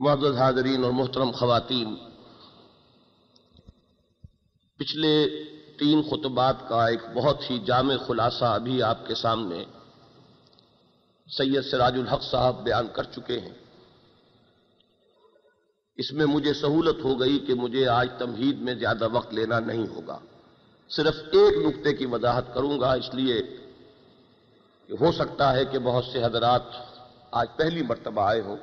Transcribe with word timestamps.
معزز 0.00 0.36
حاضرین 0.36 0.84
اور 0.84 0.92
محترم 0.92 1.30
خواتین۔ 1.30 1.96
پچھلے 4.76 5.28
تین 5.78 6.02
خطبات 6.02 6.68
کا 6.68 6.86
ایک 6.86 7.00
بہت 7.14 7.50
ہی 7.50 7.58
جامع 7.58 7.96
خلاصہ 8.06 8.44
ابھی 8.44 8.82
آپ 8.82 9.06
کے 9.06 9.14
سامنے 9.14 9.64
سید 11.38 11.62
سراج 11.70 11.94
الحق 11.94 12.22
صاحب 12.22 12.64
بیان 12.64 12.86
کر 12.92 13.02
چکے 13.02 13.40
ہیں۔ 13.40 13.54
اس 15.96 16.12
میں 16.12 16.26
مجھے 16.26 16.54
سہولت 16.54 17.04
ہو 17.04 17.20
گئی 17.20 17.38
کہ 17.38 17.54
مجھے 17.54 17.88
آج 17.88 18.08
تمہید 18.18 18.60
میں 18.60 18.74
زیادہ 18.74 19.08
وقت 19.12 19.34
لینا 19.34 19.60
نہیں 19.60 19.86
ہوگا۔ 19.86 20.18
صرف 20.88 21.14
ایک 21.32 21.66
نقطے 21.66 21.92
کی 21.92 22.06
وضاحت 22.06 22.54
کروں 22.54 22.80
گا، 22.80 22.92
اس 22.92 23.14
لیے 23.14 23.42
کہ 24.86 24.92
ہو 25.00 25.12
سکتا 25.12 25.52
ہے 25.52 25.64
کہ 25.64 25.78
بہت 25.78 26.04
سے 26.04 26.24
حضرات 26.24 26.62
آج 27.30 27.46
پہلی 27.56 27.82
مرتبہ 27.82 28.22
آئے 28.22 28.40
ہوں۔ 28.40 28.56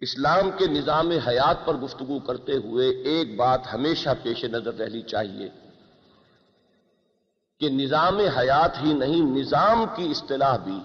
اسلام 0.00 0.50
کے 0.58 0.66
نظام 0.66 1.10
حیات 1.10 1.66
پر 1.66 1.74
گفتگو 1.74 2.18
کرتے 2.18 2.52
ہوئے 2.52 2.88
ایک 2.88 3.36
بات 3.36 3.74
ہمیشہ 3.74 4.10
پیش 4.22 4.44
نظر 4.44 4.74
رہنی 4.74 5.02
چاہیے 5.02 5.48
کہ 7.60 7.68
نظام 7.68 8.18
حیات 8.18 8.82
ہی 8.82 8.92
نہیں، 8.92 9.20
نظام 9.20 9.84
کی 9.96 10.10
اصطلاح 10.10 10.56
بھی 10.56 10.78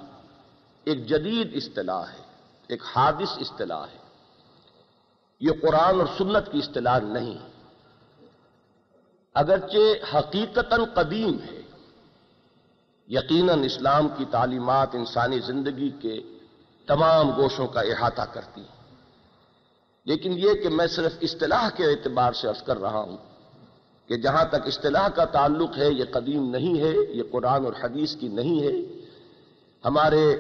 ایک 0.83 1.07
جدید 1.07 1.55
اصطلاح 1.55 2.01
ہے، 2.01 2.23
ایک 2.67 2.83
حادث 2.95 3.38
اصطلاح 3.38 3.83
ہے۔ 3.83 3.97
یہ 5.39 5.52
قرآن 5.61 5.99
اور 5.99 6.07
سنت 6.17 6.52
کی 6.52 6.57
اصطلاح 6.57 6.99
نہیں۔ 6.99 7.38
اگرچہ 9.33 10.16
حقیقتاً 10.16 10.83
قدیم 10.93 11.38
ہے، 11.39 11.61
یقیناً 13.07 13.63
اسلام 13.63 14.07
کی 14.17 14.25
تعلیمات 14.31 14.95
انسانی 14.95 15.39
زندگی 15.39 15.89
کے 15.89 16.38
تمام 16.88 17.29
گوشوں 17.35 17.67
کا 17.67 17.81
احاطہ 17.81 18.21
کرتی 18.21 18.61
ہیں۔ 18.61 18.74
لیکن 20.05 20.34
یہ 20.38 20.53
کہ 20.53 20.70
میں 20.70 20.88
صرف 20.88 21.11
اصطلاح 21.22 21.70
کے 21.70 21.86
اعتبار 21.86 22.34
سے 22.34 22.48
عرض 22.48 22.64
کر 22.64 22.81
رہا 22.81 23.00
ہوں 23.00 23.17
کہ 24.08 24.17
جہاں 24.17 24.45
تک 24.45 24.67
اصطلاح 24.67 25.08
کا 25.08 25.25
تعلق 25.25 25.78
ہے، 25.78 25.92
یہ 25.92 26.03
قدیم 26.12 26.50
نہیں 26.50 26.81
ہے، 26.81 26.94
یہ 27.09 27.23
قرآن 27.31 27.66
اور 27.66 27.73
حدیث 27.84 28.16
کی 28.16 28.28
نہیں 28.28 28.64
ہے۔ 28.64 29.02
ہمارے 29.86 30.36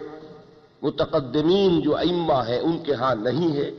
متقدمین 0.81 1.81
جو 1.81 1.97
ائمہ 1.97 2.41
ہیں، 2.47 2.59
ان 2.59 2.79
کے 2.79 2.93
ہاں 2.93 3.15
نہیں 3.15 3.55
ہے۔ 3.55 3.71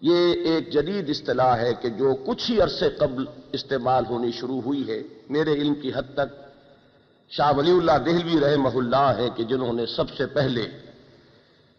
یہ 0.00 0.32
ایک 0.32 0.72
جدید 0.72 1.10
اصطلاح 1.10 1.56
ہے 1.56 1.74
کہ 1.80 1.88
جو 1.88 2.14
کچھ 2.26 2.50
ہی 2.50 2.60
عرصے 2.60 2.90
قبل 2.90 3.24
استعمال 3.52 4.04
ہونی 4.10 4.32
شروع 4.32 4.60
ہوئی 4.60 4.88
ہے۔ 4.88 5.02
میرے 5.30 5.52
علم 5.52 5.74
کی 5.74 5.90
حد 5.94 6.14
تک 6.14 6.50
شاہ 7.30 7.52
ولی 7.56 7.70
اللہ 7.70 7.92
دہلوی 7.92 8.40
رحمہ 8.40 8.68
اللہ 8.68 9.12
ہے 9.18 9.28
کہ 9.36 9.44
جنہوں 9.44 9.72
نے 9.72 9.86
سب 9.86 10.10
سے 10.16 10.26
پہلے 10.26 10.62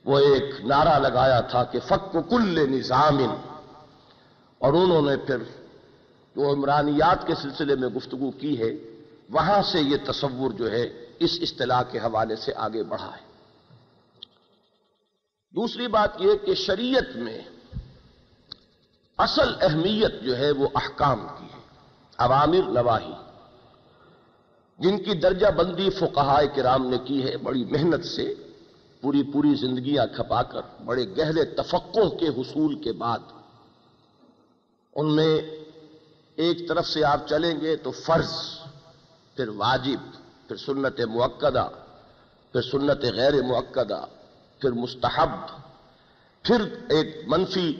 وہ 0.05 0.19
ایک 0.19 0.61
نعرہ 0.61 0.99
لگایا 0.99 1.41
تھا 1.41 1.63
کہ 1.63 1.79
فک 1.79 2.17
کل 2.29 2.69
نظام۔ 2.71 3.17
اور 4.57 4.73
انہوں 4.73 5.01
نے 5.01 5.17
پھر 5.17 5.37
جو 6.35 6.53
عمرانیات 6.53 7.27
کے 7.27 7.35
سلسلے 7.35 7.75
میں 7.75 7.89
گفتگو 7.89 8.31
کی 8.31 8.61
ہے، 8.61 8.69
وہاں 9.29 9.61
سے 9.61 9.81
یہ 9.81 9.97
تصور 10.05 10.51
جو 10.51 10.71
ہے 10.71 11.05
اس 11.19 11.37
اصطلاح 11.41 11.83
کے 11.83 11.99
حوالے 11.99 12.35
سے 12.35 12.51
آگے 12.55 12.83
بڑھا 12.83 13.07
ہے۔ 13.07 13.31
دوسری 15.55 15.87
بات 15.87 16.09
یہ 16.19 16.31
کہ 16.45 16.53
شریعت 16.53 17.15
میں 17.15 17.41
اصل 19.17 19.53
اہمیت 19.61 20.21
جو 20.21 20.37
ہے 20.37 20.51
وہ 20.51 20.67
احکام 20.75 21.27
کی 21.39 21.45
ہے، 21.45 21.61
عوامر 22.17 22.69
نواہی۔ 22.69 23.13
جن 24.79 25.03
کی 25.03 25.13
درجہ 25.13 25.47
بندی 25.47 25.89
فقہائے 25.89 26.47
کرام 26.47 26.89
نے 26.89 26.97
کی 26.97 27.25
ہے، 27.25 27.37
بڑی 27.37 27.65
محنت 27.65 28.05
سے 28.05 28.33
پوری 29.01 29.23
پوری 29.33 29.53
زندگیاں 29.55 30.05
کھپا 30.15 30.41
کر، 30.43 30.61
بڑے 30.85 31.05
گہرے 31.17 31.43
تفقع 31.55 32.07
کے 32.19 32.27
حصول 32.37 32.75
کے 32.83 32.91
بعد، 32.93 33.19
ان 34.95 35.15
میں 35.15 35.33
ایک 36.37 36.67
طرف 36.69 36.87
سے 36.87 37.03
آپ 37.03 37.27
چلیں 37.27 37.55
گے 37.61 37.75
تو 37.75 37.91
فرض، 37.97 38.31
پھر 39.37 39.47
واجب، 39.57 40.01
پھر 40.47 40.57
سنت 40.57 40.99
معقدہ 41.09 41.67
پھر 42.53 42.61
سنت 42.61 43.03
غیر 43.15 43.41
معقدہ 43.43 44.03
پھر 44.61 44.71
مستحب، 44.73 45.35
پھر 46.45 46.61
ایک 46.89 47.15
منفی 47.27 47.71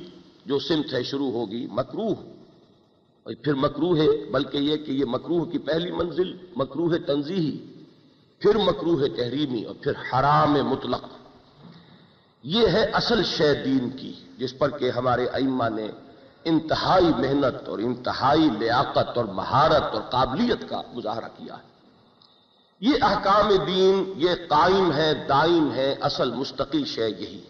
جو 0.46 0.60
سمت 0.60 0.94
ہے 0.94 1.04
شروع 1.04 1.32
ہوگی 1.32 1.66
مکروح 1.72 2.16
اور 3.26 3.34
پھر 3.44 3.54
مکروح 3.56 3.98
ہے، 3.98 4.08
بلکہ 4.32 4.58
یہ 4.60 4.78
کہ 4.78 4.92
یہ 4.92 5.06
مکروح 5.08 5.50
کی 5.52 5.58
پہلی 5.58 5.92
منزل 5.92 6.36
مکروح 6.56 6.96
تنظیحی 7.08 7.58
پھر 8.42 8.58
مکروح 8.58 9.06
تحریمی، 9.18 9.64
اور 9.64 9.76
پھر 9.82 9.94
حرام 10.10 10.54
مطلق۔ 10.66 11.04
یہ 12.44 12.68
ہے 12.68 12.84
اصل 12.84 13.24
شے 13.24 13.54
دین 13.54 13.90
کی، 13.90 14.14
جس 14.38 14.58
پر 14.58 14.70
کہ 14.70 14.90
ہمارے 14.90 15.28
ائمہ 15.28 15.70
نے 15.76 15.88
انتہائی 16.44 17.12
محنت 17.18 17.70
اور 17.70 17.80
انتہائی 17.80 18.50
لیاقت 18.60 19.18
اور 19.18 19.26
مہارت 19.26 19.84
اور 19.84 20.02
قابلیت 20.02 20.70
کا 20.70 20.82
مظاہرہ 20.94 21.28
کیا 21.38 21.54
ہے۔ 21.54 21.72
یہ 22.80 22.94
احکام 23.02 23.66
دین، 23.66 24.14
یہ 24.16 24.30
قائم 24.48 24.94
ہے، 24.94 25.14
دائم 25.14 25.74
ہے، 25.74 25.96
اصل 26.02 26.32
مستقل 26.32 26.86
شے 26.86 27.10
یہی۔ 27.10 27.42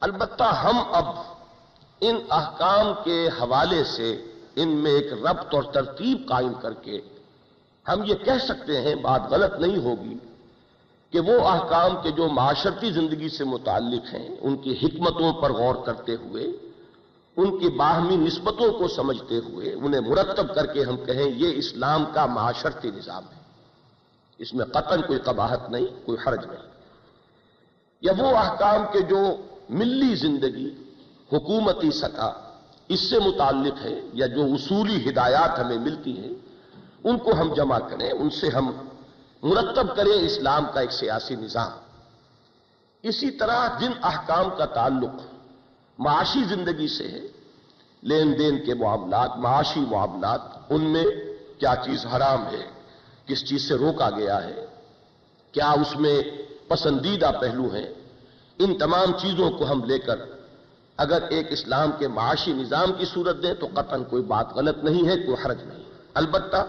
البتہ 0.00 0.42
ہم 0.42 0.94
اب 0.94 1.04
ان 2.00 2.16
احکام 2.30 2.92
کے 3.04 3.28
حوالے 3.28 3.84
سے 3.84 4.22
ان 4.56 4.68
میں 4.68 4.90
ایک 4.90 5.12
ربط 5.12 5.54
اور 5.54 5.62
ترتیب 5.62 6.28
قائم 6.28 6.54
کر 6.54 6.72
کے 6.72 7.00
ہم 7.88 8.04
یہ 8.04 8.14
کہہ 8.14 8.46
سکتے 8.48 8.80
ہیں، 8.80 8.94
بات 8.94 9.22
غلط 9.30 9.54
نہیں 9.60 9.76
ہوگی۔ 9.76 10.14
کہ 11.12 11.20
وہ 11.20 11.48
احکام 11.48 11.90
کے 12.02 12.10
جو 12.10 12.28
معاشرتی 12.28 12.90
زندگی 12.90 13.28
سے 13.28 13.44
متعلق 13.44 14.14
ہیں، 14.14 14.28
ان 14.40 14.56
کی 14.56 14.72
حکمتوں 14.72 15.32
پر 15.32 15.52
غور 15.52 15.74
کرتے 15.74 16.14
ہوئے، 16.14 16.44
ان 17.36 17.58
کی 17.58 17.68
باہمی 17.68 18.16
نسبتوں 18.16 18.72
کو 18.72 18.88
سمجھتے 18.88 19.38
ہوئے، 19.38 19.72
انہیں 19.72 20.00
مرتب 20.00 20.54
کر 20.54 20.66
کے 20.66 20.82
ہم 20.82 20.96
کہیں 20.96 21.30
یہ 21.36 21.52
اسلام 21.54 22.04
کا 22.14 22.26
معاشرتی 22.26 22.90
نظام 22.90 23.22
ہے۔ 23.24 23.42
اس 24.38 24.54
میں 24.54 24.66
قطن 24.66 25.02
کوئی 25.02 25.18
قباحت 25.18 25.70
نہیں، 25.70 25.86
کوئی 26.04 26.18
حرج 26.26 26.46
نہیں۔ 26.46 26.72
یا 28.00 28.12
وہ 28.18 28.36
احکام 28.36 28.84
کے 28.92 29.00
جو 29.00 29.20
ملی 29.70 30.14
زندگی، 30.14 30.70
حکومتی 31.32 31.90
سطح 31.90 32.30
اس 32.88 33.00
سے 33.00 33.18
متعلق 33.18 33.84
ہے، 33.84 34.00
یا 34.12 34.26
جو 34.26 34.44
اصولی 34.44 35.10
ہدایات 35.10 35.58
ہمیں 35.58 35.78
ملتی 35.78 36.18
ہیں، 36.18 36.32
ان 37.04 37.18
کو 37.18 37.32
ہم 37.40 37.54
جمع 37.54 37.78
کریں، 37.78 38.10
ان 38.10 38.30
سے 38.30 38.48
ہم 38.48 38.70
مرتب 39.42 39.96
کریں 39.96 40.12
اسلام 40.12 40.64
کا 40.74 40.80
ایک 40.80 40.92
سیاسی 40.92 41.36
نظام۔ 41.36 41.70
اسی 43.02 43.30
طرح 43.30 43.78
جن 43.78 43.92
احکام 44.02 44.50
کا 44.56 44.64
تعلق 44.64 45.20
معاشی 45.98 46.42
زندگی 46.44 46.88
سے 46.88 47.08
ہے، 47.08 47.20
لین 48.02 48.38
دین 48.38 48.64
کے 48.64 48.74
معاملات، 48.74 49.36
معاشی 49.36 49.80
معاملات، 49.80 50.40
ان 50.70 50.82
میں 50.84 51.04
کیا 51.58 51.74
چیز 51.84 52.06
حرام 52.06 52.46
ہے، 52.46 52.64
کس 53.26 53.44
چیز 53.44 53.68
سے 53.68 53.74
روکا 53.74 54.10
گیا 54.10 54.42
ہے، 54.44 54.66
کیا 55.52 55.70
اس 55.70 55.96
میں 55.96 56.20
پسندیدہ 56.68 57.30
پہلو 57.40 57.68
ہیں، 57.74 57.86
ان 58.58 58.78
تمام 58.78 59.12
چیزوں 59.18 59.50
کو 59.50 59.70
ہم 59.72 59.84
لے 59.84 59.98
کر 59.98 60.18
اگر 60.96 61.22
ایک 61.30 61.52
اسلام 61.52 61.90
کے 61.98 62.08
معاشی 62.08 62.52
نظام 62.52 62.92
کی 62.92 63.04
صورت 63.04 63.42
دیں 63.42 63.54
تو 63.54 63.66
قطن 63.74 64.04
کوئی 64.04 64.22
بات 64.22 64.52
غلط 64.52 64.84
نہیں 64.84 65.08
ہے، 65.08 65.16
کوئی 65.16 65.36
حرج 65.44 65.62
نہیں۔ 65.64 65.82
البتہ 66.14 66.64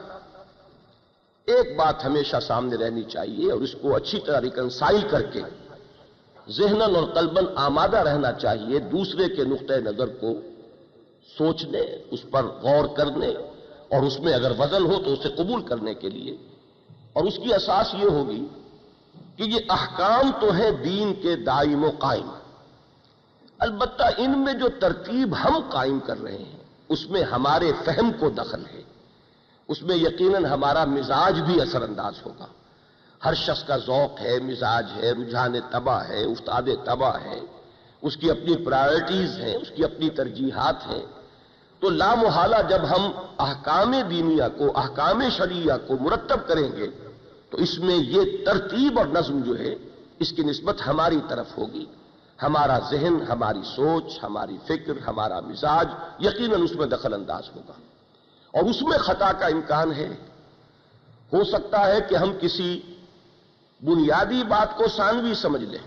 ایک 1.45 1.77
بات 1.77 2.05
ہمیشہ 2.05 2.35
سامنے 2.47 2.75
رہنی 2.75 3.03
چاہیے 3.03 3.51
اور 3.51 3.61
اس 3.61 3.75
کو 3.81 3.95
اچھی 3.95 4.19
طرح 4.19 4.41
ریکنسائل 4.41 5.01
کر 5.09 5.21
کے 5.21 5.41
ذہنن 6.49 6.95
اور 6.95 7.03
قلبن 7.03 7.45
آمادہ 7.55 7.97
رہنا 7.97 8.31
چاہیے، 8.31 8.79
دوسرے 8.79 9.35
کے 9.35 9.43
نقطۂ 9.43 9.73
نظر 9.73 10.07
کو 10.07 10.27
سوچنے، 11.37 11.79
اس 12.11 12.19
پر 12.31 12.43
غور 12.43 12.87
کرنے 12.97 13.27
اور 13.89 14.01
اس 14.03 14.19
میں 14.19 14.33
اگر 14.33 14.51
وزن 14.59 14.85
ہو 14.85 15.03
تو 15.03 15.13
اسے 15.13 15.29
قبول 15.29 15.61
کرنے 15.61 15.93
کے 15.93 16.09
لیے۔ 16.09 16.37
اور 17.13 17.23
اس 17.23 17.35
کی 17.35 17.53
اساس 17.53 17.93
یہ 17.93 18.09
ہوگی 18.09 18.45
کہ 19.37 19.43
یہ 19.43 19.59
احکام 19.69 20.31
تو 20.41 20.55
ہے 20.55 20.71
دین 20.71 21.13
کے 21.21 21.35
دائم 21.35 21.83
و 21.83 21.91
قائم۔ 21.99 22.29
البتہ 23.59 24.03
ان 24.17 24.39
میں 24.39 24.53
جو 24.53 24.67
ترتیب 24.79 25.35
ہم 25.43 25.59
قائم 25.69 25.99
کر 25.99 26.21
رہے 26.21 26.37
ہیں، 26.37 26.63
اس 26.89 27.09
میں 27.09 27.23
ہمارے 27.23 27.71
فہم 27.85 28.11
کو 28.19 28.29
دخل 28.29 28.65
ہے۔ 28.73 28.92
اس 29.67 29.81
میں 29.81 29.95
یقیناً 29.95 30.45
ہمارا 30.45 30.85
مزاج 30.85 31.39
بھی 31.39 31.61
اثر 31.61 31.81
انداز 31.81 32.13
ہوگا۔ 32.25 32.45
ہر 33.25 33.33
شخص 33.33 33.63
کا 33.63 33.77
ذوق 33.77 34.21
ہے، 34.21 34.39
مزاج 34.39 34.85
ہے، 34.95 35.11
رجحان 35.11 35.55
تباہ 35.69 36.07
ہے 36.07 36.23
استاد 36.23 36.61
تباہ 36.83 37.23
ہے۔ 37.25 37.39
اس 38.01 38.17
کی 38.17 38.31
اپنی 38.31 38.55
پرائرٹیز 38.55 39.39
ہیں، 39.39 39.55
اس 39.55 39.67
کی 39.75 39.83
اپنی 39.83 40.09
ترجیحات 40.09 40.87
ہیں۔ 40.87 41.05
تو 41.79 41.89
لامحالہ 41.89 42.55
جب 42.69 42.81
ہم 42.89 43.11
احکام 43.39 43.95
دینیا 44.09 44.47
کو، 44.47 44.77
احکام 44.77 45.21
شریعہ 45.37 45.77
کو 45.87 45.93
مرتب 46.01 46.47
کریں 46.47 46.71
گے، 46.71 46.87
تو 47.49 47.57
اس 47.57 47.79
میں 47.79 47.95
یہ 47.95 48.45
ترتیب 48.45 48.99
اور 48.99 49.07
نظم 49.07 49.41
جو 49.41 49.59
ہے، 49.59 49.75
اس 50.19 50.31
کی 50.31 50.43
نسبت 50.43 50.75
ہماری 50.87 51.19
طرف 51.29 51.57
ہوگی۔ 51.57 51.85
ہمارا 52.43 52.79
ذہن، 52.91 53.21
ہماری 53.29 53.61
سوچ، 53.75 54.23
ہماری 54.23 54.57
فکر، 54.65 54.93
ہمارا 55.07 55.39
مزاج 55.39 55.87
یقیناً 56.19 56.63
اس 56.63 56.75
میں 56.75 56.85
دخل 56.85 57.13
انداز 57.13 57.43
ہوگا۔ 57.55 57.73
اور 58.53 58.63
اس 58.63 58.81
میں 58.81 58.97
خطا 58.97 59.31
کا 59.31 59.45
امکان 59.45 59.91
ہے۔ 59.91 60.09
ہو 61.33 61.43
سکتا 61.43 61.87
ہے 61.87 61.99
کہ 62.09 62.15
ہم 62.15 62.31
کسی 62.39 62.81
بنیادی 63.81 64.43
بات 64.43 64.77
کو 64.77 64.83
ثانوی 64.87 65.33
سمجھ 65.33 65.63
لیں، 65.63 65.85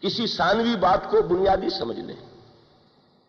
کسی 0.00 0.26
ثانوی 0.26 0.76
بات 0.76 1.10
کو 1.10 1.22
بنیادی 1.22 1.70
سمجھ 1.78 2.00
لیں، 2.00 2.16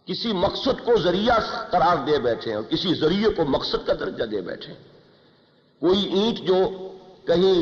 کسی 0.05 0.33
مقصد 0.33 0.85
کو 0.85 0.97
ذریعہ 0.97 1.39
قرار 1.69 1.97
دے 1.97 2.19
بیٹھے 2.19 2.53
اور 2.53 2.63
کسی 2.63 2.93
ذریعے 2.93 3.29
کو 3.29 3.45
مقصد 3.45 3.87
کا 3.87 3.93
درجہ 3.93 4.23
دے 4.23 4.41
بیٹھے۔ 4.41 4.73
کوئی 5.79 6.01
اینٹ 6.03 6.39
جو 6.39 6.57
کہیں 7.27 7.57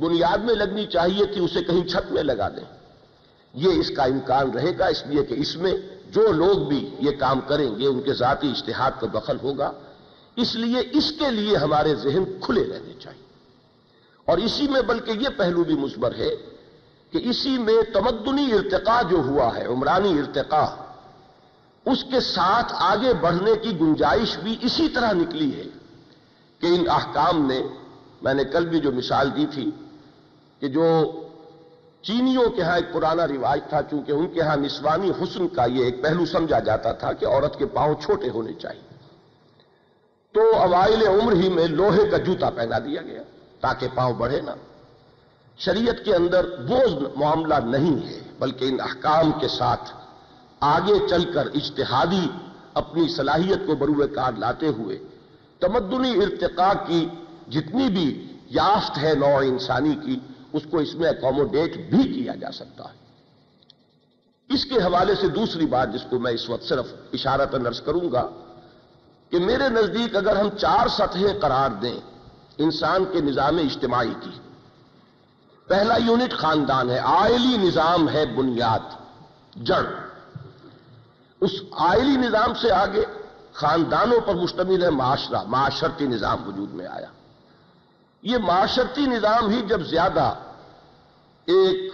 بنیاد 0.00 0.38
میں 0.38 0.54
لگنی 0.54 0.86
چاہیے 0.86 1.24
تھی، 1.26 1.44
اسے 1.44 1.64
کہیں 1.64 1.88
چھت 1.88 2.12
میں 2.12 2.22
لگا 2.22 2.48
دیں۔ 2.48 2.78
یہ 3.54 3.80
اس 3.80 3.90
کا 3.96 4.04
امکان 4.04 4.50
رہے 4.50 4.78
گا، 4.78 4.86
اس 4.86 5.06
لیے 5.06 5.24
کہ 5.24 5.34
اس 5.34 5.56
میں 5.56 5.74
جو 6.10 6.32
لوگ 6.32 6.58
بھی 6.68 6.96
یہ 7.00 7.10
کام 7.10 7.40
کریں 7.40 7.78
گے، 7.78 7.86
ان 7.86 8.02
کے 8.02 8.12
ذاتی 8.12 8.50
اشتہاد 8.50 8.90
کو 9.00 9.06
دخل 9.06 9.36
ہوگا۔ 9.42 9.72
اس 10.36 10.54
لیے 10.54 10.82
اس 10.92 11.12
کے 11.18 11.30
لیے 11.30 11.56
ہمارے 11.56 11.94
ذہن 11.94 12.24
کھلے 12.40 12.64
رہنے 12.64 12.92
چاہیے۔ 12.98 13.22
اور 14.24 14.38
اسی 14.38 14.68
میں 14.68 14.82
بلکہ 14.82 15.10
یہ 15.10 15.28
پہلو 15.36 15.64
بھی 15.64 15.74
مثبر 15.74 16.14
ہے 16.14 16.30
کہ 17.10 17.20
اسی 17.22 17.58
میں 17.58 17.82
تمدنی 17.94 18.52
ارتقا 18.52 19.02
جو 19.02 19.16
ہوا 19.16 19.56
ہے، 19.56 19.66
عمرانی 19.66 20.18
ارتقا 20.18 20.76
اس 21.86 22.04
کے 22.04 22.20
ساتھ 22.20 22.72
آگے 22.76 23.12
بڑھنے 23.14 23.52
کی 23.62 23.80
گنجائش 23.80 24.38
بھی 24.38 24.56
اسی 24.60 24.88
طرح 24.88 25.12
نکلی 25.12 25.56
ہے 25.56 25.64
کہ 26.60 26.66
ان 26.66 26.84
احکام 26.90 27.46
نے، 27.46 27.62
میں 28.22 28.34
نے 28.34 28.44
کل 28.44 28.66
بھی 28.66 28.80
جو 28.80 28.92
مثال 28.92 29.36
دی 29.36 29.46
تھی 29.54 29.70
کہ 30.60 30.68
جو 30.68 31.12
چینیوں 32.02 32.50
کے 32.50 32.62
ہاں 32.62 32.76
ایک 32.76 32.92
پرانا 32.92 33.26
رواج 33.26 33.60
تھا، 33.68 33.82
چونکہ 33.82 34.12
ان 34.12 34.26
کے 34.26 34.40
ہاں 34.40 34.56
نسوانی 34.56 35.10
حسن 35.10 35.48
کا 35.48 35.64
یہ 35.64 35.84
ایک 35.84 36.02
پہلو 36.02 36.26
سمجھا 36.26 36.58
جاتا 36.58 36.92
تھا 36.92 37.12
کہ 37.12 37.26
عورت 37.26 37.58
کے 37.58 37.66
پاؤں 37.66 37.94
چھوٹے 38.02 38.28
ہونے 38.28 38.52
چاہیے۔ 38.52 38.95
تو 40.36 40.42
اوائل 40.56 41.02
عمر 41.06 41.32
ہی 41.32 41.48
میں 41.48 41.66
لوہے 41.66 42.08
کا 42.10 42.16
جوتا 42.24 42.48
پہنا 42.56 42.78
دیا 42.78 43.02
گیا 43.02 43.22
تاکہ 43.60 43.88
پاؤں 43.94 44.14
بڑھے 44.14 44.40
نا 44.40 44.54
شریعت 45.58 46.04
کے 46.04 46.14
اندر 46.14 46.48
وہ 46.68 46.80
معاملہ 47.16 47.54
نہیں 47.66 47.96
ہے، 48.08 48.18
بلکہ 48.38 48.64
ان 48.64 48.80
احکام 48.80 49.30
کے 49.40 49.48
ساتھ 49.48 49.92
آگے 50.60 50.98
چل 51.08 51.24
کر 51.32 51.46
اجتہادی 51.54 52.26
اپنی 52.74 53.08
صلاحیت 53.08 53.66
کو 53.66 53.74
بروئے 53.74 54.08
کار 54.08 54.32
لاتے 54.38 54.68
ہوئے 54.78 54.98
تمدنی 55.60 56.12
ارتقاء 56.22 56.72
کی 56.86 57.06
جتنی 57.50 57.88
بھی 57.88 58.08
یافت 58.50 58.98
ہے 58.98 59.14
نوع 59.14 59.38
انسانی 59.42 59.94
کی، 60.04 60.18
اس 60.52 60.62
کو 60.70 60.78
اس 60.78 60.94
میں 60.94 61.08
اکوموڈیٹ 61.08 61.76
بھی 61.90 62.02
کیا 62.12 62.34
جا 62.34 62.50
سکتا 62.52 62.84
ہے۔ 62.84 64.54
اس 64.54 64.64
کے 64.64 64.82
حوالے 64.84 65.14
سے 65.20 65.28
دوسری 65.28 65.66
بات 65.66 65.94
جس 65.94 66.04
کو 66.10 66.18
میں 66.18 66.32
اس 66.32 66.48
وقت 66.50 66.64
صرف 66.64 66.92
اشارہ 67.12 67.56
نرس 67.58 67.80
کروں 67.80 68.10
گا 68.12 68.28
کہ 69.30 69.38
میرے 69.38 69.68
نزدیک 69.68 70.16
اگر 70.16 70.36
ہم 70.36 70.50
چار 70.50 70.88
سطحیں 70.88 71.40
قرار 71.40 71.70
دیں 71.70 72.00
انسان 72.58 73.04
کے 73.12 73.20
نظام 73.20 73.56
اجتماعی 73.56 74.14
کی۔ 74.20 74.30
پہلا 75.66 75.96
یونٹ 75.96 76.32
خاندان 76.32 76.90
ہے 76.90 76.98
آئلی 76.98 77.56
نظام 77.56 78.08
ہے 78.08 78.26
بنیاد، 78.26 78.78
جڑ۔ 79.56 79.82
اس 81.40 81.50
آئلی 81.78 82.16
نظام 82.16 82.54
سے 82.54 82.72
آگے 82.72 83.04
خاندانوں 83.52 84.20
پر 84.20 84.34
مشتمل 84.34 84.82
ہے 84.82 84.90
معاشرہ، 84.90 85.42
معاشرتی 85.46 86.06
نظام 86.06 86.48
وجود 86.48 86.74
میں 86.74 86.86
آیا۔ 86.86 87.06
یہ 88.22 88.38
معاشرتی 88.38 89.06
نظام 89.06 89.50
ہی 89.50 89.62
جب 89.62 89.80
زیادہ 89.86 90.34
ایک 91.46 91.92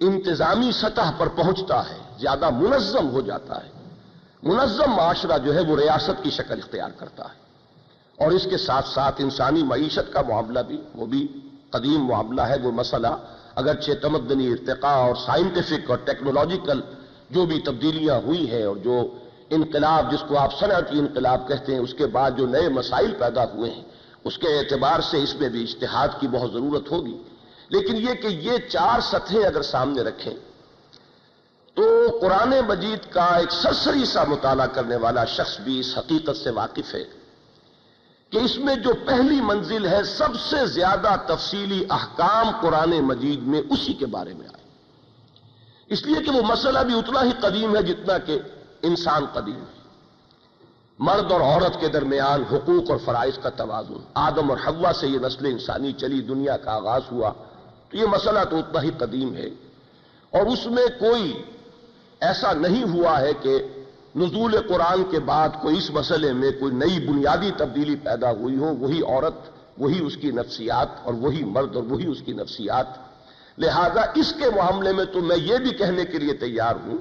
انتظامی 0.00 0.72
سطح 0.72 1.10
پر 1.18 1.28
پہنچتا 1.28 1.90
ہے، 1.90 1.98
زیادہ 2.18 2.50
منظم 2.50 3.10
ہو 3.10 3.20
جاتا 3.20 3.64
ہے 3.64 3.73
منظم 4.44 4.90
معاشرہ 4.90 5.38
جو 5.38 5.54
ہے 5.54 5.60
وہ 5.60 5.76
ریاست 5.76 6.22
کی 6.22 6.30
شکل 6.30 6.58
اختیار 6.62 6.88
کرتا 6.98 7.24
ہے۔ 7.24 7.44
اور 8.24 8.32
اس 8.32 8.46
کے 8.50 8.56
ساتھ 8.56 8.88
ساتھ 8.88 9.20
انسانی 9.20 9.62
معیشت 9.62 10.12
کا 10.12 10.22
معاملہ 10.28 10.60
بھی، 10.60 10.82
وہ 10.94 11.06
بھی 11.06 11.26
قدیم 11.70 12.04
معاملہ 12.04 12.40
ہے۔ 12.40 12.56
وہ 12.62 12.72
مسئلہ 12.72 13.06
اگرچہ 13.54 13.92
تمدنی 14.02 14.52
ارتقاء 14.52 14.94
اور 14.94 15.14
سائنٹیفک 15.14 15.90
اور 15.90 15.98
ٹیکنالوجیکل 15.98 16.80
جو 17.30 17.46
بھی 17.46 17.60
تبدیلیاں 17.60 18.14
ہوئی 18.14 18.50
ہیں 18.50 18.64
اور 18.64 18.76
جو 18.76 19.18
انقلاب، 19.50 20.12
جس 20.12 20.24
کو 20.28 20.38
آپ 20.38 20.60
صنعتی 20.60 20.98
انقلاب 20.98 21.48
کہتے 21.48 21.72
ہیں، 21.72 21.80
اس 21.80 21.94
کے 21.94 22.06
بعد 22.06 22.30
جو 22.36 22.46
نئے 22.46 22.68
مسائل 22.68 23.14
پیدا 23.18 23.44
ہوئے 23.44 23.70
ہیں، 23.70 23.84
اس 24.24 24.38
کے 24.38 24.58
اعتبار 24.58 25.00
سے 25.00 25.22
اس 25.22 25.34
میں 25.40 25.48
بھی 25.48 25.62
اشتہاد 25.62 26.08
کی 26.20 26.28
بہت 26.28 26.52
ضرورت 26.52 26.90
ہوگی۔ 26.90 27.22
لیکن 27.68 27.96
یہ 27.96 28.14
کہ 28.14 28.26
یہ 28.26 28.52
چار 28.68 29.00
سطحیں 29.00 29.44
اگر 29.44 29.62
سامنے 29.62 30.02
رکھیں 30.02 30.34
تو 31.74 32.18
قرآن 32.20 32.54
مجید 32.68 33.12
کا 33.12 33.24
ایک 33.24 33.52
سرسری 33.52 34.04
سا 34.04 34.24
مطالعہ 34.24 34.66
کرنے 34.66 34.96
والا 34.96 35.24
شخص 35.24 35.60
بھی 35.60 35.80
اس 35.80 35.98
حقیقت 35.98 36.36
سے 36.36 36.50
واقف 36.50 36.94
ہے 36.94 37.04
کہ 38.30 38.38
اس 38.38 38.58
میں 38.58 38.74
جو 38.74 38.90
پہلی 39.06 39.40
منزل 39.40 39.86
ہے، 39.86 40.02
سب 40.02 40.40
سے 40.50 40.66
زیادہ 40.66 41.16
تفصیلی 41.26 41.84
احکام 41.90 42.50
قرآن 42.60 42.90
مجید 42.90 43.42
میں 43.42 43.62
اسی 43.70 43.92
کے 43.92 44.06
بارے 44.06 44.34
میں 44.34 44.46
آئے۔ 44.46 44.64
اس 45.86 46.06
لیے 46.06 46.24
کہ 46.24 46.30
وہ 46.30 46.42
مسئلہ 46.42 46.78
بھی 46.78 46.98
اتنا 46.98 47.22
ہی 47.22 47.30
قدیم 47.40 47.76
ہے 47.76 47.82
جتنا 47.82 48.18
کہ 48.18 48.38
انسان 48.82 49.26
قدیم 49.32 49.60
ہے۔ 49.60 49.84
مرد 50.98 51.32
اور 51.32 51.40
عورت 51.40 51.80
کے 51.80 51.88
درمیان 51.88 52.42
حقوق 52.54 52.90
اور 52.90 52.98
فرائض 53.04 53.38
کا 53.38 53.48
توازن۔ 53.48 53.96
آدم 54.14 54.50
اور 54.50 54.58
حوا 54.66 54.92
سے 54.92 55.08
یہ 55.08 55.18
نسل 55.18 55.46
انسانی 55.46 55.92
چلی، 55.92 56.20
دنیا 56.20 56.56
کا 56.56 56.72
آغاز 56.72 57.02
ہوا۔ 57.12 57.32
تو 57.90 57.96
یہ 57.96 58.04
مسئلہ 58.04 58.38
تو 58.50 58.56
اتنا 58.56 58.82
ہی 58.82 58.90
قدیم 58.98 59.34
ہے۔ 59.34 59.46
اور 60.30 60.46
اس 60.46 60.66
میں 60.66 60.86
کوئی 61.00 61.42
ایسا 62.24 62.52
نہیں 62.52 62.84
ہوا 62.84 63.20
ہے 63.20 63.32
کہ 63.42 63.58
نزول 64.16 64.56
قرآن 64.68 65.04
کے 65.10 65.20
بعد 65.20 65.48
کوئی 65.62 65.78
اس 65.78 65.90
مسئلے 65.90 66.32
میں 66.32 66.50
کوئی 66.50 66.74
نئی 66.74 67.08
بنیادی 67.08 67.50
تبدیلی 67.56 67.96
پیدا 67.96 68.30
ہوئی 68.30 68.56
ہو، 68.56 68.76
وہی 68.76 69.02
عورت، 69.02 69.50
وہی 69.78 70.06
اس 70.06 70.16
کی 70.16 70.30
نفسیات 70.30 70.88
اور 71.02 71.14
وہی 71.14 71.44
مرد 71.44 71.76
اور 71.76 71.84
وہی 71.84 72.06
اس 72.06 72.22
کی 72.24 72.32
نفسیات۔ 72.32 72.86
لہذا 73.58 74.00
اس 74.14 74.32
کے 74.32 74.44
معاملے 74.50 74.92
میں 74.92 75.04
تو 75.04 75.20
میں 75.20 75.36
یہ 75.36 75.56
بھی 75.56 75.70
کہنے 75.70 76.04
کے 76.04 76.18
لیے 76.18 76.34
تیار 76.34 76.74
ہوں 76.86 76.98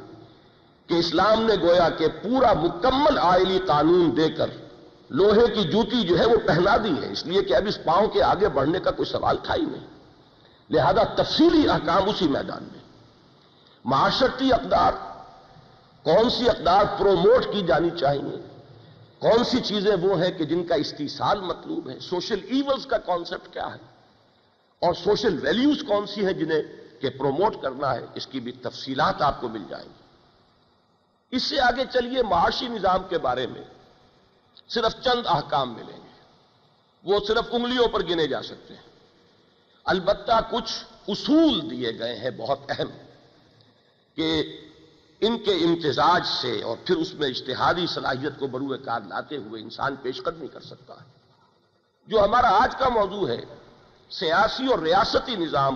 کہ 0.88 0.94
اسلام 0.94 1.42
نے 1.42 1.54
گویا 1.62 1.90
کہ 1.90 2.08
پورا 2.08 2.54
مکمل 2.54 3.18
آئلی 3.22 3.60
قانون 3.66 4.18
دے 4.18 4.30
کر 4.30 4.48
لوہے 5.10 5.48
کی 5.48 5.64
جوتی 5.64 6.02
جو 6.02 6.20
ہے 6.20 6.26
وہ 6.26 6.38
پہنا 6.46 6.78
دی 6.78 6.94
ہے۔ 7.02 7.12
اس 7.12 7.26
لیے 7.26 7.42
کہ 7.42 7.54
اب 7.54 7.64
اس 7.68 7.84
پاؤں 7.84 8.08
کے 8.08 8.24
آگے 8.24 8.48
بڑھنے 8.50 8.80
کا 8.80 8.92
کوئی 8.92 9.12
سوال 9.12 9.38
تھا 9.44 9.56
ہی 9.56 9.62
نہیں۔ 9.62 9.86
لہذا 10.70 11.04
تفصیلی 11.04 11.70
احکام 11.70 12.10
اسی 12.10 12.28
میدان 12.28 12.64
میں۔ 12.64 12.84
معاشرتی 13.86 14.54
اقدار 14.54 14.92
کون 16.04 16.30
سی 16.30 16.50
اقدار 16.50 16.86
پروموٹ 17.00 17.46
کی 17.54 17.62
جانی 17.62 17.90
چاہیے؟ 18.00 18.48
کون 19.20 19.44
سی 19.44 19.62
چیزیں 19.62 19.96
وہ 19.96 20.24
ہیں 20.24 20.32
کہ 20.32 20.44
جن 20.44 20.64
کا 20.64 20.76
استحصال 20.76 21.42
مطلوب 21.42 21.90
ہے؟ 21.90 22.00
سوشل 22.00 22.40
ایولز 22.44 22.86
کا 22.86 22.98
کانسیپٹ 22.98 23.54
کیا 23.54 23.66
ہے؟ 23.66 23.80
اور 24.80 24.94
سوشل 24.94 25.40
ویلیوز 25.42 25.84
کون 25.88 26.08
سی 26.08 26.26
ہیں 26.26 26.34
جنہیں 26.34 26.62
کہ 27.02 27.10
پروموٹ 27.10 27.62
کرنا 27.62 27.96
ہے؟ 27.96 28.06
اس 28.16 28.28
کی 28.28 28.40
بھی 28.40 28.52
تفصیلات 28.52 29.22
آپ 29.22 29.42
کو 29.42 29.50
مل 29.50 29.64
جائیں 29.70 29.86
گی۔ 29.86 30.04
اس 31.36 31.44
سے 31.44 31.62
آگے 31.62 31.84
چلیے 31.94 32.24
معاشی 32.24 32.68
نظام 32.68 33.00
کے 33.10 33.18
بارے 33.18 33.48
میں۔ 33.48 33.62
صرف 34.70 35.04
چند 35.04 35.22
احکام 35.26 35.74
ملیں 35.74 35.98
گے۔ 35.98 36.22
وہ 37.04 37.20
صرف 37.28 37.46
انگلیوں 37.52 37.88
پر 37.88 38.04
گنے 38.04 38.28
جا 38.28 38.44
سکتے 38.44 38.74
ہیں۔ 38.74 38.82
البتہ 39.84 40.40
کچھ 40.52 40.84
اصول 41.08 41.72
دیے 41.72 42.00
گئے 42.00 42.16
ہیں 42.16 42.30
بہت 42.38 42.60
اہم 42.70 42.90
کہ 44.16 44.58
ان 45.28 45.38
کے 45.38 45.52
امتزاج 45.52 46.26
سے 46.26 46.62
اور 46.62 46.78
پھر 46.86 46.96
اس 46.96 47.14
میں 47.14 47.30
اشتہادی 47.30 47.88
صلاحیت 47.88 48.40
کو 48.40 48.48
بروئے 48.48 48.78
کار 48.78 49.02
لاتے 49.08 49.38
ہوئے 49.38 49.62
انسان 49.62 49.96
پیش 49.96 50.24
قدمی 50.24 50.48
کر 50.48 50.60
سکتا 50.60 50.94
ہے۔ 50.94 51.10
جو 52.08 52.24
ہمارا 52.24 52.64
آج 52.64 52.76
کا 52.76 52.90
موضوع 52.90 53.28
ہے، 53.28 53.42
سیاسی 54.10 54.68
اور 54.68 54.80
ریاستی 54.80 55.36
نظام، 55.36 55.76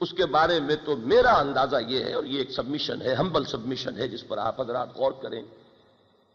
اس 0.00 0.12
کے 0.12 0.26
بارے 0.26 0.60
میں 0.60 0.76
تو 0.84 0.96
میرا 0.96 1.34
اندازہ 1.34 1.76
یہ 1.88 2.04
ہے 2.04 2.14
اور 2.14 2.24
یہ 2.24 2.38
ایک 2.38 2.50
سبمیشن 2.50 3.02
ہے 3.02 3.14
ہمبل 3.14 3.44
سبمیشن 3.44 3.96
ہے، 3.96 4.08
جس 4.08 4.28
پر 4.28 4.38
آپ 4.38 4.60
حضرات 4.60 4.88
غور 4.94 5.12
کریں 5.12 5.42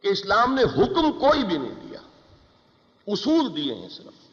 کہ 0.01 0.08
اسلام 0.08 0.54
نے 0.54 0.63
حکم 0.63 1.12
کوئی 1.12 1.44
بھی 1.44 1.58
نہیں 1.58 1.89
دیا۔ 1.89 2.00
اصول 3.08 3.56
دیے 3.56 3.74
ہیں 3.74 3.89
صرف۔ 3.89 4.25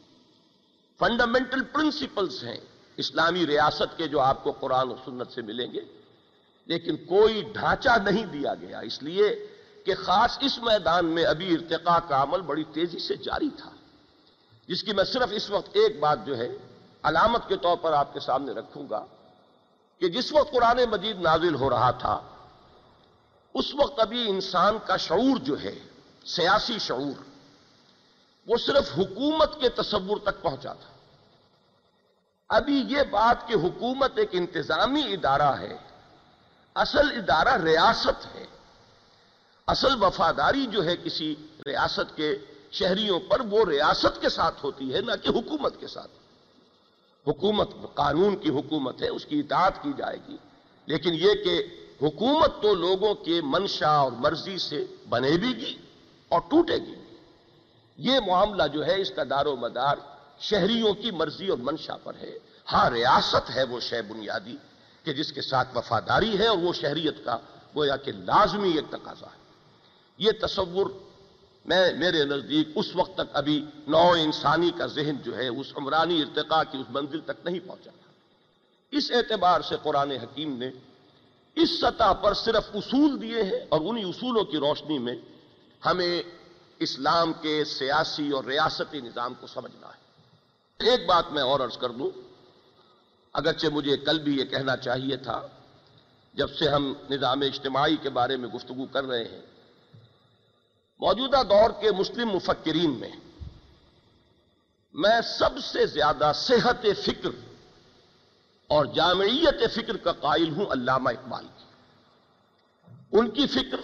فنڈامنٹل 0.99 1.63
پرنسپلز 1.63 2.45
ہیں۔ 2.45 2.61
اسلامی 2.97 3.47
ریاست 3.47 3.99
کے 3.99 4.09
جو 4.09 4.21
آپ 4.21 4.45
کو 4.45 4.53
قرآن 4.53 4.89
و 4.89 4.95
سنت 5.05 5.33
سے 5.33 5.43
ملیں 5.43 5.73
گے 5.73 5.81
لیکن 6.67 6.97
کوئی 6.97 7.43
ڈھانچہ 7.53 7.91
نہیں 8.05 8.27
دیا 8.27 8.55
گیا۔ 8.55 8.79
اس 8.79 9.03
لیے 9.03 9.47
کہ 9.85 9.95
خاص 9.95 10.39
اس 10.41 10.59
میدان 10.59 11.07
میں 11.07 11.25
ابھی 11.25 11.55
ارتقاء 11.55 11.99
کا 12.09 12.23
عمل 12.23 12.41
بڑی 12.41 12.65
تیزی 12.65 12.99
سے 12.99 13.17
جاری 13.17 13.51
تھا۔ 13.51 13.71
جس 14.69 14.83
کی 14.83 14.93
میں 14.93 15.05
صرف 15.05 15.29
اس 15.31 15.51
وقت 15.51 15.69
ایک 15.73 16.01
بات 16.01 16.27
جو 16.27 16.39
ہے 16.39 16.49
علامت 17.03 17.49
کے 17.49 17.57
طور 17.57 17.77
پر 17.77 17.93
آپ 17.93 18.15
کے 18.15 18.21
سامنے 18.21 18.53
رکھوں 18.53 18.91
گا 18.91 19.05
کہ 19.99 20.09
جس 20.09 20.33
وقت 20.33 20.53
قرآن 20.53 20.81
مجید 20.91 21.21
نازل 21.21 21.55
ہو 21.55 21.71
رہا 21.71 21.91
تھا، 21.91 22.21
اس 23.55 23.75
وقت 23.75 24.01
ابھی 24.01 24.31
انسان 24.31 24.79
کا 24.87 24.97
شعور 24.97 25.37
جو 25.37 25.63
ہے، 25.63 25.79
سیاسی 26.25 26.79
شعور، 26.79 27.23
وہ 28.47 28.57
صرف 28.57 28.99
حکومت 28.99 29.61
کے 29.61 29.69
تصور 29.69 30.17
تک 30.23 30.43
پہنچا 30.43 30.73
تھا۔ 30.73 30.91
ابھی 32.49 32.85
یہ 32.89 33.03
بات 33.11 33.49
کہ 33.49 33.55
حکومت 33.55 34.19
ایک 34.19 34.29
انتظامی 34.33 35.01
ادارہ 35.01 35.59
ہے 35.59 35.77
اصل 36.75 37.19
ادارہ 37.19 37.63
ریاست 37.63 38.35
ہے۔ 38.35 38.45
اصل 39.67 40.03
وفاداری 40.03 40.67
جو 40.67 40.85
ہے 40.85 40.97
کسی 40.97 41.35
ریاست 41.67 42.17
کے 42.17 42.39
شہریوں 42.73 43.21
پر 43.21 43.41
وہ 43.41 43.65
ریاست 43.69 44.21
کے 44.21 44.29
ساتھ 44.29 44.65
ہوتی 44.65 44.95
ہے، 44.95 45.01
نہ 45.01 45.13
کہ 45.23 45.29
حکومت 45.29 45.81
کے 45.81 45.87
ساتھ۔ 45.87 46.11
حکومت، 47.29 47.69
قانون 47.95 48.37
کی 48.37 48.49
حکومت 48.49 49.03
ہے، 49.03 49.09
اس 49.09 49.27
کی 49.27 49.41
اطاعت 49.41 49.83
کی 49.83 49.93
جائے 49.97 50.17
گی۔ 50.29 50.37
لیکن 50.87 51.11
یہ 51.15 51.33
کہ 51.45 51.67
حکومت 52.03 52.63
تو 52.63 52.75
لوگوں 52.75 53.15
کے 53.15 53.41
منشا 53.45 53.91
اور 53.91 54.13
مرضی 54.13 54.59
سے 54.59 54.87
بنے 55.09 55.31
بھی 55.31 55.57
گی 55.57 55.77
اور 56.29 56.41
ٹوٹے 56.41 56.77
گی۔ 56.77 56.95
یہ 57.97 58.21
معاملہ 58.27 58.63
جو 58.73 58.87
ہے، 58.87 59.01
اس 59.01 59.11
کا 59.11 59.23
دار 59.31 59.47
و 59.47 59.57
مدار 59.57 59.97
شہریوں 60.39 60.95
کی 60.95 61.11
مرضی 61.11 61.49
اور 61.49 61.59
منشا 61.59 61.97
پر 61.97 62.15
ہے۔ 62.15 62.39
ہاں 62.73 62.91
ریاست 62.91 63.51
ہے 63.57 63.63
وہ 63.63 63.81
شہ 63.81 64.03
بنیادی۔ 64.09 64.57
کہ 65.03 65.13
جس 65.13 65.33
کے 65.33 65.43
ساتھ 65.43 65.77
وفاداری 65.77 66.39
ہے 66.39 66.47
اور 66.47 66.59
وہ 66.59 66.73
شہریت 66.73 67.25
کا 67.25 67.39
گویا 67.77 67.97
کہ 67.97 68.13
لازمی 68.13 68.71
ایک 68.71 68.85
تقاضا 68.91 69.27
ہے۔ 69.27 69.43
یہ 70.19 70.31
تصور 70.41 70.87
میں 71.65 71.93
میرے 71.93 72.25
نزدیک 72.25 72.69
اس 72.75 72.87
وقت 72.95 73.15
تک 73.15 73.31
ابھی 73.33 73.65
نو 73.89 74.11
انسانی 74.11 74.71
کا 74.71 74.87
ذہن 74.87 75.17
جو 75.25 75.37
ہے 75.37 75.49
اس 75.49 75.67
عمرانی 75.77 76.23
ارتقاء 76.23 76.63
کی 76.71 76.79
اس 76.79 76.87
منزل 76.91 77.21
تک 77.21 77.45
نہیں 77.45 77.61
پہنچا 77.67 77.91
اس 78.91 79.11
اعتبار 79.11 79.61
سے 79.61 79.77
قرآن 79.83 80.11
حکیم 80.11 80.59
نے 80.59 80.71
اس 81.55 81.81
سطح 81.81 82.13
پر 82.13 82.35
صرف 82.35 82.71
اصول 82.75 83.23
دیے 83.23 83.43
ہیں 83.43 83.67
اور 83.69 83.81
انہی 83.85 84.09
اصولوں 84.09 84.45
کی 84.45 84.57
روشنی 84.57 84.99
میں 84.99 85.15
ہمیں 85.87 86.23
اسلام 86.79 87.33
کے 87.33 87.65
سیاسی 87.65 88.31
اور 88.31 88.45
ریاستی 88.45 89.01
نظام 89.01 89.35
کو 89.35 89.47
سمجھنا 89.47 89.87
ہے۔ 89.87 90.03
ایک 90.91 91.07
بات 91.07 91.33
میں 91.33 91.43
اور 91.43 91.61
عرض 91.61 91.79
کر 91.79 91.91
دوں۔ 91.91 92.32
اگرچہ 93.33 93.67
مجھے 93.67 93.97
کل 93.97 94.19
بھی 94.19 94.39
یہ 94.39 94.45
کہنا 94.45 94.77
چاہیے 94.77 95.17
تھا، 95.17 95.47
جب 96.35 96.51
سے 96.51 96.69
ہم 96.69 96.95
نظام 97.11 97.41
اجتماعی 97.41 97.97
کے 97.97 98.11
بارے 98.11 98.37
میں 98.37 98.49
گفتگو 98.49 98.87
کر 98.87 99.05
رہے 99.05 99.25
ہیں۔ 99.25 99.41
موجودہ 101.01 101.43
دور 101.49 101.71
کے 101.81 101.93
مسلم 101.93 102.29
مفکرین 102.29 103.01
میں 103.01 103.11
میں 104.95 105.21
سب 105.25 105.59
سے 105.59 105.87
زیادہ 105.87 106.33
صحت 106.35 106.87
فکر 107.05 107.29
اور 108.67 108.87
جامعیت 108.87 109.73
فکر 109.73 109.97
کا 109.97 110.13
قائل 110.13 110.51
ہوں 110.51 110.67
علامہ 110.67 111.11
اقبال 111.11 111.47
کی۔ 111.57 111.65
ان 113.13 113.31
کی 113.31 113.47
فکر، 113.47 113.81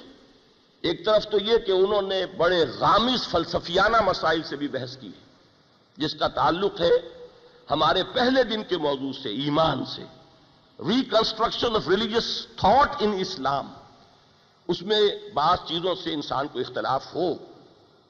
ایک 0.80 1.06
طرف 1.06 1.28
تو 1.28 1.38
یہ 1.38 1.58
کہ 1.58 1.72
انہوں 1.72 2.02
نے 2.02 2.26
بڑے 2.26 2.64
غامز 2.78 3.28
فلسفیانہ 3.28 4.00
مسائل 4.00 4.42
سے 4.42 4.56
بھی 4.56 4.68
بحث 4.68 4.96
کی 4.96 5.10
جس 5.96 6.14
کا 6.14 6.28
تعلق 6.28 6.80
ہے 6.80 7.17
ہمارے 7.70 8.02
پہلے 8.04 8.42
دن 8.42 8.62
کے 8.64 8.76
موضوع 8.76 9.12
سے، 9.22 9.28
ایمان 9.28 9.84
سے۔ 9.84 10.04
Reconstruction 10.78 11.76
of 11.76 11.88
religious 11.88 12.46
thought 12.56 12.88
in 12.98 13.12
Islam 13.20 13.72
اس 14.68 14.82
میں 14.82 15.00
بعض 15.34 15.58
چیزوں 15.66 15.94
سے 15.94 16.14
انسان 16.14 16.48
کو 16.48 16.58
اختلاف 16.58 17.14
ہو، 17.14 17.34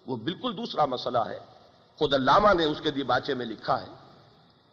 وہ 0.07 0.17
بالکل 0.17 0.57
دوسرا 0.57 0.85
مسئلہ 0.85 1.19
ہے۔ 1.19 1.39
خود 1.99 2.15
علامہ 2.15 2.53
نے 2.53 2.65
اس 2.65 2.81
کے 2.81 2.91
دیباچے 2.91 3.35
میں 3.35 3.47
لکھا 3.47 3.81
ہے 3.81 3.93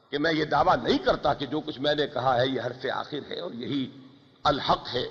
کہ 0.09 0.17
میں 0.17 0.33
یہ 0.33 0.45
دعویٰ 0.45 0.75
نہیں 0.83 0.97
کرتا 0.97 1.33
کہ 1.33 1.45
جو 1.45 1.59
کچھ 1.59 1.79
میں 1.79 1.95
نے 1.95 2.07
کہا 2.07 2.41
ہے 2.41 2.47
یہ 2.47 2.61
حرف 2.61 2.85
آخر 2.93 3.19
ہے 3.29 3.39
اور 3.39 3.51
یہی 3.51 3.89
الحق 4.43 4.87
ہے، 4.93 5.09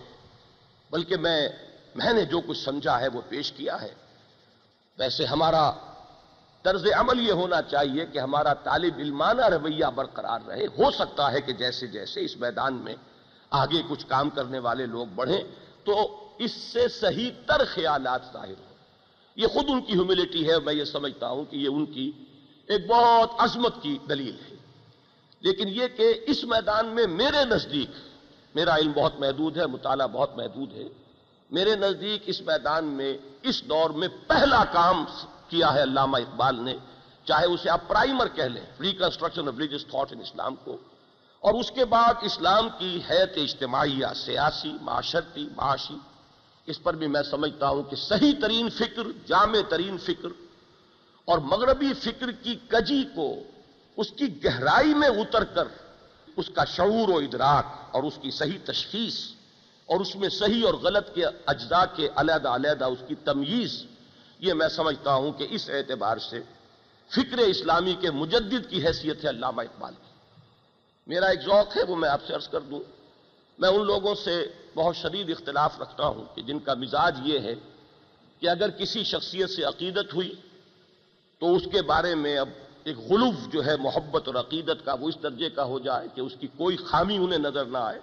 بلکہ 0.90 1.16
میں 1.16 1.48
میں 1.94 2.12
نے 2.12 2.24
جو 2.24 2.40
کچھ 2.40 2.58
سمجھا 2.58 3.00
ہے 3.00 3.08
وہ 3.08 3.20
پیش 3.28 3.52
کیا 3.52 3.82
ہے۔ 3.82 3.94
ویسے 4.98 5.24
ہمارا 5.24 5.72
طرز 6.64 6.86
عمل 6.96 7.28
یہ 7.28 7.32
ہونا 7.32 7.62
چاہیے 7.62 8.06
کہ 8.06 8.18
ہمارا 8.18 8.54
طالب 8.54 8.94
علمانہ 8.98 9.44
رویہ 9.44 9.86
برقرار 9.94 10.40
رہے۔ 10.46 10.66
ہو 10.66 10.90
سکتا 10.90 11.32
ہے 11.32 11.40
کہ 11.40 11.52
جیسے 11.52 11.86
جیسے 11.86 12.24
اس 12.24 12.36
میدان 12.36 12.74
میں 12.74 12.94
آگے 13.50 13.82
کچھ 13.88 14.06
کام 14.06 14.30
کرنے 14.30 14.58
والے 14.58 14.86
لوگ 14.86 15.06
بڑھیں 15.14 15.40
تو 15.84 16.20
اس 16.38 16.50
سے 16.50 16.88
صحیح 16.88 17.30
تر 17.46 17.64
خیالات 17.64 18.20
ظاہر 18.32 18.48
ہوں۔ 18.48 18.74
یہ 19.36 19.46
خود 19.46 19.64
ان 19.68 19.82
کی 19.82 19.92
ہیوملٹی 19.92 20.50
ہے، 20.50 20.58
میں 20.58 20.74
یہ 20.74 20.84
سمجھتا 20.84 21.28
ہوں 21.28 21.44
کہ 21.44 21.56
یہ 21.56 21.68
ان 21.68 21.86
کی 21.86 22.12
ایک 22.66 22.86
بہت 22.86 23.30
عظمت 23.38 23.82
کی 23.82 23.98
دلیل 24.08 24.36
ہے۔ 24.50 24.56
لیکن 25.40 25.68
یہ 25.68 25.86
کہ 25.96 26.20
اس 26.26 26.44
میدان 26.44 26.86
میں 26.86 27.06
میرے 27.06 27.44
نزدیک، 27.44 27.90
میرا 28.54 28.76
علم 28.76 28.92
بہت 28.92 29.20
محدود 29.20 29.56
ہے، 29.56 29.66
مطالعہ 29.66 30.06
بہت 30.06 30.36
محدود 30.36 30.72
ہے، 30.72 30.84
میرے 31.50 31.76
نزدیک 31.76 32.22
اس 32.26 32.40
میدان 32.40 32.84
میں، 32.84 33.18
اس 33.42 33.62
دور 33.64 33.90
میں 33.90 34.08
پہلا 34.26 34.64
کام 34.64 35.04
کیا 35.54 35.74
ہے 35.74 35.82
علامہ 35.82 36.16
اقبال 36.16 36.64
نے، 36.64 36.76
چاہے 37.24 37.46
اسے 37.46 37.70
آپ 37.70 37.80
پرائمر 37.88 38.28
کہہ 38.28 38.50
لیں، 38.54 38.62
reconstruction 38.80 39.48
of 39.48 39.54
religious 39.58 39.86
thought 39.86 40.12
in 40.12 40.20
Islam 40.20 40.54
کو۔ 40.64 40.76
اور 41.40 41.54
اس 41.54 41.70
کے 41.70 41.84
بعد 41.84 42.14
اسلام 42.22 42.68
کی 42.78 43.00
حیت 43.10 43.32
اجتماعیہ 43.36 44.06
سیاسی، 44.16 44.72
معاشرتی، 44.80 45.48
معاشی، 45.56 45.96
اس 46.66 46.82
پر 46.82 46.94
بھی 46.94 47.06
میں 47.06 47.22
سمجھتا 47.22 47.68
ہوں 47.68 47.82
کہ 47.82 47.96
صحیح 47.96 48.32
ترین 48.40 48.68
فکر، 48.70 49.02
جامع 49.26 49.58
ترین 49.68 49.98
فکر 49.98 50.28
اور 51.24 51.38
مغربی 51.38 51.92
فکر 51.92 52.30
کی 52.32 52.54
کجی 52.68 53.04
کو 53.14 53.28
اس 53.96 54.10
کی 54.10 54.44
گہرائی 54.44 54.94
میں 54.94 55.08
اتر 55.08 55.44
کر 55.44 55.68
اس 56.36 56.50
کا 56.54 56.64
شعور 56.64 57.08
و 57.08 57.18
ادراک 57.18 57.66
اور 57.94 58.02
اس 58.02 58.18
کی 58.20 58.30
صحیح 58.30 58.58
تشخیص 58.64 59.18
اور 59.86 60.00
اس 60.00 60.16
میں 60.16 60.28
صحیح 60.28 60.64
اور 60.66 60.74
غلط 60.74 61.14
کے 61.14 61.24
اجزاء 61.46 61.84
کے 61.96 62.08
علیحدہ 62.16 62.48
علیحدہ 62.48 62.84
اس 62.84 63.02
کی 63.08 63.14
تمیز 63.14 63.84
یہ 64.44 64.52
میں 64.52 64.68
سمجھتا 64.68 65.14
ہوں 65.14 65.32
کہ 65.32 65.46
اس 65.50 65.70
اعتبار 65.70 66.16
سے 66.16 66.40
فکر 67.08 67.38
اسلامی 67.38 67.94
کے 68.00 68.10
مجدد 68.10 68.70
کی 68.70 68.86
حیثیت 68.86 69.24
ہے 69.24 69.30
علامہ 69.30 69.62
اقبال 69.62 69.94
کی۔ 69.94 70.12
میرا 71.06 71.26
ایک 71.26 71.40
ذوق 71.40 71.76
ہے، 71.76 71.82
وہ 71.82 71.96
میں 71.96 72.08
آپ 72.08 72.20
سے 72.26 72.34
عرض 72.34 72.48
کر 72.48 72.60
دوں۔ 72.60 72.80
میں 73.58 73.68
ان 73.68 73.86
لوگوں 73.86 74.14
سے 74.14 74.46
بہت 74.74 74.96
شدید 74.96 75.30
اختلاف 75.30 75.80
رکھتا 75.80 76.06
ہوں 76.06 76.24
کہ 76.34 76.42
جن 76.42 76.58
کا 76.58 76.74
مزاج 76.74 77.20
یہ 77.22 77.38
ہے 77.38 77.54
کہ 78.40 78.48
اگر 78.48 78.70
کسی 78.70 79.04
شخصیت 79.04 79.50
سے 79.50 79.62
عقیدت 79.62 80.14
ہوئی 80.14 80.34
تو 81.38 81.54
اس 81.54 81.62
کے 81.72 81.82
بارے 81.82 82.14
میں 82.14 82.38
اب 82.38 82.48
ایک 82.84 82.98
غلوف 82.98 83.52
جو 83.52 83.64
ہے، 83.66 83.76
محبت 83.76 84.28
اور 84.28 84.34
عقیدت 84.34 84.84
کا 84.84 84.94
وہ 84.94 85.08
اس 85.08 85.22
درجے 85.22 85.50
کا 85.50 85.64
ہو 85.64 85.78
جائے 85.78 86.08
کہ 86.14 86.20
اس 86.20 86.32
کی 86.40 86.46
کوئی 86.46 86.76
خامی 86.76 87.16
انہیں 87.16 87.38
نظر 87.38 87.64
نہ 87.64 87.78
آئے، 87.78 88.00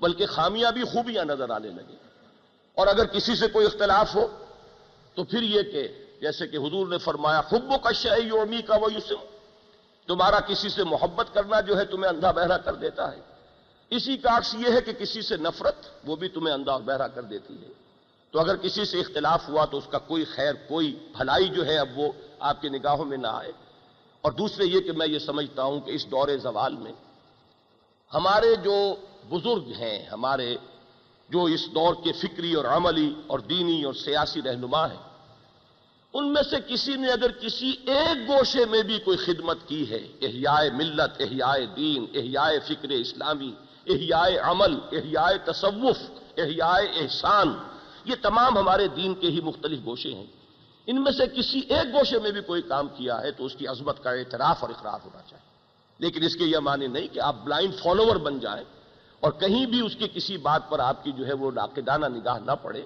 بلکہ 0.00 0.26
خامیاں 0.26 0.72
بھی 0.72 0.84
خوبیاں 0.84 1.24
نظر 1.24 1.50
آنے 1.50 1.68
لگے 1.68 1.96
اور 2.76 2.86
اگر 2.86 3.04
کسی 3.04 3.36
سے 3.36 3.48
کوئی 3.48 3.66
اختلاف 3.66 4.14
ہو 4.14 4.26
تو 5.14 5.24
پھر 5.24 5.42
یہ 5.42 5.62
کہ 5.62 5.88
جیسے 6.20 6.46
کہ 6.46 6.56
حضور 6.56 6.86
نے 6.86 6.98
فرمایا 6.98 7.40
خب 7.40 7.82
کا 7.82 7.92
شعی 7.92 8.62
کا 8.62 8.76
وہ 8.76 8.92
یوسم 8.92 9.14
تمہارا 10.06 10.40
کسی 10.40 10.68
سے 10.68 10.84
محبت 10.84 11.26
کرنا 11.34 11.60
جو 11.60 11.78
ہے 11.78 11.84
تمہیں 11.84 12.12
اندھا 12.12 12.30
بہرا 12.30 12.58
کر 12.58 12.74
دیتا 12.74 13.12
ہے۔ 13.12 13.20
اسی 13.90 14.16
کا 14.16 14.38
عکس 14.38 14.54
یہ 14.54 14.72
ہے 14.72 14.80
کہ 14.80 14.92
کسی 14.92 15.22
سے 15.22 15.36
نفرت، 15.36 15.76
وہ 16.04 16.16
بھی 16.16 16.28
تمہیں 16.28 16.54
اندھا 16.54 16.76
بہرا 16.76 17.08
کر 17.08 17.22
دیتی 17.22 17.54
ہے۔ 17.62 17.72
تو 18.30 18.40
اگر 18.40 18.56
کسی 18.56 18.84
سے 18.84 19.00
اختلاف 19.00 19.48
ہوا 19.48 19.64
تو 19.64 19.78
اس 19.78 19.84
کا 19.90 19.98
کوئی 19.98 20.24
خیر، 20.24 20.54
کوئی 20.68 21.08
بھلائی 21.16 21.48
جو 21.48 21.66
ہے 21.66 21.78
اب 21.78 21.88
وہ 21.96 22.12
آپ 22.38 22.62
کی 22.62 22.68
نگاہوں 22.68 23.04
میں 23.04 23.16
نہ 23.16 23.26
آئے۔ 23.26 23.52
اور 24.20 24.32
دوسرے 24.32 24.64
یہ 24.64 24.80
کہ 24.80 24.92
میں 24.92 25.06
یہ 25.06 25.18
سمجھتا 25.18 25.62
ہوں 25.62 25.80
کہ 25.80 25.90
اس 25.90 26.06
دور 26.06 26.28
زوال 26.42 26.76
میں 26.76 26.92
ہمارے 28.14 28.54
جو 28.54 28.94
بزرگ 29.28 29.66
ہیں، 29.66 30.06
ہمارے 30.06 30.56
جو 31.30 31.44
اس 31.44 31.66
دور 31.74 31.94
کے 32.04 32.12
فکری 32.12 32.54
اور 32.54 32.64
عملی 32.64 33.14
اور 33.26 33.38
دینی 33.38 33.84
اور 33.84 33.94
سیاسی 33.94 34.42
رہنما 34.42 34.90
ہیں۔ 34.90 35.10
ان 36.14 36.32
میں 36.32 36.42
سے 36.42 36.56
کسی 36.68 36.96
نے 36.96 37.08
اگر 37.08 37.30
کسی 37.30 37.72
ایک 37.86 38.28
گوشے 38.28 38.64
میں 38.64 38.82
بھی 38.82 38.98
کوئی 38.98 39.16
خدمت 39.16 39.58
کی 39.66 39.90
ہے، 39.90 40.08
احیاء 40.22 40.74
ملت، 40.74 41.20
احیاء 41.20 41.74
دین، 41.76 42.06
احیاء 42.14 42.50
فکر 42.66 42.88
اسلامی، 42.88 43.54
احیاء 43.86 44.50
عمل، 44.50 44.78
احیاء 44.92 45.30
تصوف، 45.44 45.96
احیاء 46.36 46.80
احسان، 46.96 47.52
یہ 48.04 48.14
تمام 48.22 48.58
ہمارے 48.58 48.88
دین 48.88 49.14
کے 49.14 49.26
ہی 49.26 49.40
مختلف 49.40 49.78
گوشے 49.84 50.14
ہیں۔ 50.14 50.26
ان 50.86 51.02
میں 51.02 51.12
سے 51.12 51.26
کسی 51.26 51.58
ایک 51.58 51.94
گوشے 51.94 52.18
میں 52.18 52.30
بھی 52.30 52.40
کوئی 52.40 52.62
کام 52.62 52.88
کیا 52.88 53.20
ہے 53.20 53.30
تو 53.30 53.44
اس 53.44 53.54
کی 53.54 53.66
عظمت 53.66 54.02
کا 54.02 54.10
اعتراف 54.10 54.56
اور 54.60 54.70
اقرار 54.70 54.98
ہونا 55.04 55.22
چاہیے۔ 55.30 55.50
لیکن 55.98 56.24
اس 56.24 56.36
کے 56.36 56.44
یہ 56.44 56.58
معنی 56.58 56.86
نہیں 56.86 57.08
کہ 57.08 57.20
آپ 57.20 57.36
بلائنڈ 57.44 57.74
فالوور 57.74 58.16
بن 58.16 58.38
جائیں 58.38 58.64
اور 59.20 59.32
کہیں 59.32 59.66
بھی 59.66 59.80
اس 59.80 59.96
کی 59.96 60.08
کسی 60.08 60.36
بات 60.36 60.70
پر 60.70 60.78
آپ 60.78 61.04
کی 61.04 61.12
جو 61.12 61.26
ہے 61.26 61.32
وہ 61.32 61.50
ناقدانہ 61.50 62.06
نگاہ 62.06 62.38
نہ 62.38 62.52
پڑے، 62.62 62.84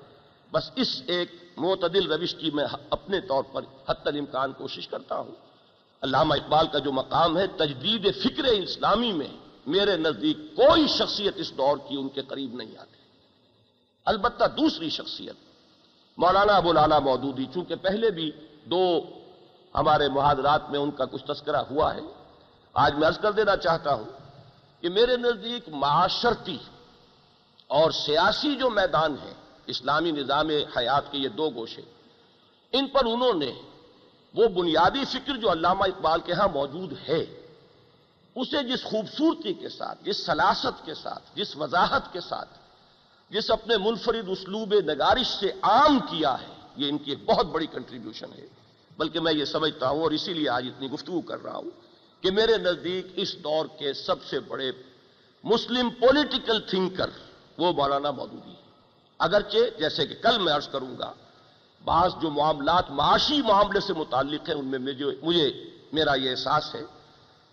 بس 0.53 0.71
اس 0.75 1.03
ایک 1.07 1.33
معتدل 1.57 2.13
روش 2.13 2.35
کی 2.35 2.51
میں 2.51 2.65
اپنے 2.91 3.21
طور 3.21 3.43
پر 3.53 3.63
حت 3.89 4.07
الامکان 4.07 4.53
کوشش 4.53 4.89
کرتا 4.89 5.19
ہوں۔ 5.19 5.35
علامہ 6.03 6.35
اقبال 6.35 6.67
کا 6.69 6.79
جو 6.79 6.93
مقام 6.93 7.39
ہے، 7.39 7.47
تجدید 7.47 8.15
فکر 8.23 8.45
اسلامی 8.45 9.13
میں 9.13 9.29
میرے 9.67 9.97
نزدیک 9.97 10.37
کوئی 10.57 10.87
شخصیت 10.89 11.35
اس 11.37 11.53
دور 11.57 11.77
کی 11.89 11.97
ان 11.97 12.09
کے 12.09 12.23
قریب 12.23 12.55
نہیں 12.55 12.77
آتی۔ 12.79 13.01
البتہ 14.05 14.45
دوسری 14.45 14.91
شخصیت، 14.91 15.37
مولانا 16.17 16.57
ابو 16.57 16.73
لالا 16.73 16.99
مودودی، 16.99 17.47
چونکہ 17.55 17.75
پہلے 17.75 18.11
بھی 18.11 18.31
دو 18.65 19.01
ہمارے 19.75 20.09
محاذرات 20.09 20.71
میں 20.71 20.79
ان 20.79 20.91
کا 20.91 21.05
کچھ 21.05 21.25
تذکرہ 21.25 21.63
ہوا 21.71 21.95
ہے، 21.95 22.01
آج 22.75 22.95
میں 22.95 23.09
عرض 23.09 23.19
کر 23.19 23.33
دینا 23.33 23.57
چاہتا 23.57 23.95
ہوں۔ 23.95 24.24
کہ 24.85 24.91
میرے 24.91 25.17
نزدیک 25.17 25.69
معاشرتی 25.69 26.59
اور 27.67 27.91
سیاسی 27.91 28.57
جو 28.57 28.71
میدان 28.71 29.17
ہے، 29.23 29.33
اسلامی 29.67 30.11
نظام 30.11 30.49
حیات 30.77 31.13
کے 31.13 31.19
یہ 31.19 31.29
دو 31.29 31.51
گوشے، 31.51 31.83
ان 32.73 32.89
پر 32.89 33.05
انہوں 33.05 33.35
نے 33.35 33.53
وہ 34.35 34.49
بنیادی 34.49 35.05
فکر 35.05 35.37
جو 35.37 35.53
علامہ 35.53 35.85
اقبال 35.85 36.21
کے 36.21 36.33
ہاں 36.33 36.49
موجود 36.49 36.93
ہے، 37.09 37.25
اسے 38.37 38.63
جس 38.63 38.85
خوبصورتی 38.85 39.55
کے 39.55 39.69
ساتھ، 39.69 40.05
جس 40.05 40.27
سلاست 40.27 40.85
کے 40.85 40.95
ساتھ، 40.95 41.23
جس 41.35 41.57
وضاحت 41.57 42.13
کے 42.13 42.21
ساتھ، 42.21 42.59
جس 43.31 43.51
اپنے 43.51 43.77
منفرد 43.77 44.29
اسلوب 44.29 44.75
نگارش 44.75 45.27
سے 45.27 45.53
عام 45.63 45.99
کیا 45.99 46.41
ہے، 46.41 46.55
یہ 46.77 46.89
ان 46.89 46.99
کی 46.99 47.11
ایک 47.11 47.25
بہت 47.25 47.47
بڑی 47.47 47.67
کنٹریبیوشن 47.67 48.33
ہے۔ 48.39 48.47
بلکہ 48.99 49.21
میں 49.21 49.33
یہ 49.33 49.45
سمجھتا 49.45 49.89
ہوں 49.89 50.03
اور 50.03 50.11
اسی 50.11 50.35
لیے 50.35 50.49
آج 50.49 50.67
اتنی 50.67 50.91
گفتگو 50.91 51.21
کر 51.21 51.43
رہا 51.43 51.57
ہوں۔ 51.57 51.84
کہ 52.25 52.31
میرے 52.31 52.57
نزدیک 52.57 53.07
اس 53.17 53.35
دور 53.35 53.67
کے 53.79 53.93
سب 53.93 54.23
سے 54.25 54.41
بڑے 54.41 54.71
مسلم 55.45 55.91
پولیٹیکل 55.91 56.61
تھنکر 56.61 57.11
وہ 57.59 57.73
مولانا 57.73 58.11
مودودی 58.11 58.55
اگرچہ 59.19 59.79
جیسے 59.79 60.07
کہ 60.07 60.15
کل 60.23 60.39
میں 60.39 60.53
عرض 60.53 60.69
کروں 60.69 60.99
گا، 60.99 61.13
بعض 61.85 62.11
جو 62.23 62.31
معاملات 62.31 62.91
معاشی 62.91 63.43
معاملے 63.43 63.81
سے 63.81 63.93
متعلق 63.93 64.49
ہیں، 64.49 64.57
ان 64.57 64.65
میں 64.65 64.79
مجھے 65.23 65.53
میرا 65.93 66.15
یہ 66.15 66.31
احساس 66.31 66.75
ہے 66.75 66.83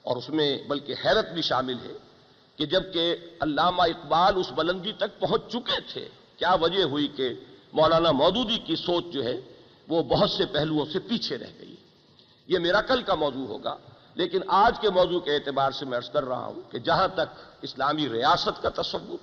اور 0.03 0.17
اس 0.17 0.29
میں 0.29 0.49
بلکہ 0.67 0.95
حیرت 1.05 1.27
بھی 1.33 1.41
شامل 1.41 1.77
ہے 1.85 1.93
کہ 2.55 2.65
جبکہ 2.65 3.15
علامہ 3.39 3.81
اقبال 3.81 4.33
اس 4.37 4.51
بلندی 4.55 4.93
تک 4.93 5.19
پہنچ 5.19 5.51
چکے 5.51 5.79
تھے، 5.93 6.07
کیا 6.37 6.53
وجہ 6.61 6.83
ہوئی 6.83 7.07
کہ 7.07 7.33
مولانا 7.73 8.11
مودودی 8.11 8.57
کی 8.57 8.75
سوچ 8.75 9.13
جو 9.13 9.23
ہے 9.23 9.39
وہ 9.87 10.03
بہت 10.03 10.29
سے 10.29 10.45
پہلوؤں 10.45 10.85
سے 10.93 10.99
پیچھے 10.99 11.37
رہ 11.37 11.53
گئی۔ 11.59 11.75
یہ 12.47 12.59
میرا 12.59 12.81
کل 12.81 13.01
کا 13.01 13.15
موضوع 13.15 13.47
ہوگا۔ 13.47 13.75
لیکن 14.15 14.41
آج 14.47 14.79
کے 14.79 14.89
موضوع 14.89 15.19
کے 15.19 15.35
اعتبار 15.35 15.71
سے 15.71 15.85
میں 15.85 15.97
عرض 15.97 16.09
کر 16.09 16.25
رہا 16.25 16.45
ہوں 16.45 16.71
کہ 16.71 16.79
جہاں 16.79 17.07
تک 17.07 17.29
اسلامی 17.61 18.09
ریاست 18.09 18.61
کا 18.61 18.69
تصور، 18.81 19.17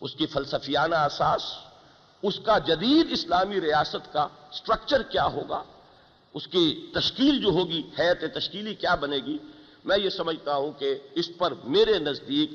اس 0.00 0.14
کی 0.14 0.26
فلسفیانہ 0.26 0.96
اساس، 0.96 1.42
اس 2.22 2.38
کا 2.44 2.58
جدید 2.58 3.12
اسلامی 3.12 3.60
ریاست 3.60 4.12
کا 4.12 4.26
سٹرکچر 4.52 5.02
کیا 5.02 5.26
ہوگا، 5.26 5.62
اس 6.34 6.46
کی 6.46 6.90
تشکیل 6.94 7.40
جو 7.40 7.48
ہوگی 7.48 7.82
حیت 7.98 8.24
تشکیلی 8.34 8.74
کیا 8.74 8.94
بنے 8.94 9.16
گی، 9.16 9.38
میں 9.84 9.98
یہ 9.98 10.10
سمجھتا 10.10 10.54
ہوں 10.54 10.72
کہ 10.72 10.94
اس 11.14 11.28
پر 11.38 11.52
میرے 11.64 11.98
نزدیک 11.98 12.50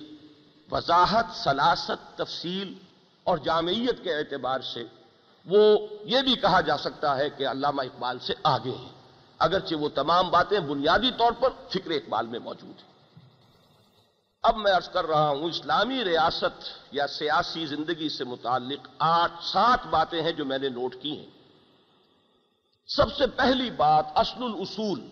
وضاحت، 0.72 1.36
سلاست، 1.36 2.18
تفصیل 2.18 2.74
اور 3.24 3.38
جامعیت 3.38 4.04
کے 4.04 4.16
اعتبار 4.16 4.60
سے 4.60 4.84
وہ 5.46 5.62
یہ 6.04 6.22
بھی 6.22 6.36
کہا 6.36 6.62
جا 6.62 6.78
سکتا 6.78 7.18
ہے 7.18 7.30
کہ 7.30 7.48
علامہ 7.48 7.82
اقبال 7.82 8.20
سے 8.20 8.34
آگے 8.44 8.72
ہیں۔ 8.72 9.01
اگرچہ 9.42 9.76
وہ 9.76 9.90
تمام 9.90 10.30
باتیں 10.30 10.60
بنیادی 10.60 11.12
طور 11.18 11.32
پر 11.32 11.50
فکر 11.70 11.92
اقبال 11.92 12.28
میں 12.28 12.40
موجود 12.40 12.80
ہیں۔ 12.84 12.92
اب 14.44 14.58
میں 14.58 14.72
عرض 14.72 14.90
کر 14.90 15.06
رہا 15.06 15.30
ہوں، 15.30 15.50
اسلامی 15.50 16.04
ریاست 16.04 16.70
یا 16.92 17.08
سیاسی 17.08 17.66
زندگی 17.66 18.10
سے 18.10 18.24
متعلق 18.24 18.88
آٹھ 19.00 19.44
سات 19.44 19.88
باتیں 19.88 20.22
ہیں 20.22 20.32
جو 20.32 20.46
میں 20.46 20.58
نے 20.58 20.70
نوٹ 20.70 20.96
کی 21.02 21.18
ہیں۔ 21.20 21.30
سب 22.88 23.16
سے 23.18 23.28
پہلی 23.28 23.70
بات 23.72 24.06
اصل 24.16 24.44
الاصول 24.44 25.08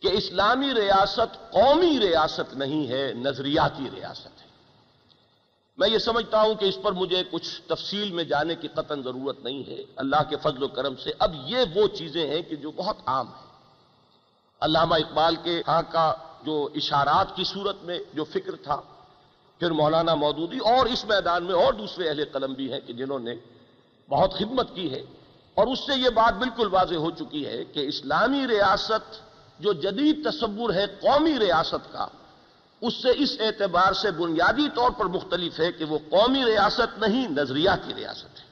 کہ 0.00 0.08
اسلامی 0.08 0.74
ریاست 0.74 1.50
قومی 1.50 2.00
ریاست 2.00 2.54
نہیں 2.54 2.88
ہے، 2.88 3.12
نظریاتی 3.12 3.88
ریاست 3.94 4.42
ہے۔ 4.42 4.43
میں 5.76 5.88
یہ 5.88 5.98
سمجھتا 5.98 6.42
ہوں 6.42 6.54
کہ 6.54 6.64
اس 6.64 6.78
پر 6.82 6.92
مجھے 6.92 7.22
کچھ 7.30 7.62
تفصیل 7.66 8.12
میں 8.12 8.24
جانے 8.24 8.54
کی 8.54 8.68
قطن 8.68 9.02
ضرورت 9.02 9.44
نہیں 9.44 9.70
ہے۔ 9.70 9.82
اللہ 9.96 10.22
کے 10.30 10.36
فضل 10.36 10.62
و 10.62 10.68
کرم 10.68 10.96
سے 10.96 11.10
اب 11.18 11.34
یہ 11.46 11.58
وہ 11.74 11.86
چیزیں 11.86 12.28
ہیں 12.30 12.42
کہ 12.42 12.56
جو 12.56 12.70
بہت 12.70 12.96
عام 13.06 13.26
ہیں۔ 13.28 13.46
علامہ 14.60 14.94
اقبال 14.94 15.36
کے 15.36 15.62
ہاں 15.68 15.82
کا 15.92 16.14
جو 16.42 16.68
اشارات 16.74 17.36
کی 17.36 17.44
صورت 17.44 17.76
میں 17.82 17.98
جو 18.14 18.24
فکر 18.24 18.56
تھا، 18.56 18.80
پھر 19.58 19.70
مولانا 19.70 20.14
مودودی 20.14 20.58
اور 20.58 20.86
اس 20.86 21.04
میدان 21.04 21.44
میں 21.44 21.54
اور 21.54 21.72
دوسرے 21.72 22.08
اہل 22.08 22.24
قلم 22.32 22.52
بھی 22.52 22.72
ہیں 22.72 22.80
کہ 22.86 22.92
جنہوں 22.92 23.18
نے 23.18 23.34
بہت 24.08 24.34
خدمت 24.34 24.74
کی 24.74 24.92
ہے۔ 24.92 25.02
اور 25.54 25.66
اس 25.66 25.78
سے 25.78 26.00
یہ 26.00 26.08
بات 26.10 26.34
بالکل 26.34 26.66
واضح 26.66 26.94
ہو 26.94 27.10
چکی 27.10 27.46
ہے 27.46 27.64
کہ 27.64 27.80
اسلامی 27.88 28.46
ریاست 28.48 29.20
جو 29.60 29.72
جدید 29.72 30.30
تصور 30.30 30.74
ہے 30.74 30.86
قومی 30.86 31.38
ریاست 31.38 31.92
کا 31.92 32.08
اس 32.86 32.94
سے 32.94 33.08
اس 33.16 33.36
اعتبار 33.40 33.92
سے 33.92 34.10
بنیادی 34.10 34.68
طور 34.74 34.90
پر 34.90 35.04
مختلف 35.04 35.60
ہے 35.60 35.72
کہ 35.72 35.84
وہ 35.84 35.98
قومی 36.10 36.44
ریاست 36.44 36.98
نہیں 36.98 37.28
نظریاتی 37.28 37.94
ریاست 37.94 38.40
ہے۔ 38.40 38.44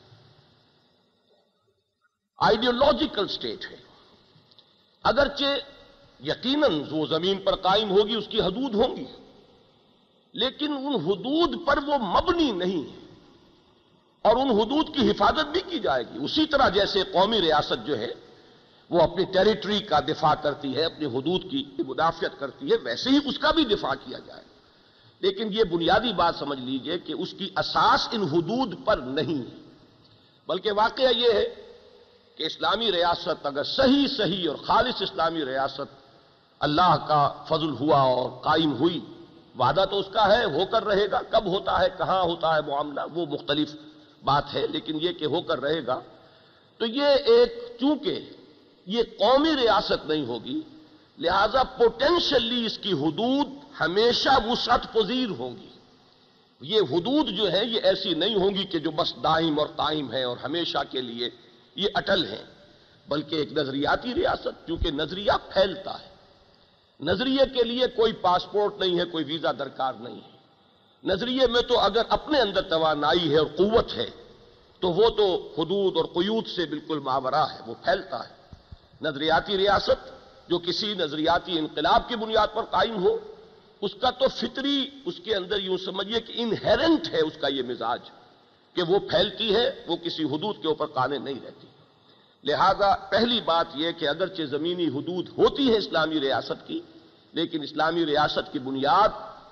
آئیڈیولوجیکل 2.39 3.29
سٹیٹ 3.29 3.71
ہے۔ 3.71 3.77
اگرچہ 5.05 5.45
یقیناً 6.25 6.83
وہ 6.91 7.07
زمین 7.07 7.43
پر 7.43 7.57
قائم 7.57 7.91
ہوگی، 7.91 8.15
اس 8.15 8.25
کی 8.29 8.41
حدود 8.41 8.75
ہوں 8.75 8.97
گی، 8.97 9.05
لیکن 10.35 10.73
ان 10.73 10.95
حدود 10.95 11.67
پر 11.67 11.79
وہ 11.87 11.99
مبنی 11.99 12.53
نہیں 12.53 12.93
ہے۔ 12.93 13.03
اور 14.23 14.37
ان 14.37 14.51
حدود 14.51 14.97
کی 14.97 15.11
حفاظت 15.11 15.45
بھی 15.45 15.61
کی 15.61 15.79
جائے 15.79 16.05
گی۔ 16.05 16.25
اسی 16.25 16.47
طرح 16.47 16.69
جیسے 16.69 17.03
قومی 17.13 17.41
ریاست 17.41 17.87
جو 17.87 17.99
ہے 17.99 18.13
وہ 18.93 19.01
اپنی 19.01 19.25
ٹیریٹری 19.25 19.79
کا 19.79 20.01
دفاع 20.01 20.35
کرتی 20.35 20.77
ہے، 20.77 20.85
اپنی 20.85 21.07
حدود 21.07 21.51
کی 21.51 21.65
مدافعت 21.79 22.41
کرتی 22.41 22.71
ہے، 22.71 22.77
ویسے 22.83 23.11
ہی 23.11 23.19
اس 23.25 23.39
کا 23.39 23.51
بھی 23.51 23.65
دفاع 23.65 23.95
کیا 24.05 24.19
جائے۔ 24.19 24.43
لیکن 25.21 25.49
یہ 25.51 25.65
بنیادی 25.65 26.13
بات 26.13 26.35
سمجھ 26.39 26.61
لیجیے 26.61 26.99
کہ 26.99 27.13
اس 27.13 27.35
کی 27.39 27.51
اساس 27.57 28.09
ان 28.13 28.23
حدود 28.23 28.75
پر 28.85 28.99
نہیں 28.99 29.39
ہے۔ 29.39 29.57
بلکہ 30.49 30.73
واقعہ 30.73 31.11
یہ 31.17 31.33
ہے 31.33 31.55
کہ 32.37 32.43
اسلامی 32.43 32.93
ریاست 32.93 33.47
اگر 33.47 33.65
صحیح 33.65 34.07
صحیح 34.17 34.49
اور 34.49 34.57
خالص 34.57 35.03
اسلامی 35.03 35.45
ریاست 35.45 36.13
اللہ 36.61 36.97
کا 37.09 37.45
فضل 37.49 37.71
ہوا 37.71 38.01
اور 38.01 38.31
قائم 38.31 38.73
ہوئی، 38.73 39.01
وعدہ 39.59 39.85
تو 39.91 39.99
اس 39.99 40.07
کا 40.13 40.39
ہے، 40.39 40.45
ہو 40.45 40.67
کر 40.67 40.85
رہے 40.85 41.11
گا۔ 41.11 41.21
کب 41.31 41.47
ہوتا 41.47 41.81
ہے، 41.81 41.87
کہاں 41.99 42.23
ہوتا 42.23 42.55
ہے 42.55 42.61
معاملہ، 42.67 43.01
وہ 43.15 43.27
مختلف 43.27 43.77
بات 44.25 44.55
ہے۔ 44.55 44.67
لیکن 44.67 44.99
یہ 45.01 45.13
کہ 45.13 45.25
ہو 45.25 45.41
کر 45.41 45.61
رہے 45.61 45.87
گا، 45.87 46.01
تو 46.79 46.87
یہ 46.87 47.05
ایک، 47.05 47.77
چونکہ 47.81 48.21
یہ 48.87 49.03
قومی 49.19 49.57
ریاست 49.57 50.07
نہیں 50.07 50.27
ہوگی، 50.27 50.61
لہذا 51.19 51.63
پوٹینشلی 51.63 52.67
اس 52.67 52.79
کی 52.79 52.93
حدود 52.93 53.49
ہمیشہ 53.81 54.47
وسعت 54.47 54.93
پذیر 54.93 55.31
ہوں 55.31 55.57
گی۔ 55.57 55.69
یہ 56.61 56.81
حدود 56.81 57.29
جو 57.29 57.53
ہے 57.53 57.65
یہ 57.65 57.81
ایسی 57.83 58.15
نہیں 58.15 58.35
ہوں 58.35 58.51
گی 58.51 58.65
کہ 58.65 58.79
جو 58.79 58.91
بس 58.91 59.15
دائم 59.23 59.59
اور 59.59 59.67
قائم 59.67 60.13
ہے 60.13 60.23
اور 60.23 60.37
ہمیشہ 60.37 60.79
کے 60.91 61.01
لیے 61.01 61.31
یہ 61.77 61.89
اٹل 61.95 62.25
ہیں، 62.25 62.45
بلکہ 63.09 63.35
ایک 63.35 63.53
نظریاتی 63.53 64.15
ریاست، 64.15 64.67
کیونکہ 64.67 64.91
نظریہ 64.91 65.33
پھیلتا 65.49 66.01
ہے۔ 66.01 66.09
نظریے 67.01 67.55
کے 67.55 67.65
لیے 67.65 67.87
کوئی 67.97 68.13
پاسپورٹ 68.13 68.81
نہیں 68.81 68.99
ہے، 68.99 69.05
کوئی 69.05 69.25
ویزا 69.25 69.53
درکار 69.53 69.93
نہیں 70.01 70.17
ہے۔ 70.17 70.33
نظریے 71.05 71.47
میں 71.47 71.63
تو 71.63 71.79
اگر 71.79 72.03
اپنے 72.09 72.41
اندر 72.41 72.63
توانائی 72.63 73.33
ہے 73.33 73.39
اور 73.39 73.47
قوت 73.47 73.95
ہے، 73.95 74.11
تو 74.81 74.89
وہ 74.89 75.11
تو 75.11 75.55
حدود 75.59 75.97
اور 75.97 76.05
قیود 76.05 76.47
سے 76.47 76.67
بالکل 76.67 76.99
ماورہ 76.99 77.45
ہے، 77.53 77.59
وہ 77.67 77.75
پھیلتا 77.85 78.29
ہے۔ 78.29 78.42
نظریاتی 79.03 79.59
ریاست 79.59 80.11
جو 80.49 80.59
کسی 80.59 80.95
نظریاتی 80.95 81.59
انقلاب 81.59 82.09
کی 82.09 82.17
بنیاد 82.17 82.47
پر 82.55 82.63
قائم 82.63 83.05
ہو، 83.05 83.19
اس 83.81 83.91
کا 84.01 84.11
تو 84.11 84.29
فطری 84.29 84.91
اس 85.05 85.15
کے 85.25 85.35
اندر 85.35 85.61
یوں 85.61 85.77
سمجھیے 85.77 86.21
کہ 86.21 86.33
انہیرنٹ 86.37 87.09
ہے 87.09 87.21
اس 87.21 87.33
کا 87.41 87.49
یہ 87.49 87.63
مزاج 87.63 88.01
کہ 88.75 88.83
وہ 88.83 88.99
پھیلتی 88.99 89.55
ہے، 89.55 89.85
وہ 89.87 89.97
کسی 89.97 90.25
حدود 90.25 90.63
کے 90.63 90.69
اوپر 90.69 90.87
قانے 90.87 91.19
نہیں 91.19 91.41
رہتی۔ 91.45 91.67
لہذا 92.45 92.97
پہلی 92.97 93.41
بات 93.41 93.67
یہ 93.75 93.93
کہ 93.93 94.09
اگرچہ 94.09 94.43
زمینی 94.43 94.87
حدود 94.87 95.29
ہوتی 95.39 95.73
ہے 95.73 95.79
اسلامی 95.79 96.21
ریاست 96.21 96.67
کی، 96.67 96.81
لیکن 97.33 97.63
اسلامی 97.63 98.07
ریاست 98.07 98.53
کی 98.53 98.59
بنیاد 98.59 99.09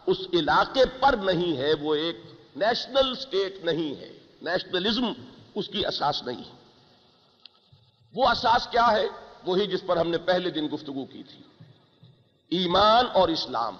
اس 0.07 0.17
علاقے 0.33 0.85
پر 1.01 1.13
نہیں 1.13 1.57
ہے، 1.57 1.75
وہ 1.81 1.95
ایک 1.95 2.21
نیشنل 2.57 3.15
سٹیٹ 3.15 3.65
نہیں 3.65 4.01
ہے۔ 4.01 4.13
نیشنلزم 4.43 5.13
اس 5.55 5.69
کی 5.69 5.87
اساس 5.87 6.23
نہیں 6.23 6.39
ہے۔ 6.39 6.57
وہ 8.15 8.29
اساس 8.29 8.67
کیا 8.67 8.93
ہے؟ 8.93 9.07
وہی 9.45 9.67
جس 9.67 9.81
پر 9.87 9.97
ہم 9.97 10.09
نے 10.11 10.19
پہلے 10.19 10.51
دن 10.51 10.69
گفتگو 10.75 11.05
کی 11.05 11.23
تھی۔ 11.23 11.43
ایمان 12.49 13.07
اور 13.13 13.29
اسلام۔ 13.29 13.77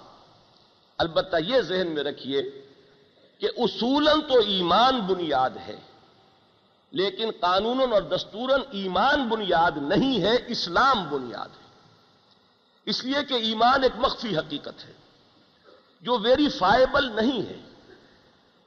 البتہ 0.97 1.35
یہ 1.47 1.61
ذہن 1.61 1.87
میں 1.87 2.03
رکھیے 2.03 2.41
کہ 3.37 3.47
اصولاً 3.57 4.21
تو 4.21 4.39
ایمان 4.39 4.99
بنیاد 4.99 5.49
ہے، 5.67 5.79
لیکن 6.91 7.31
قانون 7.39 7.93
اور 7.93 8.01
دستوراً 8.01 8.61
ایمان 8.71 9.27
بنیاد 9.29 9.71
نہیں 9.81 10.21
ہے، 10.21 10.37
اسلام 10.47 11.09
بنیاد 11.09 11.47
ہے۔ 11.47 11.67
اس 12.85 13.05
لیے 13.05 13.23
کہ 13.27 13.33
ایمان 13.33 13.83
ایک 13.83 13.91
مخفی 13.95 14.37
حقیقت 14.37 14.85
ہے، 14.87 14.93
جو 16.01 16.17
ویریفائبل 16.17 17.11
نہیں 17.11 17.41
ہے۔ 17.49 17.59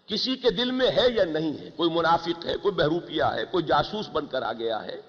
کسی 0.06 0.36
کے 0.36 0.50
دل 0.50 0.70
میں 0.70 0.90
ہے 0.90 1.06
یا 1.16 1.24
نہیں 1.24 1.58
ہے، 1.58 1.70
کوئی 1.76 1.90
منافق 1.90 2.46
ہے، 2.46 2.56
کوئی 2.56 2.74
بہروپیہ 2.74 3.22
ہے، 3.22 3.44
کوئی 3.44 3.64
جاسوس 3.64 4.08
بن 4.12 4.26
کر 4.26 4.42
آ 4.42 4.52
گیا 4.52 4.84
ہے 4.84 5.00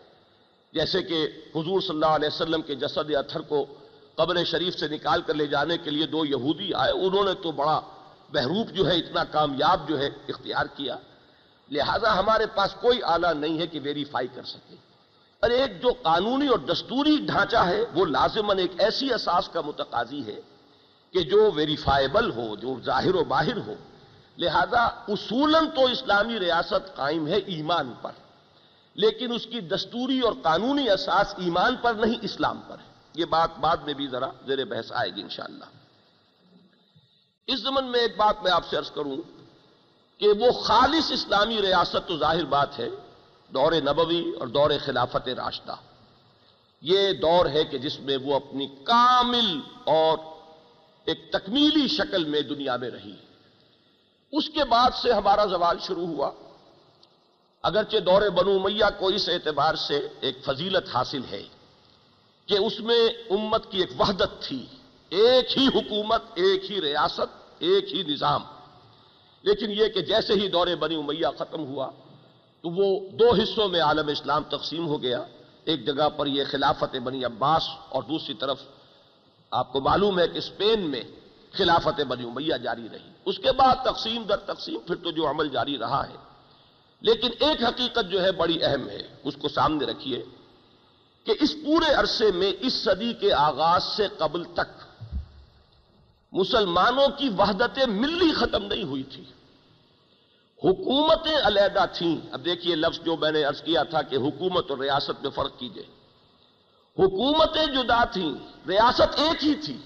جیسے 0.75 1.01
کہ 1.01 1.27
حضور 1.55 1.81
صلی 1.81 1.89
اللہ 1.89 2.05
علیہ 2.05 2.27
وسلم 2.27 2.61
کے 2.61 2.75
جسد 2.75 3.15
اتھر 3.15 3.41
کو 3.41 3.65
قبر 4.15 4.43
شریف 4.43 4.75
سے 4.75 4.87
نکال 4.87 5.21
کر 5.21 5.33
لے 5.33 5.47
جانے 5.47 5.77
کے 5.77 5.89
لیے 5.91 6.05
دو 6.05 6.25
یہودی 6.25 6.73
آئے، 6.73 6.91
انہوں 6.91 7.23
نے 7.23 7.33
تو 7.33 7.51
بڑا 7.51 7.81
بہروپ 8.33 8.71
جو 8.71 8.87
ہے، 8.87 8.95
اتنا 8.97 9.23
کامیاب 9.23 9.89
جو 9.89 9.99
ہے 9.99 10.09
اختیار 10.27 10.65
کیا۔ 10.75 10.97
لہذا 11.71 12.17
ہمارے 12.17 12.45
پاس 12.45 12.75
کوئی 12.81 13.01
آلہ 13.01 13.27
نہیں 13.27 13.59
ہے 13.59 13.67
کہ 13.67 13.79
ویریفائی 13.83 14.27
کر 14.35 14.43
سکے۔ 14.43 14.75
اور 15.39 15.49
ایک 15.49 15.81
جو 15.81 15.89
قانونی 16.01 16.47
اور 16.47 16.59
دستوری 16.59 17.17
ڈھانچہ 17.17 17.57
ہے، 17.57 17.83
وہ 17.93 18.05
لازماً 18.05 18.57
ایک 18.57 18.71
ایسی 18.77 19.13
اساس 19.13 19.49
کا 19.49 19.61
متقاضی 19.61 20.25
ہے 20.25 20.41
کہ 21.11 21.19
جو 21.19 21.51
ویریفائیبل 21.55 22.31
ہو، 22.31 22.55
جو 22.55 22.75
ظاہر 22.85 23.15
و 23.15 23.23
باہر 23.23 23.57
ہو۔ 23.57 23.73
لہذا 24.37 24.83
اصولاً 24.83 25.65
تو 25.75 25.85
اسلامی 25.85 26.39
ریاست 26.39 26.95
قائم 26.95 27.27
ہے 27.27 27.35
ایمان 27.35 27.93
پر۔ 28.01 28.11
لیکن 28.95 29.33
اس 29.33 29.45
کی 29.45 29.61
دستوری 29.61 30.19
اور 30.19 30.33
قانونی 30.41 30.89
اساس 30.89 31.33
ایمان 31.37 31.75
پر 31.75 31.93
نہیں، 31.93 32.15
اسلام 32.21 32.61
پر 32.67 32.77
ہے۔ 32.79 32.95
یہ 33.13 33.25
بات 33.25 33.57
بعد 33.57 33.77
میں 33.77 33.93
بھی 33.93 34.07
ذرا 34.07 34.27
زیر 34.47 34.65
بحث 34.65 34.91
آئے 34.91 35.15
گی 35.15 35.21
انشاءاللہ۔ 35.21 35.63
اس 37.47 37.59
زمن 37.59 37.85
میں 37.85 37.99
ایک 37.99 38.17
بات 38.17 38.43
میں 38.43 38.51
آپ 38.51 38.69
سے 38.69 38.77
عرض 38.77 38.91
کروں 38.91 39.17
کہ 40.17 40.27
وہ 40.27 40.51
خالص 40.51 41.11
اسلامی 41.11 41.61
ریاست 41.61 42.07
تو 42.07 42.17
ظاہر 42.17 42.45
بات 42.45 42.79
ہے، 42.79 42.89
دور 43.49 43.71
نبوی 43.71 44.31
اور 44.39 44.47
دور 44.47 44.69
خلافت 44.85 45.27
راشدہ۔ 45.27 45.75
یہ 46.81 47.13
دور 47.13 47.45
ہے 47.45 47.63
کہ 47.63 47.77
جس 47.77 47.99
میں 47.99 48.17
وہ 48.17 48.35
اپنی 48.35 48.67
کامل 48.67 49.59
اور 49.83 50.17
ایک 51.05 51.31
تکمیلی 51.31 51.87
شکل 51.87 52.25
میں 52.25 52.41
دنیا 52.41 52.75
میں 52.75 52.89
رہی۔ 52.89 53.15
اس 54.31 54.49
کے 54.49 54.63
بعد 54.63 54.91
سے 55.01 55.11
ہمارا 55.11 55.45
زوال 55.45 55.77
شروع 55.81 56.07
ہوا۔ 56.07 56.31
اگرچہ 57.65 57.97
دور 57.97 58.21
بنو 58.21 58.59
میاں 58.59 58.99
کو 58.99 59.07
اس 59.07 59.29
اعتبار 59.29 59.75
سے 59.75 60.07
ایک 60.19 60.37
فضیلت 60.45 60.95
حاصل 60.95 61.21
ہے 61.31 61.43
کہ 62.45 62.53
اس 62.53 62.79
میں 62.79 63.09
امت 63.29 63.71
کی 63.71 63.79
ایک 63.79 64.01
وحدت 64.01 64.41
تھی، 64.41 64.65
ایک 65.09 65.57
ہی 65.57 65.67
حکومت، 65.67 66.23
ایک 66.33 66.71
ہی 66.71 66.81
ریاست، 66.81 67.55
ایک 67.59 67.93
ہی 67.93 68.03
نظام۔ 68.03 68.43
لیکن 69.41 69.71
یہ 69.71 69.87
کہ 69.87 70.01
جیسے 70.01 70.33
ہی 70.33 70.47
دور 70.47 70.67
بنی 70.79 70.95
امیہ 70.95 71.27
ختم 71.39 71.59
ہوا، 71.59 71.89
تو 72.61 72.69
وہ 72.69 73.09
دو 73.09 73.31
حصوں 73.31 73.69
میں 73.69 73.81
عالم 73.81 74.07
اسلام 74.07 74.43
تقسیم 74.43 74.87
ہو 74.87 75.01
گیا۔ 75.01 75.23
ایک 75.65 75.85
جگہ 75.85 76.09
پر 76.09 76.27
یہ 76.27 76.43
خلافت 76.51 76.95
بنی 76.95 77.25
عباس 77.25 77.63
اور 77.89 78.03
دوسری 78.03 78.33
طرف 78.33 78.61
آپ 79.51 79.73
کو 79.73 79.81
معلوم 79.81 80.19
ہے 80.19 80.27
کہ 80.27 80.37
اسپین 80.37 80.81
میں 80.81 81.03
خلافت 81.51 82.01
بنی 82.01 82.23
امیہ 82.23 82.57
جاری 82.57 82.87
رہی۔ 82.91 83.09
اس 83.25 83.37
کے 83.37 83.51
بعد 83.51 83.75
تقسیم 83.75 84.23
در 84.23 84.37
تقسیم، 84.37 84.79
پھر 84.87 84.95
تو 84.95 85.11
جو 85.11 85.29
عمل 85.29 85.49
جاری 85.49 85.77
رہا 85.77 86.07
ہے۔ 86.09 86.34
لیکن 87.05 87.27
ایک 87.39 87.63
حقیقت 87.63 88.11
جو 88.11 88.23
ہے 88.23 88.31
بڑی 88.31 88.63
اہم 88.63 88.89
ہے، 88.89 89.07
اس 89.23 89.33
کو 89.41 89.47
سامنے 89.47 89.85
رکھیے 89.85 90.25
کہ 91.23 91.33
اس 91.39 91.55
پورے 91.65 91.93
عرصے 91.93 92.31
میں، 92.31 92.51
اس 92.59 92.73
صدی 92.73 93.13
کے 93.13 93.33
آغاز 93.33 93.83
سے 93.83 94.07
قبل 94.17 94.43
تک 94.43 95.01
مسلمانوں 96.31 97.07
کی 97.17 97.29
وحدت 97.29 97.79
ملی 97.87 98.31
ختم 98.31 98.65
نہیں 98.65 98.83
ہوئی 98.83 99.03
تھی 99.03 99.23
حکومتیں 100.63 101.37
علیحدہ 101.43 101.85
تھیں۔ 101.93 102.17
اب 102.31 102.45
دیکھیے 102.45 102.75
لفظ 102.75 102.99
جو 102.99 103.17
میں 103.17 103.31
نے 103.31 103.43
عرض 103.43 103.61
کیا 103.61 103.83
تھا 103.83 104.01
کہ 104.01 104.15
حکومت 104.15 104.71
اور 104.71 104.77
ریاست 104.77 105.21
میں 105.21 105.29
فرق 105.29 105.59
کیجیے۔ 105.59 105.83
حکومتیں 106.99 107.65
جدا 107.65 108.03
تھیں، 108.03 108.35
ریاست 108.67 109.19
ایک 109.19 109.43
ہی 109.43 109.55
تھی۔ 109.55 109.77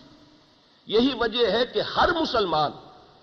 یہی 0.86 1.10
وجہ 1.20 1.52
ہے 1.52 1.66
کہ 1.66 1.82
ہر 1.82 2.10
مسلمان 2.22 2.72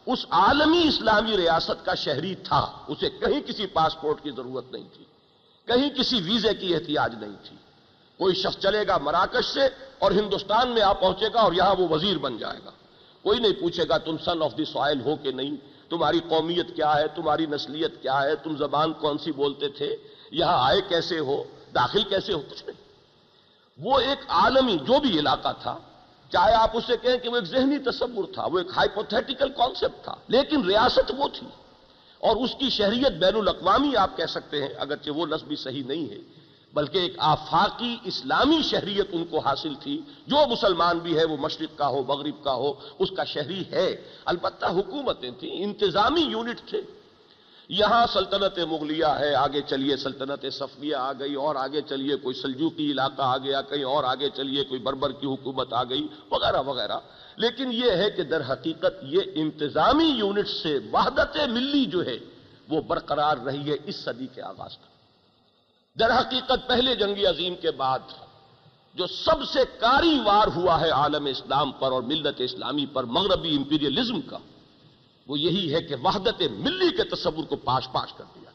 اس 0.06 0.24
عالمی 0.30 0.82
اسلامی 0.88 1.36
ریاست 1.36 1.84
کا 1.84 1.94
شہری 1.94 2.34
تھا 2.34 2.60
اسے 2.88 3.10
کہیں 3.10 3.40
کسی 3.40 3.66
پاسپورٹ 3.66 4.22
کی 4.22 4.30
ضرورت 4.30 4.72
نہیں 4.72 4.88
تھی 4.94 5.04
کہیں 5.68 5.88
کسی 5.90 6.20
ویزے 6.20 6.54
کی 6.54 6.74
احتیاج 6.74 7.14
نہیں 7.14 7.36
تھی 7.44 7.56
کوئی 8.20 8.34
شخص 8.34 8.58
چلے 8.58 8.86
گا 8.86 8.96
مراکش 8.98 9.44
سے 9.44 9.68
اور 9.98 10.12
ہندوستان 10.12 10.68
میں 10.68 10.82
آپ 10.82 11.00
پہنچے 11.00 11.28
گا 11.34 11.40
اور 11.40 11.52
یہاں 11.52 11.74
وہ 11.78 11.88
وزیر 11.90 12.18
بن 12.18 12.38
جائے 12.38 12.58
گا 12.64 12.70
کوئی 13.24 13.40
نہیں 13.40 13.52
پوچھے 13.52 13.84
گا 13.88 13.96
تم 13.98 14.16
سن 14.24 14.42
آف 14.42 14.56
دی 14.58 14.64
سوائل 14.64 15.00
ہو 15.00 15.16
کہ 15.16 15.32
نہیں 15.32 15.56
تمہاری 15.90 16.20
قومیت 16.28 16.74
کیا 16.76 16.94
ہے 16.94 17.06
تمہاری 17.14 17.46
نسلیت 17.46 18.02
کیا 18.02 18.22
ہے 18.22 18.36
تم 18.36 18.56
زبان 18.56 18.92
کون 18.92 19.18
سی 19.18 19.32
بولتے 19.32 19.68
تھے 19.68 19.96
یہاں 20.30 20.58
آئے 20.68 20.80
کیسے 20.88 21.18
ہو 21.18 21.42
داخل 21.74 22.02
کیسے 22.02 22.32
ہو؟ 22.32 22.40
کچھ 22.50 22.64
نہیں 22.66 22.84
وہ 23.78 23.98
ایک 24.00 24.18
عالمی 24.28 24.76
جو 24.78 25.00
بھی 25.00 25.18
علاقہ 25.18 25.52
تھا 25.62 25.76
چاہے 26.32 26.54
آپ 26.54 26.70
اسے 26.76 26.96
کہیں 27.02 27.18
کہ 27.18 27.28
وہ 27.28 27.36
ایک 27.36 27.44
ذہنی 27.44 27.78
تصور 27.78 28.24
تھا، 28.34 28.46
وہ 28.46 28.58
ایک 28.58 28.68
ہائپوتھیٹیکل 28.76 29.48
کانسیپٹ 29.48 30.04
تھا، 30.04 30.14
لیکن 30.28 30.64
ریاست 30.64 31.12
وہ 31.16 31.28
تھی۔ 31.28 31.46
اور 32.18 32.36
اس 32.36 32.50
کی 32.58 32.70
شہریت 32.70 33.12
بین 33.12 33.36
الاقوامی 33.36 33.96
آپ 33.96 34.16
کہہ 34.16 34.26
سکتے 34.26 34.62
ہیں، 34.62 34.74
اگرچہ 34.78 35.10
وہ 35.10 35.26
نصبی 35.26 35.56
صحیح 35.56 35.82
نہیں 35.86 36.10
ہے، 36.10 36.18
بلکہ 36.74 36.98
ایک 36.98 37.14
آفاقی 37.18 37.96
اسلامی 38.04 38.62
شہریت 38.62 39.06
ان 39.12 39.24
کو 39.24 39.38
حاصل 39.38 39.74
تھی۔ 39.80 40.00
جو 40.26 40.36
مسلمان 40.50 40.98
بھی 40.98 41.18
ہے، 41.18 41.24
وہ 41.24 41.36
مشرق 41.36 41.78
کا 41.78 41.88
ہو، 41.88 42.02
مغرب 42.02 42.44
کا 42.44 42.54
ہو، 42.54 42.72
اس 42.98 43.10
کا 43.16 43.24
شہری 43.24 43.64
ہے۔ 43.70 43.96
البتہ 44.24 44.66
حکومتیں 44.66 45.30
تھیں، 45.30 45.64
انتظامی 45.64 46.20
یونٹ 46.20 46.60
تھے۔ 46.70 46.80
یہاں 47.68 48.06
سلطنت 48.12 48.58
مغلیہ 48.58 49.06
ہے، 49.06 49.34
آگے 49.34 49.60
چلیے 49.60 49.96
سلطنت 49.96 50.44
صفیہ 50.52 50.96
آ 50.96 51.12
گئی، 51.12 51.34
اور 51.34 51.54
آگے 51.54 51.80
چلیے 51.82 52.16
کوئی 52.16 52.34
سلجوکی 52.34 52.90
علاقہ 52.92 53.22
آ 53.22 53.36
گیا، 53.38 53.62
کہیں 53.62 53.84
اور 53.84 54.04
آگے 54.04 54.30
چلیے 54.30 54.64
کوئی 54.64 54.80
بربر 54.80 55.12
کی 55.12 55.26
حکومت 55.26 55.72
آ 55.72 55.84
گئی، 55.84 56.06
وغیرہ 56.30 56.62
وغیرہ۔ 56.62 56.98
لیکن 57.36 57.72
یہ 57.72 57.90
ہے 57.90 58.10
کہ 58.10 58.22
در 58.22 58.52
حقیقت 58.52 59.02
یہ 59.02 59.20
انتظامی 59.34 60.04
یونٹ 60.04 60.48
سے 60.48 60.78
وحدت 60.92 61.36
ملی 61.48 61.84
جو 61.86 62.06
ہے، 62.06 62.18
وہ 62.68 62.80
برقرار 62.80 63.36
رہی 63.36 63.70
ہے 63.70 63.76
اس 63.84 63.96
صدی 63.96 64.26
کے 64.34 64.42
آغاز 64.42 64.76
تک 64.78 64.94
در 65.98 66.10
حقیقت 66.10 66.68
پہلے 66.68 66.94
جنگی 66.94 67.26
عظیم 67.26 67.54
کے 67.54 67.70
بعد 67.70 67.98
جو 68.94 69.06
سب 69.06 69.44
سے 69.44 69.60
کاری 69.78 70.18
وار 70.24 70.46
ہوا 70.46 70.80
ہے 70.80 70.90
عالم 70.90 71.26
اسلام 71.26 71.72
پر 71.72 71.92
اور 71.92 72.02
ملت 72.02 72.40
اسلامی 72.40 72.86
پر، 72.86 73.04
مغربی 73.04 73.56
امپیریلزم 73.56 74.20
کا 74.20 74.38
وہ 75.26 75.38
یہی 75.38 75.74
ہے 75.74 75.82
کہ 75.82 75.94
وحدت 76.02 76.42
ملی 76.50 76.96
کے 76.96 77.04
تصور 77.04 77.44
کو 77.44 77.56
پاش 77.56 77.88
پاش 77.92 78.12
کر 78.12 78.24
دیا۔ 78.34 78.50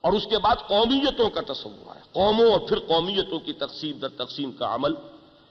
اور 0.00 0.12
اس 0.12 0.26
کے 0.30 0.38
بعد 0.38 0.56
قومیتوں 0.68 1.30
کا 1.30 1.40
تصور 1.52 1.96
ہے 1.96 2.00
قوموں 2.12 2.52
اور 2.52 2.60
پھر 2.60 2.78
قومیتوں 2.78 3.38
کی 3.38 3.52
تقسیم 3.52 3.98
در 3.98 4.08
تقسیم 4.08 4.52
کا 4.52 4.74
عمل، 4.74 4.94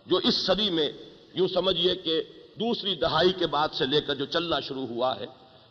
جو 0.06 0.18
اس 0.18 0.36
صدی 0.46 0.70
میں 0.70 0.92
یوں 1.34 1.48
سمجھیے 1.48 1.96
کہ 1.96 2.24
دوسری 2.60 2.96
دہائی 2.96 3.34
کے 3.34 3.48
بعد 3.48 3.70
سے 3.74 3.86
لے 3.86 4.02
کر 4.02 4.16
جو 4.16 4.26
چلنا 4.26 4.60
شروع 4.60 4.88
ہوا 4.88 5.20
ہے، 5.20 5.26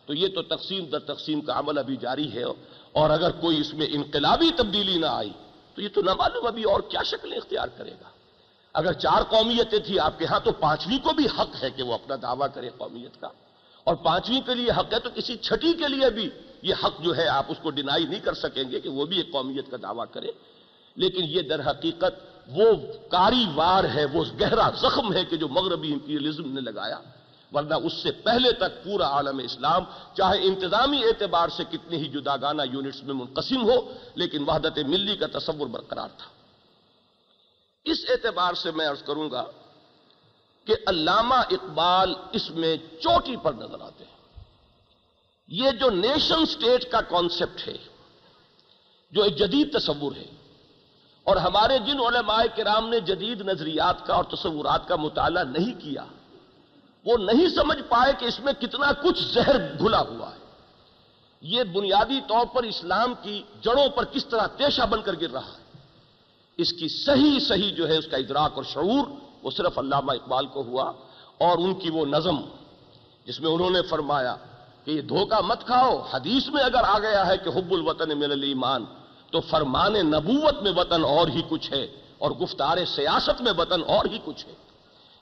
تو 0.06 0.14
یہ 0.14 0.28
تو 0.28 0.42
تقسیم 0.42 0.84
در 0.84 0.98
تقسیم 0.98 1.40
کا 1.40 1.58
عمل 1.58 1.78
ابھی 1.78 1.96
جاری 1.96 2.32
ہے۔ 2.32 2.42
اور 2.92 3.10
اگر 3.10 3.30
کوئی 3.30 3.60
اس 3.60 3.74
میں 3.74 3.86
انقلابی 3.90 4.50
تبدیلی 4.56 4.98
نہ 4.98 5.06
آئی، 5.06 5.32
تو 5.74 5.82
یہ 5.82 5.88
تو 5.94 6.02
نہ 6.02 6.14
معلوم 6.14 6.46
ابھی 6.46 6.62
اور 6.62 6.80
کیا 6.80 7.02
شکل 7.02 7.32
اختیار 7.32 7.68
کرے 7.68 7.90
گا۔ 7.90 8.08
اگر 8.72 8.92
چار 8.92 9.22
قومیتیں 9.22 9.78
تھیں، 9.78 9.98
آپ 9.98 10.18
کے 10.18 10.24
ہاں 10.24 10.40
تو 10.40 10.52
پانچویں 10.52 10.98
کو 10.98 11.12
بھی 11.12 11.26
حق 11.26 11.62
ہے 11.62 11.70
کہ 11.70 11.82
وہ 11.82 11.94
اپنا 11.94 12.16
دعویٰ 12.22 12.46
کرے 12.54 12.70
قومیت 12.78 13.20
کا۔ 13.20 13.28
اور 13.84 13.94
پانچویں 13.94 14.40
کے 14.40 14.54
لیے 14.54 14.70
حق 14.70 14.94
ہے 14.94 14.98
تو 14.98 15.08
کسی 15.14 15.36
چھٹی 15.36 15.72
کے 15.72 15.88
لیے 15.88 16.10
بھی 16.10 16.30
یہ 16.62 16.74
حق 16.84 17.00
جو 17.00 17.16
ہے 17.16 17.28
آپ 17.28 17.46
اس 17.48 17.56
کو 17.62 17.70
ڈینائی 17.70 18.06
نہیں 18.06 18.20
کر 18.20 18.34
سکیں 18.34 18.70
گے 18.70 18.80
کہ 18.80 18.88
وہ 18.88 19.06
بھی 19.06 19.16
ایک 19.16 19.32
قومیت 19.32 19.70
کا 19.70 19.76
دعویٰ 19.82 20.04
کرے۔ 20.12 20.30
لیکن 20.94 21.24
یہ 21.24 21.40
در 21.40 21.70
حقیقت 21.70 22.32
وہ 22.48 22.72
کاری 23.10 23.44
وار 23.54 23.84
ہے، 23.84 24.04
وہ 24.04 24.24
گہرا 24.40 24.70
زخم 24.70 25.12
ہے 25.12 25.24
کہ 25.24 25.36
جو 25.36 25.48
مغربی 25.48 25.92
امپیریلزم 25.92 26.52
نے 26.54 26.60
لگایا۔ 26.60 26.98
ورنہ 27.52 27.74
اس 27.74 27.92
سے 27.92 28.12
پہلے 28.12 28.52
تک 28.52 28.84
پورا 28.84 29.06
عالم 29.06 29.38
اسلام 29.38 29.84
چاہے 30.14 30.38
انتظامی 30.42 31.04
اعتبار 31.04 31.48
سے 31.48 31.64
کتنی 31.70 31.96
ہی 31.96 32.08
جداگانہ 32.08 32.62
یونٹس 32.72 33.02
میں 33.02 33.14
منقسم 33.14 33.62
ہو، 33.62 33.92
لیکن 34.14 34.44
وحدت 34.46 34.78
ملی 34.78 35.16
کا 35.16 35.38
تصور 35.38 35.66
برقرار 35.66 36.08
تھا۔ 36.18 36.26
اس 37.84 37.98
اعتبار 38.08 38.54
سے 38.54 38.70
میں 38.70 38.86
عرض 38.86 39.02
کروں 39.02 39.30
گا 39.30 39.44
کہ 40.66 40.74
علامہ 40.86 41.34
اقبال 41.34 42.14
اس 42.32 42.50
میں 42.50 42.76
چوٹی 43.00 43.36
پر 43.36 43.52
نظر 43.52 43.80
آتے 43.80 44.04
ہیں۔ 44.04 44.10
یہ 45.48 45.70
جو 45.70 45.90
نیشن 45.90 46.46
سٹیٹ 46.46 46.90
کا 46.90 47.00
کانسیپٹ 47.00 47.68
ہے، 47.68 47.76
جو 49.12 49.22
ایک 49.22 49.36
جدید 49.36 49.72
تصور 49.78 50.16
ہے، 50.16 50.26
اور 51.26 51.36
ہمارے 51.36 51.78
جن 51.78 52.00
علماء 52.00 52.42
کرام 52.56 52.88
نے 52.88 53.00
جدید 53.00 53.40
نظریات 53.40 54.06
کا 54.06 54.14
اور 54.14 54.24
تصورات 54.24 54.88
کا 54.88 54.96
مطالعہ 54.96 55.44
نہیں 55.44 55.80
کیا، 55.80 56.04
وہ 57.04 57.16
نہیں 57.16 57.48
سمجھ 57.48 57.82
پائے 57.88 58.12
کہ 58.18 58.24
اس 58.24 58.38
میں 58.40 58.52
کتنا 58.52 58.92
کچھ 59.02 59.22
زہر 59.22 59.56
گھلا 59.78 60.00
ہوا 60.00 60.30
ہے۔ 60.30 60.40
یہ 61.42 61.62
بنیادی 61.62 62.20
طور 62.28 62.46
پر 62.46 62.62
اسلام 62.62 63.14
کی 63.22 63.42
جڑوں 63.60 63.88
پر 63.88 64.04
کس 64.04 64.24
طرح 64.24 64.46
تیشہ 64.46 64.82
بن 64.82 65.02
کر 65.02 65.14
گر 65.20 65.30
رہا 65.30 65.52
ہے۔ 65.52 65.62
اس 66.58 66.72
کی 66.72 66.88
صحیح 66.88 67.38
صحیح 67.38 67.74
جو 67.74 67.88
ہے، 67.88 67.96
اس 67.96 68.06
کا 68.06 68.16
ادراک 68.16 68.52
اور 68.54 68.64
شعور 68.64 69.06
وہ 69.42 69.50
صرف 69.50 69.78
علامہ 69.78 70.12
اقبال 70.12 70.46
کو 70.46 70.62
ہوا 70.62 70.92
اور 71.38 71.58
ان 71.58 71.74
کی 71.74 71.90
وہ 71.90 72.06
نظم 72.06 72.36
جس 73.24 73.40
میں 73.40 73.50
انہوں 73.50 73.70
نے 73.70 73.82
فرمایا 73.82 74.36
کہ 74.84 74.90
یہ 74.90 75.00
دھوکہ 75.00 75.40
مت 75.40 75.66
کھاؤ، 75.66 76.02
حدیث 76.10 76.48
میں 76.48 76.64
اگر 76.64 76.80
آ 76.84 76.98
گیا 76.98 77.26
ہے 77.26 77.36
کہ 77.36 77.48
حب 77.48 77.72
الوطن 77.72 78.18
من 78.18 78.32
الایمان، 78.32 78.84
تو 79.30 79.40
فرمان 79.40 79.92
نبوت 79.92 80.62
میں 80.62 80.72
وطن 80.76 81.04
اور 81.04 81.28
ہی 81.28 81.42
کچھ 81.48 81.72
ہے 81.72 81.86
اور 82.18 82.30
گفتار 82.30 82.78
سیاست 82.84 83.42
میں 83.42 83.52
وطن 83.58 83.82
اور 83.86 84.04
ہی 84.04 84.18
کچھ 84.24 84.46
ہے۔ 84.46 84.52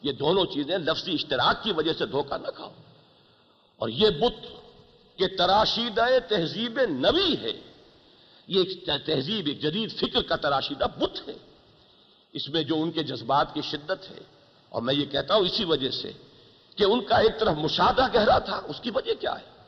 یہ 0.03 0.13
دونوں 0.13 0.45
چیزیں 0.45 0.79
لفظی 0.79 1.13
اشتراک 1.13 1.63
کی 1.63 1.73
وجہ 1.73 1.93
سے 1.93 2.07
دھوکہ 2.07 2.37
نہ 2.37 2.47
کھاؤ۔ 2.47 2.71
اور 3.77 3.89
یہ 3.89 4.11
بت 4.11 4.47
کے 5.19 5.29
تراشیدہ 5.29 6.07
تہذیب 6.29 6.81
نبی 6.81 7.37
ہے۔ 7.41 7.61
یہ 8.47 8.63
ایک 8.63 8.87
تہذیب، 9.07 9.47
ایک 9.47 9.63
جدید 9.63 9.93
فکر 9.99 10.23
کا 10.23 10.37
تراشیدہ 10.37 10.87
بت 10.99 11.29
ہے۔ 11.29 11.50
اس 12.33 12.49
میں 12.49 12.63
جو 12.63 12.83
ان 12.83 12.91
کے 12.91 13.03
جذبات 13.03 13.55
کی 13.55 13.63
شدت 13.63 14.11
ہے۔ 14.11 14.19
اور 14.69 14.83
میں 14.83 14.95
یہ 14.95 15.07
کہتا 15.07 15.35
ہوں 15.35 15.41
اسی 15.41 15.65
وجہ 15.65 15.91
سے 15.91 16.13
کہ 16.77 16.85
ان 16.85 17.05
کا 17.05 17.17
ایک 17.17 17.41
طرف 17.41 17.57
مشاہدہ 17.57 18.07
گہرا 18.15 18.39
تھا، 18.39 18.61
اس 18.69 18.81
کی 18.81 18.91
وجہ 18.95 19.15
کیا 19.21 19.33
ہے؟ 19.33 19.61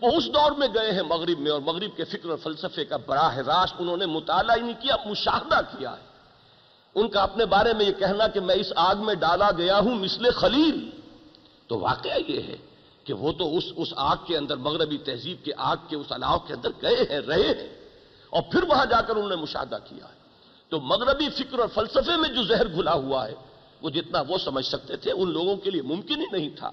وہ 0.00 0.12
اس 0.16 0.26
دور 0.26 0.52
میں 0.52 0.68
گئے 0.74 0.92
ہیں 0.92 1.02
مغرب 1.02 1.38
میں، 1.38 1.50
اور 1.50 1.60
مغرب 1.60 1.96
کے 1.96 2.04
فکر 2.04 2.28
اور 2.28 2.38
فلسفے 2.38 2.84
کا 2.84 2.96
براہ 2.96 3.36
راست 3.36 3.74
انہوں 3.78 3.96
نے 3.96 4.06
مطالعہ 4.06 4.56
ہی 4.56 4.62
نہیں 4.62 4.80
کیا، 4.80 4.96
مشاہدہ 5.06 5.60
کیا 5.78 5.92
ہے۔ 5.92 6.10
ان 6.94 7.08
کا 7.08 7.22
اپنے 7.22 7.44
بارے 7.44 7.72
میں 7.72 7.86
یہ 7.86 7.92
کہنا 7.92 8.26
کہ 8.26 8.40
میں 8.40 8.54
اس 8.54 8.72
آگ 8.76 8.94
میں 8.96 9.14
ڈالا 9.14 9.50
گیا 9.56 9.78
ہوں 9.78 9.94
مثل 9.94 10.30
خلیل۔ 10.30 10.90
تو 11.66 11.78
واقعہ 11.78 12.18
یہ 12.28 12.42
ہے 12.42 12.56
کہ 13.04 13.12
وہ 13.12 13.32
تو 13.32 13.56
اس 13.56 13.64
اس 13.76 13.88
آگ 13.96 14.16
کے 14.26 14.36
اندر، 14.36 14.56
مغربی 14.56 14.98
تہذیب 14.98 15.44
کے 15.44 15.52
آگ 15.56 15.76
کے، 15.88 15.96
اس 15.96 16.12
علاق 16.12 16.46
کے 16.46 16.54
اندر 16.54 16.68
گئے 16.82 16.96
ہیں، 17.10 17.20
رہے 17.20 17.48
ہیں۔ 17.48 17.88
اور 18.30 18.42
پھر 18.42 18.62
وہاں 18.62 18.86
جا 18.86 19.00
کر 19.00 19.16
انہوں 19.16 19.28
نے 19.28 19.36
مشاہدہ 19.36 19.78
کیا 19.84 20.04
ہے۔ 20.04 20.19
تو 20.70 20.80
مغربی 20.80 21.28
فکر 21.28 21.58
اور 21.58 21.68
فلسفے 21.74 22.16
میں 22.16 22.28
جو 22.28 22.42
زہر 22.42 22.68
گھلا 22.68 22.92
ہوا 22.92 23.28
ہے، 23.28 23.34
وہ 23.82 23.90
جتنا 23.90 24.22
وہ 24.28 24.38
سمجھ 24.38 24.66
سکتے 24.66 24.96
تھے، 24.96 25.12
ان 25.12 25.32
لوگوں 25.32 25.56
کے 25.56 25.70
لیے 25.70 25.82
ممکن 25.82 26.20
ہی 26.20 26.26
نہیں 26.32 26.50
تھا۔ 26.56 26.70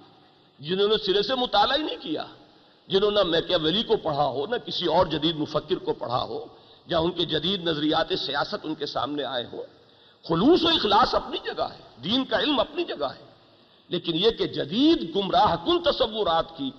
جنہوں 0.60 0.88
نے 0.88 0.96
سرے 1.06 1.22
سے 1.22 1.36
مطالعہ 1.36 1.78
ہی 1.78 1.84
نہیں 1.84 2.02
کیا، 2.02 2.26
جنہوں 2.88 3.12
نے 3.12 3.24
میکیویلی 3.24 3.84
کو 3.84 3.98
پڑھا 3.98 4.26
ہو، 4.26 4.46
نہ 4.46 4.56
کسی 4.56 4.86
اور 4.86 5.06
جدید 5.06 5.36
مفکر 5.36 5.76
کو 5.76 5.94
پڑھا 5.94 6.24
ہو 6.24 6.46
یا 6.86 7.00
ان 7.00 7.12
کے 7.12 7.26
جدید 7.26 7.64
نظریات 7.64 8.08
سیاست 8.26 8.56
ان 8.64 8.76
کے 8.76 8.86
سامنے 8.86 9.24
آئے 9.24 9.46
ہو 9.54 9.64
خلوص 10.28 10.64
و 10.64 10.68
اخلاص 10.68 11.16
اپنی 11.16 11.38
جگہ 11.46 11.64
ہے، 11.64 11.80
دین 12.04 12.26
کا 12.26 12.40
علم 12.40 12.60
اپنی 12.60 12.84
جگہ 12.84 13.06
ہے۔ 13.06 13.28
لیکن 13.90 14.16
یہ 14.16 14.30
کہ 14.30 14.48
جدید 14.48 15.16
گمراہ 15.16 15.56
کن 15.66 15.84
تصورات 15.84 16.58
کی 16.58 16.72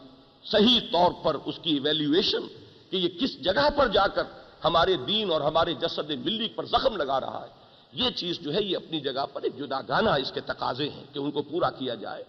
صحیح 0.45 0.81
طور 0.81 1.13
پر 1.23 1.37
اس 1.45 1.55
کی 1.63 1.71
ایویلیویشن 1.71 2.43
کہ 2.91 2.97
یہ 2.97 3.09
کس 3.21 3.41
جگہ 3.45 3.69
پر 3.77 3.89
جا 3.89 4.07
کر 4.07 4.23
ہمارے 4.65 4.97
دین 4.97 5.33
اور 5.33 5.41
ہمارے 5.41 5.75
جسد 5.75 6.11
ملی 6.11 6.49
پر 6.49 6.65
زخم 6.65 6.97
لگا 6.97 7.21
رہا 7.21 7.47
ہے۔ 7.47 7.59
یہ 7.93 8.11
چیز 8.11 8.39
جو 8.41 8.55
ہے، 8.55 8.63
یہ 8.63 8.77
اپنی 8.77 9.01
جگہ 9.01 9.27
پر 9.33 9.43
ایک 9.43 9.59
جدا 9.59 9.81
گانا 9.81 10.15
اس 10.15 10.33
کے 10.33 10.41
تقاضے 10.41 10.89
ہیں 10.89 11.05
کہ 11.13 11.19
ان 11.19 11.31
کو 11.31 11.43
پورا 11.43 11.71
کیا 11.71 11.95
جائے۔ 11.95 12.25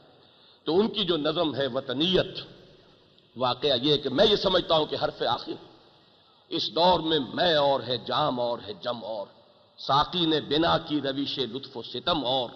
تو 0.64 0.80
ان 0.80 0.88
کی 0.88 1.06
جو 1.06 1.18
نظم 1.18 1.56
ہے، 1.56 1.68
وطنیت، 1.68 2.40
واقعہ 3.36 3.78
یہ 3.82 3.98
کہ 3.98 4.10
میں 4.10 4.26
یہ 4.30 4.36
سمجھتا 4.36 4.76
ہوں 4.76 4.86
کہ 4.86 4.98
حرف 5.04 5.24
آخر۔ 5.24 5.52
اس 6.50 6.76
دور 6.76 7.00
میں 7.00 7.20
میں 7.34 7.56
اور 7.56 7.80
ہے 7.88 7.98
جام 7.98 8.40
اور 8.40 8.58
ہے 8.68 8.74
جم 8.74 9.06
اور۔ 9.06 9.28
ساقی 9.78 10.26
نے 10.26 10.42
بنا 10.42 10.78
کی 10.78 11.02
رویش 11.02 11.40
لطف 11.40 11.78
و 11.78 11.82
ستم 11.82 12.26
اور۔ 12.26 12.50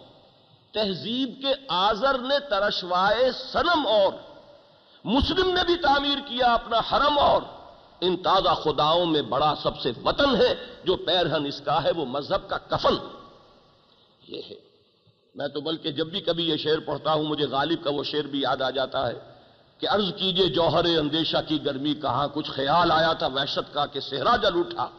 تہذیب 0.71 1.41
کے 1.41 1.53
آزر 1.67 2.19
نے 2.19 2.39
ترشوائے 2.39 3.31
سنم 3.31 3.88
اور۔ 3.88 4.13
مسلم 5.03 5.47
نے 5.47 5.62
بھی 5.65 5.75
تعمیر 5.75 6.17
کیا 6.27 6.53
اپنا 6.53 6.77
حرم 6.77 7.19
اور۔ 7.19 7.41
ان 8.03 8.17
تازہ 8.17 8.53
خداؤں 8.63 9.05
میں 9.05 9.21
بڑا 9.21 9.53
سب 9.63 9.79
سے 9.79 9.91
وطن 10.05 10.35
ہے، 10.35 10.55
جو 10.83 10.95
پیرہن 10.95 11.45
اس 11.45 11.61
کا 11.61 11.83
ہے، 11.83 11.91
وہ 11.91 12.05
مذہب 12.05 12.49
کا 12.49 12.57
کفن۔ 12.57 12.95
یہ 14.27 14.41
ہے۔ 14.49 14.55
میں 15.35 15.47
تو 15.47 15.61
بلکہ 15.61 15.91
جب 15.91 16.07
بھی 16.07 16.21
کبھی 16.21 16.49
یہ 16.49 16.57
شعر 16.57 16.79
پڑھتا 16.79 17.13
ہوں، 17.13 17.23
مجھے 17.23 17.45
غالب 17.45 17.83
کا 17.83 17.89
وہ 17.89 18.03
شعر 18.03 18.23
بھی 18.23 18.41
یاد 18.41 18.61
آ 18.61 18.69
جاتا 18.69 19.07
ہے 19.07 19.13
کہ 19.77 19.87
عرض 19.89 20.13
کیجیے، 20.15 20.47
جوہر 20.47 20.85
اندیشہ 20.85 21.37
کی 21.47 21.65
گرمی، 21.65 21.93
کہاں 21.93 22.27
کچھ 22.33 22.51
خیال 22.51 22.91
آیا 22.91 23.13
تھا 23.13 23.27
وحشت 23.27 23.73
کا 23.73 23.85
کہ 23.85 23.99
صحرا 23.99 24.35
جل 24.35 24.59
اٹھا۔ 24.59 24.89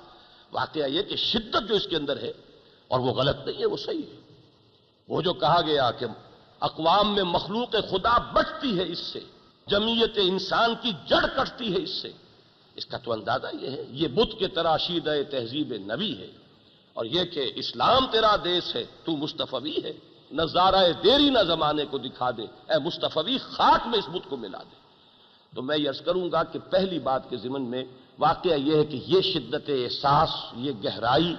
واقعہ 0.53 0.87
یہ 0.87 1.03
کہ 1.03 1.17
شدت 1.17 1.69
جو 1.69 1.75
اس 1.75 1.87
کے 1.87 1.97
اندر 1.97 2.17
ہے، 2.23 2.33
اور 2.89 3.01
وہ 3.01 3.13
غلط 3.13 3.37
نہیں 3.47 3.61
ہے، 3.61 3.67
وہ 3.67 3.77
صحیح 3.77 4.03
ہے۔ 4.03 4.21
وہ 5.09 5.23
جو 5.23 5.33
کہا 5.33 5.61
گیا 5.61 5.91
کہ 5.91 6.07
اقوام 6.61 7.15
میں 7.15 7.23
مخلوق 7.23 7.71
خدا 7.71 8.19
بچتی 8.19 8.79
ہے 8.79 8.85
اس 8.87 8.99
سے، 8.99 9.21
جمعیت 9.67 10.19
انسان 10.23 10.75
کی 10.83 10.93
جڑ 11.07 11.27
کٹتی 11.37 11.73
ہے 11.73 11.83
اس 11.83 11.91
سے۔ 11.91 12.13
اس 12.77 12.87
کا 12.87 12.99
تو 12.99 13.13
اندازہ 13.13 13.47
یہ 13.61 13.71
ہے، 13.71 13.85
یہ 13.91 14.09
بدھ 14.09 14.39
کے 14.39 14.49
تراشید 14.49 15.09
تہذیب 15.31 15.73
نبی 15.73 16.19
ہے۔ 16.19 16.31
اور 16.93 17.05
یہ 17.05 17.25
کہ 17.25 17.53
اسلام 17.55 18.07
تیرا 18.11 18.37
دیس 18.45 18.77
ہے، 18.77 18.85
تو 19.05 19.17
مصطفی 19.17 19.85
ہے۔ 19.85 19.93
نظارہ 20.33 20.85
دیری 21.05 21.31
نہ 21.31 21.39
زمانے 21.47 21.85
کو 21.91 21.99
دکھا 21.99 22.31
دے۔ 22.31 22.43
اے 22.43 22.79
مصطفی 22.79 23.39
خاک 23.39 23.87
میں 23.87 23.99
اس 23.99 24.09
بدھ 24.09 24.29
کو 24.29 24.37
ملا 24.37 24.59
دے۔ 24.59 24.77
تو 25.55 25.63
میں 25.63 25.79
یہ 25.79 25.91
کروں 26.05 26.33
گا 26.33 26.43
کہ 26.43 26.59
پہلی 26.59 26.99
بات 26.99 27.31
کے 27.31 27.37
ضمن 27.37 27.63
میں 27.63 27.85
واقعہ 28.19 28.55
یہ 28.55 28.77
ہے 28.77 28.85
کہ 28.85 29.01
یہ 29.07 29.21
شدت 29.21 29.69
احساس، 29.69 30.29
یہ 30.57 30.73
گہرائی، 30.85 31.35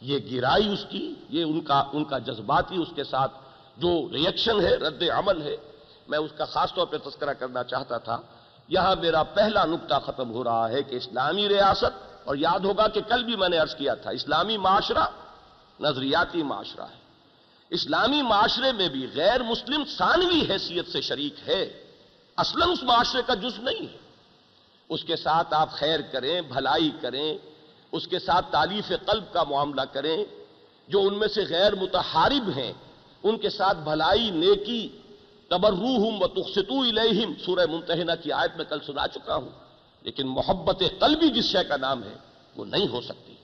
یہ 0.00 0.18
گرائی 0.32 0.72
اس 0.72 0.86
کی، 0.90 1.14
یہ 1.30 1.44
ان 1.44 1.60
کا 1.60 1.84
ان 1.92 2.04
کا 2.04 2.18
جذباتی 2.18 2.76
اس 2.82 2.88
کے 2.94 3.04
ساتھ 3.04 3.32
جو 3.76 4.08
ریئیکشن 4.12 4.60
ہے، 4.60 4.74
رد 4.74 5.02
عمل 5.02 5.42
ہے۔ 5.42 5.56
میں 6.08 6.18
اس 6.18 6.30
کا 6.36 6.44
خاص 6.44 6.74
طور 6.74 6.86
پہ 6.86 6.96
تذکرہ 6.98 7.32
کرنا 7.32 7.64
چاہتا 7.64 7.98
تھا۔ 7.98 8.20
یہاں 8.68 8.94
میرا 8.96 9.22
پہلا 9.34 9.64
نقطہ 9.64 9.94
ختم 10.04 10.30
ہو 10.30 10.44
رہا 10.44 10.68
ہے 10.70 10.82
کہ 10.82 10.96
اسلامی 10.96 11.48
ریاست، 11.48 11.94
اور 12.24 12.36
یاد 12.36 12.60
ہوگا 12.60 12.86
کہ 12.88 13.00
کل 13.08 13.24
بھی 13.24 13.36
میں 13.36 13.48
نے 13.48 13.58
عرض 13.58 13.74
کیا 13.74 13.94
تھا، 13.94 14.10
اسلامی 14.10 14.56
معاشرہ 14.56 15.06
نظریاتی 15.80 16.42
معاشرہ 16.42 16.82
ہے۔ 16.82 17.02
اسلامی 17.70 18.22
معاشرے 18.22 18.72
میں 18.72 18.88
بھی 18.88 19.06
غیر 19.14 19.42
مسلم 19.42 19.84
ثانوی 19.96 20.40
حیثیت 20.50 20.88
سے 20.88 21.00
شریک 21.00 21.48
ہے، 21.48 21.62
اصلا 22.38 22.66
اس 22.66 22.82
معاشرے 22.82 23.22
کا 23.26 23.34
جز 23.34 23.58
نہیں 23.58 23.86
ہے۔ 23.92 23.98
اس 24.90 25.04
کے 25.04 25.16
ساتھ 25.16 25.54
آپ 25.54 25.70
خیر 25.72 26.00
کریں، 26.12 26.40
بھلائی 26.48 26.90
کریں، 27.00 27.38
اس 27.92 28.06
کے 28.06 28.18
ساتھ 28.18 28.50
تعلیف 28.52 28.92
قلب 29.06 29.32
کا 29.32 29.42
معاملہ 29.42 29.84
کریں، 29.92 30.24
جو 30.88 31.00
ان 31.02 31.18
میں 31.18 31.28
سے 31.28 31.44
غیر 31.48 31.74
متحارب 31.74 32.50
ہیں، 32.56 32.72
ان 33.24 33.38
کے 33.38 33.50
ساتھ 33.50 33.78
بھلائی، 33.84 34.30
نیکی 34.30 34.88
تبروہم 35.54 36.22
و 36.22 36.26
تخصتو 36.26 36.80
الیہم۔ 36.80 37.32
سورہ 37.44 37.66
ممتحنہ 37.70 38.12
کی 38.22 38.32
آیت 38.32 38.56
میں 38.56 38.64
کل 38.64 38.78
سنا 38.86 39.08
چکا 39.08 39.36
ہوں۔ 39.36 39.48
لیکن 40.02 40.26
محبت 40.26 40.82
قلبی 41.00 41.28
جس 41.28 41.44
شے 41.44 41.64
کا 41.68 41.76
نام 41.76 42.02
ہے، 42.02 42.14
وہ 42.56 42.64
نہیں 42.64 42.88
ہو 42.88 43.00
سکتی۔ 43.00 43.34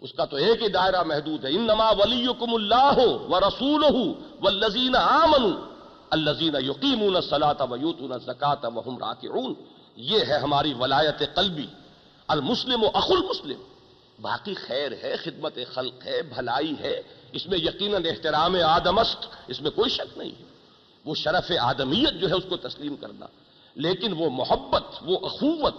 اس 0.00 0.12
کا 0.12 0.24
تو 0.24 0.36
ایک 0.36 0.62
ہی 0.62 0.68
دائرہ 0.68 1.02
محدود 1.02 1.44
ہے۔ 1.44 1.50
انما 1.50 1.90
ولیکم 1.90 2.54
اللہ 2.54 2.98
و 3.28 3.40
رسول 3.40 3.84
والذین 4.40 4.96
آمنوا۔ 4.96 5.68
الذین 6.10 6.54
یقیمون 6.54 7.16
الصلاة 7.16 7.72
ویوتون 7.72 8.12
الزکاة 8.12 8.76
وهم 8.76 8.98
راکعون۔ 8.98 9.54
یہ 9.96 10.18
ہے 10.28 10.38
ہماری 10.38 10.74
ولایت 10.74 11.34
قلبی۔ 11.34 11.66
المسلم 12.28 12.84
و 12.84 12.86
اخو 12.94 13.14
المسلم۔ 13.14 13.60
باقی 14.20 14.54
خیر 14.54 14.92
ہے، 14.92 15.16
خدمت 15.16 15.58
خلق 15.74 16.06
ہے، 16.06 16.22
بھلائی 16.22 16.74
ہے۔ 16.80 17.02
اس 17.32 17.46
میں 17.46 17.58
یقیناً 17.58 18.04
احترام 18.04 18.56
آدمست۔ 18.64 19.26
اس 19.48 19.62
میں 19.62 19.70
کوئی 19.70 19.90
شک 19.90 20.18
نہیں 20.18 20.30
ہے۔ 20.30 20.47
وہ 21.08 21.14
شرف 21.14 21.52
آدمیت 21.60 22.20
جو 22.20 22.28
ہے 22.28 22.34
اس 22.34 22.44
کو 22.48 22.56
تسلیم 22.56 22.96
کرنا۔ 22.96 23.26
لیکن 23.74 24.12
وہ 24.12 24.30
محبت، 24.30 24.82
وہ 25.02 25.18
اخوت، 25.22 25.74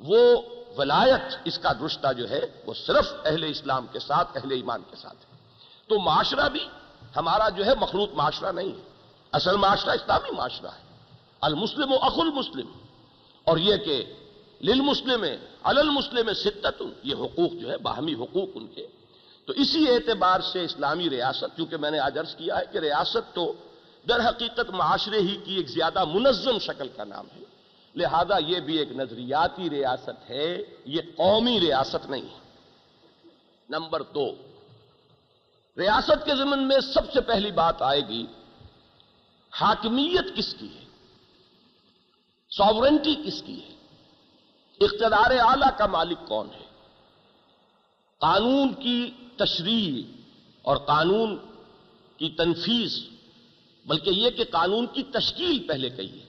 وہ 0.00 0.42
ولایت، 0.76 1.36
اس 1.44 1.58
کا 1.58 1.72
رشتہ 1.86 2.12
جو 2.12 2.30
ہے 2.30 2.40
وہ 2.66 2.74
صرف 2.86 3.12
اہل 3.24 3.44
اسلام 3.44 3.86
کے 3.92 3.98
ساتھ، 3.98 4.36
اہل 4.36 4.52
ایمان 4.52 4.82
کے 4.90 4.96
ساتھ 4.96 5.16
ہے۔ 5.16 5.36
تو 5.86 5.98
معاشرہ 5.98 6.48
بھی 6.48 6.68
ہمارا 7.16 7.48
جو 7.48 7.66
ہے 7.66 7.70
مخلوط 7.80 8.10
معاشرہ 8.12 8.52
نہیں 8.52 8.68
ہے۔ 8.68 8.88
اصل 9.32 9.56
معاشرہ 9.56 9.90
اسلامی 9.90 10.30
معاشرہ 10.30 10.66
ہے۔ 10.66 10.96
المسلم 11.40 11.92
و 11.92 11.96
اخ 11.96 12.18
المسلم۔ 12.18 12.66
اور 13.44 13.58
یہ 13.58 13.76
کہ 13.76 14.04
للمسلم 14.62 15.24
المسلم 15.62 16.32
ستت 16.34 16.82
یہ 17.02 17.14
حقوق 17.14 17.52
جو 17.52 17.70
ہے 17.70 17.78
باہمی 17.78 18.14
حقوق 18.14 18.48
ان 18.54 18.66
کے۔ 18.66 18.86
تو 19.46 19.52
اسی 19.52 19.88
اعتبار 19.88 20.40
سے 20.40 20.64
اسلامی 20.64 21.10
ریاست، 21.10 21.56
کیونکہ 21.56 21.76
میں 21.76 21.90
نے 21.90 21.98
آج 21.98 22.18
عرض 22.18 22.34
کیا 22.34 22.58
ہے 22.58 22.64
کہ 22.72 22.78
ریاست 22.78 23.34
تو 23.34 23.52
در 24.08 24.28
حقیقت 24.28 24.70
معاشرے 24.70 25.18
ہی 25.18 25.36
کی 25.36 25.54
ایک 25.54 25.68
زیادہ 25.68 26.04
منظم 26.04 26.58
شکل 26.58 26.88
کا 26.88 27.04
نام 27.04 27.26
ہے۔ 27.36 27.44
لہذا 27.94 28.38
یہ 28.38 28.60
بھی 28.60 28.76
ایک 28.76 28.92
نظریاتی 28.92 29.70
ریاست 29.70 30.30
ہے، 30.30 30.62
یہ 30.84 31.00
قومی 31.16 31.60
ریاست 31.60 32.10
نہیں۔ 32.10 32.22
ہے 32.22 32.42
نمبر 33.68 34.02
دو، 34.02 34.34
ریاست 35.76 36.24
کے 36.24 36.34
ضمن 36.34 36.68
میں 36.68 36.80
سب 36.80 37.12
سے 37.12 37.20
پہلی 37.20 37.50
بات 37.50 37.82
آئے 37.82 38.00
گی، 38.08 38.26
حاکمیت 39.50 40.36
کس 40.36 40.54
کی 40.54 40.66
ہے؟ 40.66 40.84
ساورنٹی 42.50 43.14
کس 43.26 43.42
کی 43.42 43.60
ہے؟ 43.64 43.74
اقتدار 44.80 45.30
اعلی 45.30 45.66
کا 45.78 45.86
مالک 45.86 46.18
کون 46.28 46.48
ہے؟ 46.54 46.64
قانون 48.18 48.74
کی 48.74 49.10
تشریح 49.36 50.22
اور 50.62 50.76
قانون 50.76 51.36
کی 52.16 52.30
تنفیذ 52.30 53.11
بلکہ 53.86 54.10
یہ 54.10 54.30
کہ 54.30 54.44
قانون 54.50 54.86
کی 54.86 55.02
تشکیل 55.02 55.66
پہلے 55.66 55.90
کہیے 55.90 56.24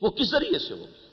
وہ 0.00 0.10
کس 0.10 0.30
ذریعے 0.30 0.58
سے 0.58 0.74
ہوگی؟ 0.74 1.06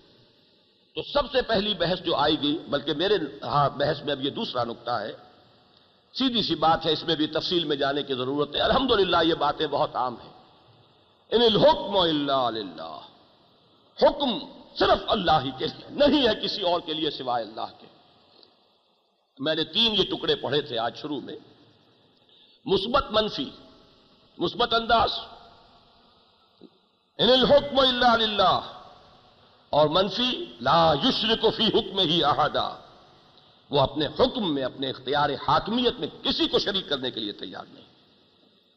تو 0.95 1.01
سب 1.03 1.31
سے 1.31 1.41
پہلی 1.41 1.73
بحث 1.73 2.01
جو 2.01 2.15
آئے 2.15 2.35
گی 2.41 2.57
بلکہ 2.69 2.93
میرے 2.93 3.15
ہاں 3.41 3.69
بحث 3.69 4.01
میں 4.01 4.11
اب 4.11 4.25
یہ 4.25 4.29
دوسرا 4.29 4.63
نقطہ 4.63 4.91
ہے، 4.91 5.11
سیدھی 6.13 6.41
سی 6.41 6.55
بات 6.55 6.85
ہے، 6.85 6.91
اس 6.91 7.03
میں 7.03 7.15
بھی 7.15 7.27
تفصیل 7.27 7.63
میں 7.63 7.75
جانے 7.75 8.03
کی 8.03 8.13
ضرورت 8.13 8.55
ہے۔ 8.55 8.61
الحمدللہ، 8.61 9.17
یہ 9.23 9.33
باتیں 9.33 9.67
بہت 9.67 9.95
عام 9.95 10.15
ہیں۔ 10.23 10.33
ان 11.31 11.41
الحکم 11.41 11.97
اللہ 11.97 12.99
حکم 14.03 14.39
صرف 14.79 15.03
اللہ 15.07 15.39
ہی 15.43 15.51
کے 15.57 15.65
لیے، 15.65 16.07
نہیں 16.07 16.27
ہے 16.27 16.33
کسی 16.43 16.61
اور 16.61 16.81
کے 16.81 16.93
لیے 16.93 17.09
سوائے 17.09 17.45
اللہ 17.45 17.65
کے۔ 17.79 17.87
میں 19.39 19.55
نے 19.55 19.63
تین 19.63 19.95
یہ 19.95 20.03
ٹکڑے 20.03 20.35
پڑھے 20.35 20.61
تھے 20.61 20.77
آج 20.77 20.97
شروع 20.97 21.19
میں۔ 21.19 21.35
مثبت 22.65 23.05
منفی، 23.11 23.49
مثبت 24.37 24.73
انداز 24.73 25.09
ان 27.17 27.29
الحکم 27.29 27.79
اللہ 27.79 28.25
للہ 28.25 28.59
اور 29.69 29.87
منفی 29.87 30.45
لا 30.61 30.93
یشرک 31.03 31.45
فی 31.55 31.65
حکم 31.65 31.99
ہی 31.99 32.23
احادہ 32.23 32.75
وہ 33.69 33.81
اپنے 33.81 34.05
حکم 34.05 34.53
میں، 34.53 34.63
اپنے 34.63 34.89
اختیار 34.89 35.29
حاکمیت 35.47 35.99
میں 35.99 36.07
کسی 36.23 36.47
کو 36.47 36.59
شریک 36.59 36.89
کرنے 36.89 37.11
کے 37.11 37.19
لیے 37.19 37.31
تیار 37.31 37.63
نہیں۔ 37.73 37.83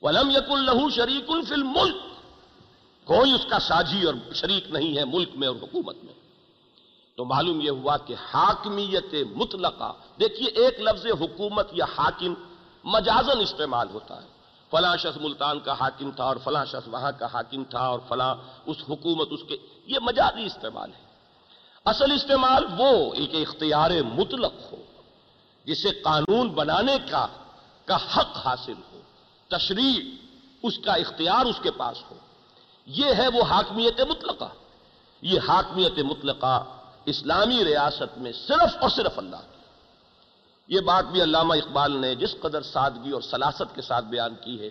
ولم 0.02 0.30
یق 0.30 0.50
الہو 0.50 0.90
شریک 0.90 1.30
فی 1.48 1.54
الملک، 1.54 1.96
کوئی 3.04 3.32
اس 3.32 3.46
کا 3.48 3.58
ساجی 3.58 4.06
اور 4.06 4.14
شریک 4.34 4.70
نہیں 4.70 4.98
ہے 4.98 5.04
ملک 5.04 5.28
میں 5.34 5.48
اور 5.48 5.56
حکومت 5.56 5.96
میں۔ 6.04 6.14
تو 7.16 7.24
معلوم 7.24 7.60
یہ 7.60 7.70
ہوا 7.70 7.96
کہ 7.96 8.14
حاکمیت 8.14 9.14
مطلقہ، 9.36 9.92
دیکھیے 10.20 10.48
ایک 10.48 10.80
لفظ 10.80 11.06
حکومت 11.06 11.68
یا 11.72 11.84
حاکم 11.98 12.34
مجازن 12.84 13.40
استعمال 13.40 13.88
ہوتا 13.90 14.22
ہے۔ 14.22 14.39
فلاں 14.70 14.96
شخص 14.96 15.16
ملتان 15.16 15.60
کا 15.60 15.72
حاکم 15.72 16.10
تھا 16.10 16.24
اور 16.24 16.36
فلاں 16.44 16.64
شخص 16.64 16.88
وہاں 16.88 17.12
کا 17.18 17.26
حاکم 17.26 17.64
تھا 17.64 17.86
اور 17.86 17.98
فلاں 18.08 18.34
اس 18.66 18.76
حکومت 18.88 19.28
اس 19.30 19.40
کے 19.48 19.56
یہ 19.86 19.98
مجازی 20.02 20.44
استعمال 20.44 20.90
ہے۔ 20.90 21.04
اصل 21.84 22.12
استعمال 22.12 22.66
وہ 22.76 23.14
ایک 23.14 23.34
اختیار 23.34 23.90
مطلق 24.14 24.52
ہو، 24.72 24.76
جسے 25.64 25.90
قانون 25.90 26.48
بنانے 26.48 26.96
کا 27.10 27.26
کا 27.84 27.96
حق 27.96 28.46
حاصل 28.46 28.74
ہو 28.92 29.00
تشریح 29.48 30.26
اس 30.62 30.78
کا 30.78 30.92
اختیار 30.92 31.46
اس 31.46 31.56
کے 31.62 31.70
پاس 31.70 31.96
ہو۔ 32.10 32.16
یہ 32.86 33.14
ہے 33.14 33.28
وہ 33.28 33.42
حاکمیت 33.42 34.00
مطلقہ۔ 34.00 34.44
یہ 35.22 35.40
حاکمیت 35.48 35.98
مطلقہ 35.98 36.64
اسلامی 37.04 37.64
ریاست 37.64 38.18
میں 38.18 38.32
صرف 38.32 38.76
اور 38.80 38.90
صرف 38.90 39.18
اللہ 39.18 39.36
کی۔ 39.36 39.59
یہ 40.70 40.80
بات 40.80 41.04
بھی 41.04 41.22
علامہ 41.22 41.54
اقبال 41.54 41.96
نے 41.96 42.14
جس 42.14 42.34
قدر 42.40 42.62
سادگی 42.62 43.10
اور 43.10 43.22
سلاست 43.22 43.74
کے 43.74 43.82
ساتھ 43.82 44.04
بیان 44.04 44.34
کی 44.34 44.60
ہے 44.60 44.70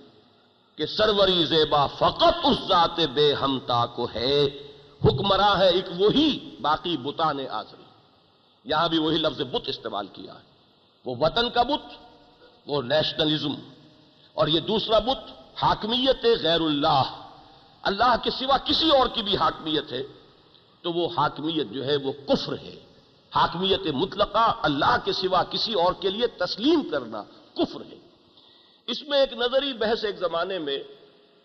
کہ 0.76 0.86
سروری 0.86 1.46
زیبا 1.46 1.88
فقط 1.88 2.36
اس 2.44 2.58
ذات 2.68 3.00
بے 3.14 3.34
ہمتا 3.34 3.86
کو 3.86 4.08
ہے، 4.16 4.46
حکمراں 5.06 5.58
ہے 5.58 5.70
ایک 5.70 5.86
وہی 5.98 6.56
باقی 6.62 6.98
بتان 6.98 7.38
آزری۔ 7.52 7.84
یہاں 8.64 8.90
بھی 8.90 8.98
وہی 8.98 9.18
لفظ 9.18 9.42
بت 9.42 9.70
استعمال 9.70 10.08
کیا 10.08 10.34
ہے۔ 10.34 10.40
وہ 11.06 11.16
وطن 11.20 11.50
کا 11.50 11.64
بت، 11.64 11.94
وہ 12.68 12.82
نیشنلزم 12.82 13.54
اور 14.34 14.48
یہ 14.48 14.60
دوسرا 14.60 15.00
بت، 15.00 15.32
حاکمیت 15.64 16.26
غیر 16.42 16.62
اللہ۔ 16.62 17.22
اللہ 17.82 18.16
کے 18.24 18.32
سوا 18.32 18.58
کسی 18.58 18.90
اور 18.90 19.08
کی 19.08 19.24
بھی 19.24 19.38
حاکمیت 19.38 19.92
ہے، 19.92 20.04
تو 20.82 20.94
وہ 20.94 21.10
حاکمیت 21.18 21.68
جو 21.72 21.86
ہے 21.86 21.96
وہ 21.96 22.12
کفر 22.28 22.54
ہے۔ 22.54 22.76
حاکمیت 23.36 23.88
مطلقہ 23.94 24.54
اللہ 24.62 24.98
کے 25.06 25.14
سوا 25.14 25.44
کسی 25.44 25.74
اور 25.74 25.94
کے 25.94 26.10
لیے 26.10 26.28
تسلیم 26.28 26.90
کرنا 26.92 27.24
کفر 27.54 27.82
ہے۔ 27.82 27.98
اس 28.88 29.04
میں 29.08 29.20
ایک 29.20 29.34
نظری 29.34 29.74
بحث 29.74 30.06
ایک 30.06 30.18
زمانے 30.18 30.60
میں، 30.60 30.84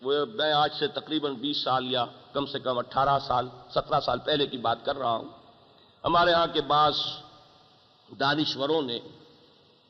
وہ 0.02 0.14
میں 0.34 0.52
آج 0.52 0.70
سے 0.78 0.86
تقریباً 0.86 1.34
بیس 1.34 1.64
سال 1.64 1.92
یا 1.92 2.04
کم 2.32 2.46
سے 2.46 2.58
کم 2.58 2.78
اٹھارہ 2.78 3.18
سال، 3.26 3.48
سترہ 3.70 4.00
سال 4.00 4.18
پہلے 4.18 4.46
کی 4.46 4.56
بات 4.56 4.84
کر 4.84 4.98
رہا 4.98 5.16
ہوں۔ 5.16 5.28
ہمارے 6.04 6.32
ہاں 6.32 6.46
کے 6.52 6.60
بعض 6.60 6.94
دانشوروں 8.20 8.82
نے، 8.82 8.98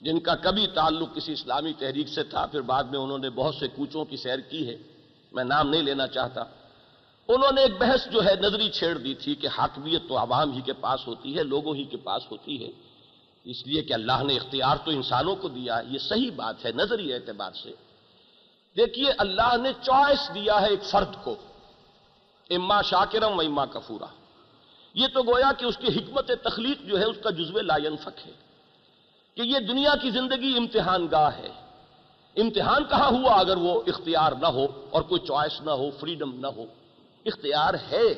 جن 0.00 0.20
کا 0.20 0.34
کبھی 0.34 0.66
تعلق 0.66 1.14
کسی 1.14 1.32
اسلامی 1.32 1.72
تحریک 1.72 2.08
سے 2.08 2.22
تھا، 2.22 2.46
پھر 2.46 2.60
بعد 2.60 2.84
میں 2.84 2.98
انہوں 2.98 3.18
نے 3.18 3.30
بہت 3.30 3.54
سے 3.54 3.68
کوچوں 3.68 4.04
کی 4.04 4.16
سیر 4.16 4.38
کی 4.38 4.68
ہے، 4.68 4.76
میں 5.32 5.44
نام 5.44 5.68
نہیں 5.68 5.82
لینا 5.82 6.06
چاہتا۔ 6.06 6.44
انہوں 7.28 7.52
نے 7.52 7.60
ایک 7.60 7.78
بحث 7.78 8.08
جو 8.08 8.24
ہے 8.24 8.34
نظری 8.40 8.70
چھیڑ 8.70 8.98
دی 8.98 9.14
تھی 9.14 9.34
کہ 9.34 9.46
حاکمیت 9.46 10.02
تو 10.08 10.18
عوام 10.18 10.52
ہی 10.52 10.60
کے 10.60 10.72
پاس 10.72 11.06
ہوتی 11.06 11.38
ہے، 11.38 11.42
لوگوں 11.42 11.74
ہی 11.74 11.84
کے 11.84 11.96
پاس 11.96 12.22
ہوتی 12.30 12.66
ہے۔ 12.66 12.70
اس 13.44 13.66
لیے 13.66 13.82
کہ 13.82 13.92
اللہ 13.92 14.22
نے 14.22 14.36
اختیار 14.36 14.76
تو 14.84 14.90
انسانوں 14.90 15.36
کو 15.36 15.48
دیا، 15.48 15.80
یہ 15.88 15.98
صحیح 15.98 16.30
بات 16.36 16.64
ہے 16.64 16.70
نظری 16.74 17.12
اعتبار 17.12 17.52
سے۔ 17.62 17.72
دیکھیے، 18.76 19.12
اللہ 19.18 19.56
نے 19.62 19.72
چوائس 19.82 20.34
دیا 20.34 20.62
ہے 20.62 20.66
ایک 20.66 20.84
فرد 20.84 21.24
کو، 21.24 21.34
اما 22.50 22.82
شاکرم 22.82 23.38
و 23.38 23.40
اما 23.40 23.64
کفورا۔ 23.66 24.06
یہ 24.94 25.06
تو 25.14 25.22
گویا 25.22 25.52
کہ 25.58 25.64
اس 25.64 25.76
کی 25.76 25.86
حکمت 25.86 26.30
تخلیق 26.42 26.82
جو 26.86 26.98
ہے، 26.98 27.04
اس 27.04 27.16
کا 27.22 27.30
جزو 27.30 27.60
لا 27.60 27.76
ہے۔ 28.26 28.32
کہ 29.34 29.42
یہ 29.42 29.58
دنیا 29.58 29.94
کی 30.02 30.10
زندگی 30.10 30.54
امتحان 30.56 31.06
گاہ 31.10 31.36
ہے۔ 31.38 31.48
امتحان 32.36 32.84
کہاں 32.84 33.10
ہوا 33.10 33.40
اگر 33.40 33.56
وہ 33.56 33.82
اختیار 33.86 34.32
نہ 34.32 34.46
ہو 34.46 34.66
اور 34.90 35.02
کوئی 35.02 35.20
چوائس 35.26 35.60
نہ 35.60 35.70
ہو، 35.70 35.90
فریڈم 36.00 36.40
نہ 36.40 36.46
ہو؟ 36.46 36.64
اختیار 37.24 37.74
ہے 37.90 38.08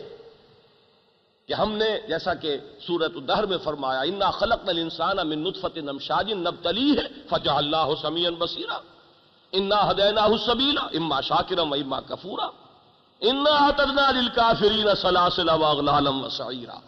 کہ 1.48 1.54
ہم 1.54 1.72
نے 1.76 1.88
جیسا 2.08 2.34
کہ 2.34 2.56
سورت 2.86 3.16
الدہر 3.16 3.46
میں 3.46 3.58
فرمایا، 3.64 4.00
انا 4.00 4.30
خلق 4.30 4.68
الانسان 4.68 5.16
من 5.28 5.38
نطفت 5.44 5.76
نمشاج 5.78 6.32
نبتلی 6.32 6.90
ہے 6.98 7.06
فجا 7.30 7.56
اللہ 7.56 7.88
سمیع 8.02 8.30
بصیرا 8.38 8.78
انا 9.52 9.90
ہدینہ 9.90 10.20
السبیلا 10.20 10.84
اما 10.98 11.20
شاکرم 11.20 11.72
و 11.72 11.74
اما 11.74 12.00
کفورا 12.00 12.48
انا 13.22 13.50
اعتدنا 13.66 14.10
للکافرین 14.10 14.94
سلاسل 15.02 15.48
واغلالا 15.48 16.10
وسعیرا 16.10 16.78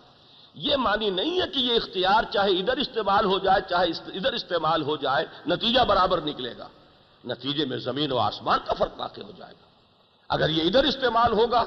یہ 0.55 0.77
معنی 0.77 1.11
نہیں 1.11 1.41
ہے 1.41 1.47
کہ 1.55 1.59
یہ 1.59 1.77
اختیار 1.77 2.23
چاہے 2.33 2.53
ادھر 2.59 2.77
استعمال 2.77 3.25
ہو 3.25 3.39
جائے، 3.39 3.61
چاہے 3.71 3.87
ادھر 4.19 4.33
استعمال 4.33 4.83
ہو 4.83 4.97
جائے، 4.97 5.25
نتیجہ 5.47 5.81
برابر 5.81 6.21
نکلے 6.21 6.53
گا۔ 6.59 6.69
نتیجے 7.25 7.65
میں 7.65 7.79
زمین 7.79 8.13
و 8.13 8.19
آسمان 8.19 8.59
کا 8.67 8.75
فرق 8.75 9.01
واقع 9.01 9.21
ہو 9.21 9.33
جائے 9.39 9.55
گا۔ 9.55 9.67
اگر 10.29 10.49
یہ 10.49 10.63
ادھر 10.63 10.85
استعمال 10.85 11.33
ہوگا 11.33 11.65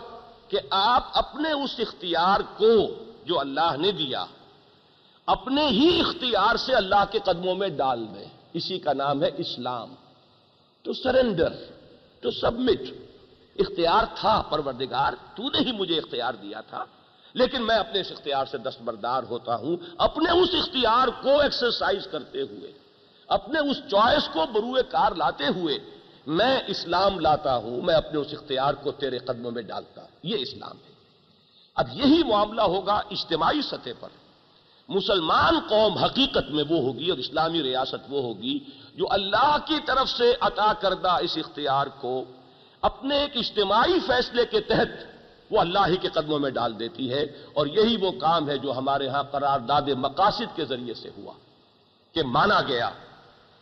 کہ 0.52 0.60
آپ 0.70 1.10
اپنے 1.14 1.52
اس 1.52 1.76
اختیار 1.80 2.40
کو 2.58 3.04
جو 3.26 3.40
اللہ 3.40 3.78
نے 3.78 3.92
دیا، 3.92 4.26
اپنے 5.26 5.68
ہی 5.68 6.00
اختیار 6.00 6.56
سے 6.56 6.74
اللہ 6.74 7.04
کے 7.12 7.20
قدموں 7.20 7.56
میں 7.56 7.70
ڈال 7.70 8.06
دیں۔ 8.16 8.26
اسی 8.54 8.80
کا 8.80 8.94
نام 8.94 9.24
ہے 9.24 9.30
اسلام۔ 9.38 9.94
To 10.82 10.94
surrender 10.94 11.54
to 12.20 12.32
submit. 12.32 12.82
اختیار 13.60 14.04
تھا، 14.16 14.42
پروردگار، 14.50 15.14
تو 15.36 15.44
نے 15.44 15.60
ہی 15.60 15.72
مجھے 15.72 15.98
اختیار 15.98 16.34
دیا 16.34 16.62
تھا۔ 16.62 16.86
لیکن 17.34 17.62
میں 17.64 17.76
اپنے 17.76 18.02
اس 18.02 18.12
اختیار 18.12 18.46
سے 18.46 18.58
دستبردار 18.58 19.24
ہوتا 19.24 19.56
ہوں۔ 19.56 19.78
اپنے 19.98 20.32
اس 20.32 20.50
اختیار 20.54 21.08
کو 21.24 21.40
ایکسرسائز 21.40 22.08
کرتے 22.12 22.42
ہوئے، 22.42 22.72
اپنے 23.28 23.60
اس 23.60 23.78
چوائس 23.92 24.30
کو 24.34 24.46
بروئے 24.54 24.84
کار 24.84 25.12
لاتے 25.12 25.44
ہوئے 25.56 26.01
میں 26.28 26.60
اسلام 26.68 27.20
لاتا 27.20 27.56
ہوں، 27.56 27.82
میں 27.82 27.96
اپنے 27.96 28.20
اس 28.20 28.28
اختیار 28.32 28.74
کو 28.74 28.92
تیرے 28.92 29.18
قدموں 29.18 29.52
میں 29.52 29.62
ڈالتا 29.62 30.02
ہوں۔ 30.02 30.08
یہ 30.24 30.38
اسلام 30.40 30.72
ہے۔ 30.72 30.92
اب 31.76 31.88
یہی 31.94 32.24
معاملہ 32.24 32.62
ہوگا 32.62 32.94
اجتماعی 32.94 33.62
سطح 33.62 33.90
پر۔ 34.00 34.10
مسلمان 34.90 35.60
قوم 35.70 35.94
حقیقت 35.98 36.52
میں 36.52 36.64
وہ 36.70 36.78
ہوگی 36.78 37.10
اور 37.10 37.18
اسلامی 37.18 37.64
ریاست 37.64 38.06
وہ 38.10 38.22
ہوگی 38.22 38.60
جو 38.96 39.06
اللہ 39.10 39.58
کی 39.66 39.76
طرف 39.86 40.10
سے 40.10 40.34
عطا 40.40 40.74
کردہ 40.74 41.18
اس 41.22 41.38
اختیار 41.38 41.88
کو 41.88 42.24
اپنے 42.82 43.18
ایک 43.18 43.38
اجتماعی 43.38 44.00
فیصلے 44.08 44.46
کے 44.46 44.60
تحت 44.60 44.88
وہ 45.52 45.60
اللہ 45.60 45.80
ہی 45.88 45.98
کے 45.98 46.08
قدموں 46.08 46.40
میں 46.40 46.50
ڈال 46.50 46.80
دیتی 46.80 47.14
ہے۔ 47.14 47.24
اور 47.54 47.68
یہی 47.68 47.98
وہ 47.98 48.12
کام 48.12 48.50
ہے 48.50 48.58
جو 48.58 48.72
ہمارے 48.78 49.08
ہاں 49.08 49.24
قرارداد 49.24 49.82
مقاصد 49.82 50.56
کے 50.56 50.66
ذریعے 50.66 50.94
سے 50.94 51.10
ہوا 51.18 51.34
کہ 52.12 52.24
مانا 52.24 52.62
گیا 52.62 52.90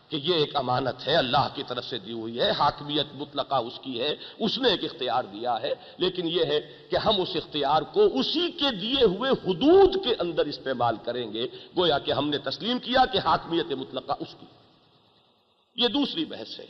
کہ 0.09 0.15
یہ 0.15 0.35
ایک 0.35 0.55
امانت 0.55 1.07
ہے، 1.07 1.15
اللہ 1.15 1.47
کی 1.55 1.63
طرف 1.67 1.85
سے 1.85 1.99
دی 1.99 2.11
ہوئی 2.11 2.39
ہے، 2.39 2.51
حاکمیت 2.51 3.05
مطلقہ 3.13 3.55
اس 3.55 3.79
کی 3.81 4.01
ہے، 4.01 4.15
اس 4.39 4.57
نے 4.57 4.69
ایک 4.69 4.83
اختیار 4.83 5.23
دیا 5.23 5.61
ہے۔ 5.61 5.73
لیکن 5.97 6.27
یہ 6.27 6.45
ہے 6.45 6.59
کہ 6.89 6.95
ہم 6.95 7.21
اس 7.21 7.29
اختیار 7.35 7.81
کو 7.81 8.19
اسی 8.19 8.51
کے 8.51 8.75
دیے 8.75 9.03
ہوئے 9.03 9.31
حدود 9.31 10.03
کے 10.03 10.15
اندر 10.19 10.45
استعمال 10.45 10.95
کریں 11.05 11.33
گے۔ 11.33 11.47
گویا 11.77 11.99
کہ 11.99 12.11
ہم 12.11 12.29
نے 12.29 12.37
تسلیم 12.37 12.79
کیا 12.79 13.05
کہ 13.05 13.17
حاکمیت 13.17 13.65
مطلقہ 13.65 14.11
اس 14.19 14.35
کی۔ 14.39 14.45
یہ 15.75 15.87
دوسری 15.87 16.25
بحث 16.25 16.59
ہے۔ 16.59 16.65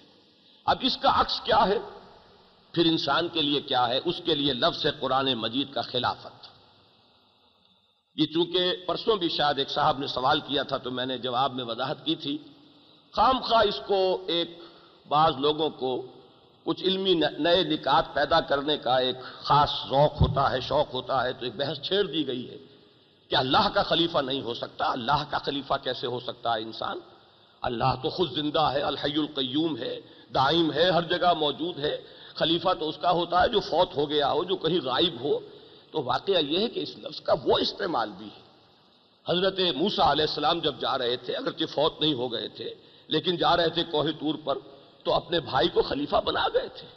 اب 0.65 0.77
اس 0.81 0.97
کا 0.97 1.21
عکس 1.21 1.41
کیا 1.41 1.67
ہے؟ 1.67 1.77
پھر 2.71 2.85
انسان 2.85 3.27
کے 3.27 3.41
لیے 3.41 3.61
کیا 3.61 3.87
ہے؟ 3.87 3.99
اس 4.05 4.21
کے 4.25 4.35
لیے 4.35 4.53
لفظ 4.53 4.85
ہے 4.85 4.91
قرآن 4.91 5.33
مجید 5.33 5.73
کا 5.73 5.81
خلافت۔ 5.81 6.47
یہ 8.15 8.25
چونکہ 8.25 8.73
پرسوں 8.87 9.15
بھی 9.15 9.29
شاید 9.29 9.59
ایک 9.59 9.69
صاحب 9.69 9.99
نے 9.99 10.07
سوال 10.07 10.39
کیا 10.39 10.63
تھا 10.63 10.77
تو 10.77 10.91
میں 10.91 11.05
نے 11.05 11.17
جواب 11.17 11.53
میں 11.53 11.65
وضاحت 11.65 12.05
کی 12.05 12.15
تھی۔ 12.15 12.37
خام 13.11 13.39
خواہ 13.39 13.63
اس 13.67 13.81
کو 13.87 14.23
ایک 14.27 14.59
بعض 15.07 15.33
لوگوں 15.37 15.69
کو 15.69 16.05
کچھ 16.63 16.83
علمی 16.83 17.13
نئے 17.39 17.63
نکات 17.63 18.13
پیدا 18.13 18.39
کرنے 18.39 18.77
کا 18.77 18.97
ایک 18.97 19.15
خاص 19.21 19.69
ذوق 19.89 20.21
ہوتا 20.21 20.51
ہے، 20.51 20.59
شوق 20.59 20.93
ہوتا 20.93 21.23
ہے، 21.23 21.33
تو 21.33 21.45
ایک 21.45 21.55
بحث 21.55 21.81
چھیڑ 21.81 22.03
دی 22.03 22.27
گئی 22.27 22.49
ہے 22.49 22.57
کہ 23.27 23.35
اللہ 23.35 23.69
کا 23.73 23.83
خلیفہ 23.83 24.17
نہیں 24.17 24.41
ہو 24.41 24.53
سکتا۔ 24.53 24.91
اللہ 24.91 25.23
کا 25.29 25.37
خلیفہ 25.37 25.73
کیسے 25.83 26.07
ہو 26.07 26.19
سکتا 26.19 26.53
ہے 26.53 26.61
انسان؟ 26.61 26.99
اللہ 27.61 27.95
تو 28.03 28.09
خود 28.09 28.31
زندہ 28.31 28.59
ہے، 28.59 28.81
الحی 28.81 29.19
القیوم 29.19 29.77
ہے، 29.77 29.99
دائم 30.33 30.73
ہے، 30.73 30.89
ہر 30.89 31.01
جگہ 31.01 31.33
موجود 31.33 31.79
ہے۔ 31.79 31.97
خلیفہ 32.35 32.69
تو 32.79 32.89
اس 32.89 32.97
کا 33.01 33.11
ہوتا 33.11 33.43
ہے 33.43 33.47
جو 33.47 33.59
فوت 33.59 33.97
ہو 33.97 34.09
گیا 34.09 34.31
ہو، 34.31 34.43
جو 34.43 34.55
کہیں 34.55 34.79
غائب 34.85 35.21
ہو۔ 35.21 35.39
تو 35.91 36.03
واقعہ 36.03 36.39
یہ 36.39 36.59
ہے 36.59 36.67
کہ 36.67 36.79
اس 36.79 36.97
لفظ 36.97 37.21
کا 37.21 37.33
وہ 37.43 37.57
استعمال 37.57 38.09
بھی 38.17 38.25
ہے۔ 38.25 38.41
حضرت 39.31 39.59
موسا 39.75 40.11
علیہ 40.11 40.25
السلام 40.29 40.59
جب 40.59 40.75
جا 40.79 40.97
رہے 40.97 41.17
تھے، 41.17 41.33
اگرچہ 41.33 41.65
فوت 41.65 42.01
نہیں 42.01 42.13
ہو 42.13 42.31
گئے 42.31 42.47
تھے 42.47 42.75
لیکن 43.09 43.37
جا 43.37 43.57
رہے 43.57 43.69
تھے 43.69 43.83
کوہ 43.83 44.03
تور 44.19 44.35
پر 44.43 44.57
تو 45.03 45.13
اپنے 45.13 45.39
بھائی 45.39 45.67
کو 45.67 45.81
خلیفہ 45.81 46.15
بنا 46.25 46.47
گئے 46.53 46.67
تھے 46.67 46.87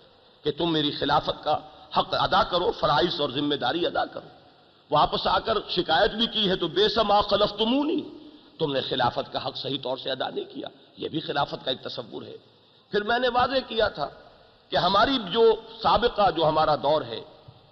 کہ 0.43 0.51
تم 0.59 0.73
میری 0.73 0.91
خلافت 0.91 1.45
کا 1.45 1.59
حق 1.99 2.15
ادا 2.15 2.43
کرو، 2.43 2.73
فرائض 2.73 3.21
اور 3.21 3.31
ذمہ 3.31 3.55
داری 3.55 3.87
ادا 3.87 4.05
کرو۔ 4.05 4.29
واپس 4.91 5.27
آ 5.27 5.39
کر 5.39 5.59
شکایت 5.69 6.11
بھی 6.11 6.27
کی 6.27 6.51
ہے 6.51 6.57
تو 6.57 6.69
بے 6.69 6.89
سما 6.89 7.21
خلف 7.21 7.53
تمونی 7.59 8.03
تم 8.59 8.73
نے 8.73 8.81
خلافت 8.81 9.33
کا 9.33 9.47
حق 9.47 9.57
صحیح 9.57 9.79
طور 9.83 9.97
سے 9.97 10.11
ادا 10.11 10.29
نہیں 10.31 10.45
کیا۔ 10.45 10.69
یہ 10.97 11.09
بھی 11.09 11.21
خلافت 11.21 11.65
کا 11.65 11.71
ایک 11.71 11.83
تصور 11.83 12.23
ہے۔ 12.23 12.37
پھر 12.91 13.03
میں 13.03 13.19
نے 13.19 13.29
واضح 13.29 13.59
کیا 13.69 13.89
تھا 13.89 14.09
کہ 14.69 14.77
ہماری 14.77 15.19
جو 15.31 15.55
سابقہ، 15.83 16.31
جو 16.31 16.49
ہمارا 16.49 16.77
دور 16.77 17.03
ہے 17.03 17.21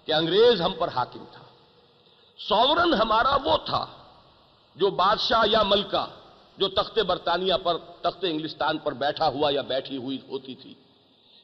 کہ 0.05 0.11
انگریز 0.11 0.61
ہم 0.61 0.73
پر 0.73 0.87
حاکم 0.87 1.23
تھا۔ 1.31 1.43
سورن 2.49 2.93
ہمارا 2.93 3.37
وہ 3.43 3.57
تھا 3.65 3.85
جو 4.75 4.89
بادشاہ 4.89 5.43
یا 5.51 5.63
ملکہ 5.63 6.05
جو 6.61 6.67
تخت 6.67 6.99
برطانیہ 6.99 7.53
پر، 7.63 7.77
تخت 7.77 8.25
انگلستان 8.29 8.77
پر 8.77 8.93
بیٹھا 8.93 9.27
ہوا 9.27 9.51
یا 9.53 9.61
بیٹھی 9.61 9.97
ہوئی 9.97 10.17
ہوتی 10.29 10.55
تھی۔ 10.55 10.73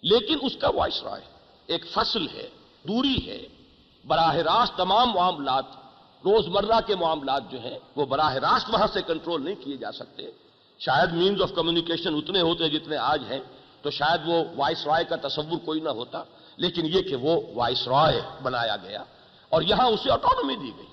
لیکن 0.01 0.37
اس 0.41 0.57
کا 0.57 0.69
وائس 0.69 1.03
رائے 1.03 1.21
ایک 1.65 1.85
فصل 1.87 2.27
ہے، 2.27 2.49
دوری 2.87 3.27
ہے۔ 3.27 3.47
براہ 4.07 4.35
راست 4.35 4.77
تمام 4.77 5.09
معاملات 5.09 5.65
روز 6.25 6.47
مرہ 6.47 6.79
کے 6.87 6.95
معاملات 6.95 7.51
جو 7.51 7.59
ہیں، 7.59 7.79
وہ 7.95 8.05
براہ 8.05 8.33
راست 8.33 8.69
وہاں 8.73 8.87
سے 8.93 9.01
کنٹرول 9.01 9.43
نہیں 9.43 9.55
کیے 9.55 9.77
جا 9.77 9.91
سکتے۔ 9.91 10.31
شاید 10.79 11.13
مینز 11.13 11.41
آف 11.41 11.51
کمیونیکیشن 11.55 12.15
اتنے 12.15 12.41
ہوتے 12.41 12.69
جتنے 12.69 12.97
آج 12.97 13.23
ہیں، 13.29 13.39
تو 13.81 13.89
شاید 13.89 14.21
وہ 14.25 14.43
وائس 14.55 14.87
رائے 14.87 15.05
کا 15.05 15.27
تصور 15.27 15.57
کوئی 15.65 15.79
نہ 15.79 15.89
ہوتا۔ 15.89 16.23
لیکن 16.57 16.85
یہ 16.85 17.01
کہ 17.01 17.15
وہ 17.15 17.41
وائس 17.55 17.87
رائے 17.87 18.21
بنایا 18.43 18.75
گیا 18.75 19.03
اور 19.49 19.61
یہاں 19.61 19.87
اسے 19.87 20.11
آٹونومی 20.11 20.55
دی 20.55 20.71
گئی۔ 20.77 20.87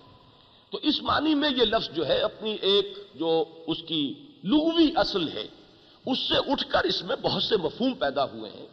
تو 0.70 0.78
اس 0.82 1.02
معنی 1.02 1.34
میں 1.34 1.50
یہ 1.50 1.64
لفظ 1.64 1.90
جو 1.90 2.06
ہے، 2.06 2.18
اپنی 2.18 2.56
ایک 2.60 2.98
جو 3.14 3.44
اس 3.66 3.76
کی 3.88 4.23
لغوی 4.44 4.92
اصل 4.96 5.28
ہے۔ 5.28 5.46
اس 6.06 6.18
سے 6.18 6.34
اٹھ 6.52 6.68
کر 6.68 6.84
اس 6.84 7.02
میں 7.02 7.16
بہت 7.16 7.42
سے 7.42 7.56
مفہوم 7.56 7.94
پیدا 7.94 8.24
ہوئے 8.24 8.50
ہیں۔ 8.50 8.66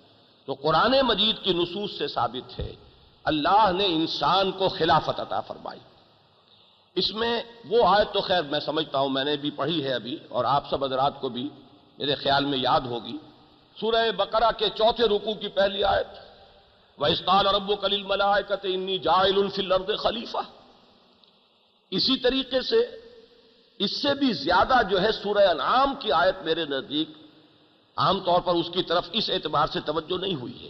تو 0.46 0.54
قرآن 0.54 0.94
مجید 1.04 1.44
کی 1.44 1.54
نصوص 1.54 1.98
سے 1.98 2.08
ثابت 2.08 2.60
ہے۔ 2.60 2.76
اللہ 3.24 3.72
نے 3.78 3.86
انسان 3.86 4.52
کو 4.52 4.70
خلافت 4.70 5.20
عطا 5.20 5.42
فرمائی۔ 5.42 5.80
اس 6.96 7.14
میں 7.14 7.44
وہ 7.70 7.88
آیت 7.88 8.14
تو 8.14 8.22
خیر 8.22 8.44
میں 8.44 8.60
سمجھتا 8.60 9.00
ہوں، 9.00 9.10
میں 9.10 9.24
نے 9.24 9.36
بھی 9.36 9.52
پڑھی 9.52 9.84
ہے 9.84 9.94
ابھی 9.94 10.18
اور 10.30 10.46
آپ 10.46 10.70
سب 10.70 10.84
حضرات 10.84 11.22
کو 11.22 11.30
بھی 11.30 11.50
میرے 11.98 12.16
خیال 12.16 12.46
میں 12.46 12.58
یاد 12.58 12.82
ہوگی۔ 12.82 13.18
سورہ 13.80 14.12
بقرہ 14.12 14.52
کے 14.58 14.70
چوتھے 14.70 15.06
رکوع 15.06 15.34
کی 15.34 15.48
پہلی 15.48 15.84
آیت 15.84 16.08
وَإِسْقَالَ 17.00 17.50
رَبُّكَ 17.50 17.88
لِلْمَلَائِكَةِ 17.88 18.70
إِنِّي 18.70 18.98
جَائِلٌ 18.98 19.50
فِي 19.54 19.66
الْأَرْضِ 19.66 19.98
خلیفہ 19.98 20.38
اسی 21.92 22.18
طریقے 22.18 22.62
سے 22.62 23.11
اس 23.82 24.02
سے 24.02 24.14
بھی 24.14 24.34
زیادہ 24.34 24.74
جو 24.90 25.02
ہے 25.02 25.12
سورہ 25.12 25.48
انعام 25.50 25.96
کی 26.00 26.12
آیت 26.12 26.46
میرے 26.46 26.66
نزدیک 26.66 27.10
عام 27.98 28.20
طور 28.20 28.42
پر 28.42 28.54
اس 28.54 28.70
کی 28.74 28.84
طرف 28.84 29.10
اس 29.12 29.30
اعتبار 29.30 29.68
سے 29.68 29.80
توجہ 29.86 30.22
نہیں 30.22 30.36
ہوئی 30.36 30.66
ہے۔ 30.66 30.70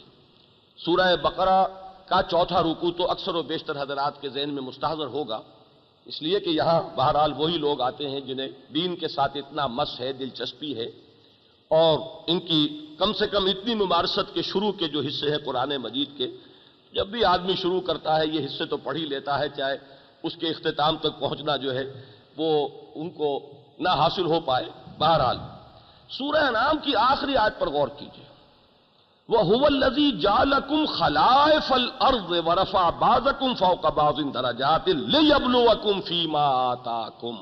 سورہ 0.86 1.16
بقرہ 1.16 1.66
کا 2.06 2.22
چوتھا 2.24 2.64
رکو 2.64 2.92
تو 2.92 3.12
اکثر 3.12 3.36
و 3.36 3.42
بیشتر 3.42 3.82
حضرات 3.82 4.22
کے 4.22 4.30
ذہن 4.30 4.50
میں 4.50 4.62
مستحضر 4.62 5.06
ہوگا۔ 5.06 5.42
اس 6.06 6.22
لیے 6.22 6.40
کہ 6.40 6.50
یہاں 6.50 6.82
بہرحال 6.96 7.34
وہی 7.38 7.58
لوگ 7.58 7.82
آتے 7.82 8.10
ہیں 8.10 8.20
جنہیں 8.20 8.48
دین 8.74 8.96
کے 8.96 9.08
ساتھ 9.08 9.38
اتنا 9.38 9.68
مس 9.68 10.00
ہے، 10.00 10.14
دلچسپی 10.14 10.78
ہے۔ 10.78 10.86
اور 11.68 12.00
ان 12.28 12.40
کی 12.40 12.96
کم 13.00 13.14
سے 13.14 13.28
کم 13.28 13.46
اتنی 13.46 13.76
ممارست 13.76 14.34
کے 14.34 14.42
شروع 14.42 14.72
کے 14.72 14.88
جو 14.88 15.02
حصے 15.02 15.30
ہیں 15.32 15.38
قرآن 15.38 15.70
مجید 15.70 16.18
کے، 16.18 16.28
جب 16.94 17.08
بھی 17.08 17.26
آدمی 17.26 17.54
شروع 17.56 17.82
کرتا 17.82 18.20
ہے، 18.20 18.28
یہ 18.28 18.46
حصے 18.46 18.66
تو 18.66 18.78
پڑھ 18.78 18.98
ہی 18.98 19.06
لیتا 19.06 19.40
ہے، 19.40 19.50
چاہے 19.58 19.78
اس 20.24 20.36
کے 20.36 20.48
اختتام 20.48 20.98
تک 20.98 21.20
پہنچنا 21.20 21.56
جو 21.56 21.74
ہے 21.74 22.11
وہ 22.38 22.68
ان 22.96 23.10
کو 23.10 23.30
نہ 23.80 23.90
حاصل 23.90 24.26
ہو 24.26 24.40
پائے۔ 24.40 24.66
بہرحال، 24.98 25.38
سورہ 26.10 26.50
نام 26.52 26.78
کی 26.78 26.96
آخری 26.96 27.38
آیت 27.38 27.60
پر 27.60 27.70
غور 27.70 27.88
کیجیے 27.88 28.26
وہ 29.30 29.66
الزی 29.66 30.12
جالکم 30.12 30.86
خلائف 30.86 31.72
الارض 31.72 32.32
ورفع 32.48 32.90
بازکم 32.90 33.54
فوق 33.54 33.86
باز 33.86 34.20
درجات 34.34 34.88
لیبلوکم 34.88 36.02
فیما 36.02 36.46
آتاکم۔ 36.72 37.36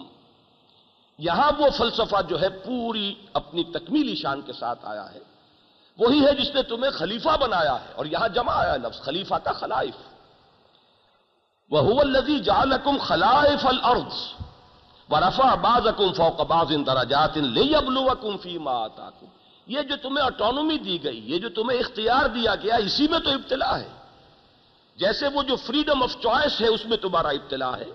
یہاں 1.19 1.51
وہ 1.57 1.69
فلسفہ 1.77 2.21
جو 2.27 2.41
ہے 2.41 2.49
پوری 2.49 3.13
اپنی 3.33 3.63
تکمیلی 3.63 4.15
شان 4.15 4.41
کے 4.41 4.53
ساتھ 4.53 4.85
آیا 4.85 5.13
ہے۔ 5.13 5.19
وہی 5.97 6.25
ہے 6.25 6.33
جس 6.33 6.53
نے 6.55 6.63
تمہیں 6.63 6.91
خلیفہ 6.91 7.37
بنایا 7.39 7.73
ہے، 7.73 7.93
اور 7.95 8.05
یہاں 8.05 8.27
جمع 8.27 8.53
آیا 8.53 8.75
لفظ 8.75 9.01
خلیفہ 9.01 9.35
کا 9.43 9.51
خلائف۔ 9.51 9.97
وہ 11.69 11.99
الزی 11.99 12.39
جالکم 12.39 12.97
خلائف 12.97 13.65
الارض۔ 13.65 14.13
ورفع 15.10 15.55
بازکم 15.55 16.14
فوق 16.14 16.41
باز 16.41 16.74
درجات 16.88 17.38
لیبلوکم 17.38 18.38
فیما 18.38 18.72
آتاکم۔ 18.72 19.26
یہ 19.68 19.82
جو 19.82 19.95
تمہیں 20.01 20.26
اٹانومی 20.26 20.78
دی 20.78 21.03
گئی، 21.03 21.34
یہ 21.34 21.39
جو 21.39 21.49
تمہیں 21.49 21.80
اختیار 21.80 22.28
دیا 22.28 22.55
گیا، 22.55 22.76
اسی 22.76 23.07
میں 23.07 23.20
تو 23.20 23.30
ابتلا 23.30 23.80
ہے۔ 23.80 23.88
جیسے 24.95 25.28
وہ 25.28 25.43
جو 25.43 25.55
فریڈم 25.55 26.03
آف 26.03 26.16
چوائس 26.22 26.62
ہے، 26.62 26.68
اس 26.68 26.86
میں 26.86 26.97
تمہارا 26.97 27.28
ابتلا 27.28 27.78
ہے۔ 27.78 27.86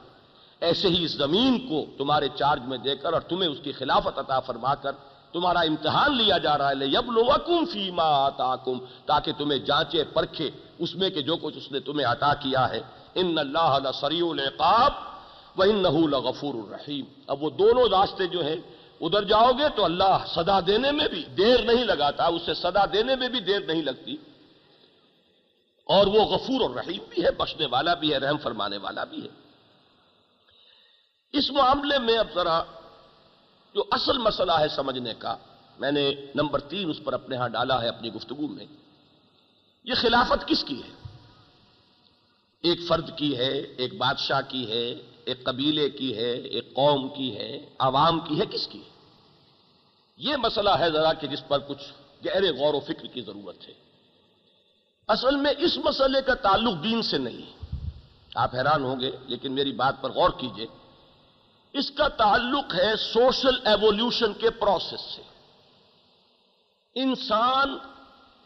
ایسے 0.61 0.89
ہی 0.89 1.05
اس 1.05 1.11
زمین 1.11 1.69
کو 1.69 1.85
تمہارے 1.99 2.29
چارج 2.35 2.61
میں 2.65 2.79
دے 2.79 2.97
کر 2.97 3.13
اور 3.13 3.21
تمہیں 3.21 3.51
اس 3.51 3.59
کی 3.63 3.73
خلافت 3.73 4.19
عطا 4.19 4.41
فرما 4.41 4.75
کر 4.75 4.93
تمہارا 5.33 5.61
امتحان 5.61 6.17
لیا 6.17 6.39
جا 6.39 6.59
رہا 6.59 6.69
ہے۔ 6.69 6.87
یب 6.87 7.13
لو 7.13 7.65
فیما 7.65 8.27
آتاکم، 8.27 8.79
تاکہ 9.07 9.33
تمہیں 9.39 9.59
جانچے، 9.59 10.05
پرکھے 10.05 10.51
اس 10.79 10.95
میں 10.95 11.11
کہ 11.11 11.23
جو 11.23 11.37
کچھ 11.37 11.57
اس 11.57 11.73
نے 11.73 11.81
تمہیں 11.81 12.07
عطا 12.07 12.35
کیا 12.35 12.71
ہے۔ 12.71 12.81
ان 13.15 13.39
اللہ 13.39 13.79
سریع 14.01 14.27
العقاب۔ 14.31 15.14
وَإِنَّهُ 15.57 16.09
لَغَفُورُ 16.09 16.67
الرَّحِيمُ 16.67 17.07
اب 17.27 17.43
وہ 17.43 17.51
دونوں 17.51 17.89
راستے 17.89 18.27
جو 18.27 18.47
ہیں، 18.47 18.57
ادھر 19.01 19.25
جاؤ 19.25 19.53
گے 19.53 19.69
تو 19.77 19.85
اللہ 19.85 20.25
صدا 20.35 20.61
دینے 20.67 20.93
میں 20.93 21.09
بھی 21.09 21.25
دیر 21.25 21.63
نہیں 21.63 21.85
لگاتا، 21.85 22.27
اسے 22.27 22.55
صدا 22.55 22.85
دینے 22.93 23.17
میں 23.17 23.29
بھی 23.29 23.41
دیر 23.41 23.61
نہیں 23.61 23.83
لگتی۔ 23.83 24.17
اور 25.85 26.07
وہ 26.07 26.25
غفور 26.25 26.61
اور 26.61 26.71
رحیم 26.71 27.03
بھی 27.11 27.25
ہے، 27.25 27.31
بخشنے 27.31 27.67
والا 27.67 27.95
بھی 27.95 28.13
ہے، 28.13 28.19
رحم 28.19 28.37
فرمانے 28.37 28.77
والا 28.77 29.05
بھی 29.05 29.23
ہے۔ 29.23 29.29
اس 31.33 31.51
معاملے 31.51 31.99
میں 31.99 32.19
اب 32.19 32.27
ذرا 32.35 32.63
جو 33.75 33.85
اصل 33.91 34.19
مسئلہ 34.19 34.53
ہے 34.53 34.69
سمجھنے 34.69 35.15
کا، 35.19 35.37
میں 35.79 35.93
نے 35.93 36.15
نمبر 36.35 36.61
تین 36.61 36.91
اس 36.91 37.01
پر 37.05 37.13
اپنے 37.13 37.37
ہاں 37.37 37.49
ڈالا 37.49 37.83
ہے 37.83 37.89
اپنی 37.89 38.13
گفتگو 38.13 38.47
میں۔ 38.47 38.67
یہ 39.85 39.95
خلافت 39.95 40.49
کس 40.49 40.65
کی 40.65 40.83
ہے؟ 40.83 41.09
ایک 42.63 42.79
فرد 42.89 43.19
کی 43.19 43.37
ہے، 43.37 43.59
ایک 43.77 43.97
بادشاہ 43.97 44.41
کی 44.49 44.71
ہے 44.71 44.95
ایک 45.27 45.45
قبیلے 45.45 45.91
کی 45.91 46.17
ہے، 46.17 46.33
ایک 46.33 46.75
قوم 46.75 47.09
کی 47.09 47.37
ہے، 47.37 47.67
عوام 47.79 48.21
کی 48.21 48.41
ہے، 48.41 48.47
کس 48.47 48.67
کی؟ 48.67 48.79
ہے 48.79 48.95
یہ 50.17 50.37
مسئلہ 50.37 50.71
ہے 50.71 50.91
ذرا 50.91 51.13
کہ 51.13 51.27
جس 51.27 51.49
پر 51.49 51.59
کچھ 51.59 51.83
گہرے 52.27 52.51
غور 52.51 52.75
و 52.75 52.81
فکر 52.81 53.07
کی 53.07 53.21
ضرورت 53.21 53.69
ہے۔ 53.69 53.75
اصل 55.09 55.37
میں 55.37 55.53
اس 55.59 55.77
مسئلے 55.77 56.23
کا 56.23 56.35
تعلق 56.35 56.85
دین 56.85 57.03
سے 57.03 57.19
نہیں۔ 57.19 57.77
آپ 58.35 58.55
حیران 58.55 58.85
ہوں 58.85 59.01
گے، 59.01 59.11
لیکن 59.27 59.53
میری 59.53 59.73
بات 59.73 60.03
پر 60.03 60.11
غور 60.11 60.31
کیجیے۔ 60.31 60.67
اس 61.73 61.91
کا 61.91 62.09
تعلق 62.09 62.75
ہے 62.75 62.97
سوشل 62.97 63.67
ایوولوشن 63.67 64.33
کے 64.33 64.51
پروسیس 64.51 65.01
سے۔ 65.01 65.23
انسان 66.95 67.79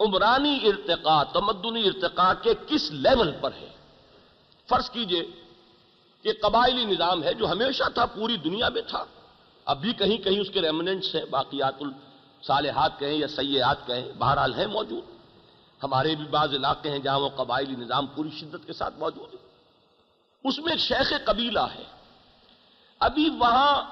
عمرانی 0.00 0.58
ارتقاء، 0.62 1.22
تمدنی 1.22 1.86
ارتقاء 1.86 2.32
کے 2.42 2.54
کس 2.66 2.90
لیول 2.90 3.32
پر 3.40 3.50
ہے؟ 3.52 3.68
فرض 4.68 4.90
کیجیے 4.90 5.26
کہ 6.22 6.32
قبائلی 6.42 6.84
نظام 6.84 7.22
ہے 7.22 7.34
جو 7.34 7.50
ہمیشہ 7.50 7.84
تھا، 7.94 8.06
پوری 8.06 8.36
دنیا 8.36 8.68
میں 8.68 8.82
تھا۔ 8.82 9.04
اب 9.64 9.80
بھی 9.80 9.92
کہیں 9.92 10.16
کہیں 10.16 10.40
اس 10.40 10.50
کے 10.50 10.60
ریمننٹس 10.60 11.14
ہیں، 11.14 11.24
باقیات 11.24 11.74
الصالحات 11.80 12.98
کہیں 12.98 13.14
یا 13.14 13.28
سیاحت 13.28 13.86
کہیں، 13.86 14.12
بہرحال 14.18 14.54
ہیں 14.54 14.66
موجود۔ 14.66 15.02
ہمارے 15.82 16.14
بھی 16.14 16.24
بعض 16.24 16.54
علاقے 16.54 16.90
ہیں 16.90 16.98
جہاں 16.98 17.20
وہ 17.20 17.28
قبائلی 17.28 17.76
نظام 17.76 18.06
پوری 18.06 18.28
شدت 18.40 18.66
کے 18.66 18.72
ساتھ 18.72 18.94
موجود 18.98 19.34
ہے۔ 19.34 19.38
اس 20.44 20.58
میں 20.58 20.72
ایک 20.72 20.80
شیخ 20.80 21.12
قبیلہ 21.24 21.66
ہے۔ 21.74 21.84
ابھی 22.98 23.28
وہاں 23.28 23.82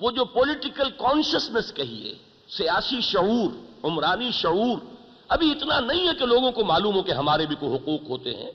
وہ 0.00 0.10
جو 0.10 0.24
پولیٹیکل 0.24 0.90
کانشسنس 0.90 1.72
کہیے، 1.74 2.14
سیاسی 2.48 3.00
شعور، 3.00 3.50
عمرانی 3.82 4.30
شعور، 4.30 4.78
ابھی 5.28 5.50
اتنا 5.50 5.80
نہیں 5.80 6.08
ہے 6.08 6.12
کہ 6.18 6.26
لوگوں 6.26 6.52
کو 6.52 6.64
معلوم 6.64 6.94
ہو 6.94 7.02
کہ 7.02 7.12
ہمارے 7.12 7.46
بھی 7.46 7.56
کوئی 7.56 7.74
حقوق 7.74 8.10
ہوتے 8.10 8.36
ہیں۔ 8.36 8.50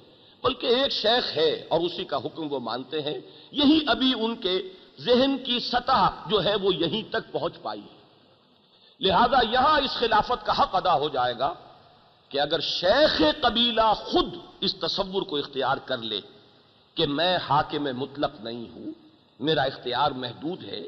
بلکہ 0.47 0.67
ایک 0.67 0.91
شیخ 0.91 1.37
ہے 1.37 1.65
اور 1.69 1.79
اسی 1.79 2.03
کا 2.03 2.17
حکم 2.17 2.53
وہ 2.53 2.59
مانتے 2.59 3.01
ہیں۔ 3.01 3.17
یہی 3.51 3.79
ابھی 3.87 4.13
ان 4.19 4.35
کے 4.35 4.61
ذہن 4.99 5.37
کی 5.37 5.59
سطح 5.59 6.09
جو 6.27 6.43
ہے 6.43 6.55
وہ 6.55 6.75
یہیں 6.75 7.03
تک 7.09 7.31
پہنچ 7.31 7.53
پائی 7.61 7.81
ہے۔ 7.81 7.97
لہذا 8.99 9.39
یہاں 9.51 9.79
اس 9.79 9.91
خلافت 9.91 10.45
کا 10.45 10.61
حق 10.61 10.75
ادا 10.75 10.93
ہو 10.93 11.09
جائے 11.09 11.33
گا 11.39 11.53
کہ 12.29 12.39
اگر 12.39 12.59
شیخ 12.59 13.21
قبیلہ 13.41 13.93
خود 13.97 14.33
اس 14.59 14.75
تصور 14.75 15.21
کو 15.21 15.37
اختیار 15.37 15.77
کر 15.77 15.97
لے 15.97 16.21
کہ 16.93 17.07
میں 17.07 17.37
حاکم 17.49 17.83
مطلق 17.83 18.41
نہیں 18.41 18.65
ہوں، 18.75 18.91
میرا 19.39 19.61
اختیار 19.61 20.11
محدود 20.11 20.63
ہے، 20.63 20.83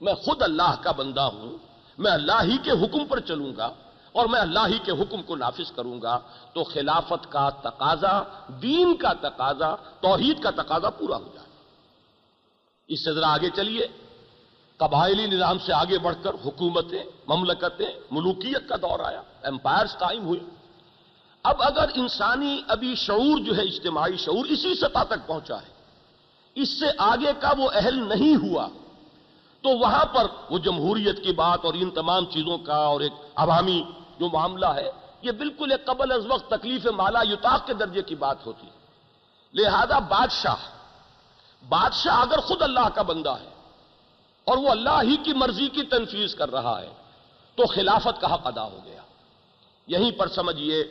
میں 0.00 0.14
خود 0.14 0.42
اللہ 0.42 0.74
کا 0.80 0.92
بندہ 0.92 1.20
ہوں، 1.20 1.58
میں 1.98 2.12
اللہ 2.12 2.40
ہی 2.42 2.56
کے 2.62 2.70
حکم 2.70 3.06
پر 3.06 3.20
چلوں 3.20 3.52
گا 3.56 3.72
اور 4.12 4.26
میں 4.26 4.40
اللہ 4.40 4.66
ہی 4.68 4.78
کے 4.78 4.92
حکم 4.92 5.22
کو 5.22 5.36
نافذ 5.36 5.72
کروں 5.72 6.02
گا 6.02 6.18
تو 6.54 6.64
خلافت 6.64 7.32
کا 7.32 7.50
تقاضا، 7.50 8.22
دین 8.62 8.96
کا 8.96 9.12
تقاضا، 9.12 9.74
توحید 10.00 10.42
کا 10.42 10.50
تقاضا 10.50 10.90
پورا 10.90 11.16
ہو 11.16 11.28
جائے۔ 11.34 11.48
اس 12.88 13.04
سے 13.04 13.12
ذرا 13.12 13.34
آگے 13.34 13.50
چلیے۔ 13.54 13.86
قبائلی 14.76 15.26
نظام 15.26 15.58
سے 15.58 15.72
آگے 15.72 15.98
بڑھ 15.98 16.14
کر 16.22 16.34
حکومتیں، 16.44 17.02
مملکتیں، 17.28 17.86
ملوکیت 18.10 18.68
کا 18.68 18.76
دور 18.76 19.00
آیا 19.00 19.22
امپائرز 19.42 19.98
قائم 19.98 20.24
ہوئی 20.24 20.40
اب 21.42 21.62
اگر 21.62 21.88
انسانی 21.94 22.62
ابھی 22.68 22.94
شعور 22.94 23.38
جو 23.38 23.56
ہے، 23.56 23.62
اجتماعی 23.62 24.16
شعور 24.16 24.44
اسی 24.46 24.74
سطح 24.74 25.04
تک 25.08 25.26
پہنچا 25.26 25.56
ہے، 25.56 25.70
اس 26.54 26.68
سے 26.80 26.86
آگے 26.98 27.32
کا 27.40 27.52
وہ 27.58 27.70
اہل 27.74 28.08
نہیں 28.08 28.36
ہوا، 28.36 28.68
تو 29.60 29.68
وہاں 29.78 30.04
پر 30.04 30.26
وہ 30.50 30.58
جمہوریت 30.58 31.22
کی 31.24 31.32
بات 31.32 31.64
اور 31.64 31.74
ان 31.74 31.90
تمام 31.90 32.24
چیزوں 32.26 32.58
کا 32.58 32.76
اور 32.76 33.00
ایک 33.00 33.12
عوامی 33.36 33.82
جو 34.22 34.28
معاملہ 34.28 34.66
ہے، 34.66 34.90
یہ 35.22 35.32
بالکل 35.32 35.72
ایک 35.72 35.84
قبل 35.84 36.12
از 36.12 36.26
وقت 36.28 36.50
تکلیف 36.50 36.86
مالا 36.86 37.22
یتاق 37.22 37.66
کے 37.66 37.74
درجے 37.74 38.02
کی 38.02 38.14
بات 38.14 38.46
ہوتی 38.46 38.66
لہذا 39.54 39.98
بادشاہ 39.98 40.56
بادشاہ 41.68 42.20
اگر 42.20 42.40
خود 42.40 42.62
اللہ 42.62 42.88
کا 42.94 43.02
بندہ 43.02 43.34
ہے 43.40 43.48
اور 44.44 44.58
وہ 44.58 44.68
اللہ 44.68 44.98
ہی 45.02 45.16
کی 45.16 45.32
مرضی 45.32 45.68
کی 45.68 45.82
تنفیذ 45.82 46.34
کر 46.34 46.52
رہا 46.52 46.82
ہے، 46.82 46.92
تو 47.54 47.66
خلافت 47.66 48.20
کا 48.20 48.34
حق 48.34 48.46
ادا 48.46 48.64
ہو 48.64 48.78
گیا۔ 48.84 49.02
یہیں 49.86 50.10
پر 50.10 50.28
سمجھئے 50.28 50.84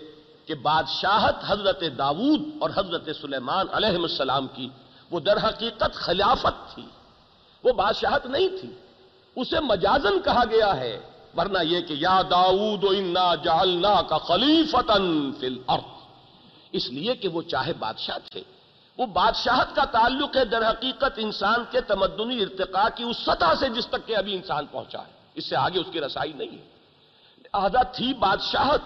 کہ 0.46 0.54
بادشاہت 0.54 1.36
حضرت 1.48 1.84
داود 1.98 2.42
اور 2.60 2.70
حضرت 2.76 3.10
سلیمان 3.22 3.66
علیہ 3.72 3.98
السلام 3.98 4.48
کی 4.48 4.70
وہ 5.12 5.20
در 5.20 5.38
حقیقت 5.48 5.94
خلافت 5.94 6.74
تھی۔ 6.74 6.86
وہ 7.64 7.72
بادشاہت 7.74 8.26
نہیں 8.26 8.48
تھی۔ 8.48 8.74
اسے 9.36 9.60
مجازن 9.60 10.22
کہا 10.22 10.44
گیا 10.50 10.78
ہے 10.78 11.11
ورنہ 11.38 11.58
یہ 11.64 11.82
کہ 11.82 11.94
یا 11.98 12.22
داؤد 12.22 12.84
انا 12.84 13.36
جالنا 13.36 14.02
کا 14.02 14.18
خلیفتن 14.18 15.32
فی 15.40 15.46
الارض۔ 15.46 16.02
اس 16.72 16.90
لیے 16.90 17.14
کہ 17.14 17.28
وہ 17.28 17.42
چاہے 17.42 17.74
بادشاہ 17.74 18.18
تھے۔ 18.32 18.44
وہ 18.98 19.06
بادشاہت 19.06 19.76
کا 19.76 19.86
تعلق 19.86 20.38
ہے 20.38 20.46
در 20.46 20.70
حقیقت 20.70 21.12
انسان 21.18 21.64
کے 21.72 21.82
تمدنی 21.82 22.42
ارتقاء 22.42 22.88
کی 22.96 23.04
اس 23.04 23.18
سطح 23.18 23.56
سے 23.60 23.70
جس 23.70 23.88
تک 23.88 24.08
کہ 24.08 24.18
ابھی 24.18 24.36
انسان 24.36 24.66
پہنچا 24.66 25.00
ہے۔ 25.00 25.12
اس 25.34 25.46
سے 25.46 25.56
آگے 25.56 25.80
اس 25.80 25.88
کی 25.92 26.02
رسائی 26.02 26.34
نہیں 26.34 26.58
ہے۔ 26.58 26.70
آدھا 27.54 27.84
تھی 27.84 28.14
بادشاہت، 28.14 28.82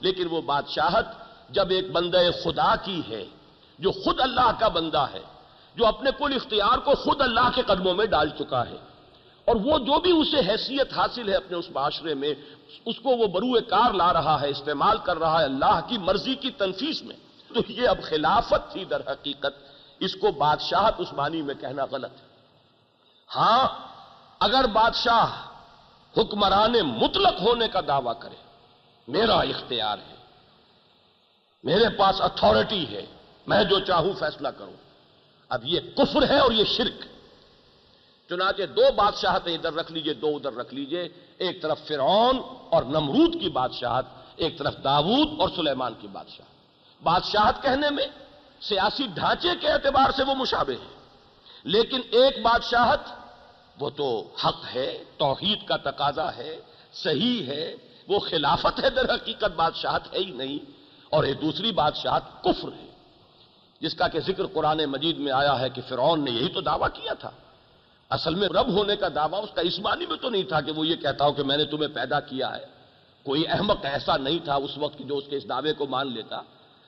لیکن 0.00 0.26
وہ 0.30 0.42
بادشاہت 0.42 1.06
جب 1.50 1.70
ایک 1.70 1.92
بندہ 1.92 2.18
خدا 2.44 2.74
کی 2.76 3.02
ہے، 3.08 3.24
جو 3.78 3.90
خود 3.90 4.20
اللہ 4.20 4.50
کا 4.58 4.68
بندہ 4.68 5.06
ہے، 5.12 5.22
جو 5.74 5.86
اپنے 5.86 6.10
کل 6.18 6.32
اختیار 6.34 6.78
کو 6.78 6.94
خود 6.94 7.20
اللہ 7.20 7.50
کے 7.54 7.62
قدموں 7.62 7.94
میں 7.94 8.06
ڈال 8.06 8.28
چکا 8.28 8.66
ہے 8.66 8.76
اور 9.46 9.56
وہ 9.56 9.78
جو 9.78 10.00
بھی 10.00 10.12
اسے 10.12 10.50
حیثیت 10.50 10.92
حاصل 10.92 11.28
ہے 11.28 11.34
اپنے 11.34 11.56
اس 11.56 11.70
معاشرے 11.70 12.14
میں، 12.14 12.34
اس 12.84 12.96
کو 12.96 13.10
وہ 13.10 13.26
بروئے 13.26 13.60
کار 13.60 13.92
لا 13.92 14.12
رہا 14.12 14.40
ہے، 14.40 14.48
استعمال 14.48 14.98
کر 14.98 15.16
رہا 15.16 15.40
ہے 15.40 15.44
اللہ 15.44 15.80
کی 15.88 15.98
مرضی 15.98 16.34
کی 16.34 16.50
تنفیس 16.50 17.02
میں۔ 17.02 17.16
تو 17.54 17.72
یہ 17.72 17.88
اب 17.88 18.02
خلافت 18.02 18.72
تھی 18.72 18.84
در 18.84 19.00
حقیقت۔ 19.12 19.66
اس 20.00 20.14
کو 20.14 20.32
بادشاہت 20.32 20.94
اس 20.98 21.12
معنی 21.12 21.42
میں 21.42 21.54
کہنا 21.54 21.84
غلط 21.90 22.12
ہے۔ 22.12 22.26
ہاں 23.36 23.68
اگر 24.40 24.66
بادشاہ 24.66 25.48
حکمران 26.16 26.72
مطلق 26.72 27.40
ہونے 27.40 27.68
کا 27.68 27.80
دعویٰ 27.88 28.12
کرے، 28.18 28.36
میرا 29.08 29.34
اختیار 29.34 29.98
ہے۔ 29.98 30.14
میرے 31.64 31.88
پاس 31.88 32.20
اتھارٹی 32.20 32.86
ہے۔ 32.88 33.06
میں 33.46 33.64
جو 33.64 33.80
چاہوں 33.80 34.12
فیصلہ 34.18 34.48
کروں۔ 34.48 34.72
اب 35.48 35.60
یہ 35.64 35.80
کفر 35.96 36.30
ہے 36.30 36.38
اور 36.38 36.52
یہ 36.52 36.64
شرک۔ 36.64 37.15
چنانچہ 38.30 38.62
دو 38.62 38.92
بادشاہتیں 38.96 39.54
ادھر 39.54 39.72
رکھ 39.72 39.92
لیجیے، 39.92 40.14
دو 40.14 40.28
ادھر 40.28 40.52
رکھ 40.52 40.74
لیجیے۔ 40.74 41.08
ایک 41.38 41.62
طرف 41.62 41.86
فرعون 41.86 42.38
اور 42.70 42.82
نمرود 42.82 43.40
کی 43.40 43.48
بادشاہت، 43.48 44.04
ایک 44.36 44.58
طرف 44.58 44.74
داود 44.84 45.40
اور 45.40 45.48
سلیمان 45.56 45.94
کی 46.00 46.06
بادشاہت۔ 46.06 46.56
بادشاہت 47.02 47.62
کہنے 47.62 47.90
میں 47.90 48.06
سیاسی 48.60 49.06
ڈھانچے 49.14 49.48
کے 49.60 49.68
اعتبار 49.68 50.10
سے 50.16 50.22
وہ 50.22 50.34
مشابہ 50.34 50.70
ہیں۔ 50.70 50.96
لیکن 51.64 52.00
ایک 52.10 52.42
بادشاہت، 52.42 53.00
وہ 53.78 53.90
تو 53.90 54.34
حق 54.44 54.76
ہے، 54.76 55.04
توحید 55.16 55.58
کا 55.68 55.76
تقاضا 55.76 56.36
ہے، 56.36 56.60
صحیح 56.92 57.46
ہے، 57.46 57.74
وہ 58.08 58.18
خلافت 58.18 58.84
ہے، 58.84 58.90
در 58.90 59.14
حقیقت 59.14 59.56
بادشاہت 59.56 60.14
ہے 60.14 60.18
ہی 60.18 60.30
نہیں۔ 60.30 60.70
اور 61.10 61.24
ایک 61.24 61.42
دوسری 61.42 61.72
بادشاہت 61.72 62.44
کفر 62.44 62.68
ہے، 62.68 62.90
جس 63.80 63.94
کا 63.94 64.08
کہ 64.08 64.20
ذکر 64.20 64.46
قرآن 64.46 64.84
مجید 64.84 65.18
میں 65.18 65.32
آیا 65.32 65.60
ہے 65.60 65.68
کہ 65.68 65.82
فرعون 65.88 66.24
نے 66.24 66.30
یہی 66.30 66.48
تو 66.48 66.60
دعویٰ 66.60 66.88
کیا 66.94 67.12
تھا۔ 67.12 67.30
اصل 68.10 68.34
میں 68.34 68.48
رب 68.48 68.68
ہونے 68.68 68.96
کا 68.96 69.08
دعویٰ 69.14 69.42
اس 69.42 69.50
کا 69.54 69.60
اس 69.60 69.78
معنی 69.78 70.06
میں 70.06 70.16
تو 70.16 70.30
نہیں 70.30 70.42
تھا 70.42 70.60
کہ 70.60 70.72
وہ 70.72 70.86
یہ 70.86 70.96
کہتا 70.96 71.24
ہو 71.24 71.32
کہ 71.32 71.42
میں 71.42 71.56
نے 71.56 71.64
تمہیں 71.64 71.88
پیدا 71.88 72.20
کیا 72.20 72.56
ہے۔ 72.56 72.64
کوئی 73.22 73.48
احمق 73.48 73.78
ایسا 73.82 74.16
نہیں 74.16 74.38
تھا 74.44 74.54
اس 74.54 74.78
وقت 74.78 74.98
جو 74.98 75.16
اس 75.16 75.24
کے 75.30 75.36
اس 75.36 75.48
دعوے 75.48 75.72
کو 75.72 75.86
مان 75.86 76.12
لیتا۔ 76.12 76.40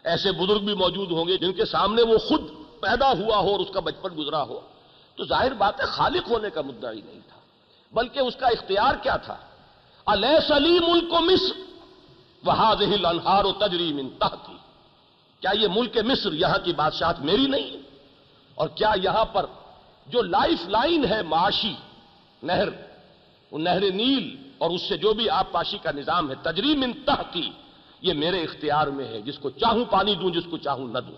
ایسے 0.05 0.33
بزرگ 0.33 0.59
بھی 0.59 0.75
موجود 0.75 1.11
ہوں 1.11 1.27
گے 1.29 1.37
جن 1.37 1.53
کے 1.53 1.65
سامنے 1.65 2.03
وہ 2.03 2.19
خود 2.19 2.43
پیدا 2.81 3.11
ہوا 3.11 3.39
ہو 3.39 3.51
اور 3.53 3.61
اس 3.61 3.71
کا 3.75 3.81
بچپن 3.81 4.17
گزرا 4.19 4.43
ہو۔ 4.43 4.61
تو 5.17 5.25
ظاہر 5.25 5.53
بات 5.53 5.81
ہے 5.81 5.87
خالق 5.87 6.31
ہونے 6.31 6.51
کا 6.51 6.61
مدعا 6.61 6.93
ہی 6.93 7.01
نہیں 7.05 7.21
تھا، 7.29 7.41
بلکہ 7.93 8.19
اس 8.19 8.37
کا 8.37 8.47
اختیار 8.47 8.95
کیا 9.03 9.17
تھا۔ 9.17 9.37
سلیم 10.49 10.83
ملک 10.89 11.13
و 11.13 11.21
مصر 11.21 11.61
وہاں 12.45 12.75
انہار 12.81 13.45
و 13.45 13.53
تجریم 13.53 13.97
انتہا 13.99 14.29
تھی 14.29 14.57
کیا 15.41 15.51
یہ 15.55 15.69
ملک 15.75 15.99
مصر 15.99 16.33
یہاں 16.33 16.59
کی 16.65 16.73
بادشاہت 16.73 17.21
میری 17.21 17.47
نہیں 17.47 17.71
ہے؟ 17.71 17.79
اور 18.55 18.69
کیا 18.69 18.93
یہاں 19.03 19.25
پر 19.25 19.47
جو 20.09 20.23
لائف 20.23 20.69
لائن 20.69 21.05
ہے 21.05 21.23
معاشی، 21.23 21.75
نہر۔ 22.43 22.69
وہ 23.51 23.59
نہر 23.59 23.81
نیل 23.81 24.37
اور 24.59 24.71
اس 24.71 24.89
سے 24.89 24.97
جو 24.97 25.13
بھی 25.13 25.31
آپ 25.31 25.53
پاشی 25.53 25.79
کا 25.79 25.91
نظام 25.91 26.31
ہے 26.31 26.35
تجریم 26.43 26.83
انتہ 26.83 27.23
کی 27.33 27.51
یہ 28.01 28.13
میرے 28.13 28.41
اختیار 28.41 28.87
میں 28.87 29.05
ہے، 29.05 29.21
جس 29.21 29.39
کو 29.39 29.51
چاہوں 29.51 29.85
پانی 29.85 30.15
دوں، 30.15 30.31
جس 30.31 30.45
کو 30.51 30.57
چاہوں 30.57 30.89
نہ 30.89 30.99
دوں۔ 30.99 31.15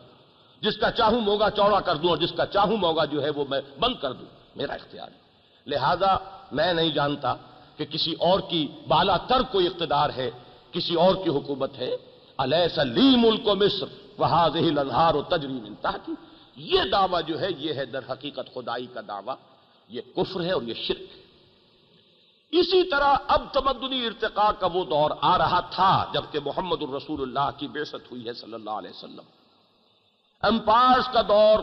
جس 0.61 0.77
کا 0.77 0.91
چاہوں 0.91 1.21
موگا 1.21 1.51
چوڑا 1.51 1.81
کر 1.81 1.97
دوں 1.97 2.09
اور 2.09 2.17
جس 2.17 2.33
کا 2.37 2.47
چاہوں 2.47 2.77
موگا 2.77 3.05
جو 3.05 3.23
ہے 3.23 3.31
وہ 3.31 3.45
میں 3.51 3.61
بند 3.81 3.95
کر 4.01 4.13
دوں۔ 4.13 4.27
میرا 4.57 4.73
اختیار 4.73 5.09
ہے۔ 5.09 5.19
لہذا 5.67 6.17
میں 6.53 6.73
نہیں 6.73 6.91
جانتا 6.91 7.35
کہ 7.77 7.85
کسی 7.85 8.15
اور 8.19 8.41
کی 8.41 8.69
بالا 8.89 9.17
تر 9.17 9.43
کوئی 9.43 9.67
اقتدار 9.67 10.11
ہے، 10.17 10.31
کسی 10.73 10.95
اور 10.95 11.15
کی 11.15 11.31
حکومت 11.31 11.79
ہے۔ 11.79 11.91
علیہ 12.39 12.79
ملک 12.99 13.49
و 13.49 13.55
مصر 13.55 13.87
وہاں 14.19 14.49
انہار 14.55 15.15
و 15.15 15.23
تجریم 15.23 15.65
انتہا 15.67 15.99
کی 16.05 16.13
یہ 16.57 16.81
دعویٰ 16.93 17.21
جو 17.27 17.41
ہے، 17.41 17.49
یہ 17.59 17.75
ہے 17.75 17.85
در 17.85 18.13
حقیقت 18.13 18.55
خدائی 18.55 18.87
کا 18.87 19.01
دعویٰ۔ 19.09 19.35
یہ 19.89 20.01
کفر 20.17 20.41
ہے 20.41 20.53
اور 20.53 20.63
یہ 20.63 20.75
شرک 20.75 21.01
ہے۔ 21.01 21.21
اسی 22.51 22.91
طرح 22.91 23.15
اب 23.29 23.53
تمدنی 23.53 24.07
ارتقاء 24.07 24.51
کا 24.51 24.67
وہ 24.67 24.85
دور 24.85 25.11
آ 25.21 25.39
رہا 25.39 25.61
تھا، 25.61 26.11
جبکہ 26.15 26.39
محمد 26.45 26.83
الرسول 26.83 27.23
اللہ 27.23 27.59
کی 27.59 27.69
بیست 27.69 27.95
ہوئی 27.95 28.27
ہے 28.29 28.33
صلی 28.33 28.55
اللہ 28.55 28.71
علیہ 28.71 28.91
وسلم۔ 28.91 29.23
امپائرز 30.43 31.09
کا 31.13 31.23
دور 31.23 31.63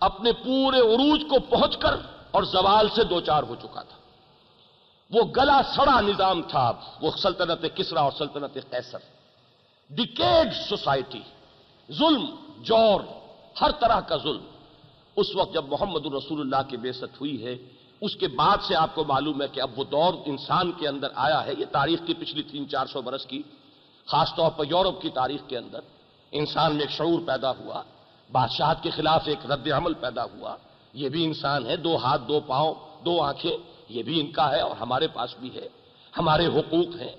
اپنے 0.00 0.32
پورے 0.32 0.80
عروج 0.80 1.20
کو 1.30 1.38
پہنچ 1.38 1.76
کر 1.76 1.94
اور 2.30 2.42
زوال 2.42 2.88
سے 2.88 3.04
دو 3.04 3.20
چار 3.20 3.42
ہو 3.42 3.54
چکا 3.54 3.82
تھا۔ 3.82 3.96
وہ 5.10 5.22
گلا 5.36 5.60
سڑا 5.76 6.00
نظام 6.00 6.42
تھا، 6.42 6.72
وہ 7.00 7.10
سلطنت 7.10 7.66
کسرا 7.74 8.00
اور 8.00 8.12
سلطنت 8.18 8.54
قیصر۔ 8.54 8.98
ڈکیڈ 9.90 10.68
سوسائٹی 10.68 11.20
ظلم، 11.92 12.52
جور۔ 12.58 13.00
ہر 13.60 13.70
طرح 13.70 14.00
کا 14.00 14.16
ظلم۔ 14.16 14.44
اس 15.16 15.36
وقت 15.36 15.54
جب 15.54 15.64
محمد 15.68 16.06
الرسول 16.06 16.40
اللہ 16.40 16.70
کی 16.70 16.76
بیست 16.76 17.20
ہوئی 17.20 17.44
ہے، 17.44 17.56
اس 18.00 18.16
کے 18.16 18.28
بعد 18.28 18.56
سے 18.62 18.76
آپ 18.76 18.94
کو 18.94 19.04
معلوم 19.04 19.42
ہے 19.42 19.46
کہ 19.52 19.60
اب 19.60 19.70
وہ 19.76 19.84
دور 19.84 20.14
انسان 20.26 20.72
کے 20.72 20.88
اندر 20.88 21.08
آیا 21.14 21.46
ہے۔ 21.46 21.52
یہ 21.58 21.64
تاریخ 21.72 22.00
کی 22.06 22.14
پچھلی 22.14 22.42
تین 22.42 22.68
چار 22.68 22.86
سو 22.86 23.02
برس 23.02 23.26
کی، 23.26 23.42
خاص 24.06 24.34
طور 24.36 24.50
پر 24.50 24.64
یورپ 24.70 25.00
کی 25.00 25.08
تاریخ 25.08 25.40
کے 25.48 25.58
اندر۔ 25.58 25.80
انسان 26.32 26.72
میں 26.72 26.80
ایک 26.80 26.90
شعور 26.90 27.20
پیدا 27.26 27.50
ہوا، 27.50 27.82
بادشاہت 28.32 28.82
کے 28.82 28.90
خلاف 28.90 29.22
ایک 29.26 29.50
رد 29.50 29.68
عمل 29.72 29.94
پیدا 29.94 30.24
ہوا۔ 30.24 30.56
یہ 30.92 31.08
بھی 31.08 31.24
انسان 31.24 31.66
ہے، 31.66 31.76
دو 31.76 31.96
ہاتھ، 31.96 32.22
دو 32.28 32.40
پاؤں، 32.40 32.74
دو 33.04 33.22
آنکھیں، 33.22 33.56
یہ 33.88 34.02
بھی 34.02 34.20
ان 34.20 34.30
کا 34.30 34.50
ہے 34.50 34.60
اور 34.60 34.76
ہمارے 34.76 35.08
پاس 35.08 35.34
بھی 35.40 35.54
ہے۔ 35.54 35.68
ہمارے 36.18 36.46
حقوق 36.46 37.00
ہیں۔ 37.00 37.16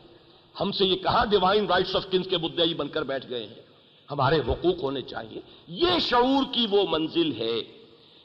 ہم 0.60 0.72
سے 0.72 0.86
یہ 0.86 0.96
کہاں 0.96 1.26
ڈیوائن 1.26 1.66
رائٹس 1.66 1.96
آف 1.96 2.06
کنس 2.12 2.28
کے 2.28 2.38
مدعی 2.38 2.74
بن 2.74 2.88
کر 2.88 3.04
بیٹھ 3.04 3.30
گئے 3.30 3.48
ہیں۔ 3.48 3.69
ہمارے 4.12 4.40
حقوق 4.40 4.84
ہونے 4.84 5.02
چاہیے۔ 5.02 5.42
یہ 5.68 6.00
شعور 6.00 6.54
کی 6.54 6.68
وہ 6.70 6.84
منزل 6.90 7.42
ہے 7.42 7.62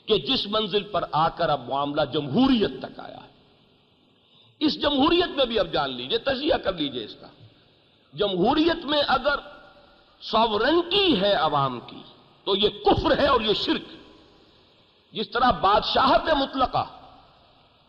کہ 0.07 0.19
جس 0.19 0.47
منزل 0.47 0.83
پر 0.83 1.05
آ 1.13 1.29
کر 1.29 1.49
اب 1.49 1.69
معاملہ 1.69 2.01
جمہوریت 2.13 2.71
تک 2.83 3.01
آیا 3.01 3.17
ہے۔ 3.17 3.35
اس 4.61 4.83
جمہوریت 4.83 5.37
میں 5.37 5.47
بھی 5.47 5.59
اب 5.59 5.73
جان 5.73 5.91
لیجیے، 5.91 6.19
تجزیہ 6.19 6.55
کر 6.55 6.73
لیجیے 6.73 7.05
اس 7.05 7.15
کا۔ 7.21 7.27
جمہوریت 8.15 8.85
میں 8.85 9.03
اگر 9.09 9.35
ساورنٹی 10.23 11.21
ہے 11.21 11.33
عوام 11.33 11.81
کی، 11.81 12.03
تو 12.45 12.57
یہ 12.57 12.69
کفر 12.69 13.19
ہے 13.19 13.27
اور 13.27 13.41
یہ 13.41 13.55
شرک۔ 13.55 13.93
جس 15.15 15.31
طرح 15.31 15.51
بادشاہت 15.51 16.23
مطلقہ، 16.37 16.85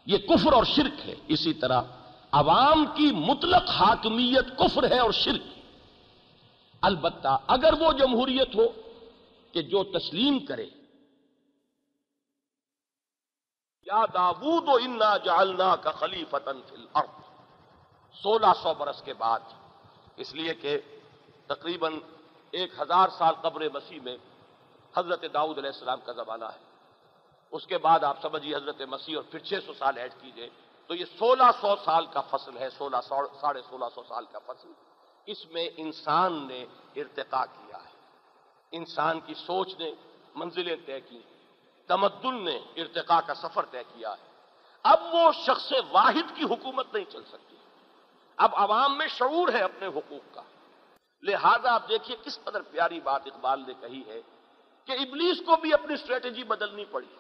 یہ 0.06 0.18
کفر 0.18 0.54
اور 0.54 0.64
شرک 0.64 1.10
ہے۔ 1.10 1.16
اسی 1.28 1.54
طرح 1.54 1.82
عوام 2.32 2.86
کی 2.96 3.12
مطلق 3.12 3.70
حاکمیت 3.70 4.58
کفر 4.58 4.92
ہے 4.92 5.00
اور 5.00 5.12
شرک۔ 5.12 5.55
البتہ 6.86 7.38
اگر 7.48 7.74
وہ 7.80 7.92
جمہوریت 7.92 8.56
ہو 8.56 8.68
کہ 9.52 9.62
جو 9.62 9.84
تسلیم 9.84 10.46
کرے۔ 10.46 10.70
یا 13.82 14.06
داود 14.06 14.68
و 14.68 14.72
انا 14.72 15.18
جالنا 15.18 15.76
کا 15.76 15.92
خلیفتن 15.92 16.62
فی 16.70 16.76
الارض 16.76 17.26
سولہ 18.24 18.54
سو 18.64 18.74
برس 18.74 19.02
کے 19.02 19.14
بعد، 19.14 19.40
اس 20.16 20.34
لیے 20.34 20.54
کہ 20.54 20.80
تقریباً 21.48 22.00
ایک 22.52 22.72
ہزار 22.80 23.10
سال 23.10 23.36
قبر 23.42 23.70
مسیح 23.74 24.00
میں 24.04 24.18
حضرت 24.98 25.24
داؤد 25.34 25.58
علیہ 25.58 25.70
السلام 25.70 26.00
کا 26.06 26.12
زمانہ 26.12 26.46
ہے۔ 26.46 26.64
اس 27.52 27.68
کے 27.68 27.78
بعد 27.78 28.04
آپ 28.04 28.22
سمجھیے 28.22 28.56
حضرت 28.56 28.82
مسیح 28.82 29.16
اور 29.16 29.24
پھر 29.24 29.40
چھ 29.40 29.54
سو 29.66 29.74
سال 29.74 29.98
ایڈ 29.98 30.14
کیجیے۔ 30.22 30.50
تو 30.88 30.96
یہ 30.96 31.06
سولہ 31.06 31.52
سو 31.62 31.76
سال 31.86 32.06
کا 32.06 32.22
فصل 32.22 32.58
ہے، 32.58 32.70
سولہ 32.70 32.98
سو، 33.04 33.28
ساڑھے 33.42 33.62
سولہ 33.70 33.86
سو 33.96 34.04
سال 34.08 34.26
کا 34.26 34.40
فصل۔ 34.46 34.72
اس 35.26 35.46
میں 35.46 35.70
انسان 35.78 36.48
نے 36.48 36.66
ارتقا 36.96 37.46
کیا 37.46 37.78
ہے۔ 37.78 37.96
انسان 38.72 39.20
کی 39.20 39.34
سوچ 39.34 39.76
نے 39.80 39.94
منزلیں 40.36 40.76
طے 40.86 41.02
کی 41.02 41.22
تمدن 41.88 42.44
نے 42.44 42.60
ارتقا 42.78 43.22
کا 43.22 43.34
سفر 43.34 43.66
طے 43.66 43.84
کیا 43.84 44.12
ہے۔ 44.12 44.32
اب 44.84 45.00
وہ 45.12 45.32
شخص 45.32 45.74
واحد 45.92 46.36
کی 46.36 46.44
حکومت 46.44 46.94
نہیں 46.94 47.06
چل 47.12 47.24
سکتی۔ 47.24 47.56
اب 48.38 48.56
عوام 48.56 48.98
میں 48.98 49.08
شعور 49.08 49.48
ہے 49.54 49.64
اپنے 49.64 49.88
حقوق 49.88 50.36
کا۔ 50.36 50.42
لہذا 51.22 51.74
آپ 51.74 51.90
دیکھیے 51.90 52.18
کس 52.24 52.40
قدر 52.44 52.62
پیاری 52.62 53.00
بات 53.00 53.22
اقبال 53.26 53.64
نے 53.68 53.74
کہی 53.80 54.04
ہے 54.08 54.22
کہ 54.86 54.92
ابلیس 54.92 55.38
کو 55.46 55.56
بھی 55.56 55.74
اپنی 55.74 55.94
اسٹریٹجی 55.94 56.44
بدلنی 56.44 56.86
پڑی۔ 56.86 57.16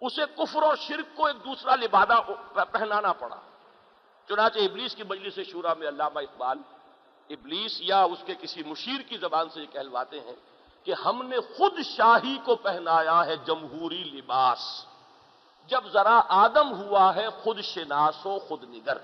اسے 0.00 0.22
کفر 0.36 0.62
اور 0.62 0.76
شرک 0.76 1.16
کو 1.16 1.26
ایک 1.26 1.44
دوسرا 1.44 1.76
لبادہ 1.76 2.20
پہنانا 2.72 3.12
پڑا۔ 3.12 3.36
چنانچہ 4.28 4.58
ابلیس 4.58 4.94
کی 4.94 5.02
مجلس 5.02 5.38
شورا 5.48 5.74
میں 5.74 5.88
علامہ 5.88 6.20
اقبال 6.20 6.58
ابلیس 7.30 7.80
یا 7.80 8.02
اس 8.02 8.18
کے 8.26 8.34
کسی 8.34 8.62
مشیر 8.62 9.00
کی 9.02 9.16
زبان 9.16 9.48
سے 9.48 9.60
یہ 9.60 9.72
کہلواتے 9.72 10.20
ہیں 10.20 10.34
کہ 10.84 10.94
ہم 11.04 11.22
نے 11.28 11.40
خود 11.40 11.80
شاہی 11.84 12.38
کو 12.44 12.56
پہنایا 12.56 13.26
ہے 13.26 13.36
جمہوری 13.36 14.04
لباس۔ 14.04 14.86
جب 15.66 15.84
ذرا 15.92 16.20
آدم 16.28 16.82
ہوا 16.82 17.14
ہے، 17.14 17.26
خود 17.42 17.60
شناس 17.60 18.26
و 18.26 18.38
خود 18.38 18.64
نگر۔ 18.64 18.98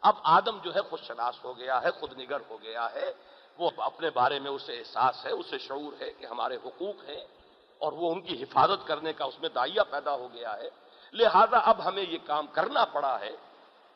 اب 0.00 0.14
آدم 0.22 0.58
جو 0.58 0.74
ہے، 0.74 0.80
خود 0.80 1.00
شناس 1.00 1.44
ہو 1.44 1.56
گیا 1.58 1.82
ہے، 1.82 1.90
خود 1.90 2.18
نگر 2.18 2.38
ہو 2.50 2.62
گیا 2.62 2.92
ہے۔ 2.92 3.12
وہ 3.58 3.70
اپنے 3.76 4.10
بارے 4.10 4.38
میں 4.38 4.50
اسے 4.50 4.78
احساس 4.78 5.26
ہے، 5.26 5.30
اسے 5.30 5.58
شعور 5.58 6.02
ہے 6.02 6.12
کہ 6.12 6.26
ہمارے 6.26 6.56
حقوق 6.56 7.08
ہیں 7.08 7.24
اور 7.78 7.92
وہ 7.92 8.12
ان 8.12 8.20
کی 8.20 8.42
حفاظت 8.42 8.86
کرنے 8.86 9.12
کا 9.12 9.24
اس 9.24 9.40
میں 9.40 9.48
دائیا 9.48 9.84
پیدا 9.84 10.14
ہو 10.14 10.28
گیا 10.32 10.56
ہے۔ 10.56 10.70
لہذا 11.12 11.58
اب 11.58 11.84
ہمیں 11.84 12.02
یہ 12.02 12.18
کام 12.26 12.46
کرنا 12.46 12.84
پڑا 12.84 13.20
ہے 13.20 13.30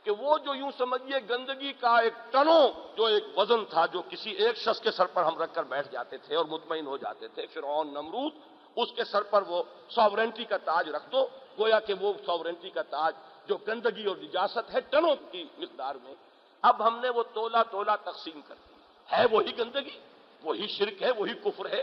کہ 0.07 0.13
وہ 0.13 0.39
جو 0.39 0.55
یوں 0.55 0.71
سمجھیے 0.79 1.17
گندگی 1.31 1.73
کا 1.73 1.97
ایک 1.99 2.13
ٹنوں 2.31 2.97
جو 2.97 3.05
ایک 3.05 3.25
وزن 3.37 3.65
تھا 3.65 3.87
جو 3.87 4.03
کسی 4.09 4.31
ایک 4.31 4.57
شخص 4.57 4.81
کے 4.81 4.91
سر 4.91 5.07
پر 5.07 5.23
ہم 5.23 5.39
رکھ 5.39 5.55
کر 5.55 5.63
بیٹھ 5.63 5.89
جاتے 5.93 6.19
تھے 6.19 6.37
اور 6.37 6.45
مطمئن 6.45 6.87
ہو 6.87 6.97
جاتے 6.97 7.29
تھے، 7.29 7.47
فرعون، 7.47 7.89
نمرود، 7.89 8.33
اس 8.77 8.93
کے 8.93 9.05
سر 9.05 9.23
پر 9.23 9.43
وہ 9.43 9.63
ساورنٹی 9.91 10.45
کا 10.45 10.57
تاج 10.57 10.89
رکھ 10.89 11.13
دو، 11.13 11.29
گویا 11.59 11.81
کہ 11.81 11.95
وہ 12.01 12.13
ساورنٹی 12.27 12.71
کا 12.71 12.83
تاج 12.83 13.15
جو 13.47 13.57
گندگی 13.57 14.05
اور 14.07 14.17
نجاست 14.17 14.75
ہے 14.75 14.81
ٹنوں 14.81 15.17
کی 15.31 15.45
مقدار 15.59 15.95
میں۔ 15.95 16.15
اب 16.63 16.87
ہم 16.87 16.99
نے 16.99 17.09
وہ 17.09 17.23
تولا 17.35 17.63
تولا 17.63 17.97
تقسیم 17.97 18.41
کر 18.49 18.55
دی۔ 18.69 18.75
ہے 19.13 19.25
وہی 19.31 19.59
گندگی، 19.59 19.99
وہی 20.43 20.67
شرک 20.67 21.03
ہے، 21.03 21.11
وہی 21.11 21.35
کفر 21.35 21.71
ہے۔ 21.71 21.83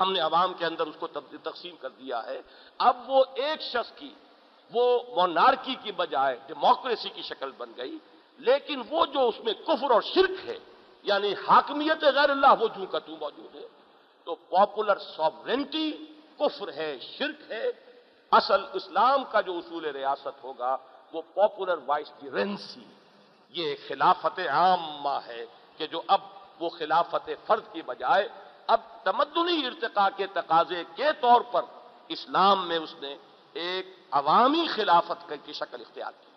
ہم 0.00 0.12
نے 0.12 0.20
عوام 0.20 0.54
کے 0.54 0.66
اندر 0.66 0.86
اس 0.86 0.96
کو 0.98 1.06
تقسیم 1.42 1.76
کر 1.76 1.88
دیا 1.88 2.26
ہے۔ 2.26 2.40
اب 2.78 3.10
وہ 3.10 3.24
ایک 3.34 3.62
شخص 3.62 3.92
کی 3.92 4.14
وہ 4.72 5.02
مونارکی 5.16 5.74
کی 5.74 5.92
بجائے 5.92 6.36
ڈیموکریسی 6.46 7.08
کی 7.08 7.22
شکل 7.22 7.50
بن 7.56 7.72
گئی، 7.76 7.98
لیکن 8.38 8.82
وہ 8.90 9.06
جو 9.06 9.28
اس 9.28 9.44
میں 9.44 9.52
کفر 9.52 9.90
اور 9.90 10.02
شرک 10.02 10.48
ہے 10.48 10.58
یعنی 11.02 11.32
حاکمیت 11.32 12.04
غیر 12.04 12.30
اللہ، 12.30 12.54
وہ 12.60 12.68
جو 12.68 12.86
کا 12.86 12.98
تو 12.98 13.16
موجود 13.20 13.54
ہے۔ 13.54 13.66
تو 14.24 14.34
پاپولر 14.34 14.98
سوورنٹی 14.98 15.92
کفر 16.38 16.72
ہے، 16.72 16.98
شرک 17.18 17.50
ہے۔ 17.50 17.64
اصل 18.32 18.60
اسلام 18.72 19.24
کا 19.24 19.40
جو 19.40 19.58
اصول 19.58 19.84
ریاست 19.84 20.44
ہوگا، 20.44 20.76
وہ 21.12 21.22
پاپولر 21.34 21.78
وائس 21.86 22.12
رینسی 22.22 22.84
یہ 23.50 23.74
خلافت 23.88 24.40
عامہ 24.48 25.18
ہے 25.26 25.44
کہ 25.76 25.86
جو 25.86 26.02
اب 26.06 26.20
وہ 26.60 26.68
خلافت 26.68 27.30
فرد 27.46 27.62
کی 27.72 27.82
بجائے، 27.82 28.28
اب 28.66 28.80
تمدنی 29.02 29.66
ارتقاء 29.66 30.08
کے 30.16 30.26
تقاضے 30.26 30.82
کے 30.94 31.06
طور 31.20 31.40
پر 31.40 31.62
اسلام 32.08 32.68
میں 32.68 32.78
اس 32.78 32.94
نے 33.00 33.16
ایک 33.52 33.86
عوامی 34.10 34.66
خلافت 34.66 35.32
کی 35.44 35.52
شکل 35.52 35.80
اختیار 35.80 36.12
کی۔ 36.20 36.30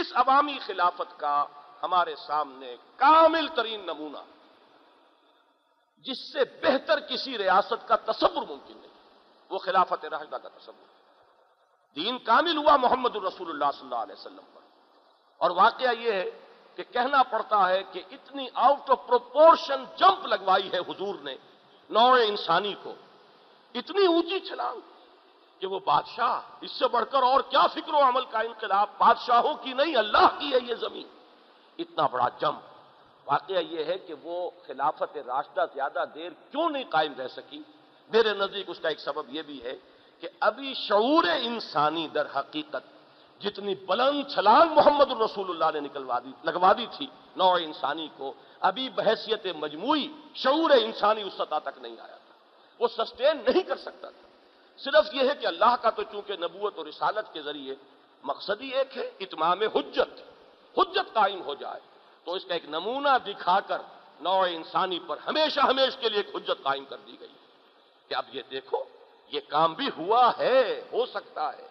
اس 0.00 0.06
عوامی 0.14 0.58
خلافت 0.66 1.20
کا 1.20 1.44
ہمارے 1.82 2.16
سامنے 2.16 2.76
کامل 2.96 3.48
ترین 3.48 3.80
نمونہ، 3.80 4.18
جس 5.98 6.32
سے 6.32 6.38
بہتر 6.62 7.00
کسی 7.00 7.38
ریاست 7.38 7.88
کا 7.88 7.96
تصور 7.96 8.42
ممکن 8.48 8.76
نہیں، 8.76 8.92
وہ 9.50 9.58
خلافت 9.58 10.04
راشدہ 10.04 10.36
کا 10.36 10.48
تصور۔ 10.48 10.94
دین 11.94 12.18
کامل 12.18 12.56
ہوا 12.56 12.76
محمد 12.76 13.16
الرسول 13.16 13.50
اللہ 13.50 13.72
صلی 13.72 13.80
اللہ 13.80 13.94
علیہ 13.94 14.14
وسلم 14.18 14.44
پر۔ 14.54 14.60
اور 15.36 15.50
واقعہ 15.50 15.92
یہ 15.92 16.12
ہے 16.12 16.30
کہ 16.74 16.82
کہنا 16.92 17.22
پڑتا 17.22 17.68
ہے 17.68 17.82
کہ 17.82 18.02
اتنی 18.10 18.46
آؤٹ 18.54 18.90
آف 18.90 19.06
پروپورشن 19.06 19.84
جمپ 19.96 20.26
لگوائی 20.26 20.72
ہے 20.72 20.78
حضور 20.78 21.14
نے، 21.14 21.36
نوع 21.90 22.18
انسانی 22.26 22.74
کو۔ 22.82 22.94
اتنی 23.74 24.06
اونچی 24.06 24.40
چھلانگ۔ 24.40 24.93
کہ 25.58 25.66
وہ 25.66 25.78
بادشاہ، 25.84 26.40
اس 26.60 26.70
سے 26.70 26.88
بڑھ 26.88 27.04
کر 27.10 27.22
اور 27.22 27.40
کیا 27.40 27.66
فکر 27.66 27.94
و 27.94 28.02
عمل 28.02 28.24
کا 28.24 28.38
انقلاب، 28.38 28.88
بادشاہوں 28.98 29.54
کی 29.54 29.72
نہیں، 29.72 29.96
اللہ 29.96 30.38
کی 30.38 30.52
ہے 30.52 30.58
یہ 30.62 30.74
زمین۔ 30.74 31.06
اتنا 31.78 32.06
بڑا 32.06 32.28
جمپ 32.40 32.60
واقعہ 33.26 33.60
یہ 33.60 33.84
ہے 33.84 33.98
کہ 33.98 34.14
وہ 34.22 34.50
خلافت 34.66 35.16
راشدہ 35.26 35.64
زیادہ 35.74 36.04
دیر 36.14 36.30
کیوں 36.50 36.70
نہیں 36.70 36.84
قائم 36.90 37.12
رہ 37.18 37.28
سکی؟ 37.28 37.62
میرے 38.08 38.34
نزدیک 38.34 38.70
اس 38.70 38.80
کا 38.80 38.88
ایک 38.88 39.00
سبب 39.00 39.22
یہ 39.28 39.42
بھی 39.42 39.62
ہے 39.62 39.76
کہ 40.20 40.28
ابھی 40.40 40.74
شعور 40.74 41.24
انسانی 41.42 42.08
در 42.08 42.26
حقیقت 42.36 42.94
جتنی 43.42 43.74
بلند 43.74 44.32
چھلانگ 44.34 44.70
محمد 44.70 45.10
الرسول 45.10 45.50
اللہ 45.50 45.64
نے 45.74 45.80
نکلوا 45.80 46.18
دی، 46.18 46.32
لگوا 46.44 46.72
دی 46.72 46.86
تھی 46.96 47.06
نوع 47.36 47.58
انسانی 47.62 48.08
کو، 48.16 48.32
ابھی 48.60 48.90
بحثیت 48.90 49.46
مجموعی 49.56 50.08
شعور 50.34 50.70
انسانی 50.70 51.22
اس 51.22 51.32
سطح 51.32 51.58
تک 51.64 51.78
نہیں 51.78 51.96
آیا 51.98 52.16
تھا۔ 52.16 52.34
وہ 52.78 52.88
سسٹین 52.88 53.36
نہیں 53.36 53.62
کر 53.62 53.76
سکتا 53.76 54.10
تھا۔ 54.10 54.23
صرف 54.76 55.14
یہ 55.14 55.30
ہے 55.30 55.34
کہ 55.40 55.46
اللہ 55.46 55.76
کا 55.82 55.90
تو 55.90 56.02
چونکہ 56.02 56.36
نبوت 56.36 56.78
اور 56.78 56.86
رسالت 56.86 57.32
کے 57.32 57.42
ذریعے 57.42 57.74
مقصد 58.22 58.60
ہی 58.60 58.68
ایک 58.68 58.98
ہے، 58.98 59.10
اتمام 59.20 59.62
حجت 59.62 60.20
حجت 60.78 61.14
قائم 61.14 61.42
ہو 61.42 61.54
جائے۔ 61.54 61.80
تو 62.24 62.32
اس 62.32 62.44
کا 62.44 62.54
ایک 62.54 62.64
نمونہ 62.64 63.08
دکھا 63.26 63.60
کر 63.60 63.78
نوع 64.20 64.46
انسانی 64.50 64.98
پر 65.06 65.16
ہمیشہ 65.26 65.60
ہمیشہ 65.60 66.00
کے 66.00 66.08
لیے 66.08 66.22
ایک 66.22 66.36
حجت 66.36 66.62
قائم 66.62 66.84
کر 66.84 66.96
دی 67.06 67.16
گئی۔ 67.20 67.28
کہ 68.08 68.14
اب 68.14 68.24
یہ 68.32 68.42
دیکھو، 68.50 68.84
یہ 69.28 69.40
کام 69.48 69.74
بھی 69.74 69.88
ہوا 69.96 70.32
ہے، 70.38 70.82
ہو 70.92 71.06
سکتا 71.06 71.58
ہے۔ 71.58 71.66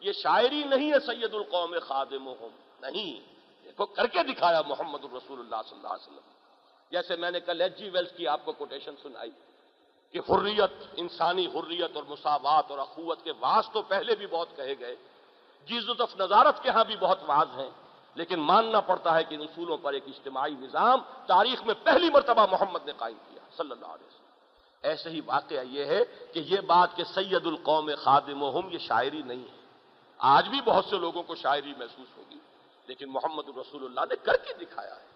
یہ 0.00 0.12
شاعری 0.12 0.62
نہیں 0.64 0.92
ہے 0.92 1.00
سید 1.06 1.34
القوم 1.34 1.76
خادم 1.82 2.28
نہیں۔ 2.80 3.20
دیکھو، 3.64 3.86
کر 3.86 4.06
کے 4.06 4.22
دکھایا 4.22 4.62
محمد 4.62 5.04
الرسول 5.04 5.40
اللہ 5.40 5.56
صلی 5.68 5.78
اللہ 5.78 5.88
علیہ 5.88 6.06
وسلم۔ 6.06 6.30
جیسے 6.90 7.16
میں 7.16 7.30
نے 7.30 7.40
کل 7.40 7.60
ایچ 7.60 7.78
جی 7.78 7.90
ویلس 7.90 8.10
کی 8.16 8.28
آپ 8.28 8.44
کو 8.44 8.52
کوٹیشن 8.52 8.94
سنائی۔ 9.02 9.30
کہ 10.12 10.20
حریت، 10.28 10.72
انسانی 10.96 11.46
حریت 11.46 11.96
اور 11.96 12.04
مساوات 12.08 12.70
اور 12.70 12.78
اخوت 12.78 13.24
کے 13.24 13.32
واس 13.40 13.68
تو 13.72 13.82
پہلے 13.82 14.14
بھی 14.14 14.26
بہت 14.26 14.56
کہے 14.56 14.74
گئے 14.78 14.96
جیزت 15.68 16.20
نظارت 16.20 16.62
کے 16.62 16.70
ہاں 16.70 16.84
بھی 16.84 16.96
بہت 16.96 17.18
واز 17.26 17.58
ہیں، 17.58 17.70
لیکن 18.14 18.40
ماننا 18.40 18.80
پڑتا 18.80 19.14
ہے 19.14 19.24
کہ 19.24 19.34
ان 19.34 19.42
اصولوں 19.42 19.76
پر 19.76 19.92
ایک 19.92 20.04
اجتماعی 20.06 20.54
نظام 20.60 21.00
تاریخ 21.26 21.62
میں 21.62 21.74
پہلی 21.82 22.10
مرتبہ 22.10 22.46
محمد 22.50 22.86
نے 22.86 22.92
قائم 22.92 23.16
کیا، 23.28 23.42
صلی 23.56 23.70
اللہ 23.70 23.86
علیہ 23.86 24.06
وسلم۔ 24.06 24.18
ایسے 24.82 25.10
ہی 25.10 25.20
واقعہ 25.26 25.62
یہ 25.64 25.84
ہے 25.84 26.04
کہ 26.32 26.38
یہ 26.38 26.60
بات 26.60 26.96
کہ 26.96 27.04
سید 27.04 27.46
القوم 27.46 27.90
خادم 28.02 28.42
یہ 28.70 28.78
شاعری 28.78 29.22
نہیں 29.22 29.42
ہے۔ 29.42 29.58
آج 30.18 30.48
بھی 30.48 30.60
بہت 30.60 30.84
سے 30.84 30.98
لوگوں 30.98 31.22
کو 31.22 31.34
شاعری 31.34 31.72
محسوس 31.78 32.16
ہوگی، 32.16 32.38
لیکن 32.86 33.12
محمد 33.12 33.48
الرسول 33.48 33.84
اللہ 33.84 34.00
نے 34.10 34.16
کر 34.22 34.36
کے 34.36 34.52
دکھایا 34.54 34.94
ہے۔ 34.94 35.06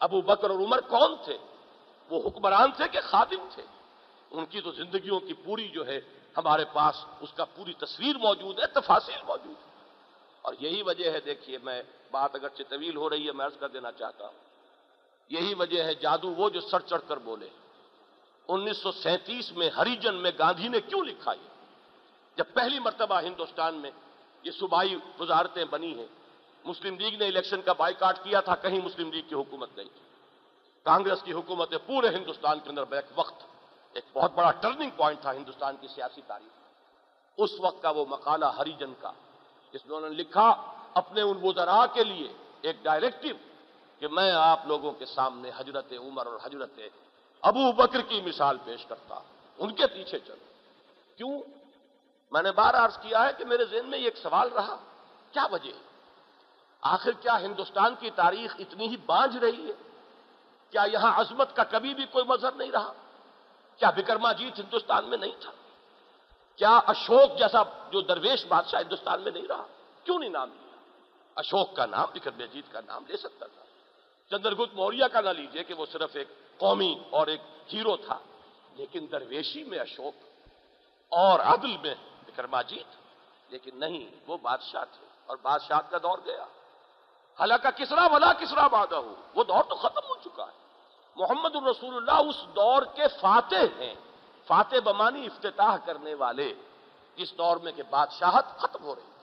ابو 0.00 0.20
بکر 0.20 0.50
اور 0.50 0.58
عمر 0.58 0.80
کون 0.80 1.14
تھے؟ 1.24 1.36
وہ 2.10 2.20
حکمران 2.26 2.70
تھے 2.76 2.88
کہ 2.88 3.00
خادم 3.00 3.48
تھے؟ 3.54 3.62
ان 4.30 4.46
کی 4.46 4.60
تو 4.60 4.70
زندگیوں 4.70 5.20
کی 5.20 5.32
پوری 5.32 5.68
جو 5.68 5.86
ہے 5.86 6.00
ہمارے 6.36 6.64
پاس 6.72 7.04
اس 7.20 7.32
کا 7.32 7.44
پوری 7.44 7.72
تصویر 7.72 8.18
موجود 8.18 8.58
ہے، 8.58 8.66
تفاصیل 8.66 9.22
موجود 9.28 9.54
ہے 9.56 9.82
اور 10.42 10.54
یہی 10.60 10.82
وجہ 10.82 11.10
ہے، 11.10 11.20
دیکھیے، 11.20 11.58
میں 11.62 11.82
بات 12.10 12.34
اگرچہ 12.34 12.62
طویل 12.68 12.96
ہو 12.96 13.10
رہی 13.10 13.26
ہے، 13.26 13.32
میں 13.32 13.46
عرض 13.46 13.56
کر 13.58 13.68
دینا 13.68 13.92
چاہتا 13.92 14.26
ہوں۔ 14.26 14.48
یہی 15.28 15.54
وجہ 15.54 15.82
ہے 15.82 15.94
جادو، 15.94 16.34
وہ 16.34 16.50
جو 16.50 16.60
سر 16.60 16.80
چڑھ 16.80 17.02
کر 17.08 17.16
بولے۔ 17.16 17.48
انیس 18.48 18.76
سو 18.76 18.92
سینتیس 18.92 19.52
میں 19.52 19.70
ہریجن 19.70 20.14
میں 20.14 20.30
گاندھی 20.38 20.68
نے 20.68 20.80
کیوں 20.80 21.04
لکھا 21.04 21.32
یہ؟ 21.32 21.48
جب 22.36 22.44
پہلی 22.54 22.78
مرتبہ 22.78 23.20
ہندوستان 23.20 23.74
میں 23.74 23.90
یہ 24.42 24.50
صوبائی 24.50 24.96
وزارتیں 25.20 25.64
بنی 25.64 25.98
ہیں، 25.98 26.06
مسلم 26.64 26.98
لیگ 26.98 27.14
نے 27.14 27.26
الیکشن 27.26 27.62
کا 27.62 27.72
بائی 27.72 27.94
کاٹ 27.94 28.24
کیا 28.24 28.40
تھا، 28.40 28.54
کہیں 28.54 28.80
مسلم 28.84 29.12
لیگ 29.12 29.22
کی 29.28 29.34
حکومت 29.34 29.76
نہیں 29.76 29.88
تھی۔ 29.88 30.00
کانگریس 30.82 31.22
کی 31.22 31.32
حکومت 31.32 31.74
پورے 31.86 32.08
ہندوستان 32.08 32.60
کے 32.60 32.70
اندر 32.70 32.84
بیک 32.84 33.04
وقت 33.14 33.47
ایک 33.98 34.04
بہت 34.12 34.32
بڑا 34.32 34.50
ٹرننگ 34.50 34.90
پوائنٹ 34.96 35.20
تھا 35.20 35.32
ہندوستان 35.32 35.76
کی 35.80 35.88
سیاسی 35.88 36.22
تاریخ 36.26 36.52
اس 37.38 37.50
وقت 37.60 37.82
کا 37.82 37.90
وہ 37.90 38.04
مقالہ 38.08 38.44
ہریجن 38.44 38.92
کا، 39.00 39.12
جس 39.74 39.86
میں 39.86 39.96
انہوں 39.96 40.10
نے 40.10 40.16
لکھا، 40.16 40.48
اپنے 40.94 41.22
ان 41.22 41.38
وزراء 41.42 41.84
کے 41.92 42.04
لیے 42.04 42.28
ایک 42.62 42.76
ڈائریکٹو 42.82 43.34
کہ 43.98 44.08
میں 44.08 44.32
آپ 44.32 44.66
لوگوں 44.66 44.92
کے 44.92 45.06
سامنے 45.06 45.50
حضرت 45.56 45.92
عمر 45.92 46.26
اور 46.26 46.38
حضرت 46.42 46.80
ابو 47.42 47.72
بکر 47.72 48.00
کی 48.00 48.20
مثال 48.22 48.56
پیش 48.64 48.86
کرتا 48.86 49.18
ان 49.58 49.74
کے 49.74 49.86
پیچھے 49.86 50.18
چلو۔ 50.18 50.44
کیوں؟ 51.16 51.40
میں 52.32 52.42
نے 52.42 52.52
بار 52.52 52.74
عرض 52.74 52.98
کیا 52.98 53.24
ہے 53.26 53.32
کہ 53.38 53.44
میرے 53.44 53.64
ذہن 53.64 53.86
میں 53.86 53.98
یہ 53.98 54.04
ایک 54.04 54.16
سوال 54.16 54.48
رہا، 54.48 54.76
کیا 55.32 55.46
وجہ 55.52 55.72
آخر 56.80 57.12
کیا 57.12 57.40
ہندوستان 57.40 57.94
کی 57.98 58.10
تاریخ 58.10 58.56
اتنی 58.58 58.88
ہی 58.88 58.96
بانج 58.96 59.36
رہی 59.36 59.66
ہے؟ 59.66 59.72
کیا 60.70 60.84
یہاں 60.92 61.20
عظمت 61.20 61.56
کا 61.56 61.64
کبھی 61.64 61.94
بھی 61.94 62.06
کوئی 62.06 62.24
مظہر 62.24 62.52
نہیں 62.52 62.70
رہا؟ 62.70 62.92
کیا 63.78 63.90
بکرما 63.90 64.32
جیت 64.32 64.58
ہندوستان 64.58 65.04
میں 65.04 65.18
نہیں 65.18 65.32
تھا؟ 65.40 65.50
کیا 66.56 66.76
اشوک 66.76 67.38
جیسا 67.38 67.62
جو 67.90 68.00
درویش 68.00 68.46
بادشاہ 68.46 68.80
ہندوستان 68.80 69.20
میں 69.20 69.32
نہیں 69.32 69.46
رہا؟ 69.48 69.66
کیوں 70.04 70.18
نہیں 70.18 70.30
نام 70.30 70.50
لیا؟ 70.50 70.76
اشوک 71.34 71.76
کا 71.76 71.86
نام 71.86 72.06
بکرم 72.14 72.44
جیت 72.52 72.72
کا 72.72 72.80
نام 72.86 73.04
لے 73.08 73.16
سکتا 73.16 73.46
تھا۔ 73.46 73.64
چندر 74.30 74.54
گپت 74.54 74.74
موریہ 74.74 75.04
کا 75.04 75.20
نہ 75.20 75.28
لیجیے 75.28 75.64
کہ 75.64 75.74
وہ 75.74 75.86
صرف 75.92 76.10
ایک 76.12 76.28
قومی 76.58 76.98
اور 77.10 77.26
ایک 77.26 77.40
ہیرو 77.72 77.96
تھا، 77.96 78.18
لیکن 78.74 79.06
درویشی 79.12 79.64
میں 79.64 79.78
اشوک 79.78 80.14
اور 81.08 81.40
عدل 81.40 81.76
میں 81.76 81.94
بکرما 82.26 82.62
جیت 82.62 82.96
لیکن 83.52 83.70
نہیں، 83.74 84.10
وہ 84.26 84.36
بادشاہ 84.42 84.84
تھے 84.84 85.06
اور 85.26 85.36
بادشاہ 85.42 85.80
کا 85.90 85.98
دور 85.98 86.18
گیا۔ 86.24 86.44
حالانکہ 87.38 87.70
کسرا 87.70 88.06
ولا 88.06 88.32
کسرا 88.32 88.66
بادہ 88.66 88.94
ہو، 88.94 89.14
وہ 89.34 89.44
دور 89.44 89.64
تو 89.64 89.74
ختم 89.74 90.08
ہو 90.08 90.14
چکا 90.14 90.44
ہے۔ 90.44 90.67
محمد 91.18 91.56
الرسول 91.56 91.96
اللہ 91.96 92.28
اس 92.28 92.36
دور 92.56 92.82
کے 92.82 93.02
فاتح 93.20 93.80
ہیں۔ 93.80 93.94
فاتح 94.46 94.76
بمانی 94.84 95.26
افتتاح 95.26 95.76
کرنے 95.76 96.14
والے۔ 96.14 96.54
اس 97.16 97.38
دور 97.38 97.56
میں 97.56 97.72
کہ 97.72 97.82
بادشاہت 97.90 98.44
ختم 98.56 98.84
ہو 98.84 98.94
رہی۔ 98.94 99.02
ہے 99.02 99.18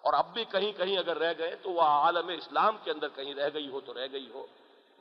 اور 0.00 0.12
اب 0.12 0.32
بھی 0.32 0.44
کہیں 0.44 0.72
کہیں 0.72 0.98
اگر 0.98 1.16
رہ 1.16 1.32
گئے 1.38 1.56
تو 1.56 1.70
وہ 1.70 1.82
عالم 1.82 2.28
اسلام 2.28 2.76
کے 2.84 2.90
اندر 2.90 3.08
کہیں 3.08 3.34
رہ 3.34 3.48
گئی 3.54 3.68
ہو 3.68 3.80
تو 3.80 3.94
رہ 3.94 4.06
گئی 4.12 4.30
ہو۔ 4.34 4.46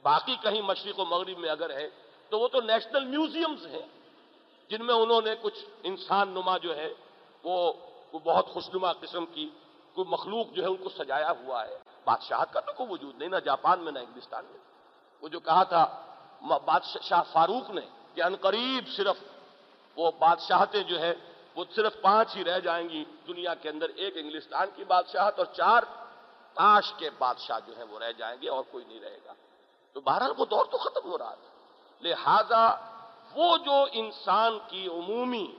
باقی 0.01 0.35
کہیں 0.35 0.61
مشرق 0.61 0.99
و 0.99 1.05
مغرب 1.05 1.37
میں 1.37 1.49
اگر 1.49 1.69
ہے 1.69 1.89
تو 2.29 2.39
وہ 2.39 2.47
تو 2.47 2.61
نیشنل 2.61 3.05
میوزیمز 3.05 3.67
ہیں۔ 3.67 3.87
جن 4.69 4.85
میں 4.85 4.95
انہوں 4.95 5.21
نے 5.21 5.35
کچھ 5.41 5.65
انسان 5.83 6.29
نما 6.29 6.57
جو 6.57 6.75
ہے 6.75 6.93
وہ 7.43 7.73
بہت 8.11 8.47
خوشنما 8.47 8.93
قسم 8.93 9.25
کی 9.25 9.49
کوئی 9.93 10.07
مخلوق 10.09 10.47
جو 10.51 10.63
ہے 10.63 10.67
ان 10.67 10.77
کو 10.77 10.89
سجایا 10.89 11.31
ہوا 11.31 11.67
ہے۔ 11.67 11.77
بادشاہت 12.05 12.53
کا 12.53 12.59
تو 12.59 12.73
کوئی 12.73 12.89
وجود 12.91 13.17
نہیں، 13.17 13.29
نہ 13.29 13.35
جاپان 13.35 13.79
میں، 13.79 13.91
نہ 13.91 13.99
انگلستان 13.99 14.45
میں۔ 14.45 14.59
وہ 15.21 15.27
جو 15.27 15.39
کہا 15.39 15.63
تھا 15.63 16.05
بادشاہ 16.41 17.23
فاروق 17.31 17.69
نے 17.69 17.81
کہ 18.13 18.23
انقریب 18.23 18.89
صرف 18.89 19.15
وہ 19.95 20.11
بادشاہتیں 20.19 20.83
جو 20.83 20.99
ہے 20.99 21.13
وہ 21.55 21.65
صرف 21.75 22.01
پانچ 22.01 22.35
ہی 22.35 22.43
رہ 22.43 22.59
جائیں 22.59 22.89
گی 22.89 23.05
دنیا 23.27 23.53
کے 23.53 23.69
اندر، 23.69 23.89
ایک 23.95 24.13
انگلستان 24.17 24.67
کی 24.75 24.83
بادشاہت 24.83 25.37
اور 25.37 25.45
چار 25.45 25.83
تاش 26.53 26.93
کے 26.97 27.09
بادشاہ 27.17 27.59
جو 27.67 27.77
ہیں 27.77 27.83
وہ 27.83 27.99
رہ 27.99 28.11
جائیں 28.11 28.41
گے 28.41 28.49
اور 28.49 28.63
کوئی 28.71 28.85
نہیں 28.85 28.99
رہے 28.99 29.19
گا۔ 29.25 29.33
تو 29.93 30.01
بہرحال 30.01 30.31
وہ 30.37 30.45
دور 30.45 30.65
تو 30.65 30.77
ختم 30.77 31.11
ہو 31.11 31.17
رہا 31.17 31.33
تھا۔ 31.33 31.49
لہذا 32.01 32.75
وہ 33.35 33.57
جو 33.57 33.85
انسان 33.91 34.59
کی 34.67 34.87
عمومی 34.87 35.55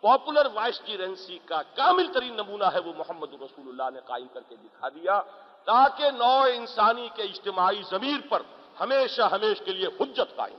پاپولر 0.00 0.46
وائس 0.52 0.80
کی 0.84 0.96
کا 1.44 1.62
کامل 1.62 2.12
ترین 2.12 2.34
نمونہ 2.34 2.64
ہے، 2.64 2.78
وہ 2.78 2.92
محمد 2.96 3.32
رسول 3.32 3.68
اللہ 3.68 3.94
نے 3.94 4.00
قائم 4.04 4.26
کر 4.32 4.40
کے 4.48 4.56
دکھا 4.56 4.88
دیا، 4.88 5.22
تاکہ 5.64 6.10
نو 6.10 6.42
انسانی 6.54 7.08
کے 7.14 7.22
اجتماعی 7.22 7.82
ضمیر 7.90 8.26
پر 8.28 8.42
ہمیشہ 8.82 9.22
ہمیشہ 9.22 9.64
کے 9.64 9.72
لیے 9.72 9.88
حجت 10.00 10.36
قائم۔ 10.36 10.58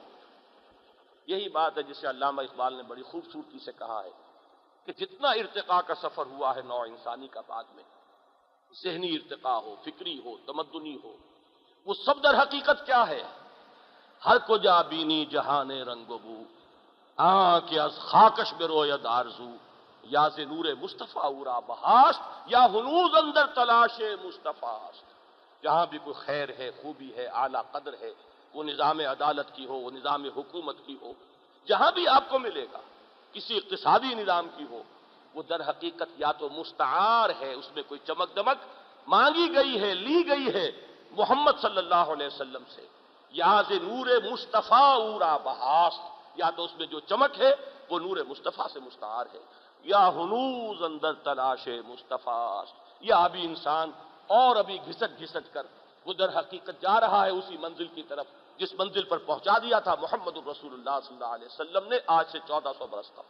یہی 1.27 1.49
بات 1.49 1.77
ہے 1.77 1.83
جسے 1.83 2.07
علامہ 2.09 2.41
اقبال 2.41 2.73
نے 2.73 2.83
بڑی 2.83 3.03
خوبصورتی 3.03 3.59
سے 3.59 3.71
کہا 3.71 4.03
ہے 4.03 4.09
کہ 4.87 4.91
جتنا 4.93 5.29
ارتقاء 5.31 5.79
کا 5.87 5.95
سفر 5.95 6.25
ہوا 6.25 6.55
ہے 6.55 6.61
نو 6.61 6.81
انسانی 6.81 7.27
کا 7.27 7.41
بعد 7.47 7.63
میں، 7.75 7.83
ذہنی 8.83 9.15
ارتقاء 9.15 9.59
ہو، 9.59 9.75
فکری 9.83 10.19
ہو، 10.25 10.37
تمدنی 10.45 10.97
ہو، 11.03 11.15
وہ 11.87 11.93
سب 12.05 12.23
در 12.23 12.41
حقیقت 12.41 12.85
کیا 12.85 13.07
ہے؟ 13.07 13.23
ہر 14.21 14.37
کو 14.37 14.57
جا 14.57 14.81
بینی 14.81 15.25
جہان 15.25 15.71
رنگ 15.71 16.05
بو 16.05 16.43
از 17.17 17.97
خاکش 17.99 18.53
برو 18.53 18.85
یا 18.85 18.97
یا 20.03 20.27
سے 20.35 20.45
نور 20.45 20.65
مصطفیٰ 20.81 21.23
اورا 21.23 21.59
بہاست 21.59 22.21
یا 22.45 22.65
ہنوز 22.65 23.15
اندر 23.15 23.45
تلاش 23.45 24.01
مصطفیٰ 24.23 24.77
جہاں 25.63 25.85
بھی 25.85 25.97
کوئی 26.03 26.25
خیر 26.25 26.49
ہے، 26.59 26.71
خوبی 26.81 27.15
ہے، 27.15 27.25
اعلیٰ 27.25 27.61
قدر 27.71 27.93
ہے، 28.01 28.13
وہ 28.53 28.63
نظام 28.63 28.99
عدالت 28.99 29.45
کی 29.53 29.65
ہو، 29.65 29.73
وہ 29.73 29.91
نظام 29.91 30.25
حکومت 30.25 30.75
کی 30.85 30.97
ہو، 31.01 31.13
جہاں 31.67 31.91
بھی 31.91 32.07
آپ 32.07 32.29
کو 32.29 32.39
ملے 32.39 32.65
گا، 32.73 32.79
کسی 33.33 33.57
اقتصادی 33.57 34.15
نظام 34.15 34.47
کی 34.55 34.65
ہو، 34.69 34.81
وہ 35.33 35.43
در 35.43 35.69
حقیقت 35.69 36.09
یا 36.17 36.31
تو 36.31 36.49
مستعار 36.49 37.29
ہے، 37.41 37.53
اس 37.53 37.69
میں 37.75 37.83
کوئی 37.87 37.99
چمک 38.07 38.35
دمک 38.35 38.57
مانگی 39.07 39.55
گئی 39.55 39.81
ہے، 39.81 39.93
لی 39.93 40.29
گئی 40.29 40.53
ہے 40.53 40.71
محمد 41.11 41.51
صلی 41.61 41.77
اللہ 41.77 41.95
علیہ 41.95 42.27
وسلم 42.27 42.63
سے۔ 42.69 42.87
یا 43.31 43.61
نور 43.69 44.07
مصطفیٰ 44.31 44.99
اورا 44.99 45.37
بہاس، 45.37 45.93
یا 46.35 46.49
تو 46.49 46.63
اس 46.63 46.71
میں 46.77 46.87
جو 46.87 46.99
چمک 46.99 47.39
ہے، 47.39 47.55
وہ 47.89 47.99
نور 47.99 48.17
مصطفیٰ 48.17 48.67
سے 48.73 48.79
مستعار 48.79 49.25
ہے۔ 49.33 49.39
یا 49.83 50.09
ہنوز 50.09 50.83
اندر 50.83 51.13
تلاش 51.13 51.67
مصطفیٰ، 51.67 52.63
یا 53.01 53.17
ابھی 53.17 53.45
انسان 53.45 53.91
اور 54.33 54.55
ابھی 54.55 54.77
گھسٹ 54.85 55.19
گھسٹ 55.19 55.53
کر 55.53 55.65
وہ 56.05 56.13
در 56.13 56.37
حقیقت 56.37 56.81
جا 56.81 56.99
رہا 56.99 57.25
ہے 57.25 57.31
اسی 57.31 57.57
منزل 57.57 57.87
کی 57.87 58.03
طرف، 58.03 58.27
جس 58.59 58.73
منزل 58.79 59.03
پر 59.09 59.17
پہنچا 59.25 59.57
دیا 59.63 59.79
تھا 59.79 59.95
محمد 60.01 60.37
الرسول 60.37 60.73
اللہ 60.73 60.99
صلی 61.03 61.15
اللہ 61.15 61.33
علیہ 61.35 61.45
وسلم 61.45 61.87
نے، 61.87 61.97
آج 62.07 62.25
سے 62.31 62.39
چودہ 62.47 62.71
سو 62.77 62.87
برس 62.87 63.09
تک 63.11 63.27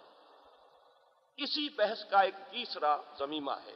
اسی 1.38 1.68
بحث 1.78 2.04
کا 2.06 2.20
ایک 2.20 2.36
تیسرا 2.52 2.96
زمینہ 3.18 3.56
ہے۔ 3.66 3.76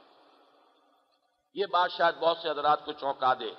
یہ 1.55 1.65
بات 1.71 1.91
شاید 1.91 2.15
بہت 2.19 2.38
سے 2.38 2.49
حضرات 2.49 2.86
کو 2.86 2.91
چونکا 2.93 3.34
دے۔ 3.39 3.51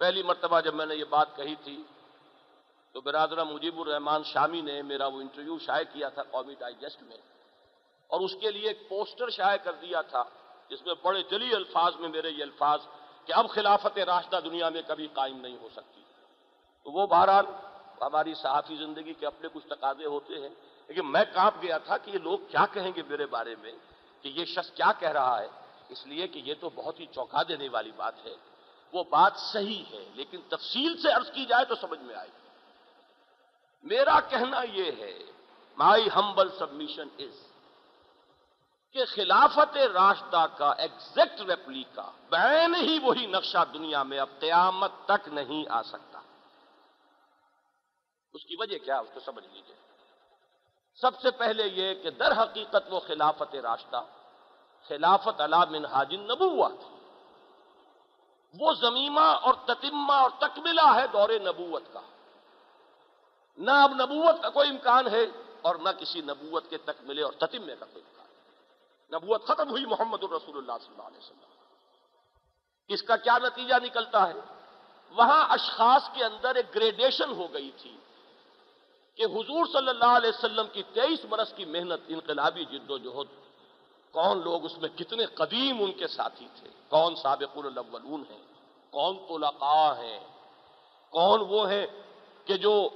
پہلی 0.00 0.22
مرتبہ 0.22 0.60
جب 0.60 0.74
میں 0.74 0.86
نے 0.86 0.94
یہ 0.94 1.04
بات 1.10 1.36
کہی 1.36 1.54
تھی، 1.64 1.82
تو 2.94 3.00
برادرہ 3.00 3.44
مجیب 3.44 3.80
الرحمان 3.80 4.22
شامی 4.24 4.60
نے 4.60 4.80
میرا 4.82 5.06
وہ 5.06 5.20
انٹرویو 5.20 5.58
شائع 5.58 5.84
کیا 5.92 6.08
تھا 6.08 6.22
قومی 6.30 6.54
ڈائجسٹ 6.58 7.02
میں، 7.02 7.16
اور 8.10 8.20
اس 8.20 8.34
کے 8.40 8.50
لیے 8.50 8.68
ایک 8.68 8.88
پوسٹر 8.88 9.30
شائع 9.30 9.56
کر 9.64 9.74
دیا 9.80 10.00
تھا۔ 10.10 10.22
جس 10.70 10.86
میں 10.86 10.94
بڑے 11.02 11.22
جلی 11.22 11.54
الفاظ 11.54 11.96
میں 11.96 12.08
میرے 12.08 12.30
یہ 12.30 12.42
الفاظ 12.42 12.80
کہ 13.24 13.32
اب 13.32 13.50
خلافت 13.50 13.98
راشدہ 13.98 14.40
دنیا 14.44 14.68
میں 14.68 14.82
کبھی 14.86 15.08
قائم 15.12 15.40
نہیں 15.40 15.56
ہو 15.56 15.68
سکتی۔ 15.72 16.00
تو 16.82 16.90
وہ 16.90 17.06
بہرحال 17.06 17.46
ہماری 18.00 18.34
صحافی 18.34 18.76
زندگی 18.76 19.14
کے 19.14 19.26
اپنے 19.26 19.48
کچھ 19.52 19.66
تقاضے 19.66 20.04
ہوتے 20.04 20.34
ہیں۔ 20.34 20.48
لیکن 20.88 21.12
میں 21.12 21.24
کانپ 21.34 21.62
گیا 21.62 21.78
تھا 21.78 21.98
کہ 21.98 22.10
یہ 22.10 22.18
لوگ 22.18 22.38
کیا 22.48 22.66
کہیں 22.72 22.90
گے 22.96 23.02
میرے 23.02 23.26
بارے 23.26 23.54
میں 23.62 23.72
کہ 24.22 24.28
یہ 24.28 24.44
شخص 24.44 24.70
کیا 24.70 24.92
کہہ 24.98 25.08
رہا 25.08 25.42
ہے۔ 25.42 25.48
اس 25.88 26.06
لیے 26.06 26.28
کہ 26.28 26.38
یہ 26.38 26.54
تو 26.60 26.70
بہت 26.74 27.00
ہی 27.00 27.06
چوکا 27.06 27.42
دینے 27.48 27.68
والی 27.68 27.92
بات 27.96 28.26
ہے۔ 28.26 28.34
وہ 28.92 29.04
بات 29.04 29.32
صحیح 29.36 29.84
ہے، 29.90 30.04
لیکن 30.14 30.38
تفصیل 30.48 31.02
سے 31.02 31.08
عرض 31.08 31.30
کی 31.30 31.44
جائے 31.44 31.64
تو 31.64 31.74
سمجھ 31.74 32.00
میں 32.00 32.14
آئے۔ 32.14 32.28
میرا 33.82 34.20
کہنا 34.20 34.62
یہ 34.72 34.92
ہے 34.98 35.18
مائی 35.76 36.08
ہمبل 36.16 36.48
سبمیشن 36.58 37.08
از 37.18 37.47
کہ 38.92 39.04
خلافت 39.04 39.76
راشدہ 39.76 40.46
کا 40.56 40.70
ایگزیکٹ 40.70 41.40
ریپلیکا 41.40 42.10
بین 42.28 42.74
ہی 42.74 42.98
وہی 43.02 43.26
نقشہ 43.26 43.64
دنیا 43.72 44.02
میں 44.02 44.18
اب 44.18 44.28
قیامت 44.38 44.90
تک 45.06 45.28
نہیں 45.28 45.64
آ 45.70 45.82
سکتا۔ 45.82 46.20
اس 48.34 48.44
کی 48.44 48.56
وجہ 48.58 48.78
کیا 48.78 48.98
اس 48.98 49.08
کو 49.14 49.20
سمجھ 49.20 49.46
لیجیے 49.52 49.76
سب 51.00 51.20
سے 51.20 51.30
پہلے 51.30 51.62
یہ 51.66 51.94
کہ 51.94 52.10
در 52.10 52.42
حقیقت 52.42 52.76
وہ 52.90 53.00
خلافت 53.00 53.54
راشدہ، 53.54 54.02
خلافت 54.88 55.40
علا 55.40 55.64
من 55.70 55.84
حاجن 55.84 56.20
نبوہ 56.20 56.68
تھی۔ 56.68 56.94
وہ 58.60 58.72
زمیمہ 58.72 59.20
اور 59.20 59.54
تتمہ 59.66 60.12
اور 60.12 60.30
تکملہ 60.38 60.94
ہے 60.94 61.06
دور 61.06 61.28
نبوت 61.28 61.82
کا۔ 61.92 62.00
نہ 63.58 63.70
اب 63.70 63.92
نبوت 63.92 64.42
کا 64.42 64.48
کوئی 64.48 64.70
امکان 64.70 65.08
ہے 65.08 65.26
اور 65.62 65.74
نہ 65.74 65.88
کسی 65.98 66.20
نبوت 66.20 66.70
کے 66.70 66.78
تکملے 66.78 67.22
اور 67.22 67.32
تتمے 67.32 67.76
کا 67.78 67.86
کوئی 67.92 68.04
امکان۔ 68.08 68.17
نبوت 69.12 69.46
ختم 69.46 69.70
ہوئی 69.70 69.86
محمد 69.86 70.24
الرسول 70.24 70.56
اللہ 70.56 70.72
صلی 70.80 70.90
اللہ 70.90 71.08
علیہ 71.08 71.18
وسلم۔ 71.18 71.48
اس 72.88 73.02
کا 73.02 73.16
کیا 73.16 73.38
نتیجہ 73.38 73.74
نکلتا 73.84 74.28
ہے؟ 74.28 74.34
وہاں 75.10 75.46
اشخاص 75.48 76.10
کے 76.12 76.24
اندر 76.24 76.54
ایک 76.54 76.74
گریڈیشن 76.74 77.32
ہو 77.32 77.52
گئی 77.52 77.70
تھی 77.70 77.96
کہ 79.14 79.24
حضور 79.24 79.66
صلی 79.66 79.88
اللہ 79.88 80.16
علیہ 80.16 80.28
وسلم 80.28 80.66
کی 80.72 80.82
تیئیس 80.82 81.24
برس 81.24 81.52
کی 81.56 81.64
محنت، 81.64 82.00
انقلابی 82.08 82.64
جد 82.64 82.90
و 82.90 82.98
جہد، 82.98 83.48
کون 84.12 84.42
لوگ 84.44 84.64
اس 84.64 84.78
میں 84.78 84.88
کتنے 84.88 85.26
قدیم 85.26 85.82
ان 85.84 85.92
کے 85.92 86.06
ساتھی 86.06 86.48
تھے؟ 86.60 86.68
کون 86.88 87.16
سابق 87.16 87.58
الاولون 87.58 88.24
ہیں؟ 88.30 88.42
کون 88.90 89.16
طلقاء 89.28 89.94
ہیں؟ 89.98 90.20
کون 91.10 91.40
وہ 91.48 91.70
ہیں 91.70 91.86
کہ 92.44 92.56
جو 92.56 92.88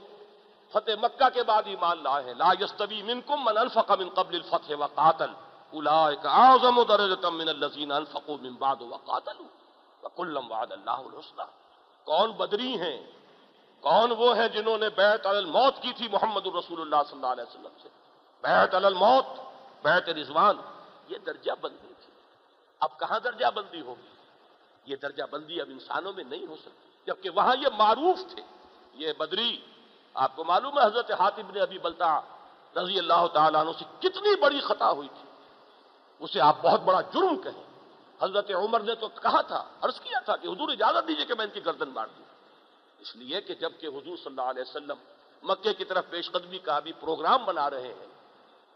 فتح 0.72 0.90
مکہ 1.02 1.28
کے 1.28 1.42
بعد 1.42 1.62
ایمان 1.66 2.02
لائے 2.02 2.24
ہیں؟ 2.24 2.34
لا 2.34 2.52
یستوی 2.60 3.02
منکم 3.02 3.44
من 3.44 3.58
انفق 3.58 3.90
من 3.90 4.08
قبل 4.08 4.34
الفتح 4.34 4.72
وقاتل۔ 4.78 5.30
اولئک 5.72 6.26
اعظم 6.26 6.74
من 7.34 7.48
الذین 7.48 7.92
انفقوا 7.92 8.36
من 8.36 8.54
بعد 8.54 8.82
وقاتلوا 8.82 9.46
وکلم 10.02 10.52
وعد 10.52 10.72
اللہ 10.72 10.90
الحسنى 10.90 11.44
کون 12.04 12.30
بدری 12.30 12.80
ہیں؟ 12.80 13.06
کون 13.80 14.12
وہ 14.18 14.36
ہیں 14.36 14.48
جنہوں 14.48 14.78
نے 14.78 14.88
بیعت 14.88 15.26
علی 15.26 15.38
الموت 15.38 15.82
کی 15.82 15.92
تھی 15.92 16.08
محمد 16.08 16.46
الرسول 16.46 16.80
اللہ 16.80 17.02
صلی 17.08 17.18
اللہ 17.18 17.32
علیہ 17.32 17.44
وسلم 17.44 17.78
سے؟ 17.82 17.88
بیعت 18.42 18.74
علی 18.74 18.86
الموت 18.86 19.26
بیعت 19.82 20.08
رضوان، 20.08 20.56
یہ 21.08 21.18
درجہ 21.18 21.52
بندی 21.60 21.92
تھی۔ 22.04 22.12
اب 22.80 22.98
کہاں 22.98 23.20
درجہ 23.20 23.46
بندی 23.54 23.80
ہوگی؟ 23.80 24.08
یہ 24.84 24.96
درجہ 24.96 25.22
بندی 25.30 25.60
اب 25.60 25.66
انسانوں 25.70 26.12
میں 26.12 26.24
نہیں 26.24 26.46
ہو 26.46 26.56
سکتی، 26.56 26.88
جبکہ 27.06 27.30
وہاں 27.30 27.56
یہ 27.56 27.68
معروف 27.78 28.18
تھے۔ 28.34 28.42
یہ 28.94 29.12
بدری، 29.18 29.60
آپ 30.14 30.36
کو 30.36 30.44
معلوم 30.44 30.78
ہے 30.78 30.84
حضرت 30.84 31.10
حاطب 31.10 31.50
نے 31.50 31.60
ابھی 31.60 31.78
بلتا 31.78 32.20
رضی 32.76 32.98
اللہ 32.98 33.26
تعالیٰ 33.26 33.60
عنہ 33.60 33.70
سے 33.78 33.84
کتنی 34.00 34.36
بڑی 34.36 34.60
خطا 34.60 34.90
ہوئی 34.90 35.08
تھی۔ 35.08 35.31
اسے 36.18 36.40
آپ 36.40 36.56
بہت 36.62 36.80
بڑا 36.80 37.00
جرم 37.00 37.42
کہیں۔ 37.42 37.62
حضرت 38.22 38.50
عمر 38.50 38.80
نے 38.80 38.94
تو 38.94 39.08
کہا 39.08 39.40
تھا، 39.40 39.64
عرض 39.80 40.00
کیا 40.00 40.20
تھا 40.20 40.36
کہ 40.36 40.48
حضور 40.48 40.68
اجازت 40.68 41.08
دیجیے 41.08 41.24
کہ 41.24 41.34
میں 41.34 41.44
ان 41.44 41.50
کی 41.50 41.64
گردن 41.64 41.88
مار 41.88 42.06
دوں۔ 42.06 42.24
اس 42.98 43.16
لیے 43.16 43.40
کہ 43.40 43.54
جبکہ 43.54 43.86
حضور 43.86 44.16
صلی 44.16 44.26
اللہ 44.26 44.42
علیہ 44.42 44.62
وسلم 44.62 44.96
مکے 45.42 45.74
کی 45.74 45.84
طرف 45.84 46.04
پیش 46.10 46.30
قدمی 46.30 46.58
کا 46.58 46.78
بھی 46.78 46.92
پروگرام 46.92 47.44
بنا 47.44 47.70
رہے 47.70 47.94
ہیں، 47.94 48.06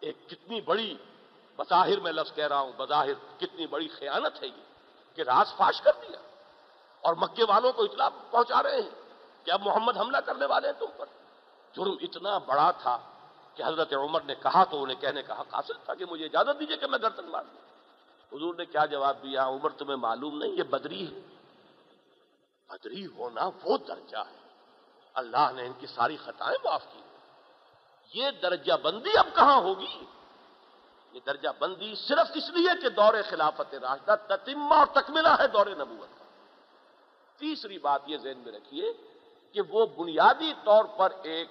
ایک 0.01 0.31
کتنی 0.31 0.61
بڑی 0.61 0.97
بظاہر 1.57 2.01
میں 2.01 2.13
لفظ 2.13 2.35
کہہ 2.35 2.47
رہا 2.47 2.61
ہوں، 2.61 2.73
بظاہر 2.77 3.41
کتنی 3.41 3.67
بڑی 3.67 3.89
خیانت 3.89 4.43
ہے 4.43 4.47
یہ 4.47 4.63
کہ 5.17 5.23
راز 5.23 5.55
فاش 5.57 5.81
کر 5.81 5.93
دیا۔ 6.03 6.21
اور 7.01 7.15
مکے 7.15 7.45
والوں 7.49 7.73
کو 7.73 7.83
اطلاع 7.83 8.09
پہنچا 8.31 8.63
رہے 8.63 8.81
ہیں 8.81 8.91
کہ 9.45 9.51
اب 9.51 9.63
محمد 9.67 9.97
حملہ 9.97 10.17
کرنے 10.17 10.47
والے 10.47 10.69
ہیں 10.69 10.81
تم 10.81 10.87
پر۔ 10.97 11.07
جرم 11.77 11.97
اتنا 12.01 12.39
بڑا 12.39 12.71
تھا 12.71 12.99
کہ 13.57 13.63
حضرت 13.63 13.93
عمر 13.93 14.21
نے 14.21 14.35
کہا 14.35 14.65
تو 14.65 14.83
انہیں 14.83 15.01
کہنے 15.01 15.23
کا 15.23 15.41
حق 15.41 15.55
حاصل 15.55 15.73
تھا 15.85 15.95
کہ 15.95 16.05
مجھے 16.11 16.25
اجازت 16.25 16.61
دیجیے 16.61 16.77
کہ 16.77 16.87
میں 16.87 16.99
گردن 17.03 17.25
مار 17.25 17.45
دوں۔ 17.45 17.67
حضور 18.37 18.55
نے 18.55 18.65
کیا 18.65 18.85
جواب 18.85 19.17
دیا؟ 19.23 19.49
عمر 19.49 19.71
تمہیں 19.71 19.97
معلوم 19.97 20.39
نہیں، 20.39 20.51
یہ 20.51 20.63
بدری 20.63 21.15
ہے۔ 21.15 21.21
بدری 22.69 23.07
ہونا 23.07 23.51
وہ 23.65 23.79
درجہ 23.89 24.17
ہے۔ 24.17 24.49
اللہ 25.15 25.51
نے 25.55 25.67
ان 25.67 25.73
کی 25.79 25.87
ساری 25.87 26.17
خطائیں 26.17 26.59
معاف 26.65 26.85
کی۔ 26.93 27.01
یہ 28.15 28.31
درجہ 28.43 28.73
بندی 28.83 29.19
اب 29.19 29.27
کہاں 29.35 29.61
ہوگی؟ 29.61 30.05
یہ 31.13 31.21
درجہ 31.27 31.49
بندی 31.59 31.95
صرف 31.95 32.31
اس 32.35 32.51
لیے 32.51 32.83
کہ 32.83 32.89
دور 32.89 33.15
خلافت 33.29 33.75
راشدہ 33.75 34.15
تتمہ 34.27 34.75
اور 34.75 34.87
تکملہ 34.87 35.29
ہے 35.29 35.49
دور 35.49 35.67
نبوت۔ 35.67 36.19
کا 36.19 36.25
تیسری 37.39 37.79
بات 37.79 38.03
یہ 38.07 38.17
ذہن 38.19 38.39
میں 38.39 38.53
رکھیے 38.53 38.93
کہ 39.53 39.61
وہ 39.69 39.87
بنیادی 39.87 40.53
طور 40.65 40.85
پر 40.85 41.13
ایک 41.23 41.49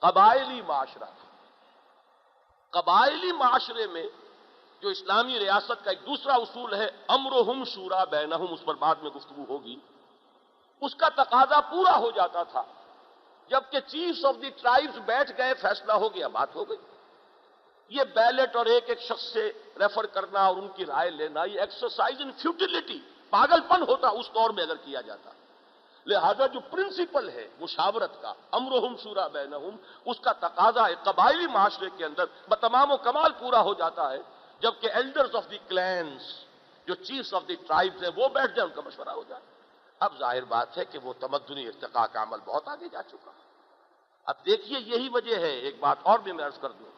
قبائلی 0.00 0.62
معاشرہ 0.62 1.04
تھا۔ 1.04 1.28
قبائلی 2.70 3.32
معاشرے 3.32 3.86
میں 3.86 4.06
جو 4.80 4.88
اسلامی 4.88 5.38
ریاست 5.38 5.84
کا 5.84 5.90
ایک 5.90 6.06
دوسرا 6.06 6.34
اصول 6.34 6.74
ہے، 6.74 6.90
امرہم 7.08 7.64
شورا 7.64 8.04
بینہم، 8.04 8.52
اس 8.52 8.64
پر 8.64 8.74
بعد 8.74 8.94
میں 8.94 9.10
گفتگو 9.10 9.44
ہوگی۔ 9.48 9.76
اس 10.80 10.94
کا 10.94 11.08
تقاضا 11.08 11.60
پورا 11.60 11.98
ہو 11.98 12.10
جاتا 12.10 12.42
تھا، 12.42 12.62
جبکہ 13.48 13.80
چیف 13.80 14.24
آف 14.24 14.34
دی 14.42 14.50
ٹرائبز 14.50 14.98
بیٹھ 14.98 15.32
گئے، 15.38 15.54
فیصلہ 15.54 15.92
ہو 15.92 16.14
گیا، 16.14 16.28
بات 16.28 16.54
ہو 16.54 16.68
گئی۔ 16.68 16.76
یہ 17.88 18.04
بیلٹ 18.04 18.56
اور 18.56 18.66
ایک 18.66 18.88
ایک 18.88 19.00
شخص 19.00 19.22
سے 19.22 19.52
ریفر 19.78 20.06
کرنا 20.06 20.46
اور 20.46 20.56
ان 20.56 20.68
کی 20.68 20.86
رائے 20.86 21.10
لینا، 21.10 21.44
یہ 21.44 21.60
ایکسرسائز 21.60 22.20
ان 22.20 22.32
فیوٹیلٹی 22.32 23.00
پاگل 23.30 23.60
پن 23.60 23.82
ہوتا 23.82 24.08
اس 24.08 24.26
دور 24.34 24.50
میں 24.50 24.62
اگر 24.62 24.76
کیا 24.76 25.00
جاتا۔ 25.00 25.30
لہذا 26.08 26.46
جو 26.46 26.60
پرنسپل 26.60 27.28
ہے 27.28 27.48
مشاورت 27.60 28.22
کا، 28.22 28.32
امرہم 28.50 28.96
شورا 28.96 29.26
بینہم، 29.26 29.76
اس 30.04 30.20
کا 30.20 30.32
تقاضا 30.32 30.88
ہے 30.88 30.94
قبائلی 31.02 31.46
معاشرے 31.46 31.88
کے 31.96 32.04
اندر 32.04 32.24
بتمام 32.48 32.92
و 32.92 32.96
کمال 32.96 33.32
پورا 33.38 33.60
ہو 33.60 33.74
جاتا 33.74 34.12
ہے، 34.12 34.18
جبکہ 34.60 34.86
ایلڈرز 34.86 35.36
آف 35.36 35.50
دی 35.50 35.58
کلینس 35.68 36.22
جو 36.86 36.94
چیفز 36.94 37.34
آف 37.34 37.42
دی 37.48 37.54
ٹرائبز 37.54 38.02
ہیں، 38.02 38.10
وہ 38.16 38.28
بیٹھ 38.28 38.52
جائیں 38.56 38.70
ان 38.70 38.74
کا 38.74 38.80
مشورہ 38.84 39.08
ہو 39.08 39.22
جائے۔ 39.28 39.42
اب 39.98 40.18
ظاہر 40.18 40.44
بات 40.44 40.78
ہے 40.78 40.84
کہ 40.84 40.98
وہ 40.98 41.12
تمدنی 41.20 41.66
ارتقاء 41.66 42.06
کا 42.12 42.22
عمل 42.22 42.38
بہت 42.44 42.68
آگے 42.68 42.88
جا 42.88 43.02
چکا۔ 43.02 43.30
اب 44.24 44.34
دیکھیے، 44.46 44.78
یہی 44.78 45.08
وجہ 45.08 45.36
ہے، 45.36 45.50
ایک 45.50 45.80
بات 45.80 45.96
اور 46.02 46.18
بھی 46.18 46.32
میں 46.32 46.44
عرض 46.44 46.58
کر 46.58 46.70
دوں۔ 46.70 46.90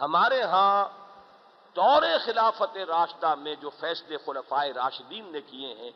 ہمارے 0.00 0.42
ہاں 0.42 0.88
دور 1.76 2.02
خلافت 2.24 2.76
راشدہ 2.76 3.34
میں 3.34 3.54
جو 3.54 3.70
فیصلے 3.70 4.16
خلفائے 4.16 4.72
راشدین 4.72 5.32
نے 5.32 5.40
کیے 5.40 5.74
ہیں 5.74 5.90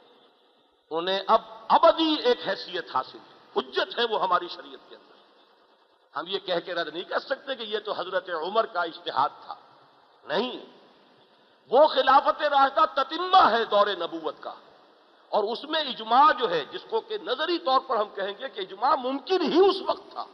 انہیں 0.99 1.20
اب 1.26 1.40
ابدی 1.68 2.14
ایک 2.14 2.49
حیثیت 2.49 2.97
حاصل 2.97 3.18
ہے۔ 3.18 3.61
حجت 3.61 3.99
ہے 3.99 4.05
وہ 4.05 4.22
ہماری 4.22 4.49
شریعت 4.49 4.90
کے 4.90 4.97
اندر۔ 4.97 5.14
ہم 6.18 6.24
یہ 6.26 6.38
کہہ 6.38 6.61
کے 6.64 6.74
رد 6.74 6.95
نہیں 6.95 7.03
کر 7.03 7.18
سکتے 7.18 7.55
کہ 7.55 7.62
یہ 7.62 7.78
تو 7.78 7.92
حضرت 7.92 8.30
عمر 8.30 8.66
کا 8.66 8.82
اشتہاد 8.82 9.28
تھا۔ 9.47 9.55
نہیں۔ 10.24 10.64
وہ 11.70 11.86
خلافت 11.86 12.42
راشدہ 12.42 13.03
تتمہ 13.03 13.51
ہے 13.51 13.64
دور 13.64 13.86
نبوت 13.86 14.34
کا۔ 14.40 14.55
اور 15.28 15.45
اس 15.45 15.64
میں 15.64 15.80
اجماع 15.80 16.32
جو 16.32 16.51
ہے، 16.51 16.64
جس 16.72 16.80
کو 16.90 17.01
کہ 17.01 17.18
نظری 17.18 17.59
طور 17.59 17.80
پر 17.80 17.97
ہم 17.97 18.09
کہیں 18.14 18.32
گے 18.38 18.49
کہ 18.49 18.61
اجماع 18.61 18.95
ممکن 18.95 19.42
ہی 19.42 19.59
اس 19.59 19.76
وقت 19.86 20.11
تھا۔ 20.11 20.26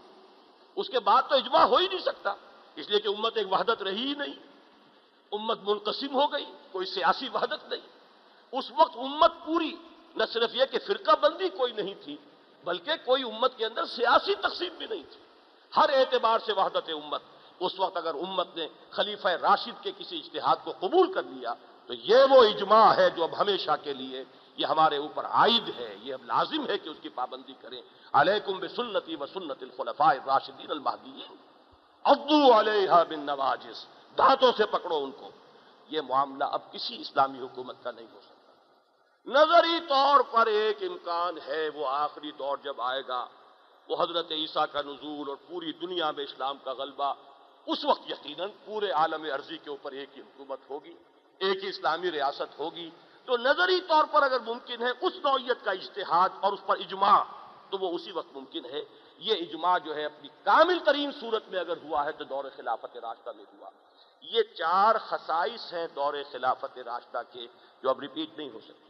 اس 0.76 0.88
کے 0.88 1.00
بعد 1.00 1.22
تو 1.28 1.34
اجماع 1.34 1.64
ہو 1.64 1.76
ہی 1.76 1.88
نہیں 1.88 2.00
سکتا۔ 2.00 2.34
اس 2.76 2.90
لیے 2.90 3.00
کہ 3.00 3.08
امت 3.08 3.36
ایک 3.36 3.52
وحدت 3.52 3.82
رہی 3.82 4.08
ہی 4.08 4.14
نہیں۔ 4.14 4.34
امت 5.32 5.58
منقسم 5.62 6.14
ہو 6.14 6.32
گئی، 6.32 6.52
کوئی 6.72 6.86
سیاسی 6.86 7.28
وحدت 7.28 7.68
نہیں۔ 7.68 7.80
اس 8.52 8.70
وقت 8.76 8.96
امت 8.96 9.32
پوری 9.44 9.76
نہ 10.16 10.24
صرف 10.32 10.54
یہ 10.54 10.64
کہ 10.70 10.78
فرقہ 10.86 11.10
بندی 11.20 11.48
کوئی 11.48 11.72
نہیں 11.72 11.94
تھی، 12.04 12.16
بلکہ 12.64 12.92
کوئی 13.04 13.22
امت 13.22 13.56
کے 13.56 13.66
اندر 13.66 13.86
سیاسی 13.86 14.34
تقسیم 14.34 14.74
بھی 14.78 14.86
نہیں 14.86 15.02
تھی۔ 15.10 15.20
ہر 15.76 15.90
اعتبار 15.92 16.38
سے 16.46 16.52
وحدت 16.52 16.88
امت۔ 16.88 17.22
اس 17.60 17.80
وقت 17.80 17.96
اگر 17.96 18.14
امت 18.14 18.56
نے 18.56 18.68
خلیفہ 18.90 19.28
راشد 19.28 19.82
کے 19.82 19.92
کسی 19.98 20.18
اشتہاد 20.18 20.56
کو 20.64 20.72
قبول 20.80 21.12
کر 21.12 21.22
لیا، 21.22 21.54
تو 21.86 21.94
یہ 21.94 22.16
وہ 22.30 22.44
اجماع 22.44 22.94
ہے 22.94 23.10
جو 23.10 23.22
اب 23.24 23.38
ہمیشہ 23.38 23.70
کے 23.82 23.92
لیے 23.92 24.24
یہ 24.56 24.66
ہمارے 24.66 24.96
اوپر 24.96 25.24
عائد 25.24 25.70
ہے۔ 25.76 25.96
یہ 26.02 26.14
اب 26.14 26.24
لازم 26.24 26.66
ہے 26.66 26.78
کہ 26.78 26.88
اس 26.88 26.96
کی 27.02 27.08
پابندی 27.08 27.54
کریں۔ 27.60 27.82
علیکم 28.12 28.58
بسنتی 28.58 29.16
و 29.16 29.26
سنت 29.26 29.62
الخلفاء 29.62 30.12
راشدین 30.26 30.70
المہدیین۔ 30.70 31.36
ابو 32.02 32.60
علیہ 32.60 32.90
بن 33.08 33.20
نواجس 33.20 33.86
دانتوں 34.18 34.52
سے 34.56 34.66
پکڑو 34.66 35.04
ان 35.04 35.10
کو۔ 35.10 35.30
یہ 35.88 36.00
معاملہ 36.00 36.44
اب 36.44 36.72
کسی 36.72 37.00
اسلامی 37.00 37.38
حکومت 37.38 37.76
کا 37.82 37.90
نہیں 37.90 38.06
ہو 38.14 38.20
سکتا۔ 38.20 38.29
نظری 39.30 39.80
طور 39.88 40.20
پر 40.30 40.46
ایک 40.46 40.82
امکان 40.82 41.38
ہے 41.46 41.68
وہ 41.68 41.88
آخری 41.88 42.30
دور 42.30 42.58
جب 42.64 42.80
آئے 42.80 43.02
گا، 43.08 43.26
وہ 43.88 43.96
حضرت 44.02 44.32
عیسیٰ 44.32 44.64
کا 44.72 44.82
نزول 44.82 45.28
اور 45.28 45.36
پوری 45.48 45.72
دنیا 45.72 46.10
میں 46.10 46.24
اسلام 46.24 46.58
کا 46.58 46.72
غلبہ، 46.72 47.14
اس 47.66 47.84
وقت 47.84 48.10
یقیناً 48.10 48.50
پورے 48.64 48.90
عالم 48.90 49.22
عرضی 49.24 49.58
کے 49.58 49.70
اوپر 49.70 49.92
ایک 49.92 50.16
ہی 50.16 50.22
حکومت 50.22 50.58
ہوگی، 50.70 50.94
ایک 51.38 51.64
ہی 51.64 51.68
اسلامی 51.68 52.10
ریاست 52.10 52.58
ہوگی۔ 52.58 52.90
تو 53.24 53.36
نظری 53.36 53.80
طور 53.80 54.04
پر 54.10 54.22
اگر 54.22 54.40
ممکن 54.40 54.82
ہے 54.82 54.90
اس 55.00 55.12
نوعیت 55.24 55.64
کا 55.64 55.70
اشتہاد 55.70 56.28
اور 56.40 56.52
اس 56.52 56.66
پر 56.66 56.76
اجماع، 56.78 57.22
تو 57.70 57.78
وہ 57.78 57.94
اسی 57.94 58.12
وقت 58.12 58.36
ممکن 58.36 58.64
ہے۔ 58.64 58.82
یہ 59.18 59.34
اجماع 59.34 59.78
جو 59.78 59.94
ہے 59.94 60.04
اپنی 60.04 60.28
کامل 60.44 60.78
ترین 60.84 61.10
صورت 61.20 61.48
میں 61.48 61.60
اگر 61.60 61.76
ہوا 61.76 62.04
ہے 62.04 62.12
تو 62.12 62.24
دور 62.24 62.44
خلافت 62.56 62.96
راستہ 62.96 63.30
میں 63.36 63.44
ہوا۔ 63.52 63.70
یہ 64.20 64.42
چار 64.42 64.94
خصائص 64.98 65.72
ہیں 65.72 65.86
دور 65.94 66.14
خلافت 66.32 66.78
راستہ 66.78 67.18
کے 67.32 67.46
جو 67.82 67.90
اب 67.90 68.00
ریپیٹ 68.00 68.38
نہیں 68.38 68.50
ہو 68.50 68.60
سکتے۔ 68.60 68.89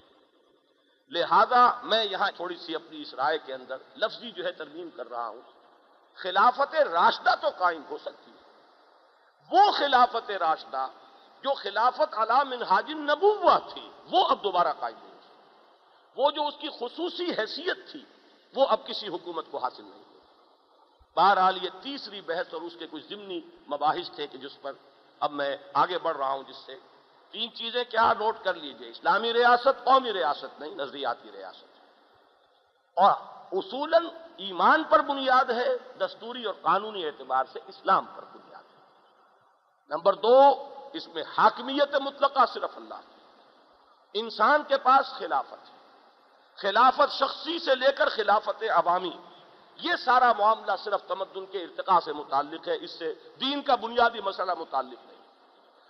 لہذا 1.11 1.81
میں 1.83 2.05
یہاں 2.05 2.31
تھوڑی 2.37 2.57
سی 2.57 2.75
اپنی 2.75 3.03
اس 3.03 3.15
رائے 3.15 3.39
کے 3.39 3.55
اندر 3.55 3.77
لفظی 3.97 4.31
جو 4.31 4.45
ہے 4.45 4.53
ترمیم 4.53 4.91
کر 4.91 5.11
رہا 5.11 5.29
ہوں۔ 5.29 5.41
خلافت 6.15 6.75
راشدہ 6.75 7.35
تو 7.41 7.49
قائم 7.59 7.83
ہو 7.91 7.99
سکتی 7.99 8.31
ہے۔ 8.31 8.41
وہ 9.51 9.71
خلافت 9.73 10.31
راشدہ 10.31 10.87
جو 11.43 11.55
خلافت 11.55 12.19
علام 12.19 12.51
منہاج 12.51 12.91
نبوہ 12.91 13.59
تھی، 13.75 13.91
وہ 14.11 14.25
اب 14.29 14.45
دوبارہ 14.45 14.73
قائم 14.79 14.97
نہیں 15.03 15.11
ہوئی۔ 15.11 15.21
وہ 16.17 16.31
جو 16.31 16.47
اس 16.47 16.55
کی 16.61 16.69
خصوصی 16.69 17.31
حیثیت 17.39 17.91
تھی، 17.91 18.05
وہ 18.55 18.67
اب 18.67 18.87
کسی 18.87 19.09
حکومت 19.09 19.45
کو 19.51 19.59
حاصل 19.59 19.83
نہیں 19.83 20.03
ہوئی۔ 20.09 20.21
بہرحال 21.17 21.65
یہ 21.65 21.71
تیسری 21.83 22.21
بحث 22.21 22.55
اور 22.55 22.63
اس 22.63 22.77
کے 22.79 22.87
کچھ 22.91 23.05
ضمنی 23.09 23.41
مباحث 23.69 24.11
تھے 24.11 24.27
کہ 24.27 24.39
جس 24.39 24.63
پر 24.63 24.73
اب 25.21 25.33
میں 25.33 25.57
آگے 25.73 25.99
بڑھ 25.99 26.17
رہا 26.17 26.31
ہوں، 26.31 26.43
جس 26.43 26.57
سے 26.57 26.79
تین 27.31 27.55
چیزیں 27.55 27.85
کیا 27.85 28.13
نوٹ 28.13 28.37
کر 28.45 28.55
لیجیے، 28.55 28.91
اسلامی 28.91 29.33
ریاست، 29.33 29.85
قومی 29.85 30.13
ریاست 30.13 30.61
نہیں، 30.61 30.75
نظریاتی 30.75 31.33
ریاست۔ 31.33 31.65
اور 32.95 33.13
اصولاً 33.53 34.07
ایمان 34.37 34.83
پر 34.85 35.01
بنیاد 35.01 35.51
ہے، 35.51 35.77
دستوری 36.01 36.45
اور 36.45 36.55
قانونی 36.63 37.07
اعتبار 37.07 37.45
سے 37.53 37.59
اسلام 37.67 38.07
پر 38.17 38.23
بنیاد 38.23 38.63
ہے۔ 38.63 38.83
نمبر 39.89 40.15
دو، 40.15 40.69
اس 40.93 41.09
میں 41.09 41.23
حاکمیت 41.39 41.95
مطلقہ 41.95 42.47
صرف 42.55 42.77
اللہ 42.77 42.95
کی۔ 42.95 43.21
انسان 44.15 44.63
کے 44.69 44.77
پاس 44.77 45.07
خلافت 45.07 45.71
ہے۔ 45.71 45.79
خلافت 46.57 47.13
شخصی 47.13 47.59
سے 47.59 47.75
لے 47.75 47.93
کر 47.93 48.09
خلافت 48.09 48.65
عوامی۔ 48.75 49.17
یہ 49.77 49.93
سارا 50.05 50.33
معاملہ 50.33 50.73
صرف 50.85 51.09
تمدن 51.09 51.47
کے 51.47 51.63
ارتقاء 51.63 51.99
سے 52.05 52.13
متعلق 52.13 52.69
ہے، 52.69 52.77
اس 52.81 52.91
سے 52.91 53.15
دین 53.41 53.63
کا 53.63 53.75
بنیادی 53.75 54.21
مسئلہ 54.21 54.53
متعلق 54.59 55.07
نہیں 55.07 55.10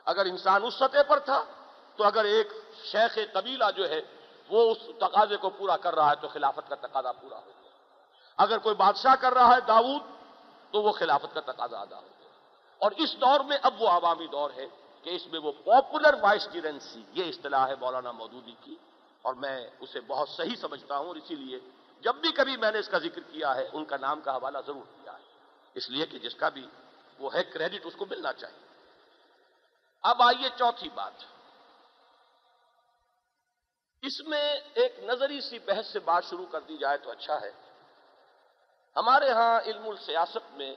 اگر 0.05 0.24
انسان 0.26 0.64
اس 0.64 0.74
سطح 0.74 1.03
پر 1.09 1.18
تھا، 1.18 1.44
تو 1.96 2.05
اگر 2.05 2.24
ایک 2.24 2.53
شیخ 2.84 3.18
قبیلہ 3.32 3.64
جو 3.76 3.88
ہے، 3.88 4.01
وہ 4.48 4.70
اس 4.70 4.78
تقاضے 4.98 5.36
کو 5.36 5.51
پورا 5.51 5.76
کر 5.76 5.94
رہا 5.94 6.11
ہے، 6.11 6.16
تو 6.20 6.28
خلافت 6.28 6.68
کا 6.68 6.74
تقاضا 6.74 7.12
پورا 7.12 7.38
ہو 7.38 7.51
گیا۔ 7.62 7.70
اگر 8.36 8.59
کوئی 8.59 8.74
بادشاہ 8.74 9.14
کر 9.20 9.32
رہا 9.32 9.55
ہے 9.55 9.61
داؤد، 9.61 10.03
تو 10.70 10.82
وہ 10.82 10.92
خلافت 10.92 11.34
کا 11.34 11.40
تقاضا 11.40 11.80
ادا 11.80 11.96
ہو 11.96 12.09
گیا۔ 12.20 12.28
اور 12.78 12.90
اس 12.96 13.14
دور 13.20 13.40
میں 13.40 13.59
اب 13.62 13.82
وہ 13.82 13.88
عوامی 13.88 14.26
دور 14.26 14.51
ہے 14.57 14.66
کہ 15.03 15.11
اس 15.11 15.26
میں 15.26 15.40
وہ 15.40 15.53
پاپولر 15.53 16.14
وائس 16.20 16.48
ٹیرنسی 16.53 17.03
یہ 17.12 17.24
اصطلاح 17.24 17.66
ہے 17.68 17.74
مولانا 17.80 18.12
مودودی 18.12 18.55
کی، 18.64 18.76
اور 19.22 19.34
میں 19.34 19.66
اسے 19.80 20.01
بہت 20.01 20.28
صحیح 20.28 20.57
سمجھتا 20.57 20.96
ہوں، 20.96 21.07
اور 21.07 21.16
اسی 21.16 21.34
لیے 21.34 21.59
جب 22.01 22.14
بھی 22.14 22.32
کبھی 22.32 22.57
میں 22.57 22.72
نے 22.72 22.78
اس 22.78 22.88
کا 22.88 22.98
ذکر 22.98 23.20
کیا 23.20 23.55
ہے، 23.55 23.68
ان 23.72 23.84
کا 23.84 23.96
نام 24.01 24.20
کا 24.20 24.36
حوالہ 24.36 24.59
ضرور 24.66 25.03
کیا 25.03 25.12
ہے۔ 25.12 25.24
اس 25.74 25.90
لیے 25.90 26.07
کہ 26.07 26.18
جس 26.18 26.34
کا 26.34 26.48
بھی 26.48 26.66
وہ 27.18 27.34
ہے 27.34 27.44
کریڈٹ 27.44 27.86
اس 27.86 27.96
کو 27.96 28.07
ملنا 28.11 28.32
چاہیے۔ 28.32 28.69
اب 30.03 30.22
آئیے 30.22 30.48
چوتھی 30.59 30.88
بات۔ 30.88 31.12
اس 34.03 34.20
میں 34.26 34.57
ایک 34.74 34.98
نظری 34.98 35.40
سی 35.40 35.59
بحث 35.59 35.86
سے 35.86 35.98
بات 35.98 36.24
شروع 36.24 36.46
کر 36.46 36.61
دی 36.61 36.78
جائے 36.78 36.98
تو 36.98 37.11
اچھا 37.11 37.40
ہے۔ 37.40 37.53
ہمارے 38.96 39.32
ہاں 39.32 39.61
علم 39.61 39.88
السیاست 39.88 40.53
میں 40.53 40.76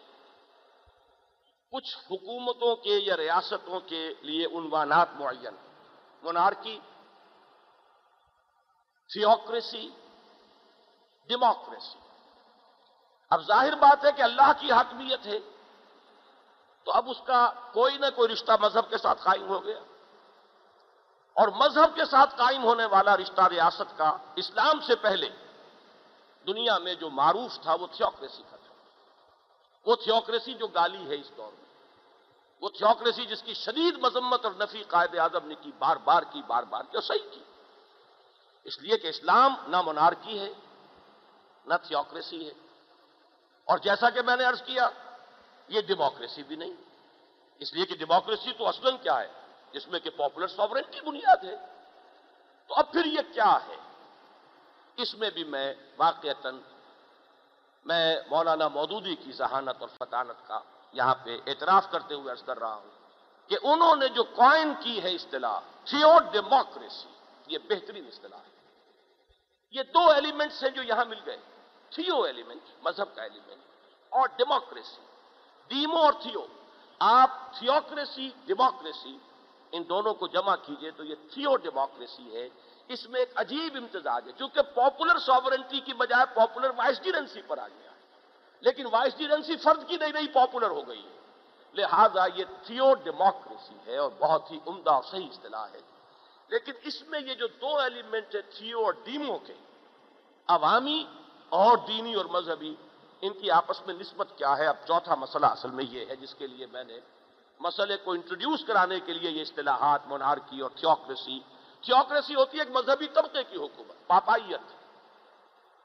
کچھ 1.72 1.98
حکومتوں 1.98 2.76
کے 2.76 3.00
یا 3.04 3.18
ریاستوں 3.18 3.80
کے 3.80 4.14
لیے 4.22 4.46
عنوانات 4.46 5.08
معین۔ 5.14 5.56
مونارکی 6.24 6.80
تھیوکریسی 9.14 9.90
ڈیموکریسی 11.28 12.00
اب 13.30 13.42
ظاہر 13.42 13.76
بات 13.76 14.06
ہے 14.06 14.12
کہ 14.12 14.22
اللہ 14.22 14.52
کی 14.60 14.72
حاکمیت 14.72 15.26
ہے۔ 15.26 15.53
تو 16.84 16.92
اب 16.92 17.10
اس 17.10 17.18
کا 17.26 17.52
کوئی 17.74 17.98
نہ 17.98 18.06
کوئی 18.16 18.34
رشتہ 18.34 18.52
مذہب 18.62 18.90
کے 18.90 18.98
ساتھ 18.98 19.24
قائم 19.24 19.48
ہو 19.48 19.66
گیا۔ 19.66 19.80
اور 21.34 21.48
مذہب 21.48 21.96
کے 21.96 22.06
ساتھ 22.06 22.36
قائم 22.38 22.64
ہونے 22.64 22.86
والا 22.86 23.18
رشتہ 23.18 23.42
ریاست 23.42 23.98
کا 23.98 24.18
اسلام 24.36 24.82
سے 24.82 24.96
پہلے 24.96 25.30
دنیا 26.48 26.78
میں 26.78 26.94
جو 26.94 27.10
معروف 27.10 27.60
تھا 27.60 27.74
وہ 27.74 27.88
تھیوکریسی 27.88 28.44
کا 28.50 28.58
تھا۔ 28.58 28.74
وہ 29.86 29.96
تھیوکریسی 29.96 30.54
جو 30.54 30.68
گالی 30.68 31.10
ہے 31.10 31.16
اس 31.16 31.38
دور 31.38 31.52
میں۔ 31.54 31.64
وہ 32.62 32.70
تھیوکریسی 32.70 33.26
جس 33.26 33.44
کی 33.44 33.54
شدید 33.54 33.98
مذمت 33.98 34.46
اور 34.46 34.54
نفی 34.60 34.84
قائد 34.84 35.20
اعظم 35.20 35.48
نے 35.48 35.56
کی، 35.56 35.72
بار 35.80 35.96
بار 35.96 36.24
کی، 36.24 36.42
بار 36.48 36.64
بار 36.64 36.84
کی 36.84 36.98
اور 36.98 37.04
صحیح 37.04 37.30
کی۔ 37.32 37.44
اس 38.64 38.82
لیے 38.82 38.98
کہ 38.98 39.08
اسلام 39.08 39.56
نہ 39.68 39.82
منارکی 39.82 40.40
ہے، 40.40 40.54
نہ 41.66 41.74
تھیوکریسی 41.88 42.48
ہے۔ 42.48 42.54
اور 43.66 43.78
جیسا 43.78 44.10
کہ 44.10 44.22
میں 44.22 44.36
نے 44.36 44.44
عرض 44.44 44.62
کیا 44.62 44.90
یہ 45.68 45.82
ڈیموکریسی 45.82 46.44
بھی 46.44 46.56
نہیں۔ 46.56 46.74
اس 47.60 47.74
لیے 47.74 47.86
کہ 47.86 47.96
ڈیموکریسی 47.96 48.54
تو 48.54 48.68
اصلاً 48.68 48.98
کیا 48.98 49.20
ہے؟ 49.20 49.28
جس 49.72 49.88
میں 49.88 50.00
کہ 50.00 50.10
پاپولر 50.10 50.48
ساورنٹی 50.48 51.02
بنیاد 51.02 51.44
ہے۔ 51.44 51.56
تو 52.68 52.76
اب 52.76 52.92
پھر 52.92 53.06
یہ 53.06 53.34
کیا 53.34 53.58
ہے؟ 53.68 53.76
اس 54.96 55.16
میں 55.16 55.30
بھی 55.30 55.44
میں 55.44 55.74
واقعتاً 55.98 56.62
میں 57.86 58.18
مولانا 58.30 58.68
مودودی 58.68 59.16
کی 59.16 59.32
ذہانت 59.32 59.76
اور 59.80 59.88
فطانت 59.88 60.48
کا 60.48 60.60
یہاں 60.92 61.16
پہ 61.24 61.38
اعتراف 61.48 61.92
کرتے 61.92 62.14
ہوئے 62.14 62.32
عرض 62.32 62.44
کر 62.44 62.60
رہا 62.60 62.74
ہوں 62.74 62.90
کہ 63.50 63.58
انہوں 63.64 63.96
نے 63.96 64.08
جو 64.08 64.24
قائم 64.24 64.74
کی 64.80 65.04
ہے 65.04 65.16
اصطلاح 65.16 65.60
تھیو 65.86 66.20
ڈیموکریسی 66.32 67.10
یہ 67.48 67.58
بہترین 67.70 68.08
اصطلاح 68.08 68.40
ہے۔ 68.40 68.54
یہ 69.72 69.84
دو 69.84 70.10
ایلیمنٹس 70.10 70.64
ہیں 70.64 70.72
جو 70.72 70.84
یہاں 70.84 71.06
مل 71.06 71.20
گئے۔ 71.26 71.38
تھیو 71.90 72.22
ایلیمنٹ 72.22 72.62
مذہب 72.84 73.16
کا 73.16 73.24
ایلیمنٹ 73.24 73.62
اور 74.10 74.28
ڈیموکریسی 74.36 75.02
ڈیمو 75.74 75.98
اور 75.98 76.14
تھیو 76.22 76.40
آپ 77.00 77.54
تھیوکریسی، 77.60 78.30
ڈیموکریسی، 78.46 79.18
ان 79.72 79.84
دونوں 79.90 80.14
کو 80.14 80.28
جمع 80.28 80.56
کیجیے 80.56 80.92
تو 80.92 81.04
یہ 81.04 81.16
تھیو 81.34 81.56
ڈیموکریسی 81.56 82.36
ہے۔ 82.36 82.50
اس 82.88 83.10
میں 83.10 83.20
ایک 83.20 83.32
عجیب 83.36 83.76
امتزاج 83.76 84.28
ہے، 84.28 84.32
چونکہ 84.38 84.62
پاپولر 84.62 85.20
ساورنٹی 85.20 85.80
کی 85.80 85.94
بجائے 85.94 86.26
پاپولر 86.36 86.70
وائسڈیرنسی 86.78 87.42
پر 87.48 87.58
آ 87.58 87.68
گیا۔ 87.68 87.92
لیکن 88.60 88.86
وائسڈیرنسی 88.92 89.56
فرد 89.56 89.88
کی 89.88 89.98
نہیں 89.98 90.12
نہیں 90.12 90.28
پاپولر 90.34 90.70
ہو 90.70 90.88
گئی 90.88 91.04
ہے۔ 91.04 91.20
لہذا 91.74 92.26
یہ 92.36 92.44
تھیو 92.64 92.94
ڈیموکریسی 92.94 93.76
ہے 93.88 93.98
اور 93.98 94.12
بہت 94.20 94.52
ہی 94.52 94.60
عمدہ 94.68 94.90
اور 94.90 95.04
صحیح 95.04 95.28
اصطلاح 95.28 95.68
ہے۔ 95.74 95.80
لیکن 96.48 96.72
اس 96.84 97.02
میں 97.02 97.20
یہ 97.20 97.34
جو 97.34 97.48
دو 97.48 97.78
ایلیمنٹ 97.78 98.36
ہے، 98.36 98.42
تھیو 98.42 98.86
اور 98.86 98.94
ڈیمو 99.04 99.38
کے، 99.38 99.54
عوامی 100.48 101.06
اور 101.50 101.78
دینی 101.78 102.14
اور 102.14 102.26
مذہبی 102.26 102.76
ان 103.24 103.34
کی 103.34 103.52
آپس 103.52 103.88
میں 103.88 103.94
نسبت 103.94 104.28
کیا 104.36 104.58
ہے؟ 104.58 104.68
اب 104.68 104.76
چوتھا 104.88 105.16
مسئلہ 105.16 105.46
اصل 105.46 105.72
میں 105.72 105.84
یہ 105.84 106.06
ہے، 106.06 106.16
جس 106.16 106.36
کے 106.36 106.48
لیے 106.48 106.66
میں 106.66 106.84
نے 106.84 107.00
مسئلے 107.60 107.98
کو 107.98 108.12
انٹروڈیوس 108.12 108.66
کرانے 108.68 109.00
کے 109.00 109.14
لیے 109.14 109.32
یہ 109.32 109.42
اصطلاحات 109.42 110.08
مونارکی 110.08 110.60
اور 110.60 110.70
تھیوکریسی 110.76 111.40
تھیوکریسی 111.82 112.36
ہوتی 112.36 112.58
ہے 112.58 112.64
ایک 112.64 112.76
مذہبی 112.76 113.08
طبقے 113.08 113.44
کی 113.44 113.58
حکومت، 113.58 114.08
پاپائیت. 114.08 114.74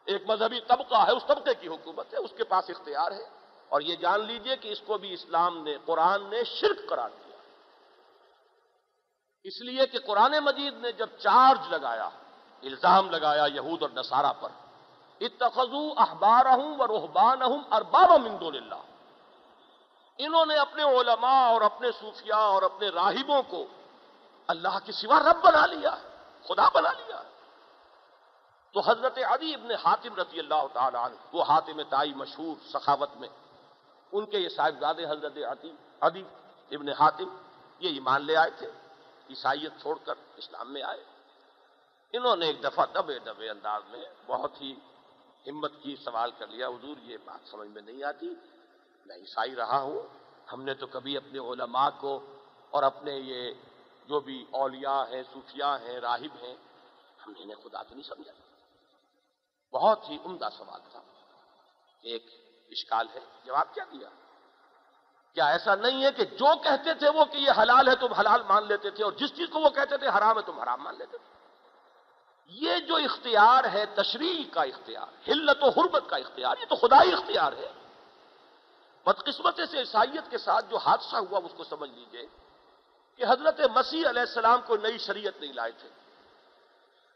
ایک 0.04 0.30
مذہبی 0.30 0.60
طبقہ 0.60 1.06
ہے، 1.06 1.12
اس 1.12 1.22
طبقے 1.26 1.54
کی 1.54 1.68
حکومت 1.68 2.12
ہے، 2.12 2.18
اس 2.18 2.30
کے 2.36 2.44
پاس 2.44 2.70
اختیار 2.70 3.12
ہے۔ 3.12 3.28
اور 3.68 3.80
یہ 3.80 3.96
جان 3.96 4.24
لیجیے 4.24 4.56
کہ 4.56 4.68
اس 4.68 4.80
کو 4.80 4.98
بھی 4.98 5.14
اسلام 5.14 5.62
نے، 5.62 5.76
قرآن 5.84 6.30
نے 6.30 6.44
شرک 6.44 6.88
قرار 6.88 7.10
دیا۔ 7.10 7.36
اس 9.44 9.60
لیے 9.60 9.86
کہ 9.86 9.98
قرآن 9.98 10.32
مجید 10.40 10.74
نے 10.74 10.92
جب 10.92 11.06
چارج 11.18 11.72
لگایا، 11.72 12.08
الزام 12.62 13.10
لگایا 13.10 13.46
یہود 13.54 13.82
اور 13.82 13.90
نصارہ 13.90 14.32
پر 14.40 14.48
اتخذو 15.20 15.92
اخبار 15.96 16.46
ہوں 16.46 16.78
و 16.78 16.86
روحبان 16.86 17.42
ہوں 17.42 17.62
ارباب 17.70 18.10
اللہ۔ 18.10 18.82
انہوں 20.18 20.46
نے 20.46 20.54
اپنے 20.54 20.82
علماء 20.82 21.50
اور 21.50 21.60
اپنے 21.60 21.88
صوفیاء 22.00 22.46
اور 22.46 22.62
اپنے 22.62 22.88
راہبوں 22.88 23.42
کو 23.42 23.64
اللہ 24.46 24.78
کے 24.84 24.92
سوا 24.92 25.18
رب 25.20 25.44
بنا 25.44 25.66
لیا، 25.66 25.96
خدا 26.44 26.68
بنا 26.74 26.92
لیا۔ 26.92 27.22
تو 28.72 28.80
حضرت 28.80 29.18
علی 29.18 29.54
ابن 29.54 29.70
حاتم 29.70 30.14
رضی 30.14 30.38
اللہ 30.38 30.66
تعالیٰ 30.72 31.04
عنہ، 31.04 31.14
وہ 31.32 31.42
حاتم 31.42 31.82
تائی 31.82 32.14
مشہور 32.14 32.68
سخاوت 32.68 33.16
میں، 33.16 33.28
ان 34.12 34.26
کے 34.26 34.38
یہ 34.38 34.48
صاحبزادے 34.48 35.04
حضرت 35.04 35.38
عدی 36.00 36.22
ابن 36.70 36.88
حاتم، 36.88 37.36
یہ 37.78 37.88
ایمان 37.88 38.24
لے 38.24 38.36
آئے 38.36 38.50
تھے، 38.50 38.70
عیسائیت 39.30 39.72
چھوڑ 39.82 39.98
کر 40.04 40.14
اسلام 40.36 40.72
میں 40.72 40.82
آئے۔ 40.82 41.04
انہوں 42.12 42.36
نے 42.36 42.46
ایک 42.46 42.64
دفعہ 42.64 42.86
دبے 42.94 43.18
دبے 43.18 43.50
انداز 43.50 43.82
میں 43.88 44.04
بہت 44.26 44.60
ہی 44.60 44.74
ہمت 45.50 45.72
کی 45.82 45.96
سوال 46.04 46.30
کر 46.38 46.46
لیا، 46.46 46.68
حضور، 46.68 46.96
یہ 47.02 47.16
بات 47.24 47.48
سمجھ 47.48 47.68
میں 47.68 47.82
نہیں 47.82 48.04
آتی، 48.04 48.34
میں 49.06 49.16
عیسائی 49.16 49.56
رہا 49.56 49.78
ہوں، 49.78 50.02
ہم 50.52 50.62
نے 50.62 50.74
تو 50.74 50.86
کبھی 50.86 51.16
اپنے 51.16 51.38
علماء 51.38 51.88
کو 52.00 52.24
اور 52.70 52.82
اپنے 52.82 53.12
یہ 53.12 53.52
جو 54.08 54.20
بھی 54.20 54.44
اولیاء 54.50 55.02
ہیں، 55.04 55.22
صوفیاء 55.32 55.76
ہیں، 55.76 56.00
راہب 56.00 56.44
ہیں، 56.44 56.56
ہم 57.26 57.32
نے 57.32 57.42
انہیں 57.42 57.56
خدا 57.64 57.82
تو 57.82 57.94
نہیں 57.94 58.08
سمجھا۔ 58.08 58.32
بہت 59.72 60.08
ہی 60.08 60.18
عمدہ 60.24 60.48
سوال 60.58 60.80
تھا۔ 60.90 61.00
ایک 62.02 62.26
اشکال 62.70 63.06
ہے۔ 63.14 63.20
جواب 63.44 63.74
کیا 63.74 63.84
دیا؟ 63.92 64.08
کیا 65.34 65.46
ایسا 65.46 65.74
نہیں 65.74 66.04
ہے 66.04 66.12
کہ 66.12 66.24
جو 66.24 66.62
کہتے 66.62 66.94
تھے 66.94 67.08
وہ 67.08 67.24
کہ 67.24 67.36
یہ 67.36 67.50
حلال 67.62 67.88
ہے 67.88 67.96
تم 67.96 68.12
حلال 68.12 68.42
مان 68.42 68.66
لیتے 68.66 68.90
تھے 68.90 69.04
اور 69.04 69.12
جس 69.12 69.36
چیز 69.36 69.48
کو 69.52 69.60
وہ 69.60 69.70
کہتے 69.70 69.96
تھے 69.96 70.08
حرام 70.08 70.36
ہے 70.36 70.42
تم 70.42 70.60
حرام 70.60 70.82
مان 70.82 70.98
لیتے 70.98 71.18
تھے؟ 71.18 71.37
یہ 72.48 72.78
جو 72.78 72.96
اختیار 72.96 73.64
ہے، 73.64 73.84
تشریح 73.94 74.44
کا 74.50 74.62
اختیار، 74.62 75.30
ہلت 75.30 75.62
و 75.62 75.80
حربت 75.80 76.02
کا 76.06 76.16
اختیار، 76.16 76.56
یہ 76.60 76.66
تو 76.68 76.76
خدائی 76.76 77.12
اختیار 77.12 77.52
ہے۔ 77.52 77.72
بدقسمت 79.06 79.60
سے 79.70 79.78
عیسائیت 79.78 80.30
کے 80.30 80.38
ساتھ 80.38 80.70
جو 80.70 80.76
حادثہ 80.76 81.16
ہوا، 81.16 81.40
اس 81.44 81.50
کو 81.56 81.64
سمجھ 81.64 81.90
لیجیے 81.90 82.26
کہ 83.16 83.24
حضرت 83.28 83.60
مسیح 83.74 84.08
علیہ 84.08 84.20
السلام 84.20 84.60
کو 84.66 84.76
نئی 84.76 84.98
شریعت 84.98 85.40
نہیں 85.40 85.52
لائے 85.52 85.72
تھے۔ 85.80 85.88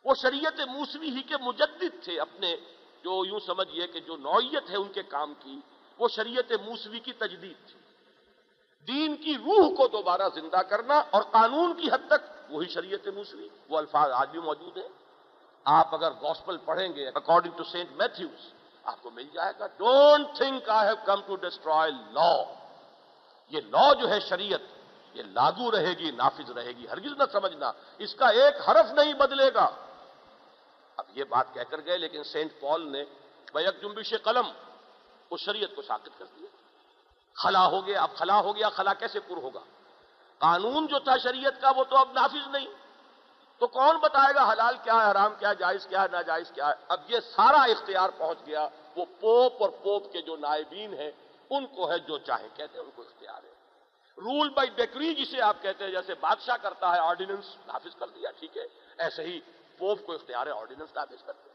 وہ 0.04 0.14
شریعت 0.22 0.60
موسوی 0.60 1.10
ہی 1.10 1.22
کے 1.22 1.34
مجدد 1.36 2.04
تھے 2.04 2.20
اپنے، 2.20 2.56
جو 3.04 3.24
یوں 3.26 3.40
سمجھئے 3.46 3.86
کہ 3.86 4.00
جو 4.00 4.16
نوعیت 4.16 4.70
ہے 4.70 4.76
ان 4.76 4.92
کے 4.92 5.02
کام 5.02 5.34
کی، 5.40 5.60
وہ 5.98 6.08
شریعت 6.08 6.52
موسوی 6.52 7.00
کی 7.00 7.12
تجدید 7.12 7.68
تھی۔ 7.68 7.80
دین 8.86 9.16
کی 9.16 9.34
روح 9.34 9.74
کو 9.74 9.88
دوبارہ 9.88 10.28
زندہ 10.34 10.56
کرنا 10.56 11.02
اور 11.10 11.22
قانون 11.22 11.74
کی 11.74 11.88
حد 11.92 12.08
تک 12.08 12.50
وہی 12.50 12.68
شریعت 12.68 13.08
موسوی، 13.08 13.48
وہ 13.68 13.78
الفاظ 13.78 14.10
آج 14.10 14.30
بھی 14.30 14.40
موجود 14.40 14.76
ہیں۔ 14.76 15.01
آپ 15.66 15.94
اگر 15.94 16.10
گوسپل 16.22 16.56
پڑھیں 16.64 16.94
گے 16.94 17.06
اکارڈنگ 17.08 17.52
ٹو 17.56 17.64
سینٹ 17.64 17.90
میتھوز 17.96 18.52
آپ 18.84 19.02
کو 19.02 19.10
مل 19.10 19.26
جائے 19.34 19.52
گا 19.58 19.66
don't 19.76 20.36
think 20.36 20.68
I 20.68 20.86
have 20.88 20.96
come 21.04 21.20
to 21.26 21.36
destroy 21.36 21.90
law 21.90 22.32
یہ 23.52 23.60
لا 23.70 23.92
جو 23.92 24.08
ہے 24.10 24.18
شریعت، 24.20 24.60
یہ 25.14 25.22
لاگو 25.22 25.70
رہے 25.70 25.92
گی، 25.98 26.10
نافذ 26.10 26.50
رہے 26.50 26.72
گی. 26.72 26.86
ہرگز 26.88 27.12
نہ 27.18 27.24
سمجھنا، 27.32 27.72
اس 27.98 28.14
کا 28.14 28.28
ایک 28.28 28.68
حرف 28.68 28.92
نہیں 28.92 29.14
بدلے 29.14 29.48
گا. 29.54 29.68
اب 30.98 31.04
یہ 31.14 31.24
بات 31.24 31.54
کہہ 31.54 31.68
کر 31.70 31.80
گئے، 31.86 31.98
لیکن 31.98 32.24
سینٹ 32.24 32.60
پال 32.60 32.92
نے 32.92 33.04
بیک 33.54 33.82
جنبش 33.82 34.14
قلم 34.22 34.50
اس 35.30 35.40
شریعت 35.40 35.74
کو 35.76 35.82
ساکت 35.82 36.18
کر 36.18 36.24
دیا. 36.24 36.48
خلا 37.36 37.66
ہو 37.66 37.86
گیا، 37.86 38.02
اب 38.02 38.16
خلا 38.16 38.40
ہو 38.40 38.56
گیا، 38.56 38.68
خلا 38.68 38.94
کیسے 38.94 39.20
پر 39.20 39.36
ہوگا؟ 39.36 39.60
قانون 40.38 40.86
جو 40.86 40.98
تھا 40.98 41.16
شریعت 41.16 41.60
کا، 41.60 41.70
وہ 41.76 41.84
تو 41.84 41.96
اب 41.96 42.12
نافذ 42.12 42.48
نہیں. 42.48 42.66
تو 43.62 43.66
کون 43.66 43.96
بتائے 43.96 44.34
گا 44.34 44.52
حلال 44.52 44.76
کیا 44.82 44.94
ہے، 44.94 45.10
حرام 45.10 45.34
کیا 45.38 45.48
ہے، 45.48 45.54
جائز 45.54 45.86
کیا 45.86 46.02
ہے، 46.02 46.08
ناجائز 46.12 46.50
کیا 46.54 46.68
ہے؟ 46.68 46.72
اب 46.88 47.00
یہ 47.08 47.20
سارا 47.20 47.62
اختیار 47.62 48.10
پہنچ 48.10 48.38
گیا، 48.46 48.68
وہ 48.96 49.04
پوپ 49.20 49.62
اور 49.62 49.70
پوپ 49.70 50.12
کے 50.12 50.22
جو 50.22 50.36
نائبین 50.36 50.94
ہیں، 50.94 51.10
ان 51.50 51.66
کو 51.66 51.90
ہے 51.90 51.98
جو 51.98 52.18
چاہے، 52.18 52.48
کہتے 52.54 52.78
ہیں 52.78 52.84
ان 52.84 52.90
کو 52.90 53.02
اختیار 53.02 53.42
ہے۔ 53.42 53.50
رول 54.18 54.48
بائی 54.48 54.68
ڈیکری 54.68 55.14
جسے 55.14 55.40
آپ 55.40 55.62
کہتے 55.62 55.84
ہیں، 55.84 55.90
جیسے 55.90 56.14
بادشاہ 56.14 56.56
کرتا 56.56 56.92
ہے 56.92 56.98
آرڈیننس، 56.98 57.56
نافذ 57.66 57.94
کر 57.98 58.06
دیا، 58.06 58.30
ٹھیک 58.30 58.56
ہے، 58.56 58.66
ایسے 58.98 59.22
ہی 59.22 59.40
پوپ 59.78 60.06
کو 60.06 60.12
اختیار 60.12 60.46
ہے 60.46 60.52
آرڈیننس 60.52 60.94
نافذ 60.96 61.22
کر 61.26 61.32
دیا۔ 61.32 61.52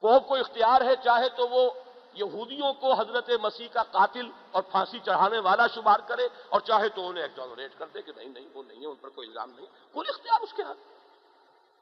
پوپ 0.00 0.28
کو 0.28 0.34
اختیار 0.34 0.80
ہے، 0.80 0.96
چاہے 1.04 1.28
تو 1.28 1.48
وہ 1.48 1.70
یہودیوں 2.14 2.72
کو 2.72 2.92
حضرت 2.92 3.30
مسیح 3.42 3.68
کا 3.72 3.82
قاتل 3.82 4.30
اور 4.50 4.62
پھانسی 4.62 4.98
چڑھانے 4.98 5.38
والا 5.38 5.66
شمار 5.66 6.00
کرے، 6.06 6.28
اور 6.48 6.60
چاہے 6.60 6.88
تو 6.88 7.08
انہیں 7.08 7.24
ایکزانوریٹ 7.24 7.78
کر 7.78 7.86
دے 7.86 8.02
کہ 8.02 8.12
نہیں 8.16 8.28
نہیں، 8.28 8.48
وہ 8.54 8.62
نہیں 8.62 8.80
ہے، 8.80 8.86
ان 8.86 8.96
پر 8.96 9.08
کوئی 9.08 9.28
الزام 9.28 9.50
نہیں۔ 9.50 9.66
کوئی 9.92 10.08
اختیار 10.08 10.40
اس 10.40 10.52
کے 10.52 10.62
ہاتھ 10.62 10.92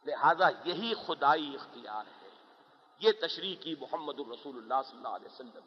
لہذا 0.07 0.49
یہی 0.65 0.93
خدائی 1.07 1.55
اختیار 1.55 2.05
ہے۔ 2.07 2.29
یہ 2.99 3.13
تشریح 3.21 3.57
کی 3.61 3.75
محمد 3.81 4.21
الرسول 4.21 4.57
اللہ 4.57 4.89
صلی 4.89 4.97
اللہ 4.97 5.09
علیہ 5.09 5.27
وسلم 5.27 5.61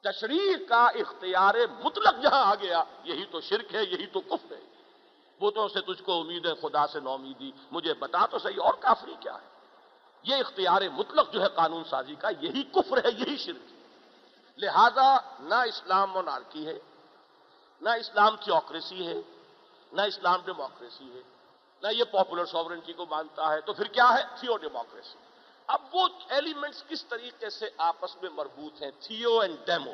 تشریح 0.00 0.66
کا 0.68 0.86
اختیار 0.86 1.54
مطلق 1.84 2.14
جہاں 2.22 2.44
آ 2.44 2.54
گیا، 2.54 2.84
یہی 3.04 3.24
تو 3.24 3.40
شرک 3.40 3.74
ہے، 3.74 3.82
یہی 3.82 4.06
تو 4.06 4.20
کفر 4.20 4.56
ہے۔ 4.56 4.60
بتوں 5.40 5.68
سے 5.68 5.80
تجھ 5.80 6.02
کو 6.02 6.20
امید 6.20 6.46
ہے، 6.46 6.54
خدا 6.54 6.86
سے 6.86 7.00
نو 7.00 7.12
امیدی 7.12 7.50
مجھے 7.70 7.94
بتا 7.94 8.26
تو 8.26 8.38
صحیح، 8.38 8.60
اور 8.62 8.74
کافری 8.74 9.14
کیا 9.20 9.34
ہے؟ 9.34 9.48
یہ 10.22 10.34
اختیار 10.34 10.82
مطلق 10.92 11.32
جو 11.32 11.42
ہے 11.42 11.48
قانون 11.48 11.84
سازی 11.84 12.14
کا، 12.14 12.28
یہی 12.40 12.62
کفر 12.62 13.04
ہے، 13.04 13.10
یہی 13.18 13.36
شرک 13.36 13.72
ہے۔ 13.72 13.76
لہذا 14.58 15.16
نہ 15.40 15.54
اسلام 15.54 16.10
مونارکی 16.10 16.66
ہے، 16.66 16.78
نہ 17.80 17.88
اسلام 17.88 18.36
تھیوکریسی 18.36 19.06
ہے، 19.06 19.20
نہ 19.92 20.02
اسلام 20.02 20.40
ڈیموکریسی 20.44 21.12
ہے۔ 21.14 21.22
نہ 21.82 21.88
یہ 21.88 22.04
پاپولر 22.04 22.44
سوورنٹی 22.44 22.92
کو 22.92 23.06
مانتا 23.06 23.52
ہے 23.52 23.60
تو 23.60 23.72
پھر 23.72 23.86
کیا 23.86 24.08
ہے؟ 24.14 24.22
تھیو 24.40 24.56
ڈیموکریسی 24.56 25.18
اب 25.66 25.80
وہ 25.92 26.08
ایلیمنٹس 26.28 26.84
کس 26.88 27.04
طریقے 27.04 27.50
سے 27.50 27.70
آپس 27.76 28.22
میں 28.22 28.30
مربوط 28.30 28.82
ہیں؟ 28.82 28.90
تھیو 29.00 29.38
اینڈ 29.38 29.56
ڈیمو 29.66 29.92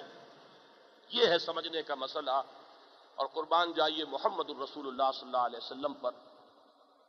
یہ 1.09 1.26
ہے 1.26 1.39
سمجھنے 1.39 1.83
کا 1.83 1.95
مسئلہ. 1.95 2.43
اور 3.14 3.26
قربان 3.26 3.72
جائیے 3.72 4.05
محمد 4.05 4.51
الرسول 4.51 4.87
اللہ 4.87 5.11
صلی 5.14 5.26
اللہ 5.26 5.37
علیہ 5.37 5.57
وسلم 5.57 5.95
پر. 5.95 6.11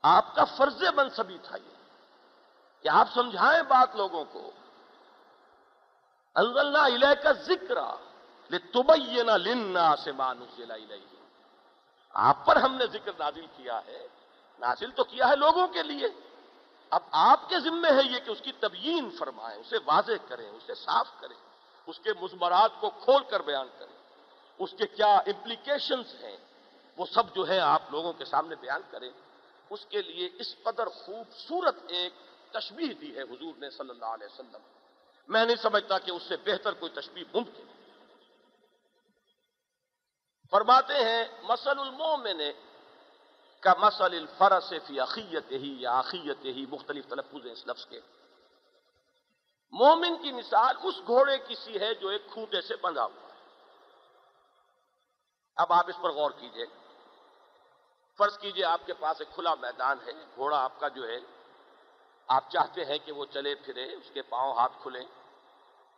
آپ 0.02 0.36
کا 0.36 0.44
فرض 0.44 0.84
منصبی 0.96 1.38
تھا 1.44 1.58
یہ. 1.58 1.76
کہ 2.82 2.88
آپ 2.88 3.08
سمجھائیں 3.14 3.64
بات 3.64 3.96
لوگوں 3.96 4.26
کو. 4.26 4.52
انزلنا 6.36 6.86
علیہ 6.86 7.14
کا 7.24 7.32
ذکر 7.32 7.78
لتبینا 8.50 9.38
للناس 9.38 10.08
ما 10.08 10.34
نزل 10.34 10.72
آپ 12.12 12.46
پر 12.46 12.56
ہم 12.56 12.76
نے 12.76 12.86
ذکر 12.88 13.12
نازل 13.20 13.46
کیا 13.58 13.80
ہے 13.86 14.08
نازل 14.60 14.92
تو 14.92 15.04
کیا 15.04 15.28
ہے 15.30 15.36
لوگوں 15.36 15.68
کے 15.68 15.84
لیے؟ 15.84 16.08
اب 16.90 17.02
آپ 17.12 17.50
کے 17.50 17.60
ذمے 17.60 17.90
ہے 17.90 18.12
یہ 18.12 18.20
کہ 18.20 18.30
اس 18.30 18.42
کی 18.42 18.52
تبیین 18.52 19.12
فرمائیں، 19.12 19.60
اسے 19.60 19.78
واضح 19.86 20.12
کریں، 20.28 20.50
اسے 20.50 20.76
صاف 20.76 21.08
کریں، 21.20 21.38
اس 21.88 22.00
کے 22.00 22.10
مزمرات 22.22 22.72
کو 22.80 22.90
کھول 22.90 23.24
کر 23.24 23.40
بیان 23.40 23.68
کریں۔ 23.80 23.94
اس 24.60 24.72
کے 24.72 24.88
کیا 24.88 25.16
امپلیکیشنز 25.16 26.24
ہیں؟ 26.24 26.38
وہ 26.98 27.06
سب 27.06 27.36
جو 27.36 27.48
ہے 27.48 27.60
آپ 27.60 27.82
لوگوں 27.92 28.14
کے 28.14 28.26
سامنے 28.26 28.56
بیان 28.56 28.82
کریں۔ 28.92 29.10
اس 29.70 29.86
کے 29.86 30.02
لیے 30.02 30.30
اس 30.40 30.56
قدر 30.64 30.90
خوبصورت 30.90 31.76
ایک 31.88 32.14
تشبیح 32.52 32.94
دی 33.02 33.16
ہے 33.16 33.22
حضور 33.22 33.54
نے 33.58 33.70
صلی 33.70 33.90
اللہ 33.90 34.06
علیہ 34.06 34.28
وسلم۔ 34.28 34.62
میں 35.28 35.46
نہیں 35.46 35.56
سمجھتا 35.56 35.98
کہ 35.98 36.12
اس 36.12 36.24
سے 36.24 36.38
بہتر 36.38 36.74
کوئی 36.74 36.92
تشبیح 36.92 37.24
ممکن 37.34 37.64
فرماتے 40.52 40.94
ہیں 40.94 41.26
مسل 41.44 41.80
المومن 41.80 42.42
کا 43.64 43.74
مسل 43.78 44.04
الفرس 44.04 44.74
فی 44.88 45.00
عقیت 45.00 45.52
ہی 45.52 45.82
یا 45.82 46.00
عقیت 46.00 46.46
ہی 46.46 46.66
مختلف 46.66 47.08
تلفظ 47.08 47.46
ہیں 47.46 47.54
اس 47.54 47.68
لفظ 47.68 47.86
کے۔ 47.86 48.00
مومن 49.72 50.22
کی 50.22 50.32
مثال 50.32 50.76
اس 50.84 50.96
گھوڑے 51.08 51.38
کی 51.38 51.56
سی 51.56 51.80
ہے 51.80 51.94
جو 51.94 52.10
ایک 52.10 52.22
کھوٹے 52.34 52.62
سے 52.62 52.76
بندھا 52.76 53.06
ہوا 53.06 53.28
ہے۔ 53.28 53.40
اب 55.56 55.74
آپ 55.74 55.86
اس 55.88 55.96
پر 56.02 56.10
غور 56.10 56.32
کیجیے۔ 56.32 56.66
فرض 58.18 58.38
کیجیے 58.38 58.66
آپ 58.66 58.82
کے 58.86 58.94
پاس 58.94 59.16
ایک 59.20 59.36
کھلا 59.36 59.56
میدان 59.56 59.98
ہے 60.08 60.12
گھوڑا 60.36 60.64
آپ 60.64 60.80
کا 60.80 60.88
جو 60.88 61.08
ہے، 61.08 61.18
آپ 62.28 62.50
چاہتے 62.50 62.86
ہیں 62.86 62.98
کہ 63.06 63.12
وہ 63.12 63.26
چلے 63.26 63.56
پھرے، 63.56 63.94
اس 63.94 64.12
کے 64.14 64.22
پاؤں 64.22 64.54
ہاتھ 64.54 64.74
کھلیں، 64.82 65.06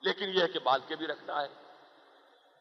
لیکن 0.01 0.29
یہ 0.29 0.41
ہے 0.41 0.47
کہ 0.47 0.59
بال 0.59 0.79
کے 0.87 0.95
بھی 0.95 1.07
رکھنا 1.07 1.41
ہے۔ 1.41 1.47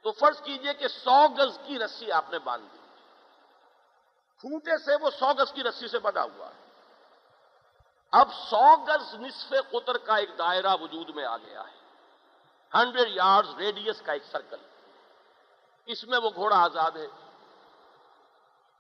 تو 0.03 0.13
فرض 0.13 0.43
کیجیے 0.43 0.75
کہ 0.75 0.89
سو 0.89 1.29
گز 1.29 1.59
کی 1.67 1.79
رسی 1.79 2.13
آپ 2.13 2.31
نے 2.31 2.39
باندھ 2.39 2.67
دی۔ 2.73 2.84
کھوٹے 4.45 4.79
سے 4.79 4.97
وہ 5.01 5.11
سو 5.11 5.33
گز 5.33 5.53
کی 5.53 5.63
رسی 5.63 5.89
سے 5.89 5.99
بنا 5.99 6.23
ہوا 6.23 6.47
ہے۔ 6.47 6.61
اب 8.13 8.29
سو 8.33 8.85
گز 8.85 9.15
نصف 9.15 9.55
قطر 9.71 9.99
کا 9.99 10.17
ایک 10.17 10.31
دائرہ 10.39 10.77
وجود 10.81 11.11
میں 11.11 11.25
آ 11.25 11.37
گیا 11.37 11.61
ہے۔ 11.61 11.79
ہنڈریڈ 12.75 13.09
یارڈ 13.09 13.47
ریڈیس 13.59 14.03
کا 14.03 14.13
ایک 14.13 14.25
سرکل۔ 14.25 14.57
اس 15.87 16.05
میں 16.05 16.19
وہ 16.19 16.31
گھوڑا 16.35 16.65
آزاد 16.65 16.91
ہے۔ 16.91 17.07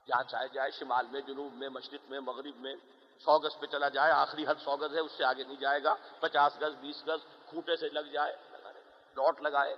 جہاں 0.08 0.22
چاہے 0.22 0.48
جائے، 0.48 0.70
شمال 0.70 1.06
میں، 1.06 1.20
جنوب 1.20 1.52
میں، 1.52 1.68
مشرق 1.68 2.10
میں، 2.10 2.20
مغرب 2.20 2.56
میں۔ 2.56 2.74
سو 3.18 3.38
گز 3.38 3.60
پہ 3.60 3.66
چلا 3.66 3.88
جائے، 3.88 4.12
آخری 4.12 4.46
حد 4.46 4.54
سو 4.64 4.76
گز 4.76 4.94
ہے، 4.94 5.00
اس 5.00 5.12
سے 5.12 5.24
آگے 5.24 5.44
نہیں 5.44 5.56
جائے 5.56 5.84
گا۔ 5.84 5.94
پچاس 6.20 6.56
گز، 6.60 6.74
بیس 6.80 7.06
گز، 7.06 7.48
کھوٹے 7.48 7.76
سے 7.76 7.88
لگ 7.88 8.00
جائے 8.00 8.36
ڈاٹ 9.14 9.40
لگائے، 9.40 9.76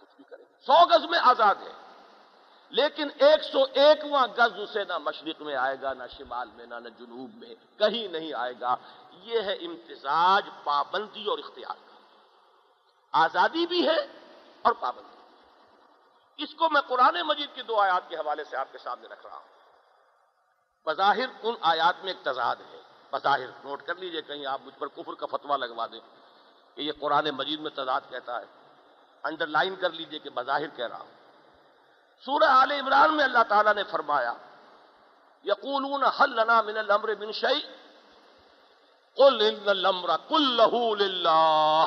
کچھ 0.00 0.16
بھی 0.16 0.24
کرے۔ 0.24 0.44
سو 0.66 0.86
گز 0.86 1.04
میں 1.10 1.18
آزاد 1.22 1.54
ہے۔ 1.54 1.91
لیکن 2.72 3.08
ایک 3.18 3.44
سو 3.44 3.58
ایکواں 3.74 4.26
گز 4.26 4.60
اسے 4.60 4.84
نہ 4.84 4.98
مشرق 4.98 5.42
میں 5.42 5.56
آئے 5.56 5.76
گا، 5.82 5.92
نہ 5.92 6.02
شمال 6.16 6.48
میں، 6.54 6.66
نہ 6.66 6.74
نہ 6.74 6.88
جنوب 6.88 7.30
میں، 7.34 7.54
کہیں 7.78 8.08
نہیں 8.08 8.34
آئے 8.34 8.54
گا۔ 8.60 8.76
یہ 9.12 9.40
ہے 9.40 9.52
امتزاج، 9.52 10.48
پابندی 10.64 11.24
اور 11.30 11.38
اختیار 11.38 11.74
کا۔ 11.74 11.96
آزادی 13.12 13.66
بھی 13.66 13.88
ہے 13.88 14.06
اور 14.62 14.72
پابندی۔ 14.80 15.16
اس 16.44 16.54
کو 16.54 16.70
میں 16.70 16.80
قرآن 16.80 17.22
مجید 17.22 17.48
کی 17.54 17.62
دو 17.62 17.76
آیات 17.76 18.08
کے 18.08 18.16
حوالے 18.16 18.44
سے 18.44 18.56
آپ 18.56 18.72
کے 18.72 18.78
سامنے 18.78 19.08
رکھ 19.08 19.26
رہا 19.26 19.36
ہوں۔ 19.36 19.48
بظاہر 20.86 21.26
ان 21.42 21.54
آیات 21.60 22.04
میں 22.04 22.12
ایک 22.12 22.24
تضاد 22.24 22.56
ہے۔ 22.56 22.80
بظاہر، 23.10 23.46
نوٹ 23.64 23.82
کر 23.82 23.94
لیجیے 23.94 24.22
کہیں 24.22 24.46
آپ 24.46 24.60
مجھ 24.64 24.78
پر 24.78 24.86
کفر 24.86 25.14
کا 25.14 25.26
فتوا 25.26 25.56
لگوا 25.56 25.86
دیں 25.92 26.00
کہ 26.74 26.82
یہ 26.82 26.92
قرآن 27.00 27.30
مجید 27.30 27.60
میں 27.60 27.70
تضاد 27.70 28.00
کہتا 28.10 28.40
ہے۔ 28.40 28.46
انڈر 29.22 29.46
لائن 29.46 29.76
کر 29.76 29.90
لیجیے 29.90 30.18
کہ 30.18 30.30
بظاہر 30.30 30.68
کہہ 30.68 30.86
رہا 30.86 30.98
ہوں۔ 30.98 31.21
سورہ 32.24 32.44
آل 32.44 32.70
عمران 32.70 33.16
میں 33.16 33.24
اللہ 33.24 33.42
تعالیٰ 33.48 33.74
نے 33.74 33.84
فرمایا، 33.84 34.32
یقولون 35.44 36.04
حل 36.04 36.30
لنا 36.30 36.62
من 36.62 36.78
الامر 36.78 37.14
من 37.18 37.32
شیء؟ 37.32 37.68
قل 39.14 39.42
ان 39.48 39.68
الامر 39.68 40.10
کلہ 40.28 41.02
للہ 41.02 41.86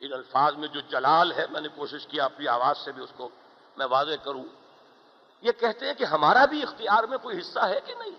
ان 0.00 0.12
الفاظ 0.12 0.54
میں 0.54 0.68
جو 0.68 0.80
جلال 0.80 1.32
ہے، 1.32 1.46
میں 1.50 1.60
نے 1.60 1.68
کوشش 1.68 2.06
کیا 2.06 2.24
اپنی 2.24 2.48
آواز 2.48 2.78
سے 2.78 2.92
بھی 2.92 3.02
اس 3.02 3.12
کو 3.16 3.28
میں 3.76 3.86
واضح 3.86 4.24
کروں۔ 4.24 4.44
یہ 5.40 5.52
کہتے 5.52 5.86
ہیں 5.86 5.94
کہ 5.94 6.04
ہمارا 6.04 6.44
بھی 6.44 6.62
اختیار 6.62 7.04
میں 7.04 7.18
کوئی 7.18 7.40
حصہ 7.40 7.58
ہے 7.58 7.80
کہ 7.80 7.94
نہیں؟ 7.94 8.16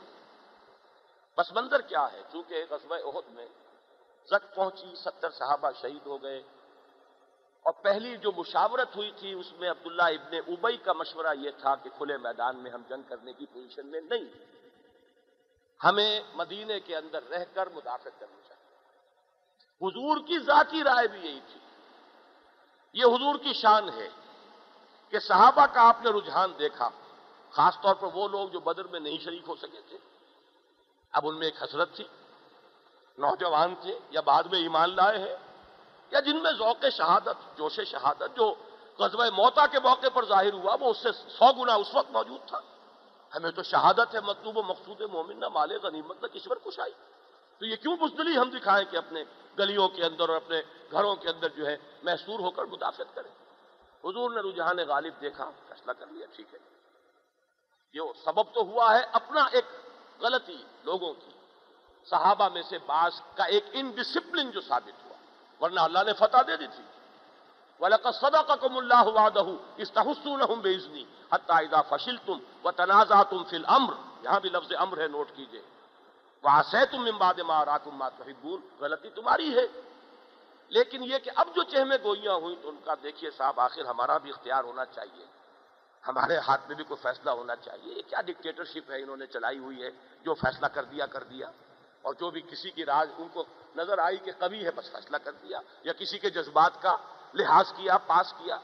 بس 1.38 1.52
منظر 1.52 1.82
کیا 1.82 2.12
ہے؟ 2.14 2.22
چونکہ 2.32 2.66
غزوہ 2.70 2.96
عہد 2.96 3.30
میں 3.30 3.48
زک 4.30 4.56
پہنچی، 4.56 4.96
ستر 4.96 5.30
صحابہ 5.30 5.72
شہید 5.82 6.06
ہو 6.06 6.24
گئے۔ 6.24 6.44
اور 7.66 7.74
پہلی 7.74 8.18
جو 8.18 8.32
مشاورت 8.32 8.96
ہوئی 8.96 9.12
تھی، 9.18 9.34
اس 9.34 9.54
میں 9.54 9.72
عبداللہ 9.72 10.04
ابن 10.04 10.36
ابئی 10.48 10.78
کا 10.78 10.94
مشورہ 10.94 11.34
یہ 11.40 11.52
تھا 11.60 11.76
کہ 11.76 11.90
کھلے 11.98 12.18
میدان 12.18 12.56
میں 12.56 12.72
ہم 12.72 12.82
جنگ 12.90 13.02
کرنے 13.10 13.34
کی 13.34 13.46
پوزیشن 13.46 13.88
میں 13.88 14.02
نہیں۔ 14.02 14.26
ہمیں 15.84 16.22
مدینے 16.34 16.80
کے 16.80 16.96
اندر 16.96 17.24
رہ 17.24 17.46
کر 17.54 17.70
مدافعت 17.70 18.20
کرنی 18.20 18.42
چاہیے۔ 18.48 18.76
حضور 19.82 20.18
کی 20.28 20.40
ذاتی 20.40 20.84
رائے 20.84 21.08
بھی 21.08 21.20
یہی 21.20 21.40
تھی۔ 21.52 21.60
یہ 22.94 23.06
حضور 23.06 23.36
کی 23.36 23.54
شان 23.54 23.90
ہے 23.90 24.10
کہ 25.10 25.20
صحابہ 25.20 25.66
کا 25.66 25.90
آپ 25.90 25.98
نے 26.04 26.10
رجحان 26.10 26.54
دیکھا، 26.60 26.90
خاص 27.50 27.82
طور 27.82 27.96
پر 27.96 28.08
وہ 28.14 28.28
لوگ 28.28 28.50
جو 28.50 28.60
بدر 28.60 28.88
میں 28.88 29.00
نہیں 29.00 29.18
شریک 29.18 29.44
ہو 29.48 29.56
سکے 29.56 29.82
تھے۔ 29.90 29.98
اب 31.12 31.28
ان 31.28 31.40
میں 31.40 31.48
ایک 31.48 31.64
حسرت 31.64 31.96
تھی، 31.96 32.08
نوجوان 33.18 33.76
تھے 33.82 34.00
یا 34.10 34.22
بعد 34.22 34.44
میں 34.44 34.60
ایمان 34.60 34.96
لائے 34.96 35.20
ہیں۔ 35.20 35.45
یا 36.12 36.20
جن 36.20 36.44
میں 36.44 36.52
ذوق 36.52 36.86
شہادت، 36.92 37.58
جوش 37.58 37.80
شہادت، 37.88 38.36
جو 38.36 38.54
قصبہ 38.96 39.26
موتا 39.36 39.66
کے 39.68 39.80
موقع 39.80 40.08
پر 40.14 40.26
ظاہر 40.26 40.54
ہوا، 40.54 40.76
وہ 40.80 40.90
اس 40.90 40.98
سے 40.98 41.12
سو 41.12 41.54
گنا 41.54 41.74
اس 41.74 41.96
وقت 41.96 42.12
موجود 42.12 42.48
تھا۔ 42.48 42.60
ہمیں 43.36 43.52
تو 43.52 43.64
شہادت 43.64 44.16
ہے، 44.16 44.22
مطلوب 44.22 44.58
و 44.58 44.64
مقصود 44.64 45.02
مومن، 45.02 45.40
نہ 45.40 45.50
مال 45.50 45.78
غنیمت، 45.84 46.22
نہ 46.22 46.28
کشور 46.28 46.58
کش 46.58 46.80
آئی 46.80 46.92
تو 47.60 47.66
یہ 47.66 47.76
کیوں 47.76 47.98
بزدلی 47.98 48.38
ہم 48.38 48.50
دکھائیں 48.50 48.92
کہ 48.92 48.98
اپنے 48.98 49.24
گلیوں 49.60 49.88
کے 49.88 50.06
اندر 50.06 50.30
اور 50.30 50.38
اپنے 50.38 50.62
گھروں 50.92 51.16
کے 51.16 51.30
اندر 51.30 51.50
جو 51.50 51.66
ہے 51.66 51.78
محسور 52.04 52.40
ہو 52.40 52.52
کر 52.52 52.66
مدافعت 52.66 53.16
کریں؟ 53.16 53.32
حضور 54.06 54.32
نے 54.32 54.50
رجحان 54.50 54.78
غالب 54.88 55.22
دیکھا، 55.22 55.52
فیصلہ 55.68 55.92
کر 55.92 56.08
لیا، 56.08 56.28
ٹھیک 56.36 56.54
ہے۔ 56.54 56.60
یہ 57.94 58.02
سبب 58.26 58.54
تو 58.54 58.62
ہوا 58.62 59.00
ہے 59.00 59.06
اپنا 59.12 59.44
ایک 59.52 59.66
غلطی 60.22 60.64
لوگوں 60.84 61.14
کی۔ 61.14 61.32
صحابہ 62.10 62.50
میں 62.50 62.62
سے 62.62 62.78
بعض 62.78 63.22
کا 63.36 63.44
ایک 63.44 63.66
انڈسپلن 63.72 64.52
جو 64.52 64.62
ثابت 64.62 65.05
ہوا 65.05 65.05
ورنہ 65.62 65.80
اللہ 65.80 66.00
نے 66.06 66.14
فتح 66.14 66.38
دے 66.48 66.58
دی 66.58 66.68
تھی۔ 66.68 66.84
وَلَقَدْ 67.80 68.14
صَدَقَكُمُ 68.14 68.78
اللَّهُ 68.78 69.14
وَعْدَهُ 69.14 69.56
اِسْتَحُسُّونَهُمْ 69.76 70.62
بِإِذْنِي 70.62 71.04
حَتَّى 71.34 71.66
إِذَا 71.66 71.82
فَشِلْتُمْ 71.82 72.40
وَتَنَازَعْتُمْ 72.64 73.48
فِي 73.48 73.58
الْأَمْرِ 73.58 73.98
یہاں 74.24 74.40
بھی 74.40 74.50
لفظ 74.50 74.72
امر 74.78 74.98
ہے، 74.98 75.08
نوٹ 75.08 75.32
کیجیے۔ 75.36 75.62
وَعَسَيْتُمْ 76.44 77.00
مِنْ 77.00 77.18
بَعْدِ 77.18 77.42
مَا 77.42 77.64
أَرَاكُمْ 77.64 77.94
مَا 77.94 78.10
تُحِبُّونَ۔ 78.10 78.84
غلطی 78.84 79.10
تمہاری 79.10 79.58
ہے۔ 79.58 79.82
لیکن 80.68 81.04
یہ 81.04 81.18
کہ 81.18 81.32
اب 81.36 81.48
جو 81.56 81.64
چہمیں 81.64 81.98
گوئیاں 82.04 82.34
ہوئیں 82.34 82.56
تو 82.62 82.70
ان 82.70 82.76
کا 82.86 82.94
دیکھیے 83.04 83.32
صاحب، 83.32 83.60
آخر 83.60 83.86
ہمارا 83.86 84.18
بھی 84.18 84.30
اختیار 84.30 84.64
ہونا 84.64 84.86
چاہیے۔ 84.86 85.26
ہمارے 86.08 86.38
ہاتھ 86.38 86.62
میں 86.68 86.76
بھی 86.76 86.84
کوئی 86.84 87.04
فیصلہ 87.04 87.32
ہونا 87.32 87.56
چاہیے۔ 87.56 87.94
یہ 87.94 88.02
کیا 88.08 88.22
ڈکٹیٹرشپ 88.22 88.92
ہے 88.92 89.02
انہوں 89.02 89.18
نے 89.18 89.26
چلائی 89.26 89.58
ہوئی 89.58 89.84
ہے؟ 89.84 89.90
جو 90.24 90.34
فیصلہ 90.34 90.66
کر 90.66 90.84
دیا 90.84 91.06
کر 91.06 91.24
دیا۔ 91.24 91.48
اور 92.02 92.14
جو 92.14 92.32
بھی 92.32 92.42
کسی 92.42 92.72
کی 92.72 92.86
راج، 92.86 93.10
ان 93.18 93.28
کو 93.34 93.44
نظر 93.76 93.98
آئی 93.98 94.18
کہ 94.18 94.32
کبھی 94.40 94.66
ہے، 94.66 94.72
بس 94.72 94.92
فیصلہ 94.92 95.18
کر 95.18 95.32
دیا، 95.32 95.60
یا 95.84 95.94
کسی 95.94 96.20
کے 96.20 96.30
جذبات 96.30 96.82
کا 96.82 96.98
لحاظ 97.34 97.74
کیا، 97.74 97.98
پاس 97.98 98.34
کیا۔ 98.38 98.58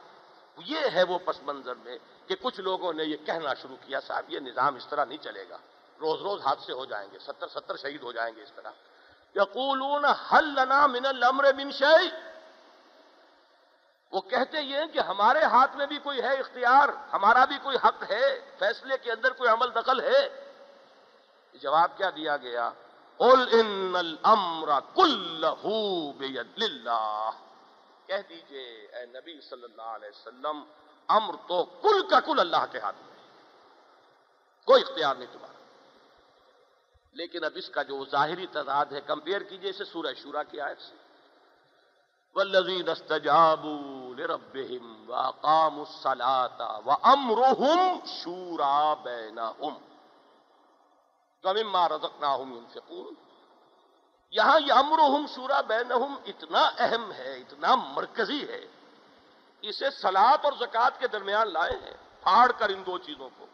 یہ 0.58 0.80
ہے 0.94 1.04
وہ 1.04 1.20
پس 1.26 1.36
منظر 1.42 1.74
میں 1.76 1.98
کہ 2.28 2.36
کچھ 2.42 2.60
لوگوں 2.60 2.94
نے 2.94 3.04
یہ 3.04 3.18
کہنا 3.26 3.54
شروع 3.54 3.76
کیا، 3.82 4.00
صاحب، 4.00 4.24
یہ 4.28 4.40
نظام 4.40 4.76
اس 4.76 4.88
طرح 4.88 5.06
نہیں 5.06 5.24
چلے 5.24 5.46
گا۔ 5.50 5.58
روز 6.00 6.22
روز 6.22 6.42
حادثے 6.42 6.74
ہو 6.74 6.86
جائیں 6.86 7.10
گے، 7.12 7.20
ستر 7.20 7.48
ستر 7.48 7.78
شہید 7.78 8.04
ہو 8.04 8.12
جائیں 8.12 8.36
گے 8.36 8.44
اس 8.44 8.52
طرح۔ 8.56 8.72
یقولون 9.36 10.06
حل 10.06 10.46
لنا 10.46 10.88
من 10.88 11.06
الامر 11.06 11.54
من 11.54 11.72
شیء؟ 11.72 12.10
وہ 14.12 14.22
کہتے 14.22 14.62
یہ 14.62 14.78
ہیں 14.78 14.88
کہ 14.88 15.00
ہمارے 15.00 15.44
ہاتھ 15.44 15.76
میں 15.76 15.86
بھی 15.86 15.98
کوئی 15.98 16.22
ہے 16.22 16.34
اختیار، 16.34 16.90
ہمارا 17.14 17.46
بھی 17.46 17.58
کوئی 17.64 17.78
حق 17.84 18.12
ہے، 18.12 18.52
فیصلے 18.60 18.98
کے 18.98 19.12
اندر 19.12 19.34
کوئی 19.34 19.50
عمل 19.50 19.76
دخل 19.76 20.02
ہے۔ 20.02 20.52
جواب 21.54 21.98
کیا 21.98 22.10
دیا 22.10 22.38
گیا؟ 22.38 22.72
قل 23.22 23.60
ان 23.60 23.96
الامر 23.96 24.70
کلہ 24.96 25.68
بید 26.18 26.64
اللہ 26.64 27.30
کہہ 28.08 28.16
دیجیے، 28.30 28.88
اے 28.94 29.06
نبی 29.06 29.42
صلی 29.42 29.64
اللہ 29.64 29.82
علیہ 29.82 30.10
وسلم، 30.10 30.64
امر 31.08 31.36
تو 31.48 31.64
کل 31.64 32.08
کا 32.10 32.20
کل 32.20 32.40
اللہ 32.40 32.66
کے 32.72 32.80
ہاتھ 32.80 32.96
میں 32.96 33.16
کوئی 34.66 34.84
اختیار 34.88 35.16
نہیں 35.16 35.34
تمہارا۔ 35.34 35.54
لیکن 37.14 37.44
اب 37.44 37.52
اس 37.56 37.70
کا 37.70 37.84
جو 37.84 38.06
ظاہری 38.06 38.48
تضاد 38.48 38.86
ہے، 38.86 39.02
کمپیئر 39.02 39.42
کیجیے 39.44 39.70
اسے 39.70 39.86
سورہ 39.86 40.14
شورا 40.24 40.44
کی 40.44 40.62
آیت 40.62 40.82
سے۔ 40.82 40.96
والذین 42.36 42.90
استجابوا 42.90 44.16
لربهم 44.16 45.10
واقاموا 45.10 45.86
الصلاة 45.88 46.82
وامرهم 46.86 48.00
شورا 48.06 48.94
بینہم 48.94 49.91
ومما 51.44 51.90
رزقناہم 51.90 52.58
ينفقون۔ 52.58 53.14
یہاں 54.32 54.60
یہ 54.60 55.28
شورا 55.36 55.62
بینہم 55.62 56.16
اتنا 56.26 56.72
اہم 56.78 57.12
ہے، 57.12 57.38
اتنا 57.38 57.76
مرکزی 57.76 58.48
ہے۔ 58.48 58.66
اسے 59.62 59.90
سلاد 59.90 60.38
اور 60.44 60.54
زکوٰۃ 60.54 61.00
کے 61.00 61.08
درمیان 61.08 61.54
لائے 61.54 61.72
ہیں، 61.72 61.94
پھاڑ 62.24 62.52
کر 62.52 62.70
ان 62.70 62.84
دو 62.86 62.98
چیزوں 62.98 63.30
کو۔ 63.38 63.46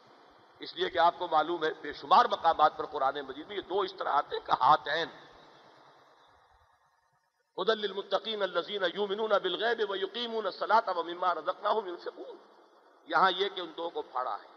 اس 0.60 0.76
لیے 0.76 0.90
کہ 0.90 0.98
آپ 0.98 1.16
کو 1.18 1.28
معلوم 1.32 1.64
ہے، 1.64 1.70
بے 1.82 1.94
شمار 1.94 2.26
مقامات 2.26 2.78
پر 2.78 2.86
قرآن 2.86 3.22
مجید 3.22 3.48
میں 3.48 3.56
یہ 3.56 3.62
دو 3.62 3.80
اس 3.80 3.94
طرح 3.94 4.10
آتے 4.10 4.36
ہیں 4.36 4.48
کہ 4.48 4.64
ہاتین 4.64 5.08
ادل 7.58 7.84
المتقین 7.84 8.42
الزین 8.42 8.84
یومنون 8.94 9.30
بالغیب 9.30 9.92
و 9.92 9.96
یقیمون 9.96 10.46
الصلاۃ 10.46 10.88
ومما 10.96 11.36
رزقناہم 11.36 11.88
ينفقون۔ 11.88 12.38
یہاں 13.08 13.32
یہ 13.32 13.50
کہ 13.50 13.62
ان 13.62 13.74
دو 13.78 13.90
کو 13.90 14.02
پھاڑا 14.02 14.36
ہے۔ 14.36 14.57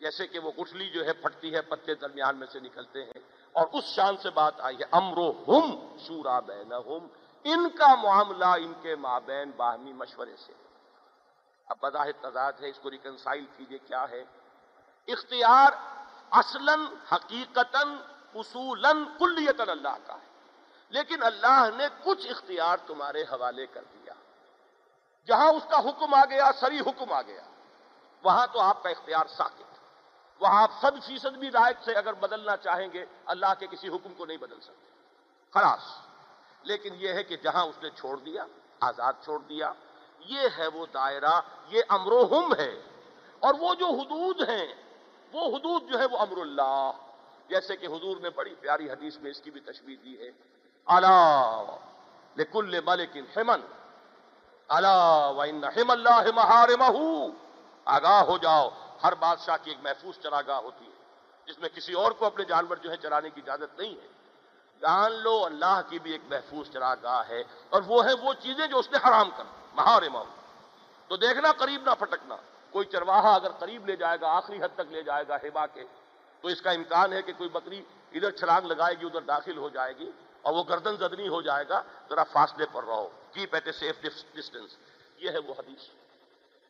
جیسے 0.00 0.26
کہ 0.26 0.38
وہ 0.38 0.50
گٹھلی 0.58 0.90
جو 0.90 1.04
ہے 1.04 1.12
پھٹتی 1.12 1.54
ہے، 1.54 1.62
پتے 1.62 1.94
درمیان 1.94 2.36
میں 2.36 2.46
سے 2.52 2.60
نکلتے 2.60 3.04
ہیں۔ 3.04 3.20
اور 3.52 3.66
اس 3.72 3.84
شان 3.84 4.16
سے 4.16 4.30
بات 4.30 4.60
آئی 4.60 4.76
ہے 4.76 4.84
امرو 4.90 5.30
ہم 5.30 5.96
شورا 5.98 6.40
بینہم۔ 6.40 7.06
ان 7.44 7.68
کا 7.68 7.94
معاملہ 7.94 8.44
ان 8.44 8.72
کے 8.82 8.96
مابین 8.96 9.50
باہمی 9.50 9.92
مشورے 9.92 10.36
سے۔ 10.36 10.52
اب 11.68 11.76
بظاہر 11.80 12.12
تضاد 12.12 12.52
ہے، 12.52 12.68
اس 12.68 12.78
کو 12.82 12.90
ریکنسائل 12.90 13.44
کیجیے 13.56 13.78
کیا 13.78 14.10
ہے۔ 14.10 14.24
اختیار 15.08 15.72
اصلاً، 16.30 16.80
حقیقتاً، 17.12 17.96
اصولاً، 18.34 19.04
کلیتاً 19.18 19.68
اللہ 19.68 19.96
کا 20.06 20.14
ہے۔ 20.14 20.26
لیکن 20.88 21.22
اللہ 21.22 21.68
نے 21.76 21.84
کچھ 22.04 22.26
اختیار 22.26 22.76
تمہارے 22.86 23.22
حوالے 23.22 23.66
کر 23.66 23.82
دیا۔ 23.92 24.12
جہاں 25.26 25.52
اس 25.52 25.62
کا 25.70 25.78
حکم 25.78 26.14
آ 26.14 26.24
گیا، 26.24 26.50
سری 26.60 26.80
حکم 26.80 27.12
آ 27.12 27.22
گیا۔ 27.22 27.42
وہاں 28.22 28.46
تو 28.52 28.60
آپ 28.60 28.82
کا 28.82 28.88
اختیار 28.88 29.26
ساکت۔ 29.26 29.65
وہاں 30.40 30.62
آپ 30.62 30.70
سب 30.80 30.92
فیصد 31.06 31.36
بھی 31.36 31.50
رائٹ 31.50 31.76
سے 31.84 31.92
اگر 31.92 32.12
بدلنا 32.12 32.56
چاہیں 32.56 32.88
گے، 32.92 33.04
اللہ 33.26 33.46
کے 33.58 33.66
کسی 33.66 33.88
حکم 33.88 34.14
کو 34.14 34.26
نہیں 34.26 34.36
بدل 34.36 34.60
سکتے۔ 34.60 34.90
خلاص۔ 35.54 35.80
لیکن 36.62 36.94
یہ 36.96 37.08
ہے 37.08 37.22
کہ 37.22 37.36
جہاں 37.36 37.64
اس 37.64 37.82
نے 37.82 37.90
چھوڑ 37.90 38.16
دیا، 38.16 38.44
آزاد 38.80 39.12
چھوڑ 39.24 39.38
دیا، 39.38 39.72
یہ 40.18 40.48
ہے 40.58 40.66
وہ 40.66 40.86
دائرہ، 40.94 41.40
یہ 41.68 41.82
امروہم 41.88 42.54
ہے۔ 42.54 42.82
اور 43.40 43.54
وہ 43.58 43.74
جو 43.74 43.86
حدود 43.86 44.48
ہیں، 44.48 44.74
وہ 45.32 45.56
حدود 45.56 45.92
جو 45.92 45.98
ہے 45.98 46.04
وہ 46.04 46.18
امر 46.18 46.40
اللہ۔ 46.40 46.90
جیسے 47.48 47.76
کہ 47.76 47.86
حضور 47.86 48.16
نے 48.16 48.30
بڑی 48.30 48.54
پیاری 48.54 48.90
حدیث 48.90 49.16
میں 49.16 49.30
اس 49.30 49.40
کی 49.40 49.50
بھی 49.50 49.60
تشبیح 49.60 49.96
دی 50.04 50.20
ہے 50.20 50.30
لکل 52.36 52.80
ملک 52.86 53.38
حمن 53.38 53.60
اللہ 54.68 55.32
اللہ 55.88 56.20
محارمہ، 56.34 57.26
آگاہ 57.84 58.22
ہو 58.22 58.38
جاؤ۔ 58.38 58.68
ہر 59.02 59.14
بادشاہ 59.14 59.56
کی 59.62 59.70
ایک 59.70 59.78
محفوظ 59.82 60.18
چراگاہ 60.22 60.60
ہوتی 60.60 60.84
ہے، 60.84 60.94
جس 61.46 61.58
میں 61.58 61.68
کسی 61.68 61.92
اور 61.92 62.12
کو 62.12 62.26
اپنے 62.26 62.44
جانور 62.44 62.76
جو 62.76 62.90
ہے 62.90 62.96
چرانے 62.96 63.30
کی 63.30 63.40
اجازت 63.40 63.78
نہیں 63.78 63.94
ہے۔ 63.94 64.08
جان 64.80 65.12
لو، 65.12 65.34
اللہ 65.44 65.80
کی 65.88 65.98
بھی 65.98 66.12
ایک 66.12 66.22
محفوظ 66.30 66.70
چراگاہ 66.70 67.28
ہے، 67.28 67.42
اور 67.68 67.82
وہ 67.86 68.04
ہے 68.04 68.12
وہ 68.22 68.32
چیزیں 68.42 68.66
جو 68.66 68.78
اس 68.78 68.90
نے 68.92 68.98
حرام 69.04 69.30
کر 69.36 69.44
مہار 69.74 70.02
ماؤ 70.12 70.24
تو 71.08 71.16
دیکھنا، 71.16 71.52
قریب 71.52 71.82
نہ 71.82 71.94
پھٹکنا۔ 71.98 72.36
کوئی 72.70 72.86
چرواہا 72.86 73.34
اگر 73.34 73.52
قریب 73.58 73.86
لے 73.86 73.96
جائے 73.96 74.20
گا، 74.20 74.28
آخری 74.28 74.58
حد 74.62 74.74
تک 74.74 74.92
لے 74.92 75.02
جائے 75.02 75.24
گا 75.28 75.36
ہیبا 75.42 75.66
کے، 75.66 75.84
تو 76.40 76.48
اس 76.48 76.60
کا 76.62 76.70
امکان 76.70 77.12
ہے 77.12 77.22
کہ 77.22 77.32
کوئی 77.32 77.48
بکری 77.48 77.82
ادھر 78.12 78.30
چھلانگ 78.30 78.66
لگائے 78.66 78.94
گی، 79.00 79.06
ادھر 79.06 79.20
داخل 79.20 79.56
ہو 79.56 79.68
جائے 79.68 79.92
گی، 79.96 80.10
اور 80.42 80.54
وہ 80.54 80.62
گردن 80.68 80.96
زدنی 80.96 81.28
ہو 81.28 81.40
جائے 81.42 81.64
گا۔ 81.68 81.82
ذرا 82.08 82.24
فاصلے 82.24 82.66
پر 82.72 82.84
رہو۔ 82.84 83.08
Keep 83.32 83.54
at 83.54 83.66
a 83.66 83.72
safe 83.72 84.02
distance 84.34 84.76
یہ 85.18 85.30
ہے 85.30 85.38
وہ 85.38 85.54
حدیث۔ 85.58 85.88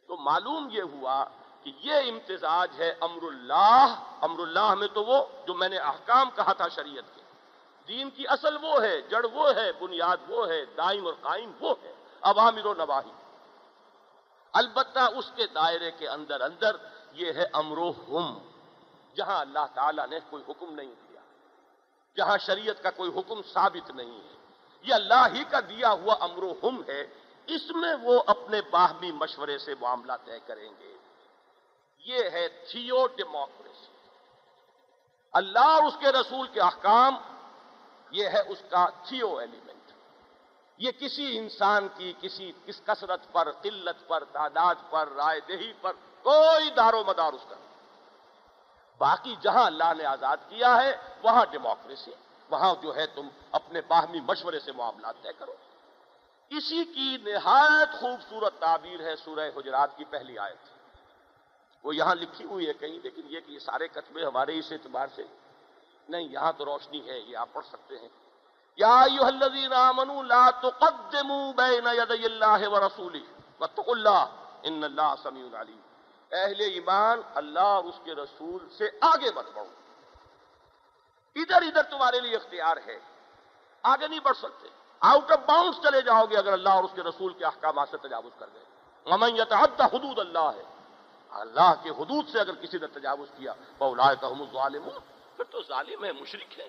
تو 0.09 0.17
معلوم 0.17 0.69
یہ 0.71 0.83
ہوا 0.83 1.25
کہ 1.67 1.73
یہ 1.81 1.95
امتزاج 1.95 2.69
ہے 2.79 2.95
امر 3.01 3.23
اللہ 3.23 4.03
امر 4.21 4.41
اللہ 4.41 4.75
میں 4.75 4.89
تو 4.89 5.05
وہ 5.05 5.27
جو 5.47 5.55
میں 5.55 5.69
نے 5.69 5.79
احکام 5.79 6.31
کہا 6.35 6.53
تھا 6.53 6.69
شریعت 6.69 7.15
کے۔ 7.15 7.21
دین 7.89 8.11
کی 8.11 8.25
اصل 8.29 8.57
وہ 8.65 8.83
ہے، 8.83 9.01
جڑ 9.01 9.27
وہ 9.33 9.51
ہے، 9.55 9.73
بنیاد 9.73 10.17
وہ 10.29 10.49
ہے، 10.49 10.65
دائم 10.65 11.07
اور 11.07 11.15
قائم 11.21 11.53
وہ 11.61 11.75
ہے۔ 11.83 11.93
عوامر 12.23 12.67
و 12.67 12.75
نواہی 12.75 13.13
البتہ 14.53 14.99
اس 14.99 15.31
کے 15.37 15.47
دائرے 15.47 15.91
کے 15.91 16.09
اندر 16.09 16.41
اندر 16.41 16.77
یہ 17.13 17.33
ہے 17.33 17.47
امر 17.53 17.79
و 17.79 17.91
ہم 17.91 18.39
جہاں 19.17 19.41
اللہ 19.41 19.67
تعالیٰ 19.75 20.07
نے 20.07 20.19
کوئی 20.31 20.43
حکم 20.49 20.75
نہیں 20.75 20.95
دیا۔ 21.09 21.21
جہاں 22.17 22.39
شریعت 22.39 22.83
کا 22.83 22.91
کوئی 22.91 23.11
حکم 23.17 23.43
ثابت 23.53 23.91
نہیں 23.91 24.21
ہے۔ 24.21 24.37
یہ 24.83 24.95
اللہ 24.95 25.27
ہی 25.35 25.45
کا 25.45 25.61
دیا 25.61 25.93
ہوا 25.93 26.17
امر 26.21 26.43
و 26.43 26.55
ہم 26.63 26.83
ہے۔ 26.89 27.07
اس 27.47 27.71
میں 27.71 27.95
وہ 28.03 28.23
اپنے 28.27 28.61
باہمی 28.71 29.13
مشورے 29.13 29.59
سے 29.59 29.75
معاملہ 29.81 30.13
طے 30.25 30.39
کریں 30.47 30.71
گے۔ 30.81 30.96
یہ 32.07 32.31
ہے 32.33 32.49
تھیو 32.49 33.07
ڈیموکریسی 33.07 33.87
اللہ 35.33 35.59
اور 35.59 35.83
اس 35.83 35.95
کے 36.01 36.13
رسول 36.13 36.47
کے 36.47 36.61
احکام، 36.61 37.17
یہ 38.11 38.29
ہے 38.29 38.41
اس 38.49 38.63
کا 38.71 38.87
تھیو 39.09 39.37
ایلیمنٹ 39.37 39.93
یہ 40.79 40.91
کسی 40.91 41.39
انسان 41.39 41.89
کی، 41.97 42.13
کسی، 42.21 42.53
کس 42.67 42.81
کثرت 42.85 43.33
پر، 43.33 43.51
قلت 43.53 44.09
پر، 44.09 44.25
تعداد 44.25 44.75
پر، 44.91 45.09
رائے 45.09 45.41
دہی 45.41 45.73
پر 45.81 45.93
کوئی 46.23 46.71
دار 46.71 46.93
و 46.93 47.03
مدار 47.07 47.33
اس 47.33 47.45
کا 47.49 47.57
باقی 48.99 49.35
جہاں 49.41 49.65
اللہ 49.65 49.93
نے 49.97 50.05
آزاد 50.05 50.37
کیا 50.49 50.77
ہے، 50.83 50.97
وہاں 51.23 51.45
ڈیموکریسی 51.51 52.13
وہاں 52.51 52.75
جو 52.83 52.97
ہے 52.97 53.07
تم 53.07 53.29
اپنے 53.53 53.81
باہمی 53.81 54.21
مشورے 54.21 54.61
سے 54.61 54.73
معاملات 54.73 55.23
طے 55.23 55.33
کرو۔ 55.39 55.55
اسی 56.51 56.85
کی 56.85 57.17
نہایت 57.25 58.01
خوبصورت 58.01 58.61
تعبیر 58.61 59.01
ہے 59.01 59.17
سورہ 59.17 59.51
حجرات 59.57 59.97
کی 59.97 60.05
پہلی 60.05 60.39
آیت۔ 60.39 60.76
وہ 61.87 61.97
یہاں 61.97 62.15
لکھی 62.15 62.45
ہوئی 62.45 62.69
ہے 62.69 62.73
کہیں، 62.73 62.99
لیکن 63.03 63.23
یہ 63.25 63.41
کہ 63.41 63.53
یہ 63.53 63.59
سارے 63.59 63.89
کتبے 63.89 64.25
ہمارے 64.25 64.59
اس 64.59 64.73
اعتبار 64.73 65.07
سے۔ 65.15 65.23
نہیں، 66.09 66.23
یہاں 66.23 66.53
تو 66.59 66.65
روشنی 66.65 67.09
ہے، 67.09 67.19
یہ 67.19 67.37
آپ 67.37 67.49
پڑھ 67.53 67.67
سکتے 67.67 67.99
ہیں۔ 67.99 68.09
یا 68.77 69.01
ایوہ 69.01 69.25
الذین 69.25 69.73
آمنوا 69.73 70.23
لا 70.23 70.51
تقدموا 70.51 71.53
بین 71.57 71.87
یدی 71.87 72.25
اللہ 72.25 72.69
و 72.69 72.73
واتقوا 72.73 73.85
اللہ، 73.89 74.25
ان 74.63 74.85
اللہ 74.85 75.15
سمیع 75.23 75.61
علیم۔ 75.61 75.81
اہل 76.33 76.61
ایمان، 76.61 77.21
اللہ 77.35 77.61
اور 77.61 77.85
اس 77.85 78.01
کے 78.05 78.15
رسول 78.15 78.69
سے 78.79 78.91
آگے 79.01 79.31
مت 79.35 79.45
بڑھو۔ 79.55 79.71
ادھر 81.35 81.63
ادھر 81.63 81.83
تمہارے 81.83 82.21
لیے 82.21 82.37
اختیار 82.37 82.77
ہے۔ 82.87 82.99
آگے 83.83 84.09
نہیں 84.09 84.21
بڑھ 84.21 84.37
سکتے۔ 84.37 84.69
آؤٹ 85.01 85.33
آف 85.33 85.39
باؤنڈ 85.39 85.75
چلے 85.83 86.03
جاؤ 86.03 86.25
گے 86.25 86.37
اگر 86.37 86.53
اللہ 86.53 86.69
اور 86.69 86.85
اس 86.85 86.91
کے 86.95 87.03
رسول 87.03 87.33
کے 87.33 87.45
احکامات 87.45 87.89
سے 87.91 87.97
تجاوز 87.97 88.33
کر 88.39 88.47
گئے 88.55 88.65
غمن 89.07 89.37
یتعدى 89.37 89.97
حدود 89.97 90.19
اللہ 90.19 90.51
ہے۔ 90.57 90.76
اللہ 91.41 91.75
کے 91.83 91.91
حدود 91.91 92.29
سے 92.29 92.41
اگر 92.41 92.55
کسی 92.55 92.79
نے 92.79 92.87
تجاوز 92.87 93.29
کیا 93.37 93.53
فاولئک 93.79 94.25
هم 94.33 94.45
پھر 95.37 95.45
تو 95.45 95.63
ظالم 95.63 96.05
ہے، 96.05 96.13
مشرک 96.13 96.61
ہے۔ 96.61 96.69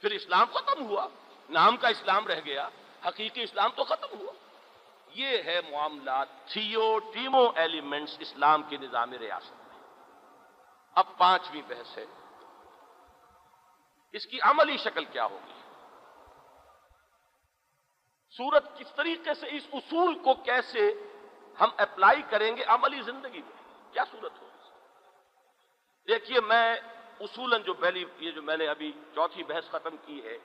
پھر 0.00 0.10
اسلام 0.10 0.46
ختم 0.54 0.86
ہوا۔ 0.86 1.08
نام 1.50 1.76
کا 1.76 1.88
اسلام 1.88 2.26
رہ 2.26 2.40
گیا، 2.44 2.68
حقیقی 3.06 3.42
اسلام 3.42 3.70
تو 3.76 3.84
ختم 3.84 4.18
ہوا۔ 4.18 4.32
یہ 5.14 5.42
ہے 5.42 5.60
معاملات، 5.70 6.28
تھیو 6.46 6.98
ٹیمو 6.98 7.50
ایلیمنٹس 7.54 8.16
اسلام 8.18 8.62
کے 8.62 8.76
نظام 8.76 9.12
ریاست 9.12 9.52
میں۔ 9.52 9.80
اب 10.94 11.04
پانچویں 11.18 11.62
بحث 11.68 11.98
ہے۔ 11.98 12.06
اس 14.12 14.26
کی 14.26 14.38
عملی 14.40 14.76
شکل 14.76 15.04
کیا 15.04 15.24
ہوگی؟ 15.24 15.52
سورت 18.30 18.78
کس 18.78 18.92
طریقے 18.96 19.34
سے، 19.34 19.46
اس 19.50 19.62
اصول 19.72 20.18
کو 20.18 20.34
کیسے 20.34 20.92
ہم 21.60 21.68
اپلائی 21.76 22.22
کریں 22.30 22.56
گے 22.56 22.64
عملی 22.64 23.02
زندگی 23.02 23.42
میں؟ 23.42 23.57
کیا 23.92 24.04
صورت 24.10 24.42
ہوگی 24.42 24.46
دیکھیے، 26.08 26.40
میں 26.40 26.76
اصولاً 27.20 27.62
جو 27.62 27.74
پہلی، 27.74 28.04
یہ 28.18 28.30
جو 28.30 28.42
میں 28.42 28.56
نے 28.56 28.68
ابھی 28.68 28.92
چوتھی 29.14 29.42
بحث 29.44 29.70
ختم 29.70 29.96
کی 29.96 30.24
ہے، 30.24 30.38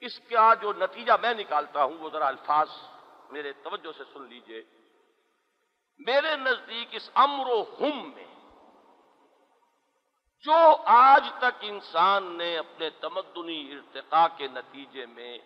اس 0.00 0.20
کا 0.30 0.54
جو 0.54 0.72
نتیجہ 0.72 1.12
میں 1.22 1.34
نکالتا 1.34 1.84
ہوں، 1.84 1.98
وہ 1.98 2.08
ذرا 2.10 2.26
الفاظ 2.26 2.68
میرے 3.30 3.52
توجہ 3.52 3.92
سے 3.98 4.04
سن 4.12 4.22
لیجیے۔ 4.28 4.62
میرے 5.98 6.36
نزدیک 6.36 6.88
اس 6.90 7.10
امر 7.14 7.46
و 7.46 7.62
ہم 7.80 8.10
میں 8.14 8.30
جو 10.44 10.76
آج 10.84 11.28
تک 11.38 11.58
انسان 11.60 12.24
نے 12.24 12.58
اپنے 12.58 12.90
تمدنی 12.90 13.72
ارتقاء 13.72 14.26
کے 14.36 14.46
نتیجے 14.46 15.06
میں 15.06 15.38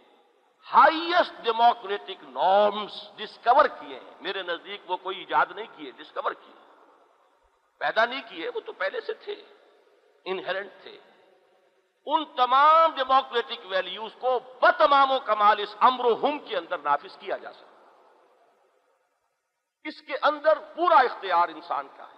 ہائیسٹ 0.74 1.32
ڈیموکریٹک 1.42 2.24
نارمز 2.24 2.92
ڈسکور 3.16 3.64
کیے 3.64 4.00
ہیں۔ 4.00 4.14
میرے 4.20 4.42
نزدیک 4.42 4.90
وہ 4.90 4.96
کوئی 4.96 5.18
ایجاد 5.18 5.46
نہیں 5.50 5.66
کیے 5.76 5.90
ڈسکور 5.90 6.32
کیے۔ 6.32 6.54
پیدا 7.78 8.04
نہیں 8.04 8.20
کیے، 8.28 8.50
وہ 8.54 8.60
تو 8.60 8.72
پہلے 8.72 9.00
سے 9.00 9.14
تھے 9.14 9.44
انہرنٹ 10.24 10.70
تھے۔ 10.82 10.98
ان 12.06 12.24
تمام 12.24 12.90
ڈیموکریٹک 12.94 13.66
ویلیوز 13.66 14.12
کو 14.20 14.40
بتمام 14.62 15.10
و 15.10 15.18
کمال 15.18 15.60
اس 15.60 15.76
امر 15.80 16.04
و 16.04 16.26
ہم 16.26 16.38
کے 16.38 16.56
اندر 16.56 16.78
نافذ 16.78 17.18
کیا 17.18 17.36
جا 17.36 17.52
سکتا 17.52 17.66
اس 19.84 20.02
کے 20.02 20.14
اندر 20.22 20.58
پورا 20.58 20.96
اختیار 20.96 21.48
انسان 21.48 21.88
کا 21.96 22.04
ہے۔ 22.04 22.16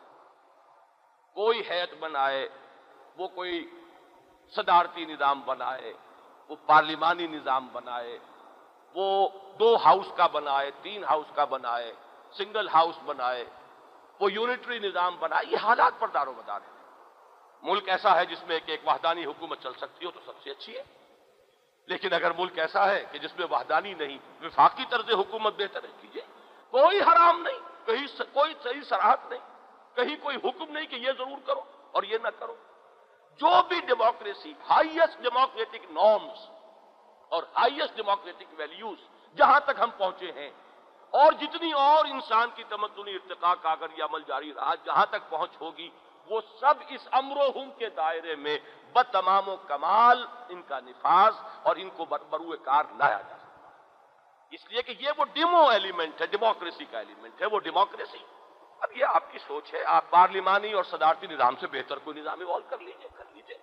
کوئی 1.35 1.63
حید 1.71 1.99
بنائے، 1.99 2.49
وہ 3.17 3.29
کوئی 3.29 3.71
صدارتی 4.57 5.05
نظام 5.05 5.41
بنائے، 5.41 5.93
وہ 6.49 6.57
پارلیمانی 6.67 7.27
نظام 7.27 7.69
بنائے 7.73 8.19
وہ 8.95 9.29
دو 9.59 9.77
ہاؤس 9.77 10.07
کا 10.17 10.27
بنائے، 10.27 10.71
تین 10.83 11.05
ہاؤس 11.05 11.27
کا 11.35 11.45
بنائے، 11.45 11.93
سنگل 12.33 12.69
ہاؤس 12.69 12.95
بنائے، 13.05 13.45
وہ 14.21 14.33
یونٹری 14.33 14.79
نظام 14.79 15.17
بنائے، 15.19 15.47
یہ 15.51 15.57
حالات 15.57 15.93
پر 15.99 16.09
دار 16.09 16.27
و 16.27 16.33
مدار 16.33 16.61
ہے 16.61 16.79
ملک 17.63 17.89
ایسا 17.89 18.17
ہے 18.17 18.27
جس 18.27 18.43
میں 18.43 18.57
ایک 18.57 18.63
ایک 18.67 18.81
وحدانی 18.87 19.25
حکومت 19.25 19.63
چل 19.63 19.73
سکتی 19.73 20.07
ہو 20.07 20.11
تو 20.11 20.21
سب 20.27 20.33
سے 20.43 20.51
اچھی 20.51 20.79
ہے۔ 20.79 20.83
لیکن 21.87 22.13
اگر 22.13 22.31
ملک 22.39 22.59
ایسا 22.59 22.91
ہے 22.91 23.05
کہ 23.13 23.19
جس 23.19 23.39
میں 23.39 23.47
وحدانی 23.51 23.95
نہیں، 23.95 24.19
وفاقی 24.43 24.85
طرز 24.91 25.11
حکومت 25.11 25.55
بہتر 25.59 25.85
ہے، 25.85 25.89
کیجیے۔ 26.01 26.23
کوئی 26.71 27.01
حرام 27.01 27.43
نہیں، 27.43 27.87
کہیں 27.87 28.23
کوئی 28.33 28.55
صحیح 28.63 28.83
سراہد 28.83 29.33
نہیں، 29.33 29.41
کہیں 29.95 30.17
کوئی 30.23 30.37
حکم 30.37 30.73
نہیں 30.73 30.87
کہ 30.87 30.97
یہ 30.97 31.13
ضرور 31.19 31.47
کرو 31.47 31.61
اور 31.93 32.03
یہ 32.03 32.19
نہ 32.23 32.29
کرو۔ 32.29 32.55
جو 33.37 33.63
بھی 33.69 33.81
ڈیموکریسی 33.81 34.55
ہائیسٹ 34.71 35.23
ڈیموکریٹک 35.23 35.91
نارمز 35.91 36.58
اور 37.29 37.43
ہائیسٹ 37.43 37.97
ڈیموکریٹک 37.97 38.55
ویلیوز 38.57 38.99
جہاں 39.37 39.61
تک 39.61 39.81
ہم 39.81 39.91
پہنچے 39.97 40.33
ہیں۔ 40.33 40.51
اور 41.11 41.33
جتنی 41.33 41.73
اور 41.73 42.05
انسان 42.05 42.51
کی 42.55 42.65
تمدنی 42.69 43.15
ارتقاء 43.15 43.55
کا 43.63 43.73
اگر 43.73 43.87
یہ 43.97 44.05
عمل 44.05 44.23
جاری 44.23 44.55
رہا، 44.55 44.75
جہاں 44.75 45.07
تک 45.07 45.31
پہنچ 45.31 45.51
ہوگی، 45.61 45.91
وہ 46.27 46.41
سب 46.61 46.75
اس 46.89 47.09
امر 47.13 47.37
و 47.37 47.63
ہم 47.63 47.71
کے 47.79 47.89
دائرے 47.89 48.37
میں 48.37 48.59
بتمام 48.93 49.49
و 49.49 49.57
کمال 49.57 50.27
ان 50.49 50.63
کا 50.63 50.81
نفاذ 50.81 51.35
اور 51.63 51.77
ان 51.77 51.91
کو 51.91 52.05
بروئے 52.05 52.59
کار 52.63 52.85
لایا 52.99 53.19
جا 53.29 53.37
سکتا 53.37 53.69
اس 54.51 54.67
لیے 54.69 54.83
کہ 54.83 54.95
یہ 54.99 55.11
وہ 55.17 55.25
ڈیمو 55.33 55.69
ایلیمنٹ 55.69 56.21
ہے 56.21 56.27
ڈیموکریسی 56.27 56.85
کا 56.85 56.99
ایلیمنٹ 56.99 57.41
ہے، 57.41 57.47
وہ 57.47 57.61
ڈیموکریسی 57.61 58.19
اب 58.81 58.97
یہ 58.97 59.05
آپ 59.05 59.33
کی 59.33 59.39
سوچ 59.39 59.75
ہے، 59.75 59.85
آپ 59.85 60.11
پارلیمانی 60.11 60.73
اور 60.73 60.85
صدارتی 60.85 61.27
نظام 61.27 61.57
سے 61.61 61.67
بہتر 61.67 61.99
کوئی 61.99 62.21
نظام 62.21 62.39
ایوالو 62.39 62.65
کر 62.69 62.79
لیجیے 62.79 63.09
کر 63.15 63.25
لیجیے۔ 63.33 63.59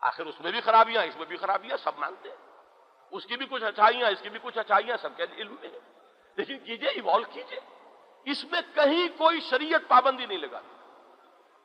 آخر 0.00 0.26
اس 0.26 0.40
میں 0.40 0.50
بھی 0.50 0.60
خرابیاں، 0.60 1.02
اس 1.02 1.16
میں 1.16 1.26
بھی 1.26 1.36
خرابیاں، 1.36 1.76
سب 1.76 1.92
مانتے 1.98 2.28
ہیں۔ 2.28 2.41
اس 3.12 3.26
کی 3.26 3.36
بھی 3.36 3.46
کچھ 3.46 3.64
اچھائیاں، 3.64 4.10
اس 4.10 4.20
کی 4.20 4.30
بھی 4.30 4.38
کچھ 4.42 4.58
اچھائیاں، 4.58 4.96
سب 4.96 5.16
کے 5.16 5.22
علم 5.36 5.54
میں 5.60 5.68
لیکن 6.36 6.58
کیجیے 6.58 6.88
ایوالو 6.88 7.24
کیجیے۔ 7.32 7.60
اس 8.24 8.44
میں 8.44 8.60
کہیں 8.74 9.08
کوئی 9.18 9.40
شریعت 9.40 9.88
پابندی 9.88 10.26
نہیں 10.26 10.38
لگا 10.38 10.60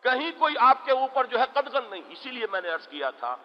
کہیں 0.04 0.32
کوئی 0.40 0.56
آپ 0.60 0.86
کے 0.86 0.92
اوپر 0.92 1.26
جو 1.26 1.40
ہے 1.40 1.44
قدغن 1.54 1.90
نہیں۔ 1.90 2.02
اسی 2.10 2.32
لیے 2.32 2.48
میں 2.52 2.62
نے 2.62 2.70
عرض 2.70 2.88
کیا 2.88 3.10
تھا، 3.10 3.36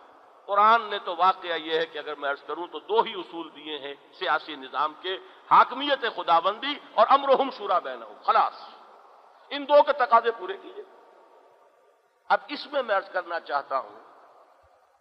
قرآن 0.46 0.82
نے 0.82 0.98
تو 0.98 1.16
واقعہ 1.16 1.56
یہ 1.56 1.78
ہے 1.78 1.86
کہ 1.86 1.98
اگر 1.98 2.14
میں 2.14 2.30
عرض 2.30 2.42
کروں 2.42 2.66
تو 2.66 2.78
دو 2.78 3.00
ہی 3.00 3.12
اصول 3.12 3.48
دیے 3.56 3.78
ہیں 3.78 3.94
سیاسی 4.18 4.56
نظام 4.56 4.94
کے، 5.02 5.18
حاکمیت 5.50 6.04
خداوندی 6.16 6.74
اور 6.94 7.06
امرہم 7.10 7.50
شورا 7.50 7.78
بینہم۔ 7.78 8.20
خلاص، 8.22 8.54
ان 9.50 9.68
دو 9.68 9.82
کے 9.82 9.92
تقاضے 9.92 10.30
پورے 10.30 10.56
کیجیے۔ 10.56 10.84
اب 12.28 12.38
اس 12.48 12.66
میں 12.66 12.82
میں 12.82 12.96
عرض 12.96 13.08
کرنا 13.10 13.40
چاہتا 13.40 13.78
ہوں 13.78 14.00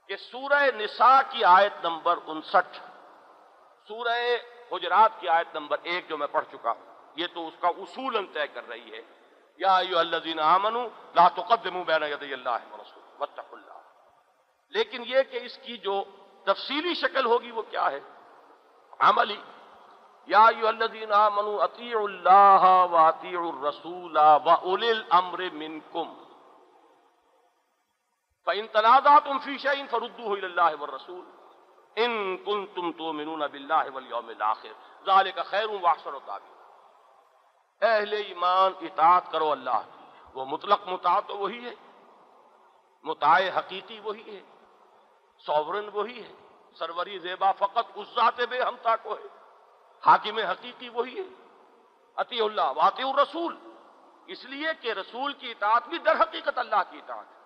کہ 0.08 0.16
سورہ 0.16 0.64
نساء 0.76 1.22
کی 1.30 1.44
آیت 1.44 1.86
نمبر 1.86 2.20
انسٹھ 2.28 2.91
سورہ 3.92 4.38
حجرات 4.72 5.12
کی 5.20 5.30
آیت 5.30 5.48
نمبر 5.54 5.78
ایک 5.84 6.10
جو 6.10 6.18
میں 6.18 6.28
پڑھ 6.32 6.46
چکا 6.52 6.72
ہوں، 6.72 6.86
یہ 7.16 7.28
تو 7.34 7.48
اس 7.48 7.54
کا 7.60 7.68
اصول 7.68 8.26
طے 8.34 8.48
کر 8.48 8.68
رہی 8.68 8.94
ہے۔ 8.94 9.02
یا 9.58 9.76
الذین 9.76 10.40
آمنوا 10.40 10.88
لا 11.16 11.28
تقدموا 11.28 11.84
بین 11.84 12.04
یدی 12.04 12.34
اللہ 12.34 12.50
ورسول 12.50 13.04
واتقوا 13.20 13.60
اللہ۔ 13.60 13.74
لیکن 14.70 15.04
یہ 15.06 15.24
کہ 15.32 15.40
اس 15.44 15.58
کی 15.58 15.78
جو 15.78 16.04
تفصیلی 16.44 16.94
شکل 16.94 17.26
ہوگی 17.26 17.52
وہ 17.52 17.62
کیا 17.62 17.92
ہے؟ 17.92 18.00
عملی۔ 19.00 19.42
یا 20.26 20.44
ایو 20.44 20.68
الذین 20.68 21.12
آمنوا 21.12 21.64
اطیعوا 21.64 22.04
اللہ 22.04 22.88
و 22.92 22.98
اطیعوا 22.98 23.48
الرسول 23.48 24.18
و 24.18 24.50
اولی 24.50 24.90
الامر 24.90 25.44
منکم۔ 25.54 26.24
فَإِن 28.46 28.68
تَنَازَعْتُمْ 28.68 29.44
فِي 29.44 29.58
شَيْءٍ 29.58 29.86
فَرُدُّوهُ 29.90 30.36
إِلَى 30.38 30.46
اللَّهِ 30.46 30.80
وَالرَّسُولِ۔ 30.80 31.41
إِن 31.98 32.38
كُنتُمْ 32.38 32.92
تُؤْمِنُونَ 32.98 33.48
بِاللَّهِ 33.48 33.90
وَالْيَوْمِ 33.94 34.30
الْآخِرِ 34.30 34.72
ذَلِكَ 35.06 35.42
خَيْرٌ 35.42 35.70
وَأَحْسَنُ 35.70 36.20
تَأْوِيلًا 36.26 36.62
اہل 37.82 38.14
ایمان 38.14 38.72
اطاعت 38.82 39.32
کرو 39.32 39.52
اللہ 39.52 39.82
کی، 39.94 40.06
وہ 40.34 40.46
مطلق 40.46 40.88
مطاعت 40.88 41.28
تو 41.28 41.38
وہی 41.38 41.66
ہے 41.66 41.76
مطاع 43.04 43.40
حقیقی 43.58 44.00
وہی 44.00 44.38
ہے 44.38 44.42
سوورن 45.46 45.90
وہی 45.94 46.24
ہے، 46.24 46.34
سروری 46.80 47.20
زیبا 47.20 47.52
فقط 47.52 47.86
اس 47.96 48.08
ذات 48.08 48.42
بے 48.50 48.62
ہمتا 48.62 48.96
کو 48.96 49.14
ہے، 49.14 49.28
حاکم 50.06 50.38
حقیقی 50.38 50.90
وہی 50.90 51.20
ہے۔ 51.20 51.46
عطی 52.16 52.42
اللہ 52.42 52.62
واطی 52.62 53.04
الرسول، 53.04 53.58
اس 54.28 54.46
لیے 54.46 54.68
کہ 54.82 54.92
رسول 54.92 55.34
کی 55.34 55.52
اطاعت 55.52 55.88
بھی 55.88 55.98
در 55.98 56.22
حقیقت 56.22 56.58
اللہ 56.58 56.82
کی 56.90 56.98
اطاعت 56.98 57.26
ہے۔ 57.26 57.42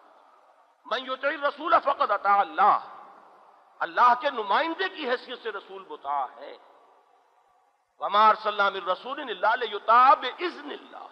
من 0.86 1.12
یطع 1.12 1.48
رسول 1.48 1.74
فقط 1.84 2.12
عطا 2.12 2.40
اللہ۔ 2.40 2.80
اللہ 3.80 4.14
کے 4.22 4.30
نمائندے 4.30 4.90
کی 4.90 5.10
حیثیت 5.10 5.44
سے 5.44 5.52
رسول 5.52 5.86
مطاع 5.90 6.26
ہے۔ 6.36 6.58
ومار 8.00 8.36
صلی 8.36 8.80
رسول 8.92 9.22
اللہ 9.22 10.14
اذن 10.40 10.72
اللہ 10.72 11.08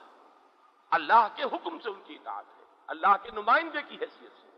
اللہ 0.91 1.27
کے 1.35 1.43
حکم 1.43 1.79
سے 1.79 1.89
ان 1.89 2.01
کی 2.01 2.15
اطاعت 2.15 2.45
ہے۔ 2.57 2.63
اللہ 2.87 3.15
کے 3.23 3.31
نمائندے 3.31 3.81
کی 3.81 3.97
حیثیت 4.01 4.31
سے۔ 4.41 4.57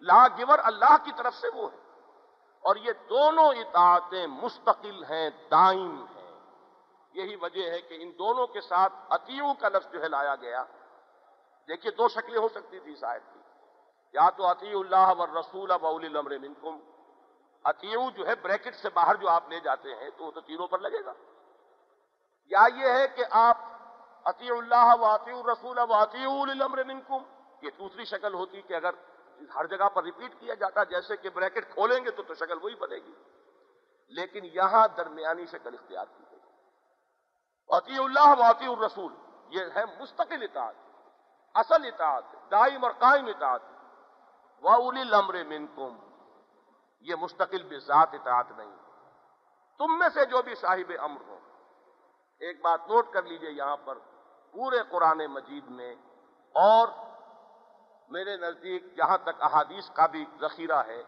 لا 0.00 0.28
گور 0.28 0.58
اللہ 0.64 0.96
کی 1.04 1.10
طرف 1.16 1.34
سے 1.34 1.48
وہ 1.54 1.72
ہے۔ 1.72 1.76
اور 2.60 2.76
یہ 2.76 2.92
دونوں 3.08 3.44
اطاعتیں 3.44 4.26
مستقل 4.26 5.04
ہیں، 5.04 5.30
دائم 5.50 6.04
ہیں۔ 6.16 6.40
یہی 7.14 7.36
وجہ 7.36 7.70
ہے 7.70 7.80
کہ 7.80 7.98
ان 8.00 8.12
دونوں 8.18 8.46
کے 8.46 8.60
ساتھ 8.60 8.92
عطیوں 9.10 9.54
کا 9.54 9.68
لفظ 9.68 9.92
جو 9.92 10.02
ہے 10.02 10.08
لایا 10.08 10.34
گیا۔ 10.36 10.64
دیکھیے 11.68 11.92
دو 11.92 12.08
شکلیں 12.08 12.40
ہو 12.40 12.48
سکتی 12.48 12.80
تھی 12.80 12.94
شاید۔ 12.94 13.22
کی 13.34 13.40
یا 14.12 14.30
تو 14.30 14.50
عطی 14.50 14.72
اللہ 14.72 15.12
و 15.18 15.40
رسول 15.40 15.70
اب 15.70 15.86
الامر 15.86 16.38
منکم۔ 16.38 16.93
عطیو 17.64 18.10
جو 18.10 18.26
ہے 18.26 18.34
بریکٹ 18.34 18.74
سے 18.74 18.88
باہر 18.90 19.14
جو 19.14 19.28
آپ 19.28 19.48
لے 19.48 19.60
جاتے 19.60 19.94
ہیں 19.94 20.10
تو 20.18 20.24
وہ 20.24 20.30
تو 20.30 20.40
تینوں 20.40 20.68
پر 20.68 20.78
لگے 20.78 21.04
گا۔ 21.04 21.12
یا 22.44 22.66
یہ 22.76 22.88
ہے 22.88 23.08
کہ 23.08 23.24
آپ 23.30 23.58
عطی 24.24 24.50
اللہ 24.50 24.94
و 25.00 25.04
عطی 25.04 25.30
الرسول 25.30 25.78
و 25.78 25.94
الامر 26.42 26.84
منکم۔ 26.84 27.22
یہ 27.62 27.70
دوسری 27.78 28.04
شکل 28.04 28.34
ہوتی 28.34 28.62
کہ 28.62 28.74
اگر 28.74 28.90
ہر 29.54 29.66
جگہ 29.66 29.88
پر 29.88 30.04
ریپیٹ 30.04 30.40
کیا 30.40 30.54
جاتا، 30.54 30.84
جیسے 30.84 31.16
کہ 31.16 31.30
بریکٹ 31.30 31.74
کھولیں 31.74 32.04
گے 32.04 32.10
تو 32.10 32.22
تو 32.22 32.34
شکل 32.34 32.58
وہی 32.62 32.74
بنے 32.74 32.96
گی۔ 32.96 33.12
لیکن 34.08 34.40
یہاں 34.44 34.88
درمیانی 34.88 35.46
شکل 35.46 35.74
اختیار 35.74 36.06
کی 36.16 36.24
گئی۔ 36.30 36.40
عطی 37.68 38.04
اللہ 38.04 38.28
و 38.38 38.42
عطی 38.42 38.66
الرسول، 38.66 39.14
یہ 39.48 39.60
ہے 39.76 39.84
مستقل 39.98 40.42
اطاعت، 40.42 40.74
اصل 41.54 41.84
اطاعت، 41.84 42.24
دائم 42.50 42.84
اور 42.84 42.92
قائم 42.92 43.26
اطاعت۔ 43.26 43.60
وَأُولِ 44.62 44.98
الْأَمْرِ 45.00 45.44
مِنْكُمْ 45.46 46.13
یہ 47.04 47.14
مستقل 47.14 47.62
بذات 47.62 48.14
اطاعت 48.14 48.50
نہیں۔ 48.50 48.74
تم 49.80 49.98
میں 49.98 50.08
سے 50.08 50.24
جو 50.24 50.42
بھی 50.42 50.54
صاحب 50.54 50.92
امر 50.98 51.20
ہو، 51.20 51.38
ایک 52.40 52.60
بات 52.60 52.88
نوٹ 52.88 53.12
کر 53.12 53.22
لیجیے 53.22 53.50
یہاں 53.50 53.76
پر، 53.76 53.98
پورے 54.54 54.78
قرآن 54.90 55.18
مجید 55.26 55.68
میں 55.68 55.94
اور 56.54 56.88
میرے 58.10 58.36
نزدیک 58.36 58.96
جہاں 58.96 59.18
تک 59.18 59.42
احادیث 59.42 59.90
کا 59.90 60.06
بھی 60.06 60.24
ذخیرہ 60.40 60.82
ہے، 60.86 61.02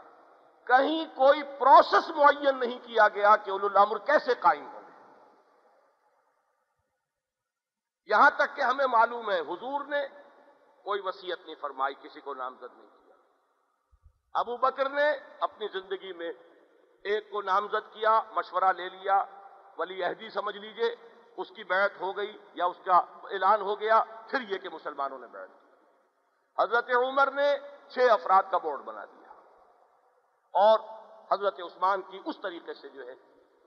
کہیں 0.66 1.04
کوئی 1.16 1.42
پروسیس 1.58 2.08
معین 2.16 2.58
نہیں 2.60 2.78
کیا 2.78 3.08
گیا 3.08 3.36
کہ 3.36 3.50
اول 3.50 3.64
الامر 3.64 3.98
کیسے 3.98 4.34
قائم 4.40 4.66
ہو 4.66 4.80
یہاں 8.08 8.30
تک 8.36 8.56
کہ 8.56 8.62
ہمیں 8.62 8.86
معلوم 8.86 9.30
ہے 9.30 9.38
حضور 9.40 9.84
نے 9.84 10.06
کوئی 10.84 11.00
وسیعت 11.00 11.46
نہیں 11.46 11.54
فرمائی، 11.60 11.94
کسی 11.94 12.20
کو 12.20 12.34
نامزد 12.34 12.74
نہیں 12.74 12.90
کیا۔ 12.90 13.05
ابو 14.36 14.56
بکر 14.56 14.88
نے 14.88 15.10
اپنی 15.40 15.68
زندگی 15.72 16.12
میں 16.12 16.32
ایک 17.04 17.30
کو 17.30 17.42
نامزد 17.42 17.92
کیا، 17.92 18.20
مشورہ 18.30 18.72
لے 18.76 18.88
لیا۔ 18.88 19.24
ولی 19.78 20.04
عہدی 20.04 20.30
سمجھ 20.30 20.56
لیجیے، 20.56 20.94
اس 21.36 21.48
کی 21.48 21.64
بیعت 21.64 22.00
ہو 22.00 22.16
گئی 22.16 22.38
یا 22.54 22.66
اس 22.66 22.76
کا 22.84 22.96
اعلان 23.30 23.60
ہو 23.60 23.80
گیا، 23.80 24.04
پھر 24.28 24.40
یہ 24.40 24.58
کہ 24.58 24.68
مسلمانوں 24.68 25.18
نے 25.18 25.26
بیعت 25.26 25.48
کی۔ 25.48 25.68
حضرت 26.62 26.90
عمر 26.96 27.30
نے 27.30 27.56
چھ 27.88 27.98
افراد 28.10 28.42
کا 28.50 28.58
بورڈ 28.58 28.80
بنا 28.80 29.04
دیا۔ 29.04 29.28
اور 30.52 30.80
حضرت 31.32 31.60
عثمان 31.60 32.02
کی 32.02 32.20
اس 32.24 32.34
طریقے 32.42 32.74
سے 32.74 32.88
جو 32.88 33.06
ہے، 33.06 33.14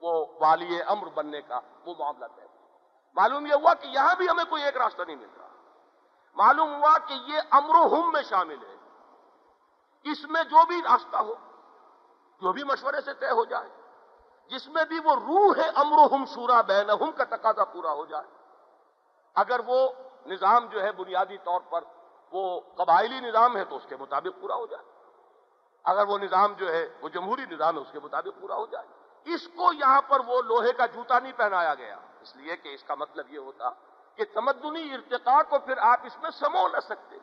وہ 0.02 0.26
والی 0.40 0.82
امر 0.82 1.08
بننے 1.08 1.42
کا 1.42 1.60
وہ 1.84 1.94
معاملہ 1.98 2.26
طے 2.36 2.42
معلوم 3.14 3.46
یہ 3.46 3.54
ہوا 3.54 3.74
کہ 3.74 3.86
یہاں 3.86 4.14
بھی 4.14 4.28
ہمیں 4.28 4.44
کوئی 4.44 4.62
ایک 4.62 4.76
راستہ 4.76 5.02
نہیں 5.02 5.16
مل 5.16 5.28
رہا۔ 5.38 5.48
معلوم 6.34 6.74
ہوا 6.74 6.98
کہ 6.98 7.12
یہ 7.12 7.40
امر 7.50 7.74
و 7.74 7.94
ہم 7.94 8.12
میں 8.12 8.22
شامل 8.22 8.66
ہے۔ 8.68 8.79
اس 10.04 10.24
میں 10.24 10.44
جو 10.44 10.66
بھی 10.66 10.82
راستہ 10.82 11.16
ہو، 11.16 11.34
جو 12.40 12.52
بھی 12.52 12.64
مشورے 12.64 13.00
سے 13.00 13.14
طے 13.14 13.30
ہو 13.30 13.44
جائے، 13.44 13.68
جس 14.50 14.68
میں 14.68 14.84
بھی 14.84 14.98
وہ 15.04 15.14
روح 15.14 15.54
ہے 15.56 15.70
امر 15.74 15.98
ہم 16.12 16.24
شورا 16.24 16.60
بین 16.60 17.12
کا 17.12 17.24
تقاضا 17.24 17.64
پورا 17.64 17.92
ہو 17.92 18.06
جائے۔ 18.06 18.26
اگر 19.34 19.60
وہ 19.66 19.88
نظام 20.26 20.66
جو 20.66 20.82
ہے 20.82 20.92
بنیادی 20.92 21.38
طور 21.38 21.60
پر 21.60 21.84
وہ 22.32 22.60
قبائلی 22.60 23.20
نظام 23.20 23.56
ہے 23.56 23.64
تو 23.64 23.76
اس 23.76 23.82
کے 23.88 23.96
مطابق 23.96 24.40
پورا 24.40 24.54
ہو 24.54 24.66
جائے۔ 24.66 24.84
اگر 25.84 26.06
وہ 26.06 26.18
نظام 26.18 26.52
جو 26.52 26.72
ہے 26.72 26.88
وہ 27.00 27.08
جمہوری 27.08 27.44
نظام 27.50 27.76
ہے 27.76 27.80
اس 27.80 27.92
کے 27.92 28.00
مطابق 28.00 28.40
پورا 28.40 28.54
ہو 28.54 28.66
جائے۔ 28.66 28.86
اس 29.24 29.48
کو 29.48 29.72
یہاں 29.72 30.02
پر 30.02 30.20
وہ 30.26 30.42
لوہے 30.42 30.72
کا 30.72 30.86
جوتا 30.86 31.18
نہیں 31.18 31.32
پہنایا 31.32 31.74
گیا۔ 31.74 31.98
اس 32.20 32.36
لیے 32.36 32.56
کہ 32.56 32.68
اس 32.68 32.84
کا 32.84 32.94
مطلب 32.94 33.32
یہ 33.32 33.38
ہوتا 33.38 33.70
کہ 34.14 34.24
تمدنی 34.34 34.94
ارتقاء 34.94 35.42
کو 35.48 35.58
پھر 35.58 35.78
آپ 35.78 36.00
اس 36.04 36.18
میں 36.22 36.30
سمو 36.30 36.68
نہ 36.68 36.80
سکتے۔ 36.80 37.16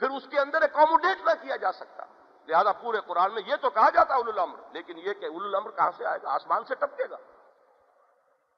پھر 0.00 0.10
اس 0.10 0.26
کے 0.30 0.38
اندر 0.40 0.62
اکوموڈیٹ 0.62 1.26
نہ 1.26 1.30
کیا 1.42 1.56
جا 1.56 1.72
سکتا۔ 1.72 2.04
لہذا 2.46 2.72
پورے 2.72 2.98
قرآن 3.06 3.34
میں 3.34 3.42
یہ 3.46 3.56
تو 3.60 3.70
کہا 3.70 3.90
جاتا 3.90 4.14
اول 4.14 4.28
الامر، 4.28 4.58
لیکن 4.72 4.98
یہ 4.98 5.12
کہ 5.12 5.24
اول 5.24 5.44
الامر 5.44 5.70
کہاں 5.70 5.90
سے 5.96 6.06
آئے 6.06 6.18
گا؟ 6.22 6.34
آسمان 6.34 6.64
سے 6.64 6.74
ٹپکے 6.74 7.04
گا۔ 7.10 7.16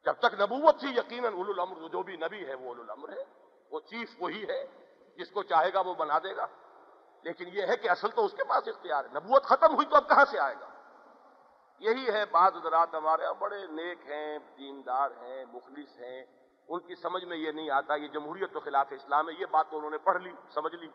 جب 0.05 0.13
تک 0.13 0.41
نبوت 0.41 0.81
تھی، 0.81 0.89
یقیناً 0.89 1.35
اول 1.35 1.51
الامر 1.51 1.89
جو 1.89 2.03
بھی 2.03 2.17
نبی 2.17 2.47
ہے، 2.47 2.55
وہ 2.55 2.67
اول 2.67 2.81
الامر 2.81 3.09
ہے۔ 3.09 3.25
وہ 3.71 3.81
چیف 3.81 4.11
وہی 4.19 4.45
ہے، 4.49 4.67
جس 5.17 5.31
کو 5.31 5.43
چاہے 5.43 5.73
گا 5.73 5.81
وہ 5.81 5.95
بنا 5.95 6.19
دے 6.19 6.37
گا۔ 6.37 6.47
لیکن 7.23 7.45
یہ 7.53 7.63
ہے 7.69 7.77
کہ 7.77 7.91
اصل 7.91 8.11
تو 8.11 8.25
اس 8.25 8.33
کے 8.33 8.45
پاس 8.45 8.69
اختیار 8.69 9.05
ہے۔ 9.05 9.11
نبوت 9.11 9.45
ختم 9.45 9.75
ہوئی 9.75 9.87
تو 9.87 9.97
اب 9.97 10.09
کہاں 10.09 10.25
سے 10.25 10.39
آئے 10.39 10.55
گا؟ 10.61 10.67
یہی 11.79 12.13
ہے 12.13 12.25
بعض 12.27 12.57
حضرات 12.57 12.95
ہمارے 12.95 13.23
بڑے 13.39 13.67
نیک 13.67 14.11
ہیں، 14.11 14.39
دیندار 14.39 15.11
ہیں، 15.11 15.45
مخلص 15.45 15.99
ہیں۔ 15.99 16.25
ان 16.69 16.81
کی 16.81 16.95
سمجھ 16.95 17.25
میں 17.25 17.37
یہ 17.37 17.53
نہیں 17.53 17.71
آتا، 17.71 17.95
یہ 17.95 18.09
جمہوریت 18.09 18.53
تو 18.53 18.61
خلاف 18.61 18.87
اسلام 18.91 19.29
ہے، 19.29 19.35
یہ 19.39 19.47
بات 19.47 19.71
تو 19.71 19.77
انہوں 19.77 19.91
نے 19.91 19.99
پڑھ 19.99 20.23
لی، 20.23 20.33
سمجھ 20.55 20.75
لی۔ 20.75 20.89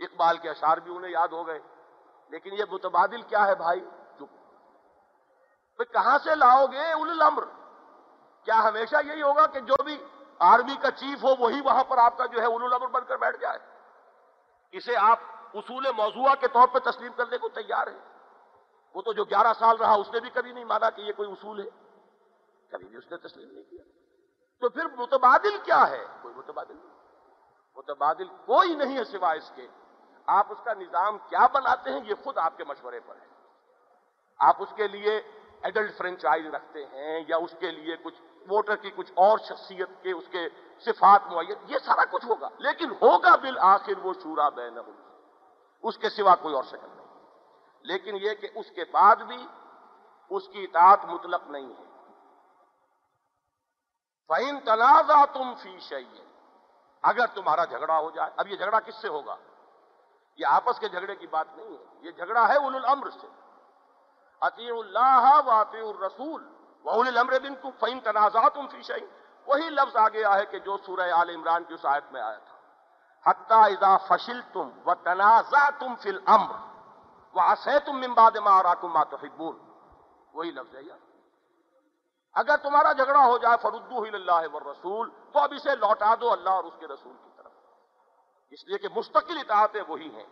اقبال 0.00 0.38
کے 0.38 0.50
اشعار 0.50 0.78
بھی 0.78 0.96
انہیں 0.96 1.12
یاد 1.12 1.28
ہو 1.28 1.46
گئے۔ 1.46 1.58
لیکن 2.28 2.52
یہ 2.52 2.64
متبادل 2.70 3.22
کیا 3.22 3.46
ہے 3.46 3.54
بھائی؟ 3.54 3.80
چپ 4.18 5.92
کہاں 5.92 6.18
سے 6.24 6.34
لاؤ 6.34 6.66
گے 6.66 6.92
الامر؟ 6.92 7.44
کیا 8.44 8.68
ہمیشہ 8.68 8.96
یہی 9.04 9.22
ہوگا 9.22 9.46
کہ 9.46 9.60
جو 9.60 9.82
بھی 9.82 10.04
آرمی 10.38 10.76
کا 10.82 10.90
چیف 10.90 11.24
ہو، 11.24 11.28
وہی 11.38 11.60
وہاں 11.60 11.84
پر 11.84 11.98
آپ 11.98 12.18
کا 12.18 12.26
جو 12.26 12.40
ہے 12.40 12.46
الامر 12.46 12.86
بن 12.86 13.04
کر 13.04 13.16
بیٹھ 13.16 13.36
جائے؟ 13.36 13.58
اسے 14.72 14.96
آپ 14.96 15.18
اصول 15.54 15.86
موضوع 15.96 16.34
کے 16.40 16.48
طور 16.48 16.68
پہ 16.68 16.90
تسلیم 16.90 17.12
کرنے 17.12 17.38
کو 17.38 17.48
تیار 17.48 17.86
ہے 17.86 17.98
وہ 18.94 19.02
تو 19.02 19.12
جو 19.12 19.24
گیارہ 19.24 19.52
سال 19.58 19.76
رہا، 19.76 19.94
اس 19.94 20.08
نے 20.12 20.20
بھی 20.20 20.30
کبھی 20.30 20.52
نہیں 20.52 20.64
مانا 20.64 20.90
کہ 20.90 21.00
یہ 21.00 21.12
کوئی 21.12 21.32
اصول 21.32 21.60
ہے۔ 21.60 21.70
کبھی 22.70 22.86
بھی 22.86 22.96
اس 22.96 23.10
نے 23.10 23.16
تسلیم 23.16 23.50
نہیں 23.50 23.64
کیا۔ 23.64 23.82
تو 24.60 24.68
پھر 24.68 24.86
متبادل 24.86 25.58
کیا 25.62 25.90
ہے؟ 25.90 26.04
کوئی 26.22 26.34
متبادل 26.34 26.76
نہیں۔ 26.76 26.96
متبادل 27.76 28.28
کوئی 28.28 28.74
نہیں 28.74 28.98
ہے 28.98 29.04
سوائے 29.04 29.38
اس 29.38 29.52
کے۔ 29.54 29.68
آپ 30.28 30.46
اس 30.48 30.58
کا 30.64 30.74
نظام 30.74 31.18
کیا 31.18 31.46
بناتے 31.46 31.90
ہیں 31.90 32.00
یہ 32.04 32.14
خود 32.24 32.38
آپ 32.38 32.56
کے 32.56 32.64
مشورے 32.64 33.00
پر 33.00 33.16
ہے۔ 33.16 33.26
آپ 34.38 34.56
اس 34.58 34.68
کے 34.76 34.88
لیے 34.88 35.22
ایڈلٹ 35.62 35.98
فرینچائز 35.98 36.46
رکھتے 36.46 36.86
ہیں 36.86 37.24
یا 37.28 37.36
اس 37.36 37.54
کے 37.60 37.70
لیے 37.70 37.96
کچھ 37.96 38.14
ووٹر 38.48 38.76
کی 38.76 38.90
کچھ 38.90 39.12
اور 39.16 39.38
شخصیت 39.38 39.88
کے 40.02 40.12
اس 40.12 40.24
کے 40.30 40.48
صفات 40.80 41.32
معیت 41.32 41.58
یہ 41.66 41.78
سارا 41.78 42.04
کچھ 42.04 42.26
ہوگا۔ 42.26 42.48
لیکن 42.58 42.90
ہوگا 43.02 43.36
بالآخر 43.36 43.98
وہ 44.02 44.12
شورا 44.22 44.48
بین 44.48 44.78
اس 45.82 45.98
کے 45.98 46.10
سوا 46.10 46.34
کوئی 46.34 46.54
اور 46.54 46.62
شکل 46.62 46.88
نہیں۔ 46.96 47.06
لیکن 47.82 48.16
یہ 48.16 48.34
کہ 48.34 48.48
اس 48.54 48.66
کے 48.70 48.84
بعد 48.92 49.16
بھی 49.16 49.46
اس 50.30 50.48
کی 50.48 50.64
اطاعت 50.64 51.04
مطلق 51.04 51.42
نہیں 51.46 51.72
ہے۔ 51.78 51.84
فَإِن 54.28 54.60
تنازع 54.60 55.24
تم 55.24 55.54
فی 55.54 55.78
شعیے 55.80 56.24
اگر 57.02 57.26
تمہارا 57.26 57.64
جھگڑا 57.64 57.98
ہو 57.98 58.10
جائے، 58.10 58.30
اب 58.36 58.48
یہ 58.48 58.56
جھگڑا 58.56 58.80
کس 58.80 58.94
سے 58.94 59.08
ہوگا؟ 59.08 59.36
یہ 60.38 60.46
آپس 60.46 60.78
کے 60.78 60.88
جھگڑے 60.88 61.16
کی 61.16 61.26
بات 61.26 61.46
نہیں 61.56 61.68
ہے۔ 61.68 61.84
یہ 62.00 62.10
جھگڑا 62.10 62.48
ہے 62.48 62.56
اول 62.56 62.74
الامر 62.74 63.10
سے۔ 63.10 63.26
عطی 64.40 64.70
اللہ 64.70 65.40
و 65.46 65.50
الرسول 65.50 66.52
وہل 66.84 67.08
الامر 67.08 67.38
بن 67.38 67.54
تم 67.54 67.70
فین 67.80 68.00
تنازع 68.00 68.48
تم 68.48 68.66
فی 68.68 68.92
وہی 69.46 69.70
لفظ 69.70 69.96
آگے 69.96 70.24
آیا 70.24 70.40
ہے 70.40 70.46
کہ 70.46 70.58
جو 70.58 70.76
سورہ 70.86 71.10
آل 71.12 71.30
عمران 71.30 71.64
کی 71.64 71.74
اس 71.74 71.86
آیت 71.86 72.12
میں 72.12 72.20
آیا 72.20 72.38
تھا۔ 72.38 72.56
حتہ 73.30 73.54
اذا 73.54 73.96
فشل 73.96 74.40
تم 74.52 74.70
و 74.86 74.94
تنازع 74.94 75.70
تم 75.78 75.94
فل 75.96 76.18
امر 76.26 76.54
وہ 77.34 77.40
آسے 77.40 77.78
تم 77.84 77.96
ممباد 77.96 78.36
مارا 78.36 78.74
کما 78.74 79.04
تو 79.04 79.16
وہی 80.32 80.50
لفظ 80.50 80.74
ہے 80.74 80.82
یار۔ 80.82 80.98
اگر 82.34 82.56
تمہارا 82.56 82.92
جھگڑا 82.92 83.26
ہو 83.26 83.38
جائے 83.38 83.56
فردو 83.62 84.02
اللہ 84.02 84.54
و 84.54 84.60
رسول 84.60 85.10
تو 85.32 85.38
اب 85.38 85.52
اسے 85.56 85.76
لوٹا 85.76 86.14
دو 86.20 86.32
اللہ 86.32 86.50
اور 86.50 86.64
اس 86.64 86.74
کے 86.78 86.86
رسول 86.86 87.16
کی۔ 87.24 87.27
اس 88.50 88.68
لیے 88.68 88.78
کہ 88.78 88.88
مستقل 88.96 89.38
اطاعتیں 89.38 89.82
وہی 89.88 90.14
ہیں۔ 90.14 90.26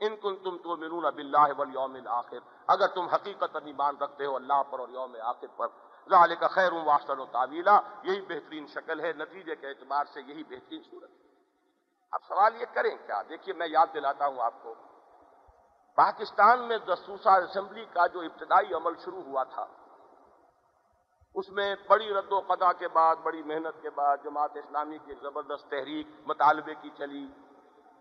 ان 0.00 0.16
کن 0.16 0.36
تم 0.36 0.58
تو 0.58 0.76
مرون 0.76 1.06
اب 1.06 1.18
اللہ 1.18 1.72
یوم 1.74 1.96
آخر 2.06 2.36
اگر 2.66 2.86
تم 2.86 3.08
حقیقت 3.08 3.56
ایمان 3.64 3.96
رکھتے 3.96 4.26
ہو 4.26 4.36
اللہ 4.36 4.62
پر 4.70 4.78
اور 4.78 4.88
یوم 4.88 5.16
آخر 5.22 5.46
پر 5.56 5.66
ظال 6.10 6.34
کا 6.34 6.48
خیر 6.48 6.72
واسطن 6.72 7.20
و 7.20 7.26
تعویلہ 7.26 7.70
یہی 8.02 8.20
بہترین 8.20 8.66
شکل 8.66 9.00
ہے، 9.00 9.12
نتیجے 9.12 9.56
کے 9.56 9.68
اعتبار 9.68 10.04
سے 10.04 10.20
یہی 10.20 10.44
بہترین 10.44 10.82
صورت۔ 10.90 11.10
ہے 11.10 11.26
اب 12.12 12.20
سوال 12.28 12.60
یہ 12.60 12.66
کریں 12.74 12.96
کیا؟ 13.06 13.22
دیکھیے، 13.28 13.54
میں 13.54 13.68
یاد 13.68 13.86
دلاتا 13.94 14.26
ہوں 14.26 14.38
آپ 14.38 14.62
کو۔ 14.62 14.74
پاکستان 15.96 16.68
میں 16.68 16.78
دستوسا 16.78 17.36
اسمبلی 17.36 17.84
کا 17.84 18.06
جو 18.06 18.20
ابتدائی 18.20 18.74
عمل 18.74 18.92
شروع 19.04 19.22
ہوا 19.22 19.44
تھا 19.44 19.66
اس 21.36 21.48
میں 21.48 21.74
بڑی 21.88 22.14
رد 22.14 22.32
و 22.32 22.40
قدا 22.40 22.72
کے 22.72 22.88
بعد، 22.88 23.16
بڑی 23.16 23.42
محنت 23.42 23.82
کے 23.82 23.90
بعد 23.90 24.16
جماعت 24.24 24.56
اسلامی 24.56 24.98
کی 24.98 25.10
ایک 25.10 25.18
زبردست 25.22 25.70
تحریک 25.70 26.06
مطالبے 26.26 26.74
کی 26.74 26.90
چلی 26.98 27.26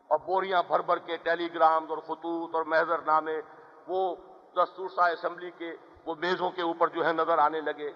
اور 0.10 0.20
بوریاں 0.20 0.64
بھر 0.68 0.80
بھر 0.80 0.98
کے 0.98 1.18
ٹیلی 1.18 1.53
گرام 1.53 1.86
اور 1.90 1.98
خطوط 1.98 2.56
اور 2.56 2.66
محضر 2.66 3.02
نامے 3.02 3.41
وہ 3.88 4.16
دستورسا 4.56 5.07
اسمبلی 5.07 5.52
کے، 5.52 5.76
وہ 6.06 6.16
میزوں 6.16 6.52
کے 6.52 6.62
اوپر 6.62 6.88
جو 6.88 7.06
ہے 7.06 7.14
نظر 7.14 7.38
آنے 7.38 7.62
لگے۔ 7.62 7.91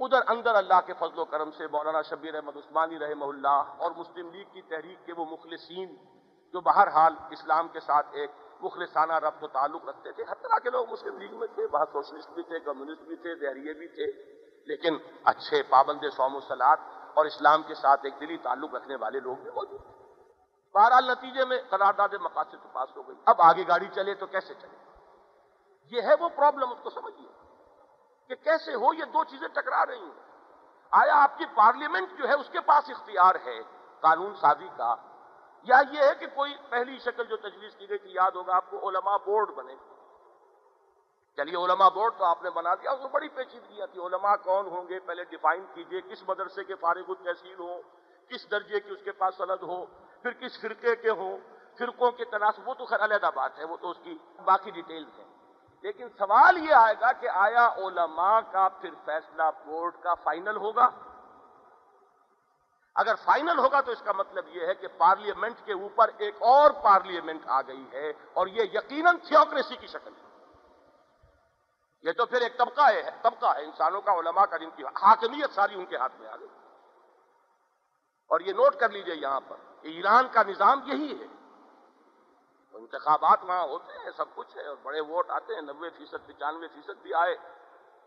ادھر 0.00 0.20
اندر 0.28 0.54
اللہ 0.54 0.80
کے 0.86 0.92
فضل 0.98 1.18
و 1.18 1.24
کرم 1.24 1.50
سے 1.50 1.66
مولانا 1.66 2.02
شبیر 2.02 2.34
احمد 2.34 2.56
عثمانی 2.56 2.98
رحمہ 2.98 3.24
اللہ 3.24 3.74
اور 3.78 3.90
مسلم 3.96 4.30
لیگ 4.30 4.44
کی 4.52 4.62
تحریک 4.62 5.06
کے 5.06 5.12
وہ 5.12 5.24
مخلصین 5.24 5.96
جو 6.52 6.60
بہرحال 6.60 7.14
اسلام 7.30 7.68
کے 7.68 7.80
ساتھ 7.80 8.06
ایک 8.12 8.30
مخلصانہ 8.60 9.12
ربط 9.12 9.44
و 9.44 9.46
تعلق 9.46 9.88
رکھتے 9.88 10.12
تھے۔ 10.12 10.24
ہر 10.24 10.34
طرح 10.34 10.58
کے 10.58 10.70
لوگ 10.70 10.90
مسلم 10.90 11.18
لیگ 11.18 11.34
میں 11.34 11.46
تھے 11.54 11.66
بہت 11.66 11.88
سوشلسٹ 11.92 12.30
بھی 12.30 12.42
تھے، 12.42 12.60
کمیونسٹ 12.60 13.02
بھی 13.02 13.16
تھے، 13.16 13.34
دہریے 13.34 13.72
بھی 13.72 13.88
تھے۔ 13.88 14.37
لیکن 14.68 14.98
اچھے 15.24 15.62
پابند 15.62 16.04
سوم 16.16 16.36
و 16.36 16.40
سلاد 16.40 16.76
اور 17.14 17.24
اسلام 17.24 17.62
کے 17.62 17.74
ساتھ 17.74 18.00
ایک 18.04 18.20
دلی 18.20 18.36
تعلق 18.36 18.74
رکھنے 18.74 18.96
والے 18.96 19.20
لوگ 19.20 19.36
بھی 19.36 19.50
موجود 19.50 19.82
تھے 19.82 19.94
بہرحال 20.74 21.06
نتیجے 21.06 21.44
میں 21.44 21.58
قرارداد 21.70 22.08
مقاصد 22.20 22.52
تو 22.52 22.68
پاس 22.72 22.96
ہو 22.96 23.08
گئی۔ 23.08 23.16
اب 23.26 23.42
آگے 23.42 23.64
گاڑی 23.68 23.88
چلے 23.94 24.14
تو 24.14 24.26
کیسے 24.26 24.54
چلے؟ 24.54 24.76
یہ 25.96 26.02
ہے 26.02 26.14
وہ 26.20 26.28
پرابلم 26.28 26.70
اس 26.70 26.78
کو 26.82 26.90
سمجھیے 26.90 27.28
کہ 28.28 28.34
کیسے 28.34 28.74
ہو 28.74 28.94
یہ 28.94 29.04
دو 29.04 29.24
چیزیں 29.24 29.48
ٹکرا 29.48 29.86
رہی 29.86 30.00
ہیں۔ 30.00 30.44
آیا 30.90 31.22
آپ 31.22 31.38
کی 31.38 31.44
پارلیمنٹ 31.46 32.18
جو 32.18 32.28
ہے 32.28 32.34
اس 32.34 32.48
کے 32.52 32.60
پاس 32.60 32.90
اختیار 32.90 33.34
ہے 33.34 33.60
قانون 34.00 34.34
سازی 34.34 34.68
کا؟ 34.76 34.94
یا 35.62 35.82
یہ 35.90 36.02
ہے 36.02 36.14
کہ 36.14 36.26
کوئی 36.26 36.56
پہلی 36.68 36.98
شکل 36.98 37.24
جو 37.24 37.36
تجویز 37.36 37.76
کی 37.76 37.88
گئی 37.88 37.98
تھی، 37.98 38.10
یاد 38.12 38.30
ہوگا 38.30 38.56
آپ 38.56 38.70
کو، 38.70 38.88
علماء 38.88 39.16
بورڈ 39.16 39.50
بنے۔ 39.50 39.74
چلیے 41.38 41.56
علماء 41.56 41.88
بورڈ 41.88 42.12
تو 42.18 42.24
آپ 42.24 42.42
نے 42.42 42.50
بنا 42.50 42.74
دیا۔ 42.74 42.90
اس 42.90 43.00
میں 43.00 43.08
بڑی 43.08 43.28
پیچیدگیاں 43.28 43.86
تھی 43.86 44.00
علماء 44.00 44.36
کون 44.36 44.66
ہوں 44.66 44.88
گے؟ 44.88 45.00
پہلے 45.00 45.24
ڈیفائن 45.24 45.64
کیجیے 45.74 46.00
کس 46.00 46.28
مدرسے 46.28 46.64
کے 46.64 46.74
فارغ 46.74 47.02
التحصیل 47.08 47.58
ہو 47.58 47.80
کس 48.28 48.50
درجے 48.50 48.80
کی 48.80 48.90
اس 48.90 48.98
کے 49.04 49.12
پاس 49.12 49.34
سند 49.34 49.62
ہو، 49.62 49.86
پھر 50.22 50.30
کس 50.30 50.60
فرقے 50.60 50.96
کے 50.96 51.10
ہوں، 51.10 51.38
فرقوں 51.78 52.10
کے 52.10 52.24
تناسب 52.24 52.68
وہ 52.68 52.74
تو 52.74 52.84
خیر 52.84 53.04
علیحدہ 53.04 53.30
بات 53.34 53.58
ہے، 53.58 53.64
وہ 53.64 53.76
تو 53.76 53.90
اس 53.90 53.96
کی 54.02 54.18
باقی 54.44 54.70
ڈیٹیلز 54.70 55.18
ہیں۔ 55.18 55.26
لیکن 55.82 56.08
سوال 56.08 56.58
یہ 56.58 56.74
آئے 56.74 56.94
گا 57.00 57.12
کہ 57.12 57.28
آیا 57.28 57.68
علماء 57.68 58.40
کا 58.40 58.68
پھر 58.68 58.90
فیصلہ 59.04 59.42
بورڈ 59.64 59.94
کا 60.02 60.14
فائنل 60.14 60.56
ہوگا؟ 60.56 60.90
اگر 62.94 63.14
فائنل 63.14 63.58
ہوگا 63.58 63.80
تو 63.80 63.92
اس 63.92 64.02
کا 64.02 64.12
مطلب 64.12 64.44
یہ 64.48 64.66
ہے 64.66 64.74
کہ 64.74 64.88
پارلیمنٹ 64.88 65.56
کے 65.64 65.72
اوپر 65.72 66.10
ایک 66.18 66.34
اور 66.42 66.70
پارلیمنٹ 66.70 67.42
آ 67.46 67.62
گئی 67.62 67.84
ہے 67.92 68.12
اور 68.32 68.46
یہ 68.46 68.62
یقیناً 68.62 69.16
تھیوکریسی 69.16 69.76
کی 69.76 69.86
شکل 69.86 70.12
ہے۔ 70.22 70.27
یہ 72.02 72.12
تو 72.12 72.26
پھر 72.26 72.40
ایک 72.40 72.58
طبقہ 72.58 72.92
ہے 72.92 73.02
طبقہ 73.22 73.46
ہے، 73.46 73.64
انسانوں 73.64 74.00
کا 74.00 74.12
علماء 74.12 74.44
کا 74.44 74.56
جن 74.56 74.70
کی 74.70 74.84
حاکمیت 74.84 75.54
ساری 75.54 75.74
ان 75.74 75.86
کے 75.86 75.96
ہاتھ 75.96 76.12
میں 76.20 76.28
آ 76.28 76.36
گئی۔ 76.36 76.48
اور 78.28 78.40
یہ 78.40 78.52
نوٹ 78.52 78.74
کر 78.76 78.88
لیجیے 78.88 79.14
یہاں 79.14 79.40
پر 79.48 79.56
کہ 79.82 79.88
ایران 79.88 80.28
کا 80.28 80.42
نظام 80.42 80.80
یہی 80.84 81.20
ہے۔ 81.20 81.26
انتخابات 82.72 83.38
وہاں 83.42 83.62
ہوتے 83.62 83.92
ہیں، 83.92 84.10
سب 84.16 84.34
کچھ 84.34 84.56
ہے، 84.56 84.66
اور 84.66 84.76
بڑے 84.82 85.00
ووٹ 85.00 85.30
آتے 85.30 85.54
ہیں 85.54 85.60
نبے 85.60 85.90
فیصد، 85.90 86.26
پچانوے 86.26 86.68
فیصد 86.68 87.02
بھی 87.02 87.14
آئے۔ 87.14 87.36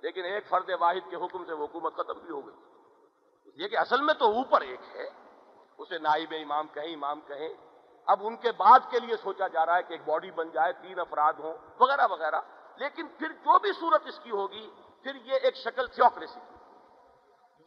لیکن 0.02 0.26
ایک 0.26 0.48
فرد 0.48 0.70
واحد 0.80 1.10
کے 1.10 1.16
حکم 1.16 1.46
سے 1.46 1.54
وہ 1.54 1.66
حکومت 1.66 1.94
ختم 1.94 2.20
بھی 2.20 2.30
ہو 2.30 2.48
گئی۔ 2.48 2.56
یہ 3.56 3.68
کہ 3.68 3.78
اصل 3.78 4.02
میں 4.02 4.14
تو 4.14 4.26
اوپر 4.26 4.62
ایک 4.62 4.80
ہے، 4.96 5.10
اسے 5.78 5.98
نائب 5.98 6.34
امام 6.42 6.68
کہیں 6.68 6.94
امام 6.94 7.22
کہیں۔ 7.22 7.54
اب 8.06 8.20
ان 8.22 8.38
کے 8.38 8.52
بعد 8.52 8.80
کے 8.90 9.00
لیے 9.00 9.18
سوچا 9.18 9.48
جا 9.48 9.66
رہا 9.66 9.78
ہے 9.78 9.84
کہ 9.84 9.94
ایک 9.94 10.06
باڈی 10.06 10.32
بن 10.32 10.50
جائے، 10.50 10.74
تین 10.74 11.00
افراد 11.00 11.34
ہوں، 11.34 11.58
وغیرہ 11.80 12.08
وغیرہ۔ 12.08 12.42
لیکن 12.82 13.08
پھر 13.08 13.32
جو 13.32 13.60
بھی 13.60 13.72
صورت 13.74 14.02
اس 14.06 14.20
کی 14.24 14.32
ہوگی، 14.32 14.70
پھر 15.04 15.16
یہ 15.16 15.34
ایک 15.34 15.56
شکل 15.56 15.88
تھیوکریسی 15.88 16.40
کی۔ 16.40 16.56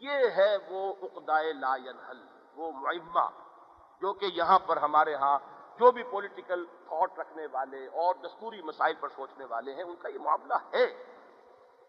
یہ 0.06 0.30
ہے 0.36 0.56
وہ 0.68 0.94
اقدائے 1.02 1.52
لا 1.52 1.76
ینحل، 1.76 2.26
وہ 2.54 2.72
معمہ، 2.72 3.28
جو 4.00 4.12
کہ 4.12 4.24
یہاں 4.24 4.58
پر 4.58 4.76
ہمارے 4.76 5.14
ہاں 5.14 5.38
جو 5.78 5.92
بھی 5.92 6.02
پولیٹیکل 6.02 6.66
تھاٹ 6.66 7.18
رکھنے 7.18 7.46
والے 7.52 7.86
اور 7.86 8.14
دستوری 8.14 8.62
مسائل 8.62 8.94
پر 9.00 9.08
سوچنے 9.08 9.44
والے 9.44 9.74
ہیں، 9.74 9.82
ان 9.82 9.96
کا 9.96 10.08
یہ 10.08 10.18
معاملہ 10.18 10.54
ہے۔ 10.72 11.14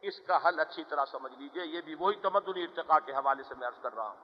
اس 0.01 0.19
کا 0.27 0.37
حل 0.45 0.59
اچھی 0.59 0.83
طرح 0.83 1.05
سمجھ 1.05 1.33
لیجیے، 1.33 1.65
یہ 1.65 1.81
بھی 1.81 1.95
وہی 1.95 2.15
تمدنی 2.15 2.63
ارتقاء 2.63 2.99
کے 3.05 3.11
حوالے 3.11 3.43
سے 3.43 3.55
میں 3.55 3.67
عرض 3.67 3.79
کر 3.81 3.95
رہا 3.95 4.07
ہوں۔ 4.07 4.15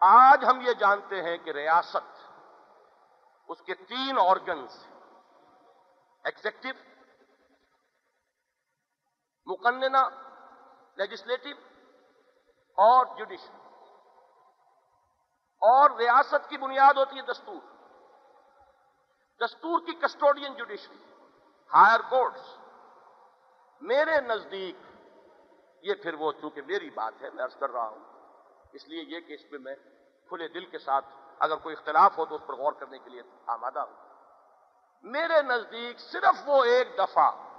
آج 0.00 0.44
ہم 0.44 0.60
یہ 0.60 0.72
جانتے 0.72 1.22
ہیں 1.22 1.38
کہ 1.38 1.50
ریاست، 1.50 2.28
اس 3.48 3.62
کے 3.62 3.74
تین 3.74 4.18
آرگنز 4.18 4.86
ایگزیکٹو 6.24 6.68
مقننہ 9.46 9.96
لیجسلیٹو 10.96 11.48
اور 12.76 13.06
جوڈیشل۔ 13.16 13.56
اور 15.60 15.90
ریاست 15.90 16.48
کی 16.48 16.56
بنیاد 16.56 16.94
ہوتی 16.94 17.16
ہے 17.16 17.22
دستور۔ 17.22 17.72
دستور 19.44 19.80
کی 19.80 19.92
کسٹوڈین 19.92 20.54
جوڈیشری 20.54 20.96
ہائر 21.74 22.00
کورٹس۔ 22.00 22.58
میرے 23.80 24.20
نزدیک 24.20 24.76
یہ 25.82 25.94
پھر 26.02 26.14
وہ، 26.14 26.32
چونکہ 26.32 26.62
میری 26.62 26.90
بات 26.90 27.22
ہے، 27.22 27.30
میں 27.30 27.44
عرض 27.44 27.56
کر 27.56 27.70
رہا 27.70 27.88
ہوں۔ 27.88 27.98
اس 28.72 28.88
لیے 28.88 29.02
یہ 29.02 29.20
کہ 29.20 29.32
اس 29.32 29.50
پہ 29.50 29.56
میں 29.58 29.74
کھلے 30.28 30.48
دل 30.48 30.66
کے 30.66 30.78
ساتھ 30.78 31.04
اگر 31.38 31.56
کوئی 31.56 31.74
اختلاف 31.78 32.18
ہو 32.18 32.26
تو 32.26 32.34
اس 32.34 32.40
پر 32.46 32.54
غور 32.54 32.72
کرنے 32.72 32.98
کے 32.98 33.10
لیے 33.10 33.22
آمادہ 33.46 33.78
ہوں۔ 33.78 34.08
میرے 35.02 35.42
نزدیک 35.42 36.00
صرف 36.00 36.48
وہ 36.48 36.64
ایک 36.64 36.98
دفعہ 36.98 37.51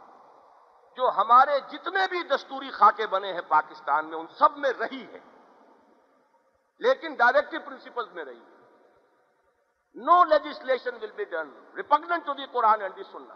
جو 0.96 1.10
ہمارے 1.10 1.60
جتنے 1.60 2.08
بھی 2.10 2.24
دستوری 2.24 2.72
خاکے 2.72 3.08
بنے 3.08 3.34
ہیں 3.34 3.42
پاکستان 3.48 4.10
میں، 4.10 4.18
ان 4.18 4.28
سب 4.28 4.58
میں 4.58 4.72
رہی 4.80 5.06
ہے۔ 5.14 5.20
لیکن 6.80 7.14
ڈائریکٹو 7.14 7.58
پرنسپل 7.66 8.10
میں 8.10 8.26
رہی 8.26 8.40
ہے۔ 8.40 8.54
No 9.96 10.24
legislation 10.24 10.96
will 11.02 11.12
be 11.12 11.24
done 11.24 11.50
repugnant 11.76 12.26
to 12.26 12.34
the 12.34 12.46
Quran 12.52 12.82
and 12.82 12.96
the 12.96 13.04
Sunnah 13.12 13.36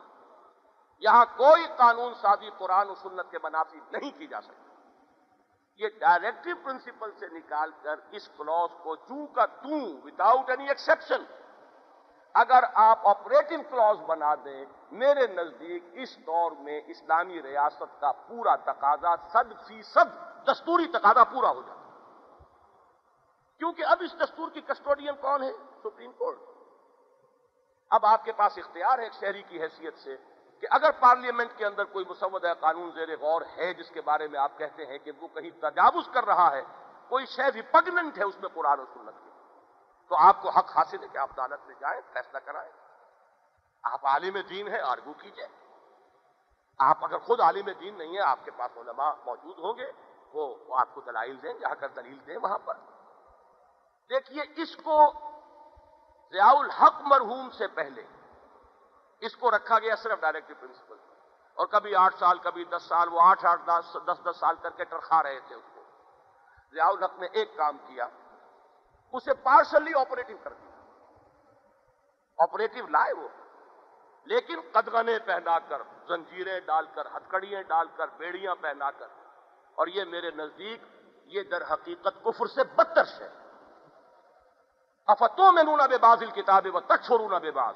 یہاں 0.99 1.25
کوئی 1.25 1.67
قانون 1.77 2.13
سازی 2.13 2.49
قرآن 2.57 2.89
و 2.89 2.95
سنت 2.95 3.31
کے 3.31 3.37
منافی 3.43 3.79
نہیں 3.91 4.11
کی 4.17 4.27
جا 4.27 4.41
سکتی۔ 4.41 4.67
یہ 5.83 5.87
ڈائریکٹو 5.99 6.49
پرنسپل 6.63 7.11
سے 7.11 7.27
نکال 7.27 7.71
کر 7.81 7.99
اس 8.11 8.29
کلوز 8.37 8.69
کو 8.83 8.95
چوں 8.95 9.27
کا 9.27 9.45
توں 9.45 10.01
وداؤٹ 10.03 10.49
اینی 10.49 10.67
ایکسپشن 10.67 11.23
اگر 12.33 12.63
آپ 12.73 13.07
آپریٹنگ 13.07 13.63
کلوز 13.69 13.99
بنا 13.99 14.35
دیں، 14.35 14.65
میرے 14.91 15.27
نزدیک 15.27 15.83
اس 15.93 16.17
دور 16.17 16.51
میں 16.51 16.81
اسلامی 16.87 17.41
ریاست 17.41 18.01
کا 18.01 18.11
پورا 18.11 18.55
تقاضا 18.55 19.15
صد 19.15 19.67
فیصد 19.67 20.15
دستوری 20.47 20.87
تقاضا 20.87 21.23
پورا 21.23 21.49
ہو 21.49 21.61
جاتا 21.61 21.81
کیونکہ 23.57 23.83
اب 23.85 23.97
اس 24.01 24.15
دستور 24.19 24.49
کی 24.49 24.61
کسٹوڈین 24.61 25.15
کون 25.21 25.43
ہے؟ 25.43 25.51
Supreme 25.83 26.11
court. 26.11 26.37
اب 27.89 28.05
آپ 28.05 28.25
کے 28.25 28.31
پاس 28.31 28.57
اختیار 28.57 28.97
ہے 28.99 29.03
ایک 29.03 29.13
شہری 29.13 29.43
کی 29.43 29.61
حیثیت 29.61 29.97
سے 29.97 30.17
کہ 30.59 30.67
اگر 30.71 30.91
پارلیمنٹ 30.99 31.57
کے 31.57 31.65
اندر 31.65 31.83
کوئی 31.83 32.05
مسودہ 32.09 32.53
قانون 32.59 32.91
زیر 32.91 33.17
غور 33.19 33.41
ہے، 33.57 33.73
جس 33.73 33.89
کے 33.89 34.01
بارے 34.01 34.27
میں 34.27 34.39
آپ 34.39 34.57
کہتے 34.57 34.85
ہیں 34.85 34.97
کہ 34.97 35.11
وہ 35.21 35.27
کہیں 35.27 35.61
تجاوز 35.61 36.09
کر 36.13 36.25
رہا 36.25 36.51
ہے، 36.51 36.61
کوئی 37.09 37.25
شہ 37.25 37.41
ریپگنٹ 37.41 38.17
ہے، 38.17 38.23
اس 38.23 38.35
میں 38.39 38.49
قرآن 38.53 38.79
و 38.79 38.85
سنت 38.85 39.23
کی۔ 39.23 39.26
تو 40.09 40.15
آپ 40.15 40.41
کو 40.41 40.49
حق 40.49 40.77
حاصل 40.77 41.03
ہے 41.03 41.07
کہ 41.07 41.17
آپ 41.17 41.29
عدالت 41.39 41.67
میں 41.67 41.75
جائیں، 41.79 42.01
فیصلہ 42.13 42.37
کرائیں۔ 42.39 42.71
آپ 43.83 44.05
عالم 44.05 44.37
دین 44.49 44.67
ہیں، 44.67 44.81
آرگو 44.81 45.13
کیجیے۔ 45.13 45.47
آپ 46.79 47.05
اگر 47.05 47.17
خود 47.17 47.39
عالم 47.39 47.69
دین 47.79 47.97
نہیں 47.97 48.15
ہے 48.15 48.21
آپ 48.21 48.39
کے 48.45 48.51
پاس 48.51 48.77
علماء 48.77 49.11
موجود 49.25 49.59
ہوں 49.59 49.77
گے، 49.77 49.91
وہ 50.33 50.79
آپ 50.79 50.87
کو 50.93 51.01
دلائل 51.01 51.43
دیں 51.43 51.53
جا 51.53 51.73
کر 51.73 51.87
دلیل 51.87 52.27
دیں 52.27 52.37
وہاں 52.37 52.57
پر۔ 52.57 52.73
دیکھیے، 54.09 54.43
اس 54.55 54.75
کو 54.75 55.13
ضیاء 56.31 56.53
الحق 56.53 56.93
مرحوم 57.01 57.49
سے 57.49 57.67
پہلے، 57.67 58.03
اس 59.19 59.35
کو 59.35 59.51
رکھا 59.51 59.79
گیا 59.79 59.95
صرف 59.95 60.19
ڈائریکٹو 60.19 60.53
پرنسپل 60.59 60.97
اور 61.53 61.67
کبھی 61.67 61.95
آٹھ 61.95 62.15
سال، 62.15 62.39
کبھی 62.39 62.65
دس 62.65 62.83
سال، 62.83 63.13
وہ 63.13 63.21
آٹھ 63.21 63.45
آٹھ 63.45 63.61
دس 63.65 63.97
دس 64.07 64.25
دس 64.25 64.37
سال 64.39 64.55
کر 64.55 64.69
کے 64.69 64.83
ٹرخا 64.83 65.23
رہے 65.23 65.39
تھے 65.39 65.55
اس 65.55 65.65
کو۔ 65.75 65.81
ضیاء 66.71 66.87
الحق 66.87 67.19
نے 67.19 67.27
ایک 67.31 67.57
کام 67.57 67.77
کیا۔ 67.77 68.07
اسے 69.11 69.33
پارشلی 69.33 69.93
آپریٹنگ 69.99 70.37
کر 70.43 70.53
دیا۔ 70.53 70.75
آپریٹو 72.37 72.87
لائے 72.87 73.13
وہ۔ 73.13 73.27
لیکن 74.25 74.61
قدغنے 74.71 75.19
پہنا 75.19 75.59
کر، 75.59 75.81
زنجیریں 76.07 76.59
ڈال 76.59 76.85
کر 76.95 77.05
ہتکڑیاں 77.05 77.63
ڈال 77.63 77.87
کر، 77.95 78.07
بیڑیاں 78.07 78.55
پہنا 78.61 78.91
کر۔ 78.91 79.07
اور 79.75 79.87
یہ 79.87 80.03
میرے 80.03 80.31
نزدیک، 80.31 80.81
یہ 81.25 81.43
در 81.43 81.73
حقیقت 81.73 82.23
کفر 82.23 82.45
سے 82.45 82.63
بدتر 82.63 83.03
ہے 83.21 83.29
افتوں 85.07 85.51
میں 85.51 85.63
نونا 85.63 85.85
بے 85.85 85.97
باز 85.97 86.23
کتابیں 86.35 86.71
وہ 86.71 86.79
تک 86.79 87.05
چھوڑوں 87.05 87.39
بے 87.39 87.51
باز 87.51 87.75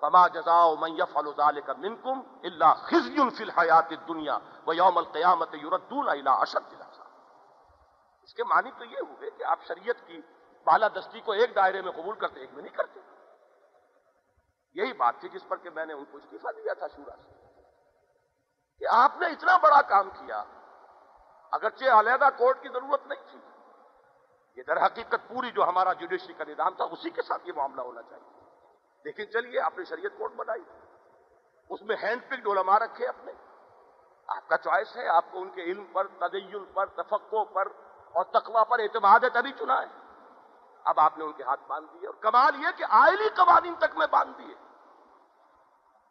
فما 0.00 0.28
جزاؤ 0.28 0.76
من 0.76 0.98
يفعل 0.98 1.26
ذلك 1.36 1.70
منكم 1.70 2.22
الا 2.42 2.74
خزي 2.74 3.30
في 3.30 3.44
الحیات 3.44 3.86
الدنیا 3.90 4.38
ويوم 4.66 4.98
القیامت 4.98 5.54
يردون 5.54 6.08
الى 6.08 6.30
اشد 6.40 6.72
العذاب 6.72 6.89
اس 8.30 8.34
کے 8.34 8.44
معنی 8.44 8.70
تو 8.70 8.84
یہ 8.84 8.96
ہوئے 9.00 9.30
کہ 9.30 9.44
آپ 9.44 9.58
شریعت 9.68 10.06
کی 10.06 10.20
بالا 10.64 10.88
دستی 10.88 11.20
کو 11.20 11.32
ایک 11.32 11.56
دائرے 11.56 11.82
میں 11.82 11.92
قبول 11.92 12.14
کرتے، 12.14 12.40
ایک 12.40 12.52
میں 12.52 12.62
نہیں 12.62 12.76
کرتے۔ 12.76 13.00
یہی 14.74 14.92
بات 14.92 15.14
تھی 15.20 15.28
جس 15.28 15.48
پر 15.48 15.56
کہ 15.56 15.70
میں 15.70 15.86
نے 15.86 15.92
ان 15.92 16.04
کو 16.04 16.16
استعفیٰ 16.16 16.64
دیا 16.64 16.72
تھا 16.74 16.86
شورا 16.86 17.16
سے 17.16 17.32
کہ 18.78 18.84
آپ 18.90 19.12
نے 19.16 19.26
اتنا 19.26 19.56
بڑا 19.56 19.82
کام 19.82 20.10
کیا، 20.10 20.44
اگرچہ 21.52 21.90
علیحدہ 21.90 22.28
کورٹ 22.38 22.62
کی 22.62 22.68
ضرورت 22.68 23.06
نہیں 23.06 23.30
تھی۔ 23.30 23.38
یہ 24.56 24.62
در 24.62 24.86
حقیقت 24.86 25.28
پوری 25.28 25.50
جو 25.50 25.64
ہمارا 25.64 25.92
جوڈیشری 25.92 26.32
کا 26.32 26.44
نظام 26.48 26.74
تھا، 26.74 26.84
اسی 26.84 27.10
کے 27.10 27.22
ساتھ 27.22 27.48
یہ 27.48 27.52
معاملہ 27.56 27.80
ہونا 27.80 28.02
چاہیے۔ 28.02 28.40
لیکن 29.04 29.30
چلیے، 29.30 29.60
آپ 29.60 29.78
نے 29.78 29.84
شریعت 29.84 30.18
کورٹ 30.18 30.32
بنائی۔ 30.32 30.62
اس 31.70 31.82
میں 31.82 31.96
ہینڈ 32.02 32.22
پک 32.28 32.36
ڈولما 32.36 32.78
رکھے 32.78 33.06
اپنے۔ 33.06 33.32
آپ 34.26 34.48
کا 34.48 34.56
چوائس 34.56 34.96
ہے، 34.96 35.08
آپ 35.08 35.24
کو 35.30 35.42
ان 35.42 35.50
کے 35.50 35.62
علم 35.62 35.84
پر، 35.92 36.06
تدین 36.06 36.64
پر 36.64 36.86
تفقوں 36.86 37.44
پر 37.44 37.89
اور 38.12 38.24
تقوی 38.24 38.62
پر 38.68 38.78
اعتماد 38.78 39.20
ہے 39.20 39.28
تبھی 39.28 39.52
چنا 39.52 39.82
ہے 39.82 39.86
اب 40.84 41.00
آپ 41.00 41.18
نے 41.18 41.24
ان 41.24 41.32
کے 41.32 41.42
ہاتھ 41.42 41.60
باندھ 41.66 41.92
دیے 41.92 42.06
اور 42.06 42.14
کمال 42.14 42.62
یہ 42.62 42.68
کہ 42.76 42.84
آئلی 42.88 43.28
قوانین 43.28 43.74
تک 43.74 43.96
میں 43.96 44.06
باندھ 44.06 44.38
دیے۔ 44.38 44.54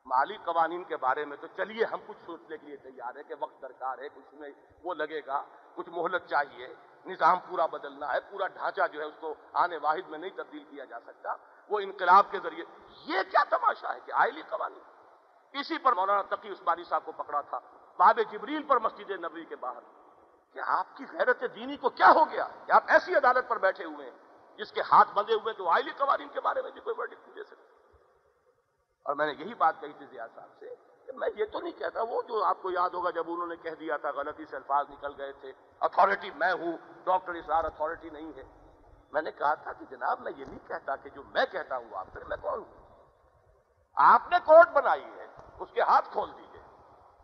مالی 0.05 0.37
قوانین 0.37 0.83
کے 0.83 0.97
بارے 0.97 1.25
میں 1.25 1.37
تو 1.37 1.47
چلیے، 1.47 1.85
ہم 1.85 1.99
کچھ 2.07 2.17
سوچنے 2.25 2.57
کے 2.57 2.67
لیے 2.67 2.77
تیار 2.77 3.15
ہے 3.15 3.23
کہ 3.23 3.35
وقت 3.39 3.61
درکار 3.61 3.97
ہے، 3.97 4.09
کچھ 4.09 4.33
میں 4.33 4.49
وہ 4.83 4.93
لگے 4.93 5.21
گا، 5.25 5.43
کچھ 5.75 5.89
مہلت 5.89 6.25
چاہیے، 6.25 6.75
نظام 7.05 7.39
پورا 7.39 7.65
بدلنا 7.65 8.13
ہے، 8.13 8.19
پورا 8.19 8.47
ڈھانچہ 8.47 8.81
جو 8.91 8.99
ہے 8.99 9.05
اس 9.05 9.13
کو 9.19 9.33
آنے 9.53 9.77
واحد 9.77 10.09
میں 10.09 10.19
نہیں 10.19 10.37
تبدیل 10.37 10.63
کیا 10.63 10.85
جا 10.85 10.99
سکتا، 10.99 11.35
وہ 11.69 11.79
انقلاب 11.79 12.25
کے 12.31 12.39
ذریعے۔ 12.39 12.65
یہ 13.05 13.17
کیا 13.31 13.43
تماشا 13.49 13.93
ہے 13.93 13.99
کہ 14.05 14.11
آئلی 14.11 14.41
قوانین۔ 14.41 14.79
اسی 15.59 15.77
پر 15.77 15.93
مولانا 15.93 16.35
تقی 16.35 16.49
عثمانی 16.49 16.83
صاحب 16.83 17.05
کو 17.05 17.11
پکڑا 17.11 17.41
تھا، 17.41 17.59
باب 17.97 18.19
جبریل 18.31 18.63
پر 18.63 18.79
مسجد 18.79 19.11
نبوی 19.11 19.45
کے 19.45 19.55
باہر۔ 19.55 19.98
کہ 20.55 20.59
آپ 20.65 20.97
کی 20.97 21.05
غیرت 21.11 21.43
دینی 21.55 21.77
کو 21.77 21.89
کیا 21.89 22.11
ہو 22.11 22.29
گیا 22.29 22.47
کہ 22.65 22.71
آپ 22.71 22.83
ایسی 22.87 23.15
عدالت 23.15 23.47
پر 23.47 23.57
بیٹھے 23.57 23.83
ہوئے 23.83 24.09
ہیں 24.09 24.17
جس 24.59 24.71
کے 24.71 24.81
ہاتھ 24.81 25.13
بندے 25.13 25.33
ہوئے 25.33 25.53
تو 25.53 25.69
آئلی 25.69 25.91
قوانین 25.97 26.29
کے 26.29 26.41
بارے 26.41 26.61
میں 26.61 26.71
بھی 26.71 26.81
کوئی 26.81 26.95
ورڈکٹ 26.97 27.35
دے 27.35 27.43
سکتے 27.43 27.77
اور 29.05 29.15
میں 29.15 29.25
نے 29.25 29.33
یہی 29.39 29.53
بات 29.53 29.81
کہی 29.81 29.93
تھی 29.97 30.05
زیاد 30.05 30.27
صاحب 30.35 30.49
سے 30.59 30.75
کہ 31.05 31.11
میں 31.11 31.29
یہ 31.35 31.45
تو 31.45 31.59
نہیں 31.59 31.79
کہتا 31.79 32.01
وہ 32.01 32.21
جو 32.27 32.43
آپ 32.43 32.61
کو 32.61 32.71
یاد 32.71 32.89
ہوگا 32.89 33.09
جب 33.09 33.23
انہوں 33.27 33.47
نے 33.47 33.55
کہہ 33.55 33.75
دیا 33.79 33.97
تھا 33.97 34.09
غلطی 34.09 34.45
سے 34.45 34.55
الفاظ 34.55 34.89
نکل 34.89 35.13
گئے 35.17 35.31
تھے 35.31 35.51
اتھارٹی 35.81 36.31
میں 36.31 36.51
ہوں 36.51 36.77
ڈاکٹر 37.03 37.33
اسرار 37.33 37.63
اتھارٹی 37.63 38.09
نہیں 38.09 38.31
ہے۔ 38.35 38.43
میں 39.11 39.21
نے 39.21 39.31
کہا 39.31 39.53
تھا 39.53 39.73
کہ 39.73 39.85
جناب 39.89 40.21
میں 40.21 40.31
یہ 40.37 40.45
نہیں 40.45 40.67
کہتا 40.67 40.95
کہ 40.95 41.09
جو 41.09 41.23
میں 41.23 41.45
کہتا 41.45 41.77
ہوں 41.77 41.95
آپ 41.95 42.07
پھر 42.13 42.23
میں 42.23 42.37
کون 42.41 42.59
ہوں؟ 42.59 42.87
آپ 43.95 44.21
نے 44.31 44.37
کورٹ 44.45 44.69
بنائی 44.69 45.03
ہے، 45.03 45.27
اس 45.59 45.69
کے 45.73 45.81
ہاتھ 45.81 46.09
کھول 46.11 46.29
دیجیے 46.37 46.61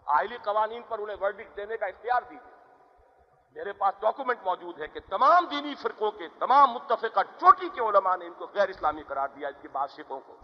آئلی 0.05 0.37
قوانین 0.37 0.81
پر 0.87 0.99
انہیں 0.99 1.17
ورڈکٹ 1.21 1.57
دینے 1.57 1.77
کا 1.77 1.85
اختیار 1.85 2.21
دیجیے 2.29 2.54
میرے 3.55 3.73
پاس 3.73 3.93
ڈاکومنٹ 3.99 4.37
موجود 4.45 4.81
ہے 4.81 4.87
کہ 4.87 4.99
تمام 5.09 5.45
دینی 5.45 5.75
فرقوں 5.75 6.11
کے 6.11 6.27
تمام 6.39 6.71
متفقہ 6.71 7.19
چوٹی 7.39 7.69
کے 7.69 7.81
علماء 7.81 8.15
نے 8.15 8.25
ان 8.25 8.33
کو 8.33 8.47
غیر 8.53 8.69
اسلامی 8.69 9.03
قرار 9.03 9.29
دیا 9.35 9.47
اس 9.47 9.55
کی 9.61 9.67
بادشکوں 9.67 10.19
کو۔ 10.19 10.35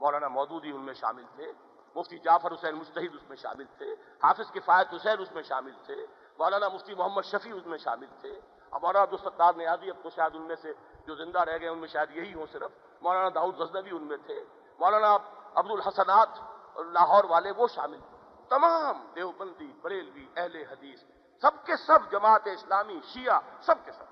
مولانا 0.00 0.28
مودودی 0.28 0.70
ان 0.70 0.80
میں 0.80 0.94
شامل 0.94 1.24
تھے، 1.36 1.52
مفتی 1.94 2.18
جعفر 2.18 2.54
حسین 2.54 2.74
مستحد 2.74 3.14
اس 3.14 3.28
میں 3.28 3.36
شامل 3.36 3.64
تھے، 3.64 3.92
حافظ 4.22 4.52
کفایت 4.52 4.94
حسین 4.94 5.22
اس 5.22 5.32
میں 5.32 5.42
شامل 5.42 5.72
تھے، 5.86 6.06
مولانا 6.38 6.68
مفتی 6.68 6.94
محمد 6.94 7.22
شفیع 7.22 7.54
اس 7.54 7.66
میں 7.66 7.78
شامل 7.78 8.06
تھے۔ 8.20 8.40
اب 8.70 8.82
مولانا 8.82 9.02
عبدالستار 9.02 9.52
نیازی 9.56 9.90
اب 9.90 9.96
تو 10.02 10.10
شاید 10.10 10.34
ان 10.34 10.42
میں 10.42 10.56
سے 10.56 10.72
جو 11.06 11.14
زندہ 11.14 11.40
رہ 11.40 11.58
گئے، 11.60 11.68
ان 11.68 11.78
میں 11.78 11.88
شاید 11.88 12.16
یہی 12.16 12.34
ہوں 12.34 12.46
صرف۔ 12.52 12.70
مولانا 13.00 13.28
داؤد 13.34 13.54
غزنوی 13.54 13.90
ان 13.90 14.02
میں 14.02 14.16
تھے۔ 14.16 14.44
مولانا 14.78 15.16
عبد 15.54 15.70
الحسنات 15.70 16.28
لاہور 16.76 17.24
والے 17.24 17.50
وہ 17.50 17.66
شامل 17.68 18.00
تھے۔ 18.00 18.44
تمام 18.48 19.06
دیوبندی، 19.16 19.72
بریلوی، 19.82 20.26
اہل 20.36 20.56
حدیث 20.56 21.04
سب 21.44 21.66
کے 21.66 21.76
سب 21.76 22.10
جماعت 22.10 22.42
اسلامی، 22.46 23.00
شیعہ، 23.04 23.40
سب 23.60 23.74
کے 23.84 23.92
سب۔ 23.92 24.04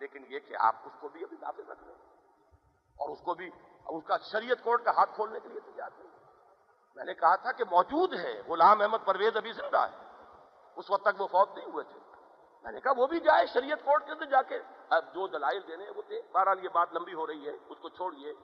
لیکن 0.00 0.24
یہ 0.28 0.38
کہ 0.38 0.54
آپ 0.60 0.76
اس 0.84 0.92
کو 1.00 1.08
بھی 1.08 1.24
ابھی 1.24 1.36
نافذ 1.40 1.70
رکھ 1.70 1.84
لیں 1.84 1.94
اور 2.96 3.08
اس 3.08 3.18
کو 3.20 3.34
بھی 3.34 3.50
اس 3.86 4.04
کا 4.04 4.16
شریعت 4.32 4.64
کورٹ 4.64 4.84
کا 4.84 4.90
ہاتھ 4.90 5.10
کھولنے 5.14 5.40
کے 5.40 5.48
لیے 5.48 5.60
تیار 5.60 5.90
نہیں۔ 5.98 6.08
میں 6.94 7.04
نے 7.04 7.14
کہا 7.14 7.36
تھا 7.36 7.52
کہ 7.52 7.64
موجود 7.70 8.14
ہے، 8.14 8.42
غلام 8.48 8.80
احمد 8.80 8.98
پرویز 9.04 9.36
ابھی 9.36 9.52
زندہ 9.52 9.78
ہے۔ 9.78 9.96
اس 10.76 10.90
وقت 10.90 11.04
تک 11.04 11.20
وہ 11.20 11.26
فوت 11.26 11.58
نہیں 11.58 11.66
ہوئے 11.66 11.84
تھے۔ 11.84 12.00
میں 12.62 12.72
نے 12.72 12.80
کہا 12.80 12.92
وہ 12.96 13.06
بھی 13.06 13.20
جائے 13.20 13.46
شریعت 13.46 13.78
کورٹ 13.84 14.06
کے 14.06 14.12
اندر 14.12 14.26
جا 14.26 14.42
کے۔ 14.42 14.58
اب 14.88 15.14
جو 15.14 15.26
دلائل 15.26 15.60
دینے 15.66 15.84
ہیں 15.84 15.92
وہ 15.96 16.02
تھے 16.02 16.22
بہرحال 16.32 16.64
یہ 16.64 16.68
بات 16.68 16.94
لمبی 16.94 17.14
ہو 17.14 17.26
رہی 17.26 17.46
ہے، 17.46 17.52
اس 17.68 17.78
کو 17.78 17.88
چھوڑیے۔ 17.88 18.34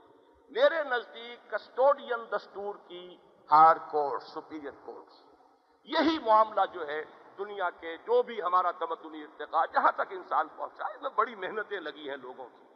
میرے 0.50 0.82
نزدیک 0.84 1.50
کسٹوڈین 1.50 2.36
دستور 2.36 2.74
کی 2.86 3.16
ہار 3.50 3.76
کورٹ 3.76 4.22
سپیریئر 4.22 4.72
کورٹ 4.84 5.12
یہی 5.84 6.18
معاملہ 6.18 6.60
جو 6.72 6.86
ہے 6.86 7.04
دنیا 7.38 7.70
کے 7.70 7.96
جو 7.96 8.22
بھی 8.22 8.42
ہمارا 8.42 8.70
تمدنی 8.70 9.22
ارتقا 9.22 9.64
جہاں 9.64 9.92
تک 9.92 10.02
انسان 10.10 10.48
پہنچا 10.56 10.84
ہے 10.84 10.94
میں 11.02 11.10
بڑی 11.10 11.34
محنتیں 11.34 11.80
لگی 11.80 12.10
ہیں 12.10 12.16
لوگوں 12.16 12.48
کی۔ 12.48 12.66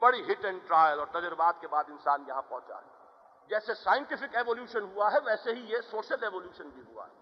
بڑی 0.00 0.32
ہٹ 0.32 0.44
اینڈ 0.44 0.68
ٹرائل 0.68 0.98
اور 0.98 1.06
تجربات 1.06 1.60
کے 1.60 1.68
بعد 1.68 1.84
انسان 1.88 2.24
یہاں 2.28 2.42
پہنچا 2.42 2.76
ہے۔ 2.76 3.00
جیسے 3.48 3.74
سائنٹیفک 3.74 4.36
ایولیوشن 4.36 4.82
ہوا 4.82 5.12
ہے، 5.12 5.18
ویسے 5.24 5.52
ہی 5.54 5.60
یہ 5.60 5.80
سوشل 5.90 6.22
ایولیوشن 6.22 6.68
بھی 6.68 6.82
ہوا 6.88 7.06
ہے۔ 7.06 7.12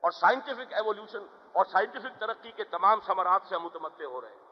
اور 0.00 0.10
سائنٹیفک 0.10 0.72
ایولیوشن 0.72 1.26
اور 1.52 1.64
سائنٹیفک 1.64 2.20
ترقی 2.20 2.52
کے 2.52 2.64
تمام 2.64 3.00
ثمرات 3.06 3.42
سے 3.48 3.54
ہم 3.54 3.62
متمدع 3.62 4.04
ہو 4.04 4.20
رہے 4.20 4.28
ہیں۔ 4.28 4.42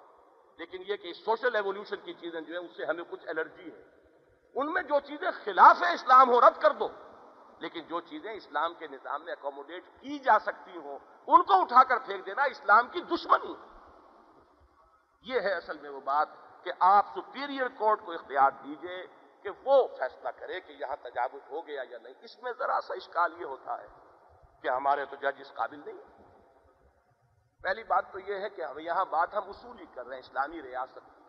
لیکن 0.56 0.82
یہ 0.86 0.96
کہ 0.96 1.12
سوشل 1.12 1.54
ایولیوشن 1.54 1.96
کی 1.96 2.14
چیزیں 2.14 2.40
جو 2.40 2.60
ہیں، 2.60 2.70
اس 2.70 2.76
سے 2.76 2.84
ہمیں 2.84 3.04
کچھ 3.10 3.28
الرجی 3.28 3.70
ہے۔ 3.70 3.84
ان 4.54 4.72
میں 4.72 4.82
جو 4.82 5.00
چیزیں 5.00 5.30
خلاف 5.44 5.82
اسلام 5.82 6.30
ہو، 6.30 6.40
رد 6.40 6.62
کر 6.62 6.70
دو۔ 6.70 6.88
لیکن 7.60 7.80
جو 7.88 8.00
چیزیں 8.00 8.32
اسلام 8.32 8.74
کے 8.74 8.86
نظام 8.86 9.24
میں 9.24 9.32
اکوموڈیٹ 9.32 9.84
کی 10.00 10.18
جا 10.18 10.38
سکتی 10.38 10.76
ہوں، 10.76 10.98
ان 11.26 11.42
کو 11.42 11.60
اٹھا 11.60 11.82
کر 11.84 11.98
پھینک 11.98 12.26
دینا 12.26 12.42
اسلام 12.50 12.88
کی 12.88 13.00
دشمنی۔ 13.10 13.54
یہ 15.24 15.40
ہے 15.40 15.54
اصل 15.54 15.78
میں 15.78 15.90
وہ 15.90 16.00
بات 16.00 16.28
کہ 16.64 16.72
آپ 16.80 17.06
سپیریئر 17.14 17.68
کورٹ 17.68 18.04
کو 18.04 18.12
اختیار 18.12 18.50
دیجیے 18.64 19.06
کہ 19.44 19.50
وہ 19.64 19.76
فیصلہ 19.98 20.28
کرے 20.28 20.60
کہ 20.60 20.72
یہاں 20.72 20.96
تجاوز 21.02 21.50
ہو 21.50 21.66
گیا 21.66 21.82
یا 21.90 21.98
نہیں۔ 21.98 22.14
اس 22.20 22.38
میں 22.42 22.52
ذرا 22.58 22.80
سا 22.80 22.94
اشکال 22.94 23.40
یہ 23.40 23.46
ہوتا 23.46 23.80
ہے 23.82 23.86
کہ 24.62 24.68
ہمارے 24.68 25.04
تو 25.04 25.16
جج 25.16 25.40
اس 25.40 25.52
قابل 25.54 25.80
نہیں 25.84 25.98
پہلی 27.60 27.84
بات 27.84 28.12
تو 28.12 28.18
یہ 28.18 28.34
ہے 28.34 28.48
کہ 28.48 28.64
یہاں 28.80 29.04
بات 29.04 29.34
ہم 29.34 29.48
اصولی 29.48 29.86
کر 29.94 30.06
رہے 30.06 30.16
ہیں، 30.16 30.22
اسلامی 30.22 30.62
ریاست 30.62 31.19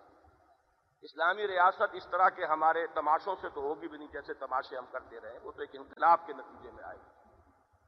اسلامی 1.01 1.47
ریاست 1.47 1.83
اس 1.93 2.07
طرح 2.07 2.29
کے 2.29 2.45
ہمارے 2.45 2.87
تماشوں 2.87 3.35
سے 3.41 3.49
تو 3.49 3.61
ہوگی 3.61 3.87
بھی 3.87 3.97
نہیں 3.97 4.07
جیسے 4.07 4.33
تماشے 4.33 4.77
ہم 4.77 4.85
کرتے 4.91 5.19
رہے 5.19 5.39
وہ 5.43 5.51
تو 5.51 5.61
ایک 5.61 5.69
انقلاب 5.73 6.27
کے 6.27 6.33
نتیجے 6.33 6.71
میں 6.71 6.83
آئے 6.83 6.97
گی۔ 6.97 7.21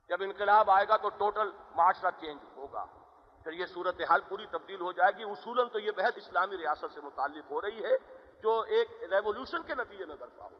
جب 0.10 0.18
انقلاب 0.20 0.72
آئے 0.72 0.88
گا 0.88 0.98
تو 0.98 1.10
ٹوٹل 1.10 1.52
معاشرہ 1.76 2.12
چینج 2.22 2.42
ہوگا۔ 2.56 2.86
پھر 3.44 3.52
یہ 3.52 3.66
صورتحال 3.66 4.22
پوری 4.30 4.46
تبدیل 4.48 4.82
ہو 4.82 4.92
جائے 4.92 5.12
گی۔ 5.18 5.24
اصولاً 5.24 5.70
تو 5.70 5.80
یہ 5.80 5.92
بحث 5.92 6.14
اسلامی 6.16 6.58
ریاست 6.58 6.94
سے 6.94 7.02
متعلق 7.02 7.52
ہو 7.52 7.62
رہی 7.62 7.84
ہے، 7.84 8.24
جو 8.42 8.62
ایک 8.62 9.04
ریولوشن 9.04 9.64
کے 9.64 9.76
نتیجے 9.76 10.06
میں 10.06 10.16
برپا 10.16 10.44
ہو۔ 10.44 10.58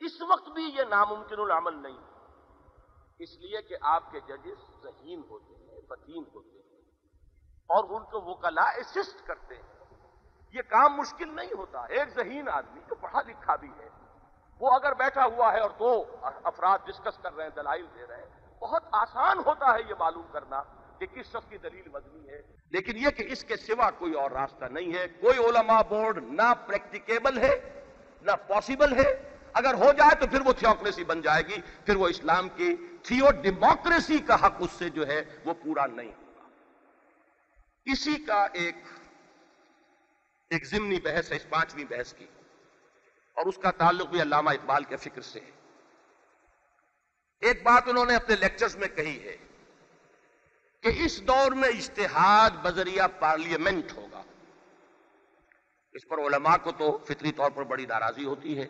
اس 0.00 0.22
وقت 0.28 0.48
بھی 0.48 0.64
یہ 0.64 0.82
ناممکن 0.82 1.40
العمل 1.40 1.82
نہیں۔ 1.82 1.98
اس 3.18 3.38
لیے 3.38 3.62
کہ 3.62 3.76
آپ 3.80 4.02
کے 4.12 4.20
ججز 4.20 4.82
ذہین 4.82 5.22
ہوتے 5.28 5.54
ہیں 5.54 5.80
بدین 5.80 6.24
ہوتے 6.34 6.58
ہیں 6.58 6.80
اور 7.68 7.84
ان 7.84 8.04
کو 8.04 8.30
وکلا 8.30 8.70
اسسٹ 8.70 9.26
کرتے 9.26 9.54
ہیں۔ 9.54 9.71
یہ 10.52 10.62
کام 10.68 10.96
مشکل 10.96 11.34
نہیں 11.34 11.52
ہوتا۔ 11.56 11.80
ایک 11.80 12.08
ذہین 12.14 12.48
آدمی 12.48 12.80
جو 12.88 12.94
پڑھا 12.94 13.20
لکھا 13.26 13.56
بھی 13.56 13.68
ہے، 13.68 13.88
وہ 14.60 14.70
اگر 14.70 14.94
بیٹھا 14.94 15.24
ہوا 15.24 15.52
ہے 15.52 15.60
اور 15.60 15.70
دو 15.78 16.16
افراد 16.22 16.78
ڈسکس 16.86 17.18
کر 17.18 17.36
رہے 17.36 17.44
ہیں، 17.44 17.50
دلائل 17.50 17.86
دے 17.94 18.06
رہے 18.08 18.16
ہیں، 18.16 18.58
بہت 18.58 18.82
آسان 18.92 19.38
ہوتا 19.38 19.74
ہے 19.74 19.80
یہ 19.88 19.94
معلوم 19.98 20.26
کرنا 20.32 20.62
کہ 20.98 21.06
کس 21.06 21.26
شخص 21.26 21.48
کی 21.48 21.58
دلیل 21.58 21.88
مدنی 21.88 22.28
ہے۔ 22.28 22.42
لیکن 22.70 22.96
یہ 22.96 23.10
کہ 23.10 23.24
اس 23.28 23.44
کے 23.44 23.56
سوا 23.56 23.90
کوئی 23.90 24.12
اور 24.12 24.30
راستہ 24.30 24.64
نہیں 24.64 24.94
ہے، 24.94 25.06
کوئی 25.08 25.38
علماء 25.38 25.82
بورڈ 25.82 26.18
نہ 26.18 26.52
پریکٹیکیبل 26.66 27.38
ہے، 27.38 27.84
نہ 28.22 28.30
پاسبل 28.30 29.04
ہے۔ 29.04 29.36
اگر 29.52 29.74
ہو 29.74 29.92
جائے 29.92 30.14
تو 30.14 30.26
پھر 30.26 30.40
وہ 30.46 30.52
تھیوکریسی 30.52 31.04
بن 31.04 31.20
جائے 31.20 31.42
گی، 31.42 31.60
پھر 31.86 31.96
وہ 31.96 32.08
اسلام 32.08 32.48
کی 32.48 32.76
تھیو 33.02 33.30
ڈیموکریسی 33.42 34.18
کا 34.18 34.46
حق 34.46 34.52
اس 34.58 34.70
سے 34.70 34.90
جو 34.90 35.06
ہے 35.06 35.24
وہ 35.44 35.54
پورا 35.54 35.86
نہیں 35.86 36.12
ہوگا۔ 36.12 36.48
اسی 37.84 38.24
کا 38.24 38.46
ایک 38.52 38.76
ایک 40.52 40.66
ضمنی 40.66 41.00
بحث 41.00 41.30
ہے، 41.30 41.36
اس 41.36 41.48
پانچویں 41.48 41.84
بحث 41.84 42.14
کی۔ 42.14 42.26
اور 43.34 43.46
اس 43.46 43.58
کا 43.62 43.70
تعلق 43.70 44.08
بھی 44.08 44.22
علامہ 44.22 44.50
اقبال 44.50 44.84
کے 44.84 44.96
فکر 44.96 45.20
سے 45.20 45.40
ہے۔ 45.40 45.50
ایک 47.40 47.62
بات 47.62 47.82
انہوں 47.86 48.04
نے 48.04 48.16
اپنے 48.16 48.36
لیکچرز 48.36 48.76
میں 48.76 48.88
کہی 48.88 49.28
ہے 49.28 49.36
کہ 50.82 50.90
اس 51.04 51.22
دور 51.22 51.52
میں 51.52 51.68
اشتہاد 51.68 52.50
بذریعہ 52.62 53.08
پارلیمنٹ 53.18 53.92
ہوگا۔ 53.92 54.22
اس 55.92 56.08
پر 56.08 56.18
علماء 56.18 56.56
کو 56.56 56.72
تو 56.72 56.98
فطری 56.98 57.32
طور 57.32 57.50
پر 57.50 57.62
بڑی 57.62 57.86
ناراضی 57.86 58.24
ہوتی 58.24 58.58
ہے۔ 58.58 58.68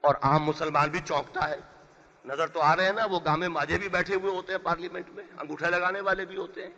اور 0.00 0.14
عام 0.22 0.42
مسلمان 0.42 0.90
بھی 0.90 1.00
چونکتا 1.04 1.48
ہے۔ 1.48 1.56
نظر 2.24 2.46
تو 2.46 2.60
آ 2.60 2.76
رہے 2.76 2.84
ہیں 2.84 2.92
نا، 2.92 3.04
وہ 3.04 3.20
گامے 3.24 3.48
ماجے 3.48 3.78
بھی 3.78 3.88
بیٹھے 3.88 4.14
ہوئے 4.14 4.32
ہوتے 4.32 4.52
ہیں 4.52 4.58
پارلیمنٹ 4.58 5.08
میں، 5.08 5.24
انگوٹھے 5.38 5.70
لگانے 5.70 6.00
والے 6.00 6.24
بھی 6.24 6.36
ہوتے 6.36 6.62
ہیں۔ 6.62 6.74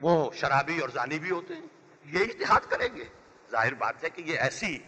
وہ 0.00 0.32
شرابی 0.32 0.78
اور 0.78 0.88
زانی 0.88 1.18
بھی 1.18 1.30
ہوتے 1.30 1.54
ہیں۔ 1.54 1.83
یہ 2.04 2.20
اشتہاد 2.20 2.60
کریں 2.68 2.88
گے۔ 2.96 3.04
ظاہر 3.50 3.74
بات 3.74 4.04
ہے 4.04 4.10
کہ 4.10 4.22
یہ 4.22 4.38
ایسی 4.38 4.78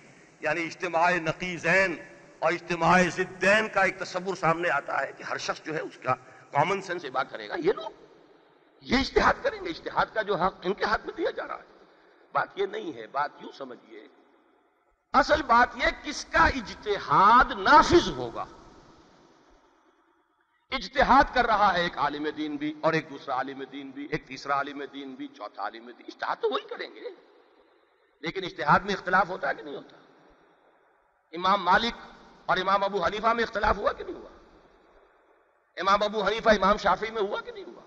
یعنی 0.40 0.64
اجتماع 0.64 1.10
نقیزین 1.10 1.96
اور 2.38 2.52
اجتماع 2.52 3.02
زدین 3.12 3.68
کا 3.68 3.82
ایک 3.82 3.98
تصور 3.98 4.36
سامنے 4.36 4.70
آتا 4.70 5.00
ہے 5.00 5.12
کہ 5.16 5.22
ہر 5.22 5.36
شخص 5.36 5.62
جو 5.62 5.74
ہے 5.74 5.80
اس 5.80 5.98
کا 6.02 6.14
کامن 6.50 6.82
سینس 6.82 7.04
ابا 7.04 7.22
کرے 7.22 7.48
گا۔ 7.48 7.54
یہ 7.58 7.72
لوگ 7.72 7.90
یہ 8.80 8.96
اشتہاد 8.96 9.34
کریں 9.42 9.64
گے۔ 9.64 9.70
اشتہاد 9.70 10.06
کا 10.14 10.22
جو 10.22 10.36
حق 10.36 10.54
ان 10.62 10.74
کے 10.74 10.84
ہاتھ 10.84 11.06
میں 11.06 11.14
دیا 11.14 11.30
جا 11.30 11.48
رہا 11.48 11.56
ہے۔ 11.56 11.84
بات 12.32 12.48
یہ 12.54 12.66
نہیں 12.66 12.92
ہے، 12.92 13.06
بات 13.06 13.30
یوں 13.40 13.52
سمجھیے۔ 13.58 14.08
اصل 15.12 15.42
بات 15.42 15.76
یہ 15.76 15.86
کس 16.02 16.24
کا 16.24 16.46
اجتہاد 16.46 17.44
نافذ 17.58 18.08
ہوگا؟ 18.08 18.44
اجتہاد 20.70 21.34
کر 21.34 21.46
رہا 21.46 21.74
ہے، 21.74 21.82
ایک 21.82 21.98
عالم 21.98 22.28
دین 22.36 22.56
بھی 22.56 22.74
اور 22.80 22.92
ایک 22.92 23.10
دوسرا 23.10 23.34
عالم 23.34 23.62
دین 23.72 23.90
بھی، 23.90 24.06
ایک 24.10 24.26
تیسرا 24.26 24.54
عالم 24.54 24.84
دین 24.92 25.14
بھی، 25.14 25.28
چوتھا 25.28 25.62
عالم 25.62 25.86
دین۔ 25.86 26.04
اشتہاد 26.08 26.36
تو 26.40 26.50
وہی 26.50 26.68
کریں 26.68 26.94
گے۔ 26.94 27.00
لیکن 28.20 28.44
اشتہاد 28.44 28.80
میں 28.80 28.94
اختلاف 28.94 29.28
ہوتا 29.28 29.48
ہے 29.48 29.54
کہ 29.54 29.62
نہیں 29.62 29.76
ہوتا؟ 29.76 29.96
امام 31.32 31.64
مالک 31.64 31.94
اور 32.46 32.56
امام 32.56 32.84
ابو 32.84 33.04
حنیفہ 33.04 33.26
میں 33.26 33.44
اختلاف 33.44 33.76
ہوا 33.76 33.92
کہ 33.92 34.04
نہیں 34.04 34.14
ہوا؟ 34.14 34.28
امام 35.76 36.02
ابو 36.02 36.26
حنیفہ 36.26 36.48
امام 36.48 36.76
شافی 36.76 37.06
میں 37.10 37.22
ہوا 37.22 37.40
کہ 37.40 37.52
نہیں 37.52 37.64
ہوا؟ 37.64 37.82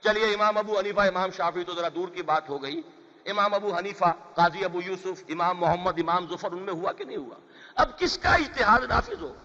چلیے، 0.00 0.34
امام 0.34 0.58
ابو 0.58 0.78
حنیفہ، 0.78 1.00
امام 1.00 1.30
شافی 1.30 1.64
تو 1.64 1.74
ذرا 1.74 1.88
دور 1.94 2.08
کی 2.08 2.22
بات 2.22 2.48
ہو 2.48 2.62
گئی۔ 2.62 2.82
امام 3.24 3.54
ابو 3.54 3.76
حنیفہ، 3.76 4.14
قاضی 4.34 4.64
ابو 4.64 4.80
یوسف، 4.84 5.24
امام 5.28 5.58
محمد، 5.58 5.98
امام 5.98 6.26
ظفر، 6.28 6.52
ان 6.52 6.62
میں 6.62 6.72
ہوا 6.72 6.92
کہ 6.92 7.04
نہیں 7.04 7.16
ہوا؟ 7.16 7.36
اب 7.74 7.98
کس 7.98 8.18
کا 8.18 8.34
اشتہاد 8.34 8.80
نافذ 8.80 9.22
ہوگا 9.22 9.40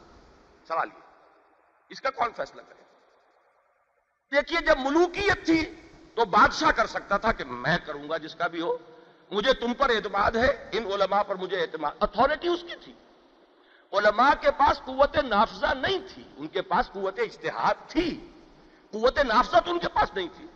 سوال 0.67 0.89
یہ۔ 0.95 1.06
اس 1.89 2.01
کا 2.01 2.09
کون 2.09 2.30
فیصلہ 2.35 2.61
کرے؟ 2.61 2.84
دیکھیے، 4.35 4.65
جب 4.65 4.80
ملوکیت 4.80 5.45
تھی 5.45 5.73
تو 6.15 6.26
بادشاہ 6.26 6.72
کر 6.72 6.88
سکتا 6.88 7.18
تھا 7.18 7.31
کہ 7.31 7.43
میں 7.43 7.77
کروں 7.85 8.09
گا 8.09 8.18
جس 8.18 8.35
کا 8.35 8.47
بھی 8.47 8.61
ہو۔ 8.61 8.77
مجھے 9.31 9.53
تم 9.53 9.73
پر 9.73 9.89
اعتماد 9.89 10.31
ہے۔ 10.31 10.69
ان 10.72 10.85
علماء 10.85 11.23
پر 11.23 11.35
مجھے 11.35 11.61
اعتماد۔ 11.61 11.91
اتھارٹی 11.99 12.47
اس 12.47 12.61
کی 12.61 12.76
تھی۔ 12.84 12.93
علماء 13.91 14.34
کے 14.41 14.51
پاس 14.51 14.81
قوت 14.85 15.18
نافذہ 15.18 15.73
نہیں 15.73 15.97
تھی۔ 16.14 16.23
ان 16.38 16.47
کے 16.47 16.61
پاس 16.61 16.91
قوت 16.91 17.19
اشتہاد 17.19 17.73
تھی۔ 17.88 18.31
قوت 18.91 19.19
نافذہ 19.19 19.57
تو 19.65 19.72
ان 19.72 19.80
کے 19.80 19.88
پاس 19.88 20.15
نہیں 20.15 20.27
تھی۔ 20.38 20.47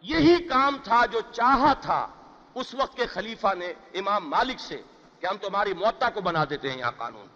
یہی 0.00 0.48
کام 0.48 0.78
تھا 0.84 1.06
جو 1.06 1.20
چاہا 1.32 1.72
تھا۔ 1.72 2.08
اس 2.54 2.74
وقت 2.74 2.96
کے 2.96 3.06
خلیفہ 3.06 3.54
نے 3.54 3.72
امام 3.94 4.30
مالک 4.30 4.60
سے 4.60 4.82
کہ 5.20 5.26
ہم 5.26 5.36
تمہاری 5.36 5.74
موتا 5.74 6.10
کو 6.10 6.20
بنا 6.20 6.44
دیتے 6.50 6.70
ہیں 6.70 6.78
یہاں 6.78 6.92
قانون۔ 6.96 7.26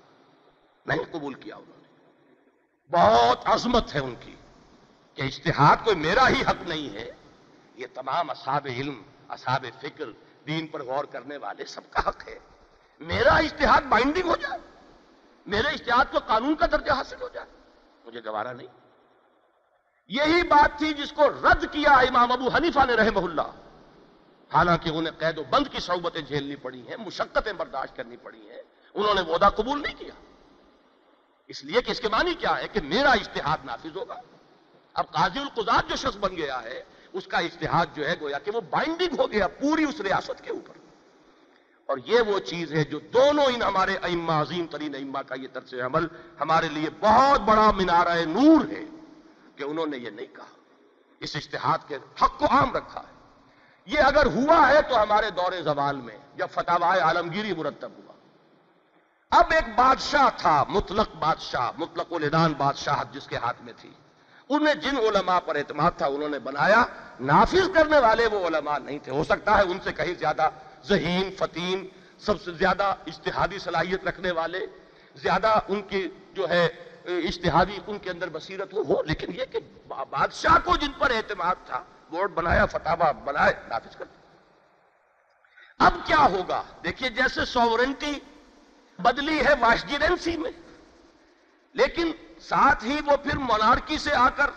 نہیں 0.86 1.04
قبول 1.10 1.34
کیا 1.34 1.56
انہوں 1.56 1.76
نے۔ 1.76 1.81
بہت 2.92 3.40
عظمت 3.44 3.94
ہے 3.94 4.00
ان 4.00 4.14
کی 4.20 4.34
کہ 5.14 5.22
اشتہاد 5.22 5.76
کوئی 5.84 5.96
میرا 5.96 6.28
ہی 6.28 6.42
حق 6.42 6.68
نہیں 6.68 6.94
ہے۔ 6.94 7.10
یہ 7.74 7.86
تمام 7.94 8.30
اصحاب 8.30 8.66
علم، 8.70 9.02
اصحاب 9.28 9.66
فکر، 9.80 10.04
دین 10.46 10.66
پر 10.66 10.82
غور 10.82 11.04
کرنے 11.04 11.36
والے 11.36 11.64
سب 11.64 11.90
کا 11.90 12.00
حق 12.08 12.28
ہے۔ 12.28 12.38
میرا 13.00 13.34
اشتہاد 13.34 13.82
بائنڈنگ 13.82 14.28
ہو 14.28 14.36
جائے۔ 14.36 14.60
میرے 15.46 15.68
اشتہاد 15.68 16.04
کو 16.10 16.18
قانون 16.26 16.54
کا 16.54 16.66
درجہ 16.66 16.92
حاصل 16.92 17.16
ہو 17.22 17.28
جائے۔ 17.28 17.46
مجھے 18.04 18.20
گوارا 18.24 18.52
نہیں۔ 18.52 18.68
یہی 20.08 20.42
بات 20.42 20.78
تھی 20.78 20.94
جس 20.94 21.12
کو 21.12 21.28
رد 21.28 21.64
کیا 21.72 21.90
امام 21.90 22.32
ابو 22.32 22.48
حنیفہ 22.48 22.80
نے 22.86 22.92
رحمہ 22.92 23.20
اللہ۔ 23.20 23.50
حالانکہ 24.54 24.88
انہیں 24.88 25.18
قید 25.18 25.38
و 25.38 25.42
بند 25.50 25.66
کی 25.66 25.80
صحبتیں 25.80 26.20
جھیلنی 26.20 26.56
پڑی 26.56 26.88
ہیں، 26.88 26.96
مشقتیں 26.96 27.52
برداشت 27.52 27.96
کرنی 27.96 28.16
پڑی 28.16 28.50
ہیں۔ 28.50 28.62
انہوں 28.94 29.14
نے 29.14 29.20
وعدہ 29.20 29.48
قبول 29.56 29.82
نہیں 29.82 29.94
کیا۔ 29.94 30.31
اس 31.52 31.64
لیے 31.64 31.82
کہ 31.82 31.90
اس 31.90 32.00
کے 32.00 32.08
معنی 32.08 32.34
کیا 32.34 32.58
ہے 32.58 32.68
کہ 32.68 32.80
میرا 32.80 33.10
اشتہاد 33.10 33.58
نافذ 33.64 33.96
ہوگا۔ 33.96 34.20
اب 34.94 35.10
قاضی 35.10 35.38
القضات 35.38 35.88
جو 35.88 35.96
شخص 35.96 36.16
بن 36.16 36.36
گیا 36.36 36.62
ہے، 36.62 36.82
اس 37.12 37.26
کا 37.26 37.38
اشتہاد 37.38 37.86
جو 37.94 38.08
ہے، 38.08 38.14
گویا 38.20 38.38
کہ 38.38 38.50
وہ 38.50 38.60
بائنڈنگ 38.60 39.20
ہو 39.20 39.32
گیا 39.32 39.48
پوری 39.48 39.84
اس 39.84 40.00
ریاست 40.00 40.44
کے 40.44 40.50
اوپر۔ 40.50 40.74
اور 41.86 41.98
یہ 42.04 42.20
وہ 42.20 42.38
چیز 42.38 42.72
ہے 42.72 42.84
جو 42.84 42.98
دونوں 42.98 43.44
ان 43.44 43.62
ہمارے 43.62 43.96
ائمہ، 44.02 44.32
عظیم 44.32 44.66
ترین 44.66 44.94
ائمہ 44.94 45.18
کا 45.18 45.34
یہ 45.34 45.48
طرز 45.52 45.74
عمل 45.74 46.06
ہمارے 46.40 46.68
لیے 46.68 46.88
بہت 47.00 47.40
بڑا 47.40 47.70
منارہ 47.70 48.24
نور 48.24 48.70
ہے 48.70 48.84
کہ 49.56 49.64
انہوں 49.64 49.86
نے 49.86 49.98
یہ 49.98 50.10
نہیں 50.10 50.26
کہا۔ 50.26 50.46
اس 51.20 51.36
اشتہاد 51.36 51.78
کے 51.88 51.96
حق 52.22 52.38
کو 52.38 52.46
عام 52.50 52.76
رکھا 52.76 53.00
ہے۔ 53.00 53.40
یہ 53.86 53.98
اگر 53.98 54.26
ہوا 54.26 54.68
ہے 54.68 54.82
تو 54.82 55.02
ہمارے 55.02 55.30
دور 55.30 55.52
زوال 55.62 55.96
میں 55.96 56.18
جب 56.36 56.46
فتح 56.50 56.84
عالمگیری 57.00 57.52
مرتب 57.54 57.90
ہوا۔ 57.98 58.11
اب 59.32 59.52
ایک 59.52 59.68
بادشاہ 59.76 60.28
تھا، 60.36 60.64
مطلق 60.68 61.14
بادشاہ، 61.14 61.70
مطلق 61.78 62.12
الدان 62.12 62.52
بادشاہ 62.52 63.02
جس 63.12 63.26
کے 63.26 63.36
ہاتھ 63.36 63.62
میں 63.62 63.72
تھی۔ 63.76 63.90
انہیں 64.48 64.74
جن 64.74 64.96
علماء 64.96 65.38
پر 65.38 65.56
اعتماد 65.56 65.90
تھا، 65.96 66.06
انہوں 66.06 66.28
نے 66.28 66.38
بنایا۔ 66.38 66.84
نافذ 67.20 67.68
کرنے 67.74 67.98
والے 67.98 68.26
وہ 68.26 68.46
علماء 68.46 68.78
نہیں 68.78 68.98
تھے۔ 68.98 69.12
ہو 69.12 69.24
سکتا 69.24 69.56
ہے 69.56 69.62
ان 69.62 69.78
سے 69.84 69.92
کہیں 69.92 70.14
زیادہ 70.14 70.48
ذہین، 70.84 71.30
فتین، 71.38 71.86
سب 72.18 72.42
سے 72.42 72.52
زیادہ 72.52 72.94
اشتہادی 73.06 73.58
صلاحیت 73.58 74.04
رکھنے 74.04 74.30
والے، 74.30 74.66
زیادہ 75.14 75.58
ان 75.68 75.82
کی 75.82 76.08
جو 76.32 76.48
ہے 76.48 76.66
اشتہادی 77.04 77.78
ان 77.86 77.98
کے 77.98 78.10
اندر 78.10 78.28
بصیرت 78.28 78.72
ہو 78.72 78.82
ہو، 78.82 79.02
لیکن 79.02 79.32
یہ 79.34 79.44
کہ 79.44 79.58
بادشاہ 79.88 80.58
کو 80.64 80.76
جن 80.76 80.92
پر 80.98 81.10
اعتماد 81.10 81.54
تھا 81.66 81.82
بورڈ 82.10 82.30
بنایا 82.30 82.66
فتح 82.66 82.94
بنائے، 83.24 83.54
نافذ 83.68 83.96
کر 83.96 84.04
اب 85.78 85.94
کیا 86.04 86.26
ہوگا؟ 86.30 86.62
دیکھیے، 86.84 87.08
جیسے 87.08 87.44
سوورنٹی 87.44 88.12
بدلی 89.02 89.40
ہے 89.40 89.54
واشجیڈنسی 89.60 90.36
میں۔ 90.36 90.50
لیکن 91.72 92.12
ساتھ 92.40 92.84
ہی 92.84 92.96
وہ 93.06 93.16
پھر 93.16 93.36
مونارکی 93.36 93.98
سے 93.98 94.14
آ 94.14 94.28
کر 94.28 94.50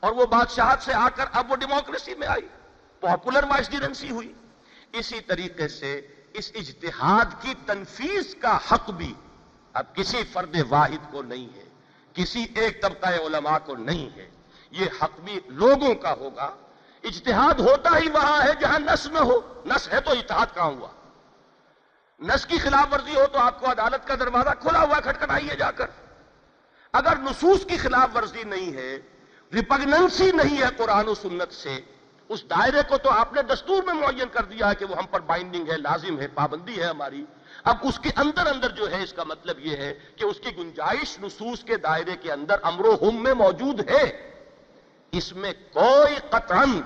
اور 0.00 0.12
وہ 0.12 0.26
بادشاہت 0.26 0.82
سے 0.82 0.94
آ 0.94 1.08
کر 1.08 1.24
اب 1.32 1.50
وہ 1.50 1.56
ڈیموکریسی 1.56 2.14
میں 2.14 2.28
آئی۔ 2.28 2.48
پاپولر 3.00 3.44
واشجیڈنسی 3.44 4.10
ہوئی۔ 4.10 4.32
اسی 4.92 5.20
طریقے 5.20 5.68
سے 5.68 6.06
اس 6.34 6.52
اجتہاد 6.54 7.42
کی 7.42 7.54
تنفیذ 7.66 8.34
کا 8.34 8.58
حق 8.72 8.90
بھی 8.90 9.14
اب 9.72 9.94
کسی 9.94 10.22
فرد 10.32 10.56
واحد 10.68 11.12
کو 11.12 11.22
نہیں 11.22 11.56
ہے، 11.56 11.64
کسی 12.12 12.46
ایک 12.54 12.82
طبقہ 12.82 13.06
علماء 13.06 13.58
کو 13.58 13.76
نہیں 13.76 14.16
ہے۔ 14.16 14.30
یہ 14.70 14.86
حق 15.02 15.20
بھی 15.20 15.40
لوگوں 15.46 15.94
کا 15.94 16.12
ہوگا۔ 16.12 16.50
اجتہاد 17.04 17.60
ہوتا 17.60 17.90
ہی 17.98 18.10
وہاں 18.10 18.42
ہے، 18.42 18.50
جہاں 18.60 18.78
نس 18.78 19.06
نہ 19.06 19.18
ہو۔ 19.18 19.62
نس 19.66 19.92
ہے 19.92 20.00
تو 20.00 20.10
اتحاد 20.10 20.46
کہاں 20.54 20.66
ہوا؟ 20.66 20.88
نس 22.20 22.46
کی 22.46 22.58
خلاف 22.58 22.94
ورزی 22.94 23.16
ہو 23.16 23.26
تو 23.32 23.38
آپ 23.38 23.60
کو 23.60 23.70
عدالت 23.70 24.06
کا 24.06 24.14
دروازہ 24.14 24.50
کھلا 24.60 24.80
ہوا 24.80 25.00
کھٹکھٹائیے 25.00 25.56
جا 25.56 25.70
کر۔ 25.70 25.86
اگر 26.92 27.12
نصوص 27.18 27.66
کی 27.66 27.76
خلاف 27.76 28.16
ورزی 28.16 28.42
نہیں 28.42 28.72
ہے 28.72 28.98
ریپگننسی 29.54 30.32
نہیں 30.32 30.58
ہے 30.58 30.66
قرآن 30.76 31.08
و 31.08 31.14
سنت 31.14 31.52
سے، 31.52 31.80
اس 32.28 32.44
دائرے 32.44 32.80
کو 32.88 32.98
تو 32.98 33.10
آپ 33.10 33.32
نے 33.32 33.42
دستور 33.42 33.82
میں 33.82 33.94
معین 33.94 34.28
کر 34.32 34.42
دیا 34.42 34.70
ہے 34.70 34.74
کہ 34.74 34.84
وہ 34.84 34.96
ہم 34.96 35.06
پر 35.06 35.20
بائنڈنگ 35.20 35.68
ہے، 35.68 35.76
لازم 35.76 36.20
ہے، 36.20 36.28
پابندی 36.28 36.80
ہے 36.80 36.86
ہماری۔ 36.86 37.24
اب 37.64 37.76
اس 37.82 37.98
کے 37.98 38.10
اندر 38.16 38.46
اندر 38.46 38.68
جو 38.68 38.90
ہے، 38.90 39.02
اس 39.02 39.12
کا 39.12 39.24
مطلب 39.24 39.58
یہ 39.58 39.76
ہے 39.76 39.94
کہ 40.16 40.24
اس 40.24 40.36
کی 40.40 40.56
گنجائش 40.56 41.20
نصوص 41.22 41.64
کے 41.64 41.76
دائرے 41.76 42.16
کے 42.16 42.32
اندر 42.32 42.56
امر 42.62 42.84
و 42.84 42.96
ہم 43.02 43.22
میں 43.22 43.34
موجود 43.34 43.90
ہے۔ 43.90 44.30
اس 45.12 45.32
میں 45.32 45.52
کوئی 45.72 46.14
قطعن 46.30 46.80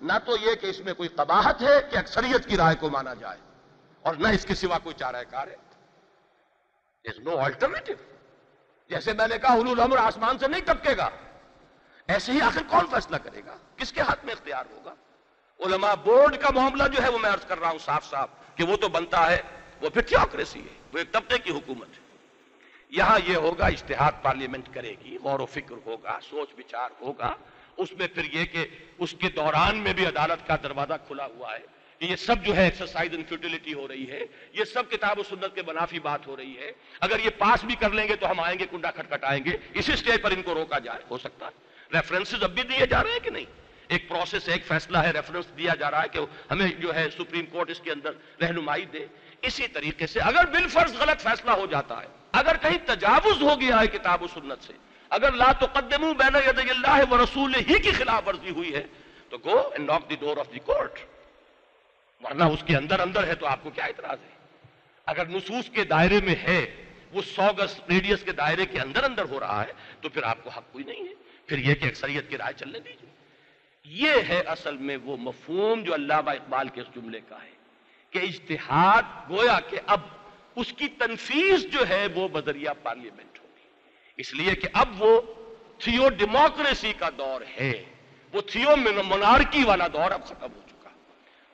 نہ 0.00 0.12
تو 0.24 0.36
یہ 0.40 0.54
کہ 0.54 0.66
اس 0.66 0.80
میں 0.80 0.94
کوئی 0.94 1.08
قباحت 1.08 1.62
ہے 1.62 1.80
کہ 1.90 1.96
اکثریت 1.96 2.48
کی 2.48 2.56
رائے 2.56 2.76
کو 2.80 2.90
مانا 2.90 3.14
جائے۔ 3.14 3.49
اور 4.02 4.14
نہ 4.14 4.28
اس 4.28 4.44
کے 4.44 4.54
سوا 4.54 4.78
کوئی 4.78 4.94
چارہ 4.98 5.24
کار 5.30 5.48
ہے۔ 5.48 5.56
نو 7.18 7.38
آلٹرنیٹو 7.38 7.92
جیسے 8.88 9.12
میں 9.12 9.28
نے 9.28 9.38
کہا، 9.38 9.54
حلول 9.54 9.80
امر 9.80 9.96
آسمان 9.96 10.38
سے 10.38 10.48
نہیں 10.48 10.60
ٹپکے 10.60 10.96
گا۔ 10.96 11.10
ایسے 12.06 12.32
ہی 12.32 12.40
آخر 12.40 12.62
کون 12.68 12.86
فیصلہ 12.90 13.16
کرے 13.16 13.40
گا؟ 13.46 13.56
کس 13.76 13.92
کے 13.92 14.00
ہاتھ 14.00 14.24
میں 14.24 14.34
اختیار 14.34 14.64
ہوگا؟ 14.70 14.94
علماء 15.60 15.94
بورڈ 15.94 16.36
کا 16.36 16.50
معاملہ 16.50 16.88
جو 16.88 17.02
ہے، 17.02 17.08
وہ 17.08 17.18
میں 17.18 17.30
عرض 17.30 17.44
کر 17.44 17.60
رہا 17.60 17.70
ہوں 17.70 17.78
صاف 17.78 18.10
صاف 18.10 18.28
کہ 18.54 18.64
وہ 18.64 18.76
تو 18.76 18.88
بنتا 18.88 19.30
ہے، 19.30 19.42
وہ 19.80 19.90
پھر 19.90 20.02
تھیوکریسی 20.02 20.60
ہے، 20.60 20.74
وہ 20.92 20.98
ایک 20.98 21.12
طبقے 21.12 21.38
کی 21.38 21.50
حکومت 21.50 21.88
ہے۔ 21.88 22.16
یہاں 22.88 23.18
یہ 23.24 23.36
ہوگا 23.36 23.66
اشتہاد 23.66 24.12
پارلیمنٹ 24.22 24.74
کرے 24.74 24.94
گی، 25.04 25.18
غور 25.24 25.40
و 25.40 25.46
فکر 25.46 25.74
ہوگا، 25.86 26.18
سوچ 26.30 26.48
بچار 26.56 26.90
ہوگا۔ 27.00 27.34
اس 27.76 27.92
میں 27.92 28.08
پھر 28.08 28.24
یہ 28.24 28.44
کہ 28.44 28.66
اس 28.98 29.14
کے 29.20 29.28
دوران 29.28 29.78
میں 29.78 29.92
بھی 29.92 30.06
عدالت 30.06 30.46
کا 30.46 30.56
دروازہ 30.62 30.94
کھلا 31.06 31.26
ہوا 31.26 31.54
ہے۔ 31.54 31.79
یہ 32.00 32.16
سب 32.16 32.36
جو 32.44 32.56
ہے 32.56 32.64
ایکسرسائز 32.64 33.14
ان 33.14 33.22
فیوٹیلٹی 33.28 33.74
ہو 33.74 33.88
رہی 33.88 34.10
ہے، 34.10 34.20
یہ 34.52 34.64
سب 34.64 34.90
کتاب 34.90 35.18
و 35.18 35.22
سنت 35.22 35.54
کے 35.54 35.62
منافی 35.66 35.98
بات 35.98 36.26
ہو 36.26 36.36
رہی 36.36 36.58
ہے۔ 36.58 36.72
اگر 37.00 37.18
یہ 37.24 37.30
پاس 37.38 37.64
بھی 37.64 37.74
کر 37.74 37.90
لیں 37.90 38.08
گے 38.08 38.16
تو 38.16 38.30
ہم 38.30 38.40
آئیں 38.40 38.58
گے، 38.58 38.66
کنڈا 38.70 38.90
کھٹکھٹائیں 38.90 39.44
گے۔ 39.44 39.56
اسی 39.74 39.96
سٹیج 39.96 40.22
پر 40.22 40.30
ان 40.30 40.42
کو 40.42 40.54
روکا 40.54 40.78
جائے، 40.78 40.98
ہو 41.10 41.18
سکتا 41.18 41.46
ہے۔ 41.46 41.50
ریفرنسز 41.92 42.42
اب 42.42 42.50
بھی 42.50 42.62
دیے 42.62 42.86
جا 42.86 43.02
رہے 43.02 43.12
ہیں 43.12 43.18
کہ 43.18 43.30
نہیں؟ 43.30 43.44
ایک 43.88 44.08
پروسیس 44.08 44.48
ایک 44.48 44.66
فیصلہ 44.66 44.98
ہے 44.98 45.10
ریفرنس 45.10 45.44
دیا 45.58 45.74
جا 45.74 45.90
رہا 45.90 46.02
ہے 46.02 46.08
کہ 46.08 46.18
ہمیں 46.50 46.68
جو 46.68 46.94
ہے 46.94 47.06
سپریم 47.10 47.46
کورٹ 47.46 47.70
اس 47.70 47.80
کے 47.80 47.90
اندر 47.90 48.12
رہنمائی 48.40 48.84
دے۔ 48.84 49.06
اسی 49.42 49.68
طریقے 49.68 50.06
سے 50.06 50.20
اگر 50.20 50.46
بالفرض 50.46 50.96
غلط 50.96 51.20
فیصلہ 51.20 51.50
ہو 51.50 51.66
جاتا 51.66 52.02
ہے، 52.02 52.06
اگر 52.32 52.56
کہیں 52.56 52.78
تجاوز 52.86 53.42
ہو 53.42 53.60
گیا 53.60 53.80
ہے 53.80 53.86
کتاب 53.86 54.22
و 54.22 54.26
سنت 54.26 54.64
سے، 54.64 54.72
اگر 55.10 55.32
لا 55.32 55.52
تقدمو 55.52 56.14
بین 56.14 56.36
ید 56.48 56.58
اللہ 56.58 57.12
و 57.12 57.24
رسول 57.24 57.54
ہی 57.54 57.78
کی 57.78 57.90
خلاف 57.90 58.28
ورزی 58.28 58.50
ہوئی 58.50 58.74
ہے، 58.74 58.86
تو 59.28 59.38
گو 59.38 59.58
اینڈ 59.58 59.86
ناک 59.86 60.10
دی 60.10 60.16
ڈور 60.20 60.36
آف 60.36 60.52
دی 60.54 60.58
کورٹ 60.58 60.98
ورنہ 62.24 62.44
اس 62.44 62.62
کے 62.66 62.76
اندر 62.76 63.00
اندر 63.00 63.26
ہے 63.26 63.34
تو 63.34 63.46
آپ 63.46 63.62
کو 63.62 63.70
کیا 63.70 63.84
اعتراض 63.84 64.18
ہے؟ 64.22 64.34
اگر 65.06 65.26
نصوص 65.26 65.70
کے 65.70 65.84
دائرے 65.84 66.20
میں 66.24 66.34
ہے، 66.34 66.84
وہ 67.12 67.22
سو 67.22 67.52
گز 67.58 67.80
ریڈیس 67.88 68.22
کے 68.22 68.32
دائرے 68.32 68.66
کے 68.66 68.80
اندر 68.80 69.04
اندر 69.04 69.24
ہو 69.30 69.40
رہا 69.40 69.64
ہے، 69.66 69.72
تو 70.00 70.08
پھر 70.08 70.22
آپ 70.22 70.44
کو 70.44 70.50
حق 70.50 70.72
کوئی 70.72 70.84
نہیں 70.84 71.08
ہے۔ 71.08 71.14
پھر 71.46 71.58
یہ 71.58 71.74
کہ 71.74 71.84
اکثریت 71.84 72.30
کی 72.30 72.38
رائے 72.38 72.52
چلنے 72.56 72.80
دیجیے 72.80 73.10
یہ 73.84 74.12
ہے 74.28 74.40
اصل 74.40 74.76
میں 74.76 74.96
وہ 75.04 75.16
مفہوم 75.16 75.82
جو 75.82 75.94
علامہ 75.94 76.30
اقبال 76.30 76.68
کے 76.68 76.80
اس 76.80 76.86
جملے 76.94 77.20
کا 77.28 77.42
ہے 77.42 77.50
کہ 78.10 78.18
اجتہاد 78.18 79.02
گویا 79.30 79.58
کہ 79.70 79.80
اب 79.86 80.00
اس 80.56 80.72
کی 80.72 80.88
تنفیذ 80.88 81.64
جو 81.64 81.88
ہے 81.88 82.06
وہ 82.14 82.28
بدریہ 82.28 82.70
پارلیمنٹ 82.82 83.38
ہوگی۔ 83.38 83.68
اس 84.16 84.34
لیے 84.34 84.54
کہ 84.54 84.68
اب 84.72 85.02
وہ 85.02 85.20
تھیو 85.78 86.08
ڈیموکریسی 86.08 86.92
کا 86.98 87.08
دور 87.18 87.40
ہے، 87.60 87.84
وہ 88.32 88.40
تھیو 88.40 88.76
منارکی 89.06 89.64
والا 89.64 89.86
دور 89.86 90.10
اب 90.10 90.24
ختم 90.24 90.52
ہو 90.54 90.60
چکا 90.66 90.69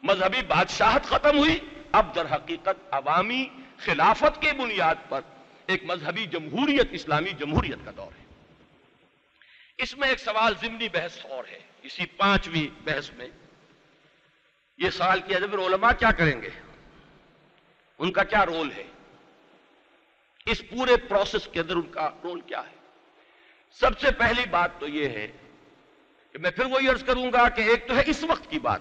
مذہبی 0.02 0.42
بادشاہت 0.42 1.04
ختم 1.04 1.38
ہوئی۔ 1.38 1.58
اب 1.92 2.14
در 2.14 2.34
حقیقت 2.34 2.88
عوامی 2.90 3.48
خلافت 3.78 4.42
کے 4.42 4.52
بنیاد 4.52 4.94
پر 5.08 5.20
ایک 5.66 5.84
مذہبی 5.84 6.26
جمہوریت، 6.26 6.88
اسلامی 6.90 7.30
جمہوریت 7.30 7.78
کا 7.84 7.90
دور 7.96 8.12
ہے۔ 8.20 8.26
اس 9.78 9.98
میں 9.98 10.08
ایک 10.08 10.18
سوال 10.18 10.54
ضمنی 10.60 10.88
بحث 10.88 11.26
اور 11.26 11.44
ہے۔ 11.44 11.58
اسی 11.82 12.06
پانچویں 12.06 12.80
بحث 12.84 13.10
میں 13.10 13.28
یہ 14.78 14.90
سوال 14.90 15.20
کیا 15.20 15.38
جب 15.38 15.60
علماء 15.60 15.92
کیا 15.92 16.10
کریں 16.10 16.42
گے؟ 16.42 16.50
ان 17.98 18.12
کا 18.12 18.22
کیا 18.22 18.46
رول 18.46 18.72
ہے؟ 18.72 18.84
اس 20.46 20.62
پورے 20.70 20.96
پروسیس 20.96 21.48
کے 21.52 21.60
اندر 21.60 21.76
ان 21.76 21.90
کا 21.90 22.10
رول 22.24 22.40
کیا 22.40 22.60
ہے؟ 22.60 22.76
سب 23.70 24.00
سے 24.00 24.10
پہلی 24.10 24.42
بات 24.50 24.70
تو 24.80 24.88
یہ 24.88 25.08
ہے 25.08 25.28
کہ 26.32 26.38
میں 26.38 26.50
پھر 26.50 26.64
وہی 26.64 26.88
عرض 26.88 27.04
کروں 27.04 27.32
گا 27.32 27.48
کہ 27.48 27.62
ایک 27.62 27.88
تو 27.88 27.96
ہے 27.96 28.02
اس 28.06 28.24
وقت 28.24 28.50
کی 28.50 28.58
بات۔ 28.58 28.80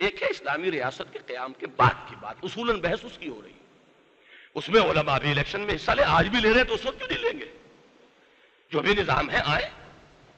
ایک 0.00 0.22
ہے 0.22 0.28
اسلامی 0.28 0.70
ریاست 0.70 1.12
کے 1.12 1.18
قیام 1.26 1.52
کے 1.52 1.66
بعد 1.66 2.08
کی 2.08 2.14
بات، 2.20 2.34
اصولاً 2.42 2.80
بحث 2.80 2.98
اس 3.02 3.18
کی 3.18 3.28
ہو 3.28 3.42
رہی 3.42 3.50
ہے۔ 3.50 3.58
اس 4.54 4.68
میں 4.68 4.80
علماء 4.80 5.18
بھی 5.18 5.30
الیکشن 5.30 5.60
میں 5.60 5.74
حصہ 5.74 5.90
لے 5.90 6.02
آج 6.02 6.28
بھی 6.28 6.40
لے 6.40 6.50
رہے 6.50 6.56
ہیں 6.56 6.64
تو 6.64 6.74
اس 6.74 6.86
وقت 6.86 6.98
کیوں 6.98 7.08
نہیں 7.08 7.32
لیں 7.32 7.40
گے؟ 7.40 7.58
جو 8.70 8.80
بھی 8.80 8.94
نظام 8.94 9.30
ہے، 9.30 9.40
آئے۔ 9.44 9.70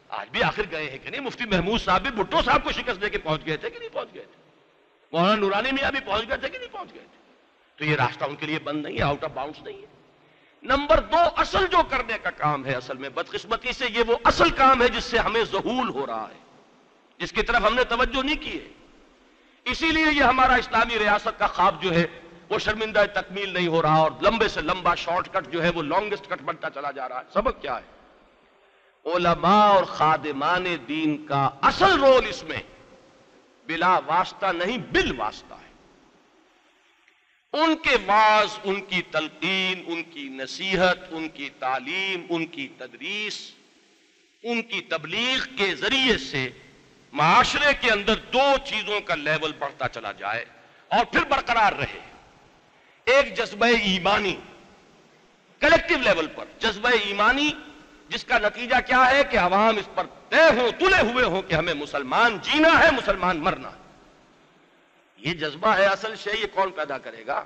آج 0.09 0.28
بھی 0.28 0.43
آخر 0.43 0.62
گئے 0.70 0.90
ہیں 0.90 0.98
کہ 0.98 1.10
نہیں؟ 1.10 1.20
مفتی 1.20 1.44
محمود 1.44 1.80
صاحب 1.80 2.02
بھی 2.02 2.10
بھٹو 2.10 2.43
صاحب 2.43 2.64
کو 2.64 2.72
شکست 2.72 3.02
دے 3.02 3.10
کے 3.10 3.18
پہنچ 3.18 3.47
گئے 3.47 3.56
تھے 3.56 3.70
کہ 3.70 3.78
نہیں 3.78 3.89
پہنچ 3.93 4.09
گئے 4.14 4.22
تھے؟ 4.22 4.43
مولانا 5.12 5.34
نورانی 5.34 5.72
میاں 5.72 5.90
بھی 5.90 6.01
پہنچ 6.01 6.28
گئے 6.28 6.36
تھے 6.36 6.48
کہ 6.48 6.59
نہیں 6.59 6.72
پہنچ 6.72 6.94
گئے 6.94 7.05
تھے؟ 7.12 7.18
تو 7.76 7.84
یہ 7.84 7.97
راستہ 7.97 8.24
ان 8.24 8.36
کے 8.36 8.47
لیے 8.47 8.59
بند 8.59 8.86
نہیں 8.86 8.98
ہے 8.98 9.02
آؤٹ 9.02 9.24
آف 9.24 9.30
باؤنڈس 9.30 9.62
نہیں 9.62 9.80
ہے۔ 9.80 9.86
نمبر 10.62 11.01
دو، 11.01 11.16
اصل 11.36 11.66
جو 11.66 11.78
کرنے 11.90 12.18
کا 12.22 12.30
کام 12.30 12.66
ہے 12.66 12.74
اصل 12.74 12.97
میں، 12.97 13.09
بدقسمتی 13.09 13.72
سے 13.72 13.86
یہ 13.90 14.02
وہ 14.06 14.16
اصل 14.24 14.51
کام 14.51 14.82
ہے 14.82 14.89
جس 14.89 15.05
سے 15.05 15.18
ہمیں 15.18 15.44
ظہول 15.44 15.89
ہو 15.89 16.06
رہا 16.06 16.28
ہے۔ 16.34 16.39
جس 17.18 17.32
کی 17.32 17.43
طرف 17.43 17.56
ہم 17.56 17.74
نے 17.74 17.84
توجہ 17.84 18.22
نہیں 18.22 18.43
کی 18.43 18.60
ہے۔ 18.60 18.68
اسی 19.64 19.86
لیے 19.86 20.06
یہ 20.06 20.22
ہمارا 20.22 20.55
اسلامی 20.55 20.98
ریاست 20.98 21.39
کا 21.39 21.47
خواب 21.47 21.82
جو 21.82 21.94
ہے، 21.94 22.06
وہ 22.48 22.59
شرمندہ 22.59 23.05
تکمیل 23.14 23.48
نہیں 23.48 23.66
ہو 23.66 23.82
رہا 23.82 23.97
اور 23.97 24.10
لمبے 24.22 24.48
سے 24.48 24.60
لمبا 24.60 24.94
شارٹ 24.94 25.28
کٹ 25.32 25.52
جو 25.52 25.62
ہے، 25.62 25.68
وہ 25.68 25.82
لانگسٹ 25.82 26.28
کٹ 26.28 26.43
بنتا 26.43 26.70
چلا 26.70 26.90
جا 26.90 27.09
رہا 27.09 27.18
ہے۔ 27.18 27.24
سبق 27.34 27.62
کیا 27.62 27.76
ہے؟ 27.76 28.02
علماء 29.14 29.66
اور 29.66 29.84
خادمان 29.84 30.66
دین 30.89 31.26
کا 31.26 31.51
اصل 31.62 32.01
رول 32.01 32.28
اس 32.28 32.44
میں 32.44 32.62
بلا 33.66 33.98
واسطہ 34.06 34.47
نہیں، 34.47 34.78
بل 34.78 35.20
واسطہ 35.20 35.55
ہے۔ 35.55 35.72
ان 37.52 37.76
کے 37.76 37.97
بعض 38.06 38.59
ان 38.64 38.80
کی 38.80 39.02
تلقین، 39.02 39.84
ان 39.86 40.02
کی 40.02 40.28
نصیحت، 40.28 40.98
ان 41.10 41.28
کی 41.28 41.51
تعلیم، 41.59 42.26
ان 42.28 42.47
کی 42.47 42.68
تدریس، 42.78 43.51
ان 44.43 44.62
کی 44.62 44.80
تبلیغ 44.80 45.56
کے 45.56 45.74
ذریعے 45.74 46.18
سے 46.18 46.51
معاشرے 47.12 47.74
کے 47.80 47.90
اندر 47.90 48.14
دو 48.14 48.52
چیزوں 48.64 49.01
کا 49.01 49.14
لیول 49.14 49.52
بڑھتا 49.59 49.89
چلا 49.89 50.12
جائے 50.12 50.44
اور 50.89 51.05
پھر 51.05 51.24
برقرار 51.24 51.72
رہے۔ 51.72 52.01
ایک 53.05 53.36
جذبہ 53.36 53.66
ایمانی 53.66 54.36
کلیکٹو 55.60 55.94
لیول 55.98 56.26
پر۔ 56.26 56.44
جذبہ 56.59 56.89
ایمانی، 56.89 57.51
جس 58.09 58.24
کا 58.24 58.39
نتیجہ 58.39 58.76
کیا 58.86 59.10
ہے 59.10 59.24
کہ 59.30 59.39
عوام 59.39 59.76
اس 59.76 59.89
پر 59.94 60.06
طے 60.28 60.43
ہوں، 60.43 60.70
تلے 60.78 61.12
ہوئے 61.12 61.24
ہوں 61.24 61.43
کہ 61.43 61.55
ہمیں 61.55 61.74
مسلمان 61.74 62.39
جینا 62.43 62.78
ہے، 62.78 62.90
مسلمان 62.90 63.36
مرنا 63.36 63.70
یہ 65.16 65.34
جذبہ 65.34 65.76
ہے 65.76 65.86
اصل 65.86 66.16
شے، 66.16 66.30
یہ 66.40 66.47
کون 66.55 66.70
پیدا 66.70 66.98
کرے 66.98 67.26
گا؟ 67.26 67.44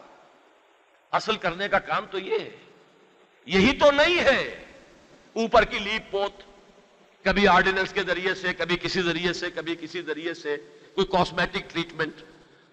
اصل 1.12 1.36
کرنے 1.36 1.68
کا 1.68 1.78
کام 1.78 2.06
تو 2.10 2.18
یہ 2.18 2.38
ہے۔ 2.38 2.50
یہی 3.46 3.78
تو 3.78 3.90
نہیں 3.90 4.20
ہے۔ 4.20 4.64
اوپر 5.32 5.64
کی 5.64 5.78
لیپ 5.78 6.10
پوت 6.10 6.42
کبھی 7.26 7.48
آرڈیننس 7.48 7.92
کے 7.92 8.02
ذریعے 8.02 8.34
سے، 8.34 8.54
کبھی 8.54 8.76
کسی 8.76 9.02
ذریعے 9.02 9.32
سے، 9.32 9.50
کبھی 9.50 9.76
کسی 9.76 10.02
ذریعے 10.02 10.34
سے 10.34 10.56
کوئی 10.94 11.06
کاسمیٹک 11.06 11.70
ٹریٹمنٹ 11.72 12.12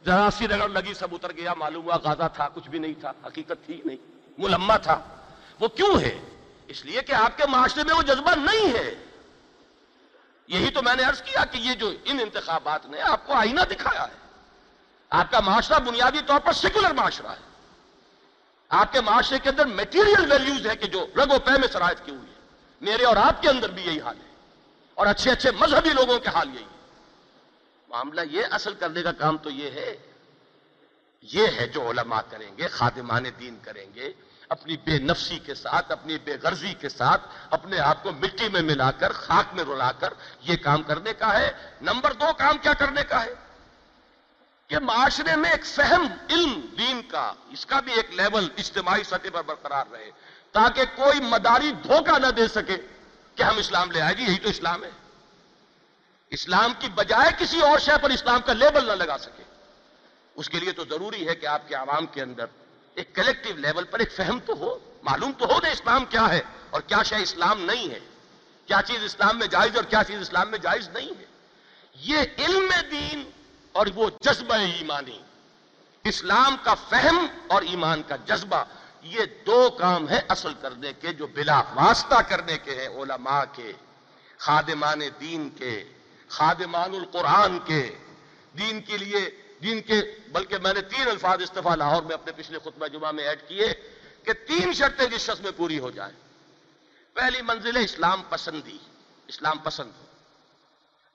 ذرا 0.06 0.30
سی 0.38 0.48
رگڑ 0.48 0.70
لگی 0.70 0.94
سب 0.94 1.08
اتر 1.12 1.32
گیا، 1.32 1.54
معلوم 1.54 1.84
ہوا 1.84 1.96
غازہ 1.96 2.30
تھا، 2.34 2.50
کچھ 2.50 2.70
بھی 2.70 2.80
نہیں 2.80 2.94
تھا، 3.00 3.12
حقیقت 3.26 3.66
تھی 3.66 3.82
نہیں 3.86 3.98
ملما 4.38 4.78
تھا۔ 4.78 5.04
وہ 5.60 5.68
کیوں 5.68 6.02
ہے؟ 6.02 6.20
اس 6.68 6.86
لیے 6.86 7.02
کہ 7.02 7.14
آپ 7.14 7.38
کے 7.38 7.44
معاشرے 7.50 7.84
میں 7.84 7.96
وہ 7.96 8.02
جذبہ 8.02 8.32
نہیں 8.36 8.74
ہے۔ 8.74 8.96
یہی 10.48 10.70
تو 10.70 10.82
میں 10.82 10.96
نے 10.96 11.04
عرض 11.04 11.22
کیا 11.22 11.46
کہ 11.46 11.58
یہ 11.58 11.74
جو 11.74 11.92
ان 12.06 12.20
انتخابات 12.20 12.86
نے 12.86 13.02
آپ 13.02 13.28
کو 13.28 13.34
آئینہ 13.34 13.62
دکھایا 13.62 14.08
ہے۔ 14.08 14.18
آپ 15.10 15.32
کا 15.32 15.40
معاشرہ 15.40 15.80
بنیادی 15.80 16.20
طور 16.28 16.40
پر 16.40 16.54
سیکولر 16.54 16.94
معاشرہ 16.94 17.28
ہے۔ 17.28 17.48
آپ 18.70 18.94
کے 18.94 19.02
معاشرے 19.02 19.38
کے 19.44 19.50
اندر 19.50 19.66
میٹیریل 19.66 20.32
ویلیوز 20.32 20.68
ہے 20.68 20.76
کہ 20.76 20.88
جو 20.88 21.06
رگ 21.16 21.32
و 21.32 21.40
پہ 21.40 21.52
میں 21.52 21.68
سرایت 21.74 22.06
کی 22.06 22.12
ہوئی 22.12 22.30
ہے 22.30 22.40
میرے 22.82 23.04
اور 23.04 23.16
آپ 23.16 23.42
کے 23.42 23.50
اندر 23.50 23.70
بھی 23.70 23.84
یہی 23.84 24.00
حال 24.00 24.18
ہے۔ 24.18 24.33
اور 24.96 25.08
اچھے 25.08 25.32
اچھے 25.32 25.52
مذہبی 25.52 25.90
لوگوں 25.90 26.20
کے 26.20 26.30
حال 26.30 26.50
یہی 26.54 26.64
ہے 26.64 26.74
معاملہ 27.90 28.22
یہ 28.32 28.44
اصل 28.52 28.74
کرنے 28.74 29.02
کا 29.02 29.12
کام 29.12 29.38
تو 29.38 29.50
یہ 29.50 29.72
ہے 29.72 29.96
یہ 31.22 31.48
ہے 31.48 31.68
جو 31.68 31.90
علماء 31.90 32.22
کریں 32.30 32.58
گے، 32.58 32.68
خادمان 32.68 33.24
دین 33.40 33.58
کریں 33.62 33.86
گے، 33.96 34.14
اپنی 34.50 34.78
بے 34.78 34.98
نفسی 34.98 35.40
کے 35.40 35.56
ساتھ، 35.56 35.92
اپنی 35.92 36.18
بے 36.18 36.38
غرضی 36.44 36.74
کے 36.74 36.90
ساتھ، 36.90 37.28
اپنے 37.50 37.80
آپ 37.80 38.04
کو 38.04 38.12
مٹی 38.12 38.50
میں 38.50 38.62
ملا 38.62 38.92
کر، 38.92 39.14
خاک 39.14 39.54
میں 39.54 39.64
رلا 39.64 39.92
کر 39.92 40.14
یہ 40.42 40.56
کام 40.56 40.84
کرنے 40.84 41.14
کا 41.14 41.40
ہے۔ 41.40 41.52
نمبر 41.82 42.14
دو 42.14 42.26
کام 42.38 42.58
کیا 42.58 42.74
کرنے 42.74 43.04
کا 43.04 43.26
ہے؟ 43.26 43.34
کہ 44.68 44.80
معاشرے 44.80 45.36
میں 45.36 45.52
ایک 45.52 45.66
فہم 45.66 46.08
علم 46.30 46.62
دین 46.78 47.02
کا، 47.02 47.34
اس 47.50 47.66
کا 47.66 47.80
بھی 47.80 47.94
ایک 47.94 48.12
لیول 48.12 48.48
اجتماعی 48.58 49.04
سطح 49.04 49.30
پر 49.34 49.42
برقرار 49.42 49.86
رہے، 49.92 50.12
تاکہ 50.52 50.84
کوئی 50.96 51.20
مداری 51.20 51.72
دھوکہ 51.72 52.20
نہ 52.20 52.28
دے 52.28 52.48
سکے۔ 52.48 52.78
کہ 53.36 53.44
ہم 53.44 53.58
اسلام 53.58 53.92
لے 53.92 54.02
آئے؟ 54.02 54.18
گی 54.18 54.24
یہی 54.24 54.40
تو 54.40 54.50
اسلام 54.50 54.84
ہے۔ 54.84 54.90
اسلام 56.30 56.74
کی 56.80 56.88
بجائے 56.96 57.32
کسی 57.40 57.62
اور 57.62 57.80
شے 57.80 57.92
پر 58.02 58.10
اسلام 58.10 58.42
کا 58.42 58.54
لیبل 58.54 58.86
نہ 58.86 58.92
لگا 58.92 59.18
سکے۔ 59.18 59.44
اس 60.36 60.50
کے 60.50 60.60
لیے 60.60 60.72
تو 60.72 60.84
ضروری 60.90 61.28
ہے 61.28 61.36
کہ 61.36 61.46
آپ 61.46 61.68
کے 61.68 61.76
عوام 61.76 62.06
کے 62.06 62.22
اندر 62.22 62.46
ایک 62.96 63.16
کلیکٹیو 63.16 63.56
لیول 63.56 63.84
پر 63.84 64.00
ایک 64.00 64.12
فہم 64.12 64.40
تو 64.40 64.54
ہو، 64.54 65.00
معلوم 65.04 65.32
تو 65.32 65.46
ہو 65.46 65.60
نا 65.64 65.70
اسلام 65.70 66.06
کیا 66.06 66.30
ہے 66.30 66.42
اور 66.70 66.82
کیا 66.82 67.04
شے 67.04 67.16
اسلام 67.16 67.62
نہیں 67.62 67.90
ہے۔ 67.90 68.00
کیا 68.66 68.82
چیز 68.88 69.04
اسلام 69.04 69.40
میں 69.40 69.48
جائز 69.48 69.76
اور 69.76 69.84
کیا 69.84 70.04
چیز 70.08 70.22
اسلام 70.22 70.52
میں 70.52 70.60
جائز 70.60 70.90
نہیں 70.90 71.10
ہے۔ 71.20 71.26
یہ 71.96 72.18
علم 72.38 72.70
دین 72.92 73.30
اور 73.72 73.88
وہ 73.96 74.10
جذبہ 74.22 74.56
ایمانی۔ 74.56 75.20
اسلام 76.04 76.56
کا 76.64 76.74
فہم 76.74 77.28
اور 77.48 77.62
ایمان 77.62 78.04
کا 78.04 78.16
جذبہ 78.16 78.64
یہ 79.04 79.22
دو 79.46 79.70
کام 79.80 80.10
ہے 80.10 80.22
اصل 80.28 80.54
کرنے 80.62 80.94
کے 80.94 81.14
جو 81.14 81.28
بلا 81.28 81.60
واسطہ 81.60 82.22
کرنے 82.30 82.58
کے 82.58 82.76
ہیں 82.76 82.88
علماء 82.88 83.44
کے، 83.54 83.74
خادمان 84.38 85.00
دین 85.20 85.50
کے، 85.50 85.84
خادمان 86.28 86.96
القرآن 86.96 87.60
کے۔ 87.60 87.96
دین 88.58 88.82
کے 88.82 88.98
لیے 88.98 89.30
جن 89.60 89.82
کے، 89.82 90.02
بلکہ 90.32 90.58
میں 90.58 90.74
نے 90.74 90.82
تین 90.82 91.08
الفاظ 91.08 91.42
استفا 91.42 91.76
لاہور 91.76 92.04
میں 92.04 92.14
اپنے 92.14 92.32
پچھلے 92.32 92.60
خطبہ 92.60 92.88
جمعہ 92.88 93.12
میں 93.12 93.24
ایڈ 93.24 93.40
کیے 93.48 93.68
کہ 94.24 94.34
تین 94.34 94.74
شرطیں 94.74 95.08
جس 95.08 95.22
شخص 95.22 95.42
میں 95.42 95.52
پوری 95.58 95.80
ہو 95.80 95.92
جائیں۔ 95.92 96.14
پہلی 97.14 97.42
منزل 97.42 97.76
ہے 97.78 97.84
اسلام 97.84 98.22
پسندی، 98.30 98.78
اسلام 99.28 99.58
پسند 99.58 99.92
ہو۔ 100.00 100.06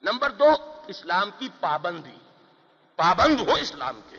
نمبر 0.03 0.31
دو، 0.31 0.53
اسلام 0.87 1.31
کی 1.39 1.49
پابندی۔ 1.61 2.19
پابند 2.97 3.41
ہو 3.41 3.55
اسلام 3.55 4.01
کے۔ 4.11 4.17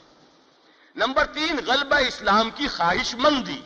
نمبر 0.95 1.25
تین، 1.25 1.59
غلبہ 1.65 1.95
اسلام 1.95 2.49
کی 2.55 2.67
خواہش 2.67 3.15
مندی۔ 3.15 3.61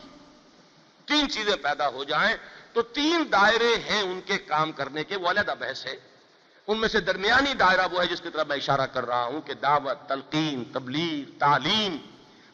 تین 1.04 1.30
چیزیں 1.30 1.56
پیدا 1.56 1.88
ہو 1.88 2.04
جائیں 2.04 2.36
تو 2.72 2.82
تین 2.82 3.24
دائرے 3.32 3.74
ہیں 3.90 4.02
ان 4.02 4.20
کے 4.26 4.38
کام 4.38 4.72
کرنے 4.72 5.04
کے، 5.04 5.16
وہ 5.16 5.30
علیحدہ 5.30 5.54
بحث 5.58 5.86
ہے۔ 5.86 5.96
ان 6.66 6.78
میں 6.78 6.88
سے 6.88 7.00
درمیانی 7.00 7.54
دائرہ 7.54 7.86
وہ 7.92 8.02
ہے 8.02 8.06
جس 8.06 8.20
کی 8.20 8.30
طرف 8.30 8.46
میں 8.46 8.56
اشارہ 8.56 8.86
کر 8.86 9.06
رہا 9.06 9.24
ہوں 9.24 9.40
کہ 9.40 9.54
دعوت، 9.54 10.08
تلقین، 10.08 10.64
تبلیغ، 10.64 11.38
تعلیم، 11.38 11.96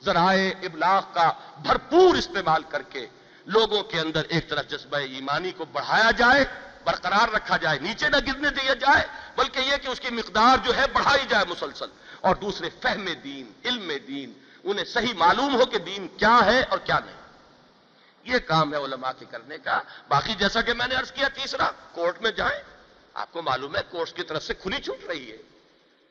ذرائع 0.05 0.51
ابلاغ 0.63 1.03
کا 1.13 1.33
بھرپور 1.63 2.15
استعمال 2.15 2.63
کر 2.69 2.83
کے 2.83 3.07
لوگوں 3.47 3.83
کے 3.83 4.01
اندر 4.01 4.23
ایک 4.29 4.49
طرف 4.49 4.69
جذبہ 4.69 4.97
ایمانی 4.97 5.51
کو 5.51 5.65
بڑھایا 5.65 6.11
جائے، 6.11 6.45
برقرار 6.85 7.35
رکھا 7.35 7.57
جائے، 7.57 7.79
نیچے 7.79 8.09
نہ 8.09 8.17
گرنے 8.27 8.51
دیا 8.51 8.75
جائے، 8.75 9.07
بلکہ 9.37 9.61
یہ 9.61 9.77
کہ 9.77 9.89
اس 9.89 10.01
کی 10.01 10.09
مقدار 10.11 10.57
جو 10.65 10.77
ہے 10.77 10.85
بڑھائی 10.93 11.27
جائے 11.29 11.45
مسلسل۔ 11.49 11.87
اور 12.21 12.37
دوسرے، 12.37 12.69
فہم 12.83 13.05
دین، 13.25 13.53
علم 13.65 13.93
دین 14.09 14.33
انہیں 14.65 14.85
صحیح 14.85 15.15
معلوم 15.15 15.55
ہو 15.55 15.66
کہ 15.66 15.78
دین 15.78 16.09
کیا 16.09 16.41
ہے 16.45 16.62
اور 16.62 16.78
کیا 16.78 16.99
نہیں۔ 16.99 17.16
یہ 18.24 18.39
کام 18.39 18.74
ہے 18.74 18.78
علماء 18.78 19.11
کے 19.19 19.24
کرنے 19.31 19.59
کا۔ 19.59 19.82
باقی 20.09 20.35
جیسا 20.35 20.61
کہ 20.61 20.73
میں 20.73 20.87
نے 20.87 20.95
عرض 20.95 21.12
کیا 21.12 21.28
تیسرا، 21.28 21.70
کورٹ 21.93 22.23
میں 22.23 22.31
جائیں۔ 22.31 22.62
آپ 23.15 23.32
کو 23.32 23.43
معلوم 23.43 23.77
ہے 23.77 23.81
کورٹس 23.91 24.12
کی 24.12 24.23
طرف 24.23 24.43
سے 24.43 24.55
کھلی 24.55 24.82
چھوٹ 24.82 25.05
رہی 25.09 25.32
ہے۔ 25.32 25.37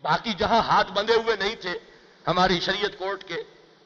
باقی 0.02 0.34
جہاں 0.34 0.60
ہاتھ 0.60 0.92
بندے 0.92 1.14
ہوئے 1.14 1.36
نہیں 1.36 1.56
تھے، 1.56 1.80
ہماری 2.28 2.60
شریعت 2.60 2.92
کورٹ 2.98 3.24
کے، 3.24 3.36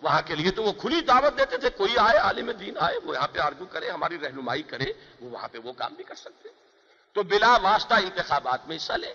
وہاں 0.02 0.22
کے 0.26 0.35
لیے 0.35 0.52
تو 0.52 0.64
وہ 0.64 0.73
کھلی 0.73 1.02
دعوت 1.02 1.40
دیتے 1.40 1.57
تھے، 1.57 1.69
کوئی 1.69 1.98
آئے، 1.98 2.18
عالم 2.18 2.52
دین 2.52 2.77
آئے، 2.77 2.98
وہ 3.03 3.15
یہاں 3.15 3.27
پہ 3.27 3.40
آرگو 3.40 3.65
کرے، 3.65 3.90
ہماری 3.90 4.18
رہنمائی 4.19 4.64
کرے، 4.64 4.85
وہ 5.22 5.30
وہاں 5.30 5.48
پہ 5.48 5.57
وہ 5.57 5.73
کام 5.73 5.94
بھی 5.94 6.03
کر 6.03 6.15
سکتے۔ 6.15 6.49
تو 7.14 7.23
بلا 7.23 7.57
واسطہ 7.57 7.94
انتخابات 7.94 8.68
میں 8.68 8.76
حصہ 8.76 8.94
لیں۔ 8.94 9.14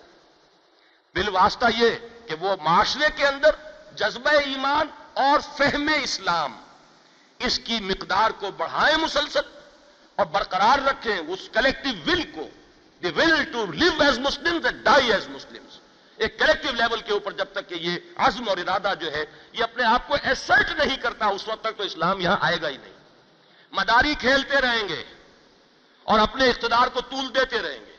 بل 1.13 1.29
واسطہ 1.29 1.65
یہ 1.77 1.89
کہ 2.27 2.35
وہ 2.39 2.55
معاشرے 2.61 3.05
کے 3.15 3.27
اندر 3.27 3.51
جذبہ 3.95 4.29
ایمان 4.29 4.87
اور 5.19 5.39
فہم 5.57 5.89
اسلام 6.03 6.59
اس 7.39 7.59
کی 7.59 7.79
مقدار 7.79 8.31
کو 8.31 8.51
بڑھائیں 8.51 8.97
مسلسل 8.97 9.39
اور 10.15 10.25
برقرار 10.25 10.87
رکھیں 10.87 11.17
اس 11.17 11.49
کلیکٹو 11.53 12.11
ول 12.11 12.31
کو. 12.31 12.49
The 13.03 13.07
will 13.07 13.43
to 13.43 13.65
live 13.71 14.01
as 14.01 14.19
Muslim 14.19 14.57
die 14.83 15.13
as 15.13 15.27
Muslim 15.29 15.63
ایک 16.17 16.39
کلیکٹو 16.39 16.71
لیول 16.71 17.01
کے 17.01 17.13
اوپر 17.13 17.31
جب 17.31 17.45
تک 17.51 17.69
کہ 17.69 17.75
یہ 17.75 17.97
عزم 18.15 18.49
اور 18.49 18.57
ارادہ 18.57 18.93
جو 18.99 19.11
ہے، 19.11 19.25
یہ 19.53 19.63
اپنے 19.63 19.83
آپ 19.83 20.07
کو 20.07 20.15
ایسرٹ 20.23 20.79
نہیں 20.79 20.97
کرتا، 20.97 21.25
اس 21.25 21.47
وقت 21.47 21.63
تک 21.63 21.77
تو 21.77 21.83
اسلام 21.83 22.19
یہاں 22.19 22.37
آئے 22.41 22.57
گا 22.61 22.69
ہی 22.69 22.77
نہیں۔ 22.77 22.93
مداری 23.71 24.15
کھیلتے 24.15 24.61
رہیں 24.61 24.89
گے 24.89 25.03
اور 26.03 26.19
اپنے 26.19 26.49
اقتدار 26.49 26.87
کو 26.87 27.01
طول 27.01 27.35
دیتے 27.35 27.61
رہیں 27.61 27.85
گے۔ 27.85 27.95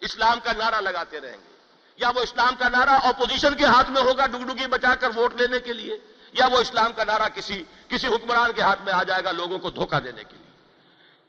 اسلام 0.00 0.40
کا 0.40 0.52
نعرہ 0.52 0.80
لگاتے 0.80 1.20
رہیں 1.20 1.36
گے۔ 1.36 1.56
یا 1.96 2.08
وہ 2.08 2.20
اسلام 2.20 2.56
کا 2.58 2.68
نعرہ 2.68 2.90
اپوزیشن 2.90 3.54
کے 3.54 3.64
ہاتھ 3.64 3.90
میں 3.90 4.02
ہوگا 4.02 4.26
ڈگڈگی 4.26 4.66
بچا 4.66 4.94
کر 4.94 5.08
ووٹ 5.16 5.40
لینے 5.40 5.60
کے 5.60 5.72
لیے؟ 5.72 5.98
یا 6.32 6.46
وہ 6.46 6.58
اسلام 6.58 6.92
کا 6.92 7.04
نعرہ 7.04 7.28
کسی 7.34 7.64
کسی 7.88 8.06
حکمران 8.06 8.52
کے 8.52 8.60
ہاتھ 8.60 8.82
میں 8.82 8.92
آ 8.92 9.02
جائے 9.02 9.24
گا 9.24 9.32
لوگوں 9.32 9.58
کو 9.58 9.70
دھوکہ 9.70 10.00
دینے 10.00 10.24
کے 10.24 10.36
لیے۔ 10.36 10.50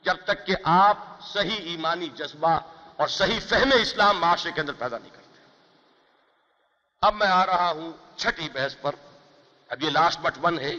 جب 0.02 0.14
تک 0.24 0.46
کہ 0.46 0.54
آپ 0.64 0.96
صحیح 1.32 1.70
ایمانی 1.70 2.06
جذبہ 2.06 2.60
اور 2.96 3.08
صحیح 3.08 3.40
فہم 3.48 3.68
اسلام 3.80 4.20
معاشرے 4.20 4.52
کے 4.52 4.60
اندر 4.60 4.72
پیدا 4.72 4.98
نہیں 4.98 5.10
کرتے۔ 5.10 5.42
اب 7.00 7.14
میں 7.14 7.26
آ 7.26 7.46
رہا 7.46 7.70
ہوں 7.70 7.92
چھٹی 8.16 8.48
بحث 8.52 8.76
پر۔ 8.80 8.94
اب 9.68 9.82
یہ 9.82 9.90
لاسٹ 9.90 10.20
بٹ 10.20 10.32
ون 10.42 10.58
ہے۔ 10.58 10.74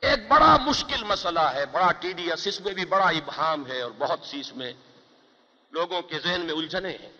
ایک 0.00 0.28
بڑا 0.28 0.56
مشکل 0.56 1.04
مسئلہ 1.04 1.40
ہے، 1.40 1.66
بڑا 1.66 1.92
ٹی 1.92 2.12
ڈی 2.12 2.30
ایس 2.30 2.46
اس 2.46 2.60
میں 2.60 2.74
بھی 2.74 2.84
بڑا 2.84 3.06
ابہام 3.06 3.66
ہے 3.66 3.80
اور 3.80 3.90
بہت 3.98 4.18
سی 4.24 4.40
اس 4.40 4.56
میں 4.56 4.72
لوگوں 5.70 6.02
کے 6.02 6.18
ذہن 6.18 6.40
میں 6.40 6.54
الجھنے 6.54 6.90
ہیں۔ 6.90 7.12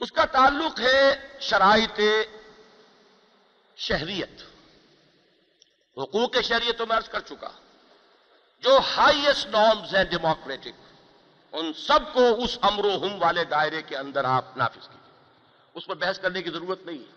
اس 0.00 0.12
کا 0.12 0.24
تعلق 0.24 0.80
ہے 0.80 1.28
شرائط 1.40 2.00
شہریت۔ 3.78 4.42
حقوق 5.96 6.36
شہریت 6.44 6.78
تو 6.78 6.86
میں 6.86 6.96
عرض 6.96 7.08
کر 7.08 7.20
چکا۔ 7.20 7.48
جو 8.60 8.78
ہائیسٹ 8.96 9.46
نارمز 9.46 9.94
ہیں 9.94 10.04
ڈیموکریٹک 10.04 10.72
ان 11.52 11.72
سب 11.72 12.14
کو 12.14 12.44
اس 12.44 12.58
امر 12.62 12.84
و 12.84 13.06
ہم 13.06 13.22
والے 13.22 13.44
دائرے 13.44 13.82
کے 13.82 13.96
اندر 13.96 14.24
آپ 14.24 14.56
نافذ 14.56 14.88
کیجیے 14.88 15.10
اس 15.74 15.86
پر 15.86 15.94
بحث 15.94 16.18
کرنے 16.18 16.42
کی 16.42 16.50
ضرورت 16.50 16.86
نہیں 16.86 16.98
ہے۔ 16.98 17.12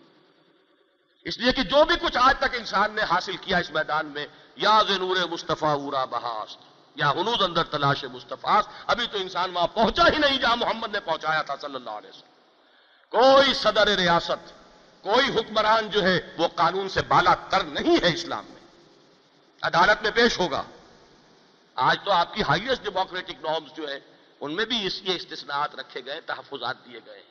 اس 1.24 1.38
لیے 1.38 1.52
کہ 1.52 1.62
جو 1.62 1.84
بھی 1.84 1.94
کچھ 2.02 2.16
آج 2.20 2.34
تک 2.38 2.54
انسان 2.54 2.92
نے 2.92 3.02
حاصل 3.02 3.36
کیا 3.36 3.58
اس 3.58 3.70
میدان 3.70 4.06
میں، 4.06 4.26
یا 4.56 4.82
زنور 4.88 5.16
مصطفیٰ 5.30 5.72
اورا 5.72 6.04
بہاست، 6.04 6.58
یا 6.94 7.10
ہنوز 7.10 7.42
اندر 7.42 7.64
تلاش 7.64 8.04
مصطفیٰ 8.04 8.60
ابھی 8.86 9.06
تو 9.06 9.18
انسان 9.18 9.56
وہاں 9.56 9.66
پہنچا 9.66 10.04
ہی 10.08 10.18
نہیں 10.18 10.38
جہاں 10.38 10.56
محمد 10.56 10.92
نے 10.92 11.00
پہنچایا 11.00 11.42
تھا 11.42 11.54
صلی 11.60 11.74
اللہ 11.74 11.90
علیہ 11.90 12.10
وسلم۔ 12.10 12.32
کوئی 13.08 13.54
صدر 13.54 13.88
ریاست 13.88 14.61
کوئی 15.02 15.38
حکمران 15.38 15.90
جو 15.90 16.02
ہے 16.02 16.20
وہ 16.38 16.48
قانون 16.48 16.88
سے 16.88 17.02
بالا 17.02 17.34
تر 17.34 17.64
نہیں 17.64 17.96
ہے 18.02 18.14
اسلام 18.14 18.44
میں۔ 18.48 18.62
عدالت 19.62 20.02
میں 20.02 20.10
پیش 20.10 20.38
ہوگا۔ 20.38 20.62
آج 21.74 21.96
تو 22.04 22.12
آپ 22.12 22.34
کی 22.34 22.42
ہائیسٹ 22.42 22.84
ڈیموکریٹک 22.84 23.44
نارمز 23.44 23.72
جو 23.76 23.88
ہے، 23.88 24.00
ان 24.40 24.56
میں 24.56 24.64
بھی 24.64 24.86
اس 24.86 25.02
یہ 25.02 25.14
استثناءات 25.14 25.74
رکھے 25.74 26.04
گئے، 26.04 26.20
تحفظات 26.20 26.76
دیے 26.84 27.00
گئے۔ 27.06 27.22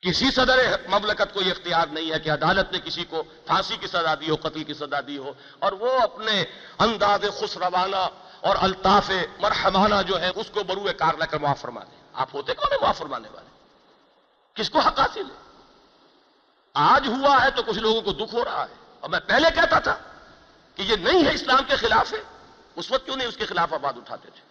کسی 0.00 0.30
صدر 0.30 0.58
مملکت 0.88 1.34
کو 1.34 1.40
یہ 1.40 1.50
اختیار 1.50 1.86
نہیں 1.86 2.12
ہے 2.12 2.18
کہ 2.18 2.30
عدالت 2.30 2.72
نے 2.72 2.78
کسی 2.84 3.04
کو 3.04 3.22
پھانسی 3.22 3.76
کی 3.76 3.86
سزا 3.86 4.14
دی 4.14 4.30
ہو، 4.30 4.36
قتل 4.36 4.64
کی 4.64 4.74
سزا 4.74 5.00
دی 5.06 5.18
ہو۔ 5.18 5.32
اور 5.58 5.72
وہ 5.72 6.00
اپنے 6.00 6.44
انداز 6.78 7.20
خسروانہ 7.40 8.08
اور 8.40 8.56
الطاف 8.60 9.10
مرحمانہ 9.38 10.02
جو 10.06 10.20
ہے، 10.20 10.30
اس 10.34 10.46
کو 10.50 10.62
بروئے 10.62 10.92
کار 10.92 11.14
لے 11.14 11.26
کر 11.30 11.38
معاف 11.38 11.60
فرما 11.60 11.80
دیں 11.84 12.02
آپ 12.12 12.28
ہوتے 12.34 12.54
کون 12.54 12.72
ہیں 12.72 12.80
معاف 12.80 12.98
فرمانے 12.98 13.28
والے؟ 13.28 13.48
کس 14.54 14.70
کو 14.70 14.78
حق 14.78 15.00
حاصل 15.00 15.20
ہے؟ 15.20 15.41
آج 16.74 17.08
ہوا 17.08 17.44
ہے 17.44 17.50
تو 17.50 17.62
کچھ 17.62 17.78
لوگوں 17.78 18.02
کو 18.02 18.12
دکھ 18.12 18.34
ہو 18.34 18.44
رہا 18.44 18.66
ہے۔ 18.68 18.74
اور 19.00 19.10
میں 19.10 19.20
پہلے 19.20 19.48
کہتا 19.54 19.78
تھا 19.78 19.98
کہ 20.74 20.82
یہ 20.82 20.96
نہیں 20.96 21.26
ہے 21.26 21.34
اسلام 21.34 21.60
کے 21.68 21.76
خلاف 21.76 22.12
ہے، 22.12 22.18
اس 22.76 22.90
وقت 22.90 23.04
کیوں 23.04 23.16
نہیں 23.16 23.28
اس 23.28 23.36
کے 23.36 23.46
خلاف 23.46 23.72
آباد 23.72 23.92
اٹھاتے 23.96 24.28
تھے؟ 24.34 24.42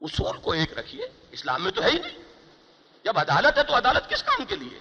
اصول 0.00 0.36
کو 0.36 0.52
ایک 0.52 0.78
رکھیے، 0.78 1.08
اسلام 1.30 1.64
میں 1.64 1.72
تو 1.72 1.82
ہے 1.82 1.90
ہی 1.90 1.98
نہیں۔ 1.98 2.18
جب 3.04 3.18
عدالت 3.18 3.58
ہے 3.58 3.62
تو 3.62 3.76
عدالت 3.76 4.10
کس 4.10 4.22
کام 4.22 4.44
کے 4.44 4.56
لیے؟ 4.56 4.78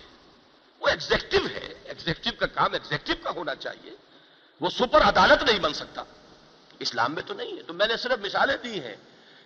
وہ 0.79 0.87
ایگزیکٹو 0.87 1.37
ہے 1.47 1.73
ایگزیکٹو 1.83 2.29
کا 2.39 2.45
کام 2.45 2.73
ایگزیکٹو 2.73 3.13
کا 3.23 3.29
ہونا 3.29 3.55
چاہیے۔ 3.55 3.95
وہ 4.61 4.69
سپر 4.69 5.01
عدالت 5.01 5.43
نہیں 5.43 5.59
بن 5.59 5.73
سکتا۔ 5.73 6.03
اسلام 6.79 7.13
میں 7.13 7.23
تو 7.23 7.33
نہیں 7.33 7.57
ہے۔ 7.57 7.63
تو 7.63 7.73
میں 7.73 7.87
نے 7.87 7.97
صرف 7.97 8.25
مثالیں 8.25 8.57
دی 8.57 8.83
ہیں 8.83 8.95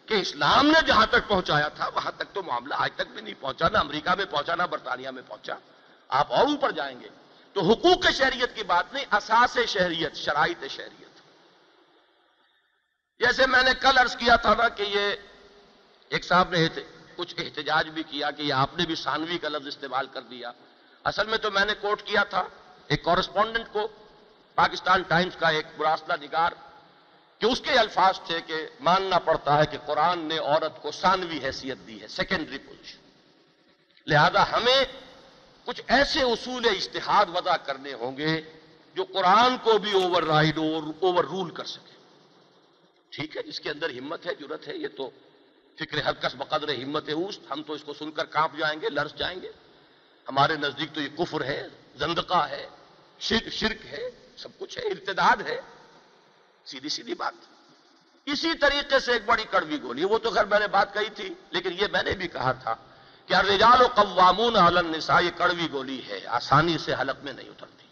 کہ 0.05 0.13
اسلام 0.13 0.67
نے 0.67 0.79
جہاں 0.87 1.05
تک 1.05 1.27
پہنچایا 1.27 1.67
تھا، 1.67 1.89
وہاں 1.95 2.11
تک 2.17 2.33
تو 2.33 2.43
معاملہ 2.43 2.73
آج 2.77 2.89
تک 2.95 3.07
بھی 3.13 3.21
نہیں 3.21 3.33
پہنچا، 3.39 3.69
نہ 3.69 3.77
امریکہ 3.77 4.15
میں 4.15 4.25
پہنچا، 4.25 4.55
نہ 4.55 4.63
برطانیہ 4.63 5.09
میں 5.09 5.23
پہنچا۔ 5.27 5.55
آپ 6.11 6.31
اور 6.33 6.47
اوپر 6.47 6.71
جائیں 6.71 6.99
گے۔ 6.99 7.09
تو 7.53 7.61
حقوق 7.61 8.09
شہریت 8.11 8.55
کی 8.55 8.63
بات 8.63 8.93
نہیں، 8.93 9.05
اساس 9.11 9.57
شہریت، 9.67 10.15
شرائط 10.15 10.63
شہریت۔ 10.69 11.19
جیسے 13.19 13.45
میں 13.47 13.63
نے 13.63 13.71
کل 13.81 13.97
عرض 13.97 14.15
کیا 14.15 14.35
تھا 14.35 14.53
نا 14.53 14.69
کہ 14.69 14.83
یہ 14.83 15.15
ایک 16.09 16.25
صاحب 16.25 16.49
نے 16.49 16.67
کچھ 17.15 17.33
احتجاج 17.38 17.89
بھی 17.89 18.03
کیا 18.03 18.31
کہ 18.31 18.41
یہ 18.41 18.53
آپ 18.53 18.77
نے 18.77 18.85
بھی 18.85 18.95
ثانوی 18.95 19.38
کا 19.38 19.49
لفظ 19.49 19.67
استعمال 19.67 20.07
کر 20.07 20.21
دیا۔ 20.21 20.51
اصل 21.03 21.27
میں 21.27 21.38
تو 21.38 21.51
میں 21.51 21.65
نے 21.65 21.73
کوٹ 21.81 22.01
کیا 22.03 22.23
تھا 22.23 22.43
ایک 22.88 23.03
کورسپونڈنٹ 23.03 23.67
کو، 23.71 23.88
پاکستان 24.55 25.01
ٹائمز 25.01 25.35
کا 25.35 25.47
ایک 25.47 25.65
براسلہ 25.77 26.13
نگار، 26.21 26.51
کہ 27.39 27.45
اس 27.45 27.61
کے 27.61 27.71
الفاظ 27.71 28.19
تھے 28.25 28.41
کہ 28.41 28.55
ماننا 28.79 29.19
پڑتا 29.19 29.57
ہے 29.57 29.65
کہ 29.65 29.77
قرآن 29.85 30.19
نے 30.19 30.38
عورت 30.38 30.81
کو 30.81 30.91
ثانوی 30.91 31.39
حیثیت 31.43 31.77
دی 31.88 32.01
ہے 32.01 32.07
سیکنڈری 32.07 32.57
پوزیشن 32.57 32.99
لہذا 34.07 34.43
ہمیں 34.51 34.83
کچھ 35.65 35.81
ایسے 35.88 36.21
اصول 36.21 36.65
اشتہاد 36.65 37.25
وضع 37.33 37.55
کرنے 37.55 37.93
ہوں 37.93 38.17
گے 38.17 38.41
جو 38.95 39.03
قرآن 39.03 39.57
کو 39.63 39.77
بھی 39.77 40.03
اوور 40.03 40.23
رائڈ 40.23 40.57
اوور 40.57 41.23
رول 41.23 41.51
کر 41.51 41.65
سکے۔ 41.65 41.95
ٹھیک 43.09 43.38
ہے، 43.38 43.43
جس 43.43 43.59
کے 43.59 43.69
اندر 43.69 43.89
ہمت 43.89 44.25
ہے 44.25 44.31
ضرورت 44.39 44.67
ہے، 44.67 44.75
یہ 44.75 44.88
تو 44.88 45.09
فکر 45.79 46.09
حرکت 46.09 46.35
بقدر 46.35 46.69
ہمت 46.69 47.09
اوست 47.09 47.51
ہم 47.51 47.63
تو 47.63 47.73
اس 47.73 47.83
کو 47.83 47.93
سن 47.93 48.11
کر 48.11 48.25
کانپ 48.25 48.57
جائیں 48.57 48.81
گے 48.81 48.89
لرس 48.89 49.15
جائیں 49.15 49.41
گے۔ 49.41 49.51
ہمارے 50.29 50.55
نزدیک 50.55 50.93
تو 50.93 51.01
یہ 51.01 51.09
کفر 51.17 51.41
ہے، 51.41 51.67
زندقہ 51.95 52.47
ہے 52.49 52.67
شرک 53.19 53.85
ہے، 53.85 54.09
سب 54.38 54.49
کچھ 54.59 54.77
ہے، 54.77 54.83
ارتداد 54.83 55.41
ہے۔ 55.41 55.61
سیدھی 56.65 56.89
سیدھی 56.89 57.13
بات۔ 57.13 57.33
اسی 58.25 58.53
طریقے 58.53 58.99
سے 58.99 59.11
ایک 59.11 59.25
بڑی 59.25 59.43
کڑوی 59.49 59.81
گولی، 59.81 60.03
وہ 60.03 60.17
تو 60.17 60.29
خیر 60.29 60.45
میں 60.45 60.59
نے 60.59 60.67
بات 60.67 60.93
کہی 60.93 61.09
تھی، 61.15 61.33
لیکن 61.51 61.69
یہ 61.73 61.88
میں 61.91 62.03
نے 62.03 62.11
بھی 62.11 62.27
کہا 62.27 62.51
تھا۔ 62.51 62.75
کہ 63.27 63.34
الرجال 63.34 63.81
و 63.81 63.88
قوامون 63.88 64.56
علی 64.56 64.77
النساء، 64.77 65.22
یہ 65.22 65.31
کڑوی 65.38 65.68
گولی 65.72 66.02
ہے، 66.07 66.19
آسانی 66.27 66.77
سے 66.77 66.93
حلق 66.93 67.23
میں 67.23 67.34
نہیں 67.34 67.49
اترتی۔ 67.49 67.88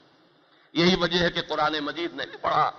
یہی 0.73 0.95
وجہ 0.95 1.19
ہے 1.19 1.31
کہ 1.31 1.41
قرآن 1.41 1.79
مجید 1.79 2.13
نے 2.13 2.25
بھی 2.25 2.37
بڑا 2.41 2.71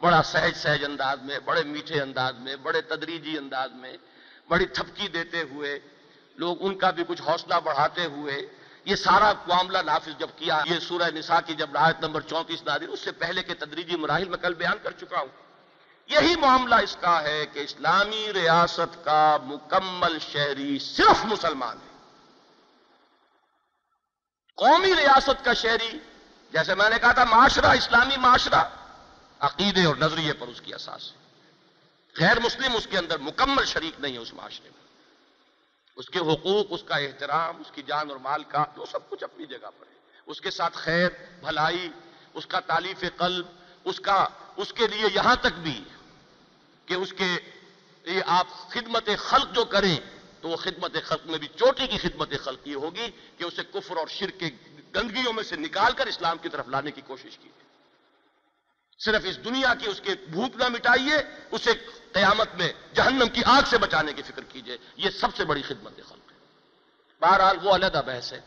بڑا 0.00 0.22
سہج 0.22 0.56
سہج 0.56 0.84
انداز 0.84 1.18
میں، 1.22 1.38
بڑے 1.38 1.62
میٹھے 1.62 2.00
انداز 2.00 2.34
میں، 2.38 2.56
بڑے 2.56 2.80
تدریجی 2.80 3.38
انداز 3.38 3.70
میں، 3.72 3.96
بڑی 4.48 4.66
تھپکی 4.66 5.08
دیتے 5.08 5.42
ہوئے، 5.42 5.78
لوگ 6.36 6.56
ان 6.60 6.78
کا 6.78 6.90
بھی 6.90 7.04
کچھ 7.08 7.22
حوصلہ 7.22 7.54
بڑھاتے 7.64 8.04
ہوئے، 8.04 8.46
یہ 8.84 8.96
سارا 8.96 9.32
معاملہ 9.46 9.78
نافذ 9.78 10.18
جب 10.18 10.26
کیا۔ 10.36 10.62
یہ 10.64 10.78
سورہ 10.78 11.10
نساء 11.14 11.38
کی 11.46 11.54
جب 11.54 11.72
رایت 11.72 12.00
نمبر 12.00 12.20
چونتیس 12.20 12.62
نادر 12.62 12.88
اس 12.88 13.00
سے 13.00 13.12
پہلے 13.12 13.42
کے 13.42 13.54
تدریجی 13.54 13.96
مراحل 13.96 14.28
میں 14.28 14.38
کل 14.38 14.54
بیان 14.54 14.76
کر 14.82 14.90
چکا 14.90 15.20
ہوں۔ 15.20 15.46
یہی 16.06 16.36
معاملہ 16.36 16.74
اس 16.74 16.96
کا 17.00 17.22
ہے 17.22 17.46
کہ 17.52 17.58
اسلامی 17.58 18.32
ریاست 18.34 19.04
کا 19.04 19.38
مکمل 19.44 20.18
شہری 20.32 20.78
صرف 20.78 21.24
مسلمان 21.24 21.76
ہے۔ 21.76 21.85
قومی 24.56 24.94
ریاست 24.94 25.44
کا 25.44 25.52
شہری، 25.52 25.98
جیسے 26.52 26.74
میں 26.74 26.90
نے 26.90 26.96
کہا 26.98 27.12
تھا، 27.12 27.24
معاشرہ، 27.24 27.66
اسلامی 27.66 28.16
معاشرہ، 28.16 28.68
عقیدے 29.40 29.84
اور 29.84 29.96
نظریے 29.96 30.32
پر 30.32 30.48
اس 30.48 30.60
کی 30.60 30.74
اساس 30.74 31.12
ہے۔ 31.12 31.16
غیر 32.16 32.40
مسلم 32.40 32.76
اس 32.76 32.86
کے 32.90 32.98
اندر 32.98 33.18
مکمل 33.18 33.64
شریک 33.64 34.00
نہیں 34.00 34.12
ہے 34.12 34.18
اس 34.18 34.34
معاشرے 34.34 34.68
میں۔ 34.68 34.86
اس 35.96 36.06
کے 36.06 36.18
حقوق، 36.18 36.66
اس 36.70 36.82
کا 36.82 36.96
احترام، 36.96 37.56
اس 37.60 37.70
کی 37.72 37.82
جان 37.82 38.10
اور 38.10 38.18
مال 38.18 38.44
کا 38.44 38.64
وہ 38.76 38.86
سب 38.86 39.10
کچھ 39.10 39.24
اپنی 39.24 39.46
جگہ 39.46 39.70
پر 39.78 39.86
ہے۔ 39.86 40.20
اس 40.26 40.40
کے 40.40 40.50
ساتھ 40.50 40.76
خیر، 40.76 41.08
بھلائی، 41.40 41.88
اس 42.34 42.46
کا 42.46 42.60
تعلیف 42.60 43.04
قلب، 43.16 43.46
اس 43.84 44.00
کا، 44.00 44.26
اس 44.56 44.72
کے 44.72 44.86
لیے 44.86 45.06
یہاں 45.14 45.36
تک 45.40 45.58
بھی 45.58 45.84
کہ 46.86 46.94
اس 46.94 47.12
کے 47.12 47.36
یہ 48.04 48.22
آپ 48.26 48.46
خدمت 48.70 49.08
خلق 49.18 49.54
جو 49.54 49.64
کریں 49.64 49.96
تو 50.46 50.50
وہ 50.50 50.56
خدمت 50.56 50.96
خلق 51.04 51.26
میں 51.26 51.38
بھی 51.38 51.48
چوٹی 51.48 51.86
کی 51.86 51.98
خدمت 51.98 52.32
خلق 52.40 52.68
یہ 52.68 52.74
ہوگی 52.74 53.10
کہ 53.38 53.44
اسے 53.44 53.62
کفر 53.72 53.96
اور 53.96 54.06
شرک 54.06 54.40
کے 54.40 54.46
گندگیوں 54.96 55.32
میں 55.32 55.42
سے 55.42 55.56
نکال 55.56 55.92
کر 55.92 56.06
اسلام 56.06 56.38
کی 56.38 56.48
طرف 56.48 56.68
لانے 56.68 56.90
کی 56.90 57.00
کوشش 57.00 57.38
کی 57.38 57.48
صرف 58.98 59.22
اس 59.24 59.44
دنیا 59.44 59.74
کی 59.74 59.90
اس 59.90 60.00
کے 60.00 60.14
بھوک 60.30 60.56
نہ 60.56 60.68
مٹائیے، 60.68 61.14
اسے 61.50 61.70
قیامت 62.12 62.54
میں 62.54 62.72
جہنم 62.94 63.28
کی 63.32 63.42
آگ 63.44 63.62
سے 63.66 63.78
بچانے 63.78 64.12
کی 64.12 64.22
فکر 64.22 64.44
کیجیے۔ 64.44 64.76
یہ 64.96 65.10
سب 65.10 65.36
سے 65.36 65.44
بڑی 65.44 65.62
خدمت 65.62 65.96
خلق 65.96 66.32
ہے۔ 66.32 66.36
بہرحال 67.20 67.56
وہ 67.62 67.74
علیحدہ 67.74 68.02
بحث 68.06 68.32
ہے۔ 68.32 68.40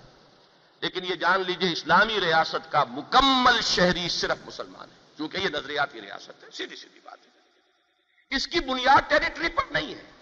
لیکن 0.82 1.06
یہ 1.06 1.16
جان 1.16 1.44
لیجیے، 1.48 1.72
اسلامی 1.72 2.22
ریاست 2.22 2.72
کا 2.72 2.84
مکمل 2.84 3.62
شہری 3.62 4.10
صرف 4.10 4.38
مسلمان 4.46 4.90
ہے۔ 4.90 4.96
کیونکہ 5.18 5.38
یہ 5.38 5.50
نظریاتی 5.50 6.02
ریاست 6.02 6.44
ہے، 6.44 6.50
سیدھی 6.54 6.76
سیدھی 6.76 7.00
بات 7.04 7.18
ہے۔ 7.26 7.32
اس 8.36 8.48
کی 8.48 8.60
بنیاد 8.60 9.10
ٹیریٹری 9.10 9.50
پر 9.50 9.64
نہیں 9.72 9.96
ہے۔ 9.96 10.19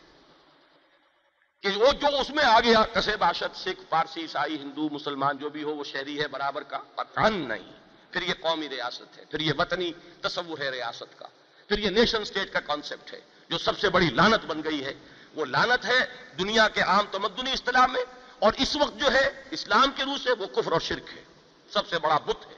کہ 1.62 1.70
وہ 1.70 1.92
جو 1.92 2.20
اس 2.20 2.30
میں 2.30 2.44
آ 2.44 2.60
گیا 2.60 2.84
کسے 2.94 3.18
باشد 3.18 3.56
سکھ 3.56 3.82
پارسی 3.90 4.22
عیسائی، 4.22 4.56
ہندو، 4.56 4.90
مسلمان، 4.92 5.38
جو 5.38 5.50
بھی 5.50 5.64
ہو، 5.64 5.76
وہ 5.76 5.84
شہری 5.84 6.22
ہے، 6.22 6.28
برابر 6.28 6.64
کا 6.64 6.78
پتان 6.96 7.48
نہیں۔ 7.48 7.72
پھر 8.12 8.22
یہ 8.22 8.34
قومی 8.40 8.70
ریاست 8.70 9.18
ہے، 9.18 9.26
پھر 9.26 9.40
یہ 9.40 9.54
وطنی 9.58 9.92
تصور 10.22 10.58
ہے 10.60 10.70
ریاست 10.70 11.20
کا۔ 11.20 11.28
پھر 11.68 11.78
یہ 11.78 11.90
نیشن 11.90 12.26
سٹیٹ 12.26 12.54
کا 12.54 12.60
کانسیپٹ 12.60 13.14
ہے، 13.14 13.20
جو 13.50 13.58
سب 13.58 13.80
سے 13.80 13.90
بڑی 13.90 14.10
لانت 14.10 14.46
بن 14.46 14.64
گئی 14.64 14.86
ہے۔ 14.86 14.94
وہ 15.36 15.46
لانت 15.46 15.86
ہے 15.86 16.00
دنیا 16.40 16.68
کے 16.68 16.82
عام 16.82 17.06
تمدنی 17.12 17.52
اصطلاح 17.52 17.86
میں، 17.86 18.04
اور 18.40 18.54
اس 18.58 18.76
وقت 18.76 18.98
جو 18.98 19.12
ہے، 19.12 19.44
اسلام 19.52 19.92
کے 19.96 20.04
روح 20.04 20.18
سے 20.24 20.32
وہ 20.32 20.46
کفر 20.48 20.72
اور 20.72 20.82
شرک 20.82 21.18
ہے۔ 21.18 21.24
سب 21.70 21.88
سے 21.88 22.00
بڑا 22.00 22.18
بت 22.18 22.46
ہے۔ 22.46 22.58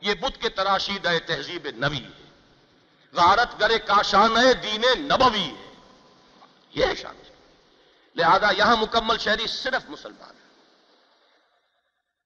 یہ 0.00 0.14
بت 0.14 0.42
کے 0.42 0.48
تراشید 0.48 1.08
تہذیب 1.26 1.66
نبی 1.66 2.04
ہے۔ 2.04 2.30
غارت 3.12 3.60
گرے 3.60 3.78
کاشان 3.78 4.34
دین 4.62 4.82
نبوی 4.98 5.40
ہے۔ 5.40 5.74
یہ 6.74 6.86
ہے 6.86 6.94
شان۔ 6.94 7.14
لہذا 8.16 8.50
یہاں 8.50 8.76
مکمل 8.76 9.18
شہری 9.18 9.46
صرف 9.46 9.90
مسلمان 9.90 10.30
ہے 10.30 10.44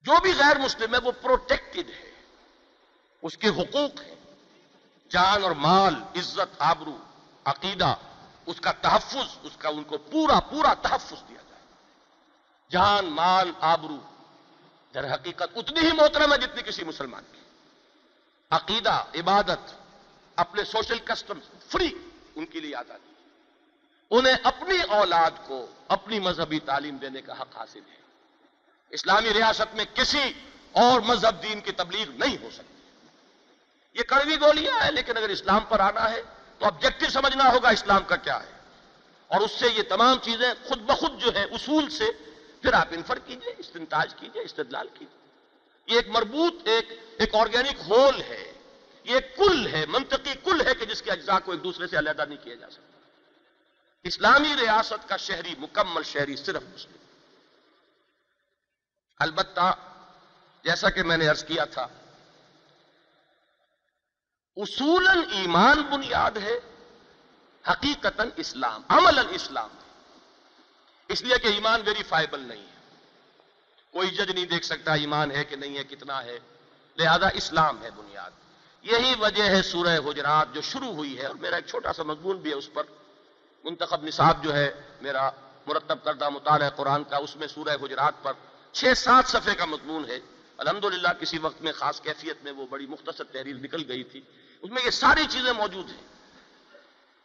جو 0.00 0.12
بھی 0.22 0.32
غیر 0.38 0.58
مسلم 0.58 0.94
ہے 0.94 0.98
وہ 0.98 1.12
پروٹیکٹڈ 1.22 1.88
ہے۔ 1.88 2.12
اس 3.22 3.36
کے 3.36 3.48
حقوق 3.48 4.00
ہیں۔ 4.00 4.14
جان 5.10 5.42
اور 5.42 5.50
مال، 5.50 5.94
عزت، 5.94 6.54
آبرو، 6.58 6.98
عقیدہ، 7.44 7.94
اس 8.46 8.60
کا 8.60 8.72
تحفظ، 8.72 9.38
اس 9.42 9.56
کا 9.58 9.68
ان 9.68 9.84
کو 9.84 9.98
پورا 9.98 10.40
پورا 10.40 10.74
تحفظ 10.74 11.28
دیا 11.28 11.42
جائے۔ 11.50 11.64
جان، 12.70 13.06
مال، 13.06 13.52
آبرو، 13.60 13.98
در 14.94 15.14
حقیقت 15.14 15.48
اتنی 15.56 15.80
ہی 15.80 15.92
محترم 15.92 16.32
ہے 16.32 16.38
جتنی 16.38 16.62
کسی 16.62 16.84
مسلمان 16.84 17.22
کی۔ 17.32 17.40
عقیدہ، 18.50 19.04
عبادت، 19.14 19.74
اپنے 20.36 20.64
سوشل 20.64 20.98
کسٹم 20.98 21.40
فری 21.68 21.94
ان 22.34 22.46
کے 22.46 22.60
لیے 22.60 22.76
آزادی۔ 22.76 23.12
انہیں 24.10 24.36
اپنی 24.42 24.78
اولاد 24.88 25.30
کو 25.46 25.66
اپنی 25.88 26.20
مذہبی 26.20 26.58
تعلیم 26.58 26.96
دینے 26.96 27.22
کا 27.22 27.40
حق 27.40 27.56
حاصل 27.56 27.80
ہے۔ 27.90 27.96
اسلامی 28.90 29.34
ریاست 29.34 29.74
میں 29.74 29.84
کسی 29.94 30.32
اور 30.72 31.00
مذہب 31.00 31.42
دین 31.42 31.60
کی 31.60 31.72
تبلیغ 31.72 32.10
نہیں 32.10 32.36
ہو 32.42 32.50
سکتی۔ 32.50 32.82
یہ 33.98 34.02
کڑوی 34.02 34.36
گولیاں 34.40 34.84
ہیں، 34.84 34.90
لیکن 34.90 35.16
اگر 35.16 35.28
اسلام 35.28 35.60
پر 35.68 35.80
آنا 35.80 36.10
ہے 36.12 36.22
تو 36.58 36.66
آبجیکٹو 36.66 37.06
سمجھنا 37.10 37.52
ہوگا 37.52 37.68
اسلام 37.68 38.02
کا 38.02 38.16
کیا 38.16 38.42
ہے۔ 38.42 38.58
اور 39.28 39.40
اس 39.40 39.50
سے 39.52 39.66
یہ 39.74 39.82
تمام 39.82 40.18
چیزیں 40.22 40.54
خود 40.68 40.78
بخود 40.78 41.20
جو 41.20 41.34
ہے 41.34 41.44
اصول 41.44 41.90
سے 41.90 42.04
پھر 42.62 42.72
آپ 42.72 42.88
انفر 42.90 43.18
کیجیے، 43.18 43.54
استنتاج 43.58 44.14
کیجیے، 44.14 44.42
استدلال 44.42 44.88
کیجیے۔ 44.94 45.28
یہ 45.86 45.96
ایک 45.96 46.08
مربوط، 46.08 46.54
ایک 46.64 46.88
ایک 47.18 47.34
آرگینک 47.34 47.76
ہول 47.88 48.22
ہے۔ 48.22 48.52
یہ 49.04 49.14
ایک 49.14 49.36
کل 49.36 49.66
ہے، 49.66 49.84
منطقی 49.88 50.34
کل 50.44 50.66
ہے 50.66 50.74
کہ 50.74 50.84
جس 50.84 51.02
کے 51.02 51.10
اجزاء 51.10 51.38
کو 51.44 51.52
ایک 51.52 51.64
دوسرے 51.64 51.86
سے 51.86 51.98
علیحدہ 51.98 52.24
نہیں 52.28 52.44
کیا 52.44 52.54
جا 52.54 52.70
سکتا۔ 52.70 52.87
اسلامی 54.02 54.48
ریاست 54.60 55.08
کا 55.08 55.16
شہری 55.16 55.54
مکمل 55.58 56.02
شہری 56.02 56.36
صرف 56.36 56.62
مسلم۔ 56.74 56.96
البتہ 59.18 59.74
جیسا 60.64 60.90
کہ 60.90 61.02
میں 61.02 61.16
نے 61.16 61.28
ارض 61.28 61.44
کیا 61.44 61.64
تھا، 61.64 61.86
اصولاً 64.56 65.18
ایمان 65.32 65.82
بنیاد 65.82 66.30
ہے 66.30 66.60
حقیقت 67.72 68.20
اسلام 68.36 68.82
عمل 68.88 69.18
اسلام۔ 69.30 69.68
اس 71.08 71.22
لیے 71.22 71.38
کہ 71.38 71.48
ایمان 71.48 71.82
ویریفائبل 71.86 72.40
نہیں 72.40 72.66
ہے۔ 72.66 72.96
کوئی 73.90 74.10
جج 74.10 74.30
نہیں 74.30 74.46
دیکھ 74.46 74.64
سکتا 74.64 74.94
ایمان 74.94 75.30
ہے 75.30 75.44
کہ 75.44 75.56
نہیں 75.56 75.78
ہے، 75.78 75.84
کتنا 75.84 76.24
ہے۔ 76.24 76.38
لہذا 76.96 77.28
اسلام 77.28 77.82
ہے 77.82 77.90
بنیاد۔ 77.90 78.30
یہی 78.82 79.14
وجہ 79.20 79.42
ہے 79.42 79.62
سورہ 79.62 79.98
حجرات 79.98 80.48
جو 80.52 80.60
شروع 80.60 80.92
ہوئی 80.92 81.18
ہے 81.18 81.26
اور 81.26 81.34
میرا 81.34 81.56
ایک 81.56 81.66
چھوٹا 81.66 81.92
سا 81.92 82.02
مضمون 82.02 82.36
بھی 82.36 82.50
ہے 82.50 82.54
اس 82.54 82.68
پر۔ 82.72 82.82
منتخب 83.64 84.04
نصاب 84.04 84.44
جو 84.44 84.54
ہے، 84.54 84.72
میرا 85.00 85.30
مرتب 85.66 86.04
کردہ 86.04 86.28
مطالعہ 86.28 86.70
قرآن 86.70 87.04
کا، 87.04 87.16
اس 87.16 87.36
میں 87.36 87.46
سورہ 87.46 87.76
حجرات 87.82 88.14
پر 88.22 88.32
چھ 88.72 88.92
سات 88.96 89.26
صفحے 89.26 89.54
کا 89.54 89.64
مضمون 89.64 90.04
ہے۔ 90.04 90.20
الحمدللہ، 90.56 91.08
کسی 91.20 91.38
وقت 91.38 91.62
میں 91.62 91.72
خاص 91.72 92.00
کیفیت 92.00 92.44
میں 92.44 92.52
وہ 92.52 92.66
بڑی 92.66 92.86
مختصر 92.86 93.24
تحریر 93.24 93.56
نکل 93.56 93.84
گئی 93.88 94.04
تھی۔ 94.04 94.20
اس 94.62 94.70
میں 94.70 94.82
یہ 94.84 94.90
ساری 94.90 95.26
چیزیں 95.30 95.52
موجود 95.52 95.90
ہیں 95.90 96.06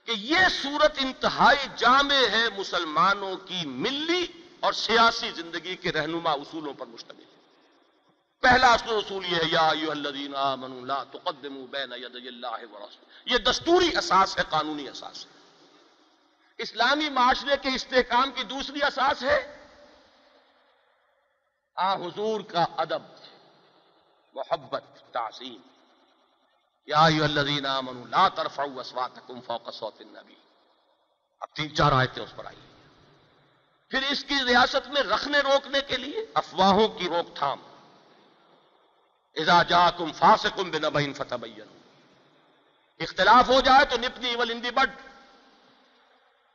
کہ 0.05 0.11
یہ 0.18 0.38
صورت 0.61 0.91
انتہائی 0.97 1.68
جامع 1.76 2.31
ہے 2.31 2.43
مسلمانوں 2.57 3.35
کی 3.35 3.65
ملی 3.65 4.26
اور 4.60 4.73
سیاسی 4.73 5.31
زندگی 5.35 5.76
کے 5.76 5.91
رہنما 5.91 6.31
اصولوں 6.31 6.73
پر 6.73 6.85
مشتمل۔ 6.85 7.19
ہے 7.19 7.34
پہلا 8.41 8.73
اصل 8.73 8.89
اصول 8.89 9.26
یہ 9.26 9.35
ہے، 9.35 9.41
یا 9.45 9.68
الذین 9.68 10.35
آمنوا، 10.35 10.85
لا 10.85 11.03
تقدموا 11.03 11.65
بین 11.72 11.91
یدی 11.91 12.27
اللہ 12.27 12.47
ورسول 12.47 13.34
یہ 13.34 13.38
دستوری 13.38 13.97
اساس 13.97 14.38
ہے، 14.38 14.43
قانونی 14.49 14.89
اساس۔ 14.89 15.26
ہے 15.26 15.43
اسلامی 16.57 17.09
معاشرے 17.09 17.57
کے 17.61 17.69
استحکام 17.75 18.31
کی 18.31 18.43
دوسری 18.43 18.84
اساس 18.84 19.23
ہے۔ 19.23 19.57
آ 21.75 21.95
حضور 21.95 22.41
کا 22.41 22.65
ادب، 22.77 23.01
محبت، 24.34 24.84
تعظیم۔ 25.11 25.61
یا 26.85 27.05
الذین 27.05 27.65
آمنوا 27.65 28.07
لا 28.07 28.27
ترفعوا 28.30 28.80
اصواتکم 28.80 29.41
فوق 29.41 29.73
صوت 29.73 29.95
النبی۔ 29.99 30.35
اب 31.39 31.55
تین 31.55 31.75
چار 31.75 31.91
آیتیں 31.91 32.23
اس 32.23 32.35
پر 32.35 32.45
آئی۔ 32.45 32.59
پھر 33.89 33.99
اس 34.09 34.23
کی 34.23 34.35
ریاست 34.47 34.88
میں 34.88 35.01
رکھنے 35.01 35.39
روکنے 35.39 35.81
کے 35.81 35.97
لیے 35.97 36.25
افواہوں 36.34 36.88
کی 36.88 37.09
روک 37.09 37.35
تھام۔ 37.35 37.61
اذا 39.35 39.63
جاکم 39.63 40.11
فاسقم 40.11 40.71
بنبین 40.71 41.13
فتبینوا۔ 41.13 41.77
اختلاف 42.99 43.49
ہو 43.49 43.61
جائے 43.61 43.85
تو 43.85 43.97
نپنی 43.97 44.35
ولندی 44.35 44.71
بڈ 44.71 45.12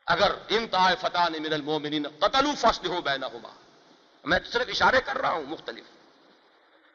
اگر 0.08 0.32
ان 0.48 0.66
طائفتان 0.66 1.32
من 1.32 1.52
المومنین 1.52 2.06
قتلوا 2.18 2.52
فاصلحوا 2.58 3.00
بینہما۔ 3.00 3.48
میں 4.24 4.38
صرف 4.52 4.68
اشارے 4.68 5.00
کر 5.04 5.18
رہا 5.18 5.30
ہوں، 5.30 5.42
مختلف۔ 5.42 5.84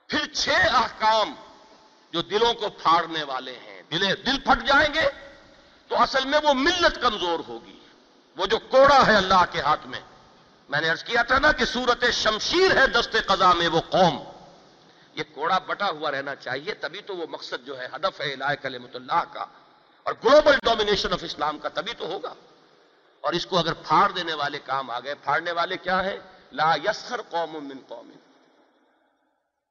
پھر 0.07 0.34
چھ 0.34 0.49
احکام 0.49 1.34
جو 2.11 2.22
دلوں 2.22 2.53
کو 2.53 2.69
پھاڑنے 2.69 3.23
والے 3.23 3.60
ہیں 3.60 3.81
دلے 3.91 4.15
دل 4.15 4.40
پھٹ 4.40 4.68
جائیں 4.68 4.94
گے 4.94 5.10
تو 5.88 6.02
اصل 6.02 6.26
میں 6.26 6.40
وہ 6.44 6.53
ملت 6.53 7.02
کمزور 7.02 7.40
ہوگی۔ 7.48 7.80
وہ 8.38 8.45
جو 8.45 8.60
کوڑا 8.60 9.07
ہے 9.07 9.15
اللہ 9.15 9.44
کے 9.52 9.61
ہاتھ 9.61 9.88
میں۔ 9.88 9.99
میں 10.69 10.81
نے 10.81 10.90
ارض 10.90 11.03
کیا 11.03 11.22
تھا 11.22 11.40
نا 11.40 11.52
کہ 11.52 11.65
صورت 11.65 12.06
شمشیر 12.11 12.77
ہے 12.77 12.88
دست 12.88 13.15
قضا 13.26 13.53
میں 13.53 13.68
وہ 13.68 13.81
قوم۔ 13.90 14.23
یہ 15.14 15.23
کوڑا 15.34 15.57
بٹا 15.57 15.90
ہوا 15.90 16.11
رہنا 16.11 16.35
چاہیے، 16.35 16.73
تبھی 16.73 17.02
تو 17.02 17.15
وہ 17.15 17.26
مقصد 17.30 17.68
جو 17.68 17.80
ہے، 17.80 17.88
ہدف 17.95 18.22
ہے 18.22 18.34
الہ 18.34 18.56
کلمت 18.61 18.95
اللہ 18.95 19.23
کا۔ 19.34 19.45
اور 20.03 20.14
گلوبل 20.23 20.56
ڈومینیشن 20.64 21.14
آف 21.14 21.23
اسلام 21.23 21.60
کا 21.60 21.69
تبھی 21.69 21.94
تو 21.94 22.06
ہوگا۔ 22.06 22.34
اور 23.23 23.33
اس 23.33 23.45
کو 23.45 23.59
اگر 23.59 23.73
پھاڑ 23.73 24.11
دینے 24.11 24.33
والے 24.33 24.59
کام 24.59 24.89
آ 24.89 24.99
گئے، 24.99 25.15
پھاڑنے 25.15 25.51
والے 25.51 25.77
کیا 25.77 26.03
ہیں؟ 26.03 26.17
لا 26.51 26.75
یسخر 26.83 27.21
قوم 27.21 27.67
من 27.67 27.79
قوم. 27.87 28.11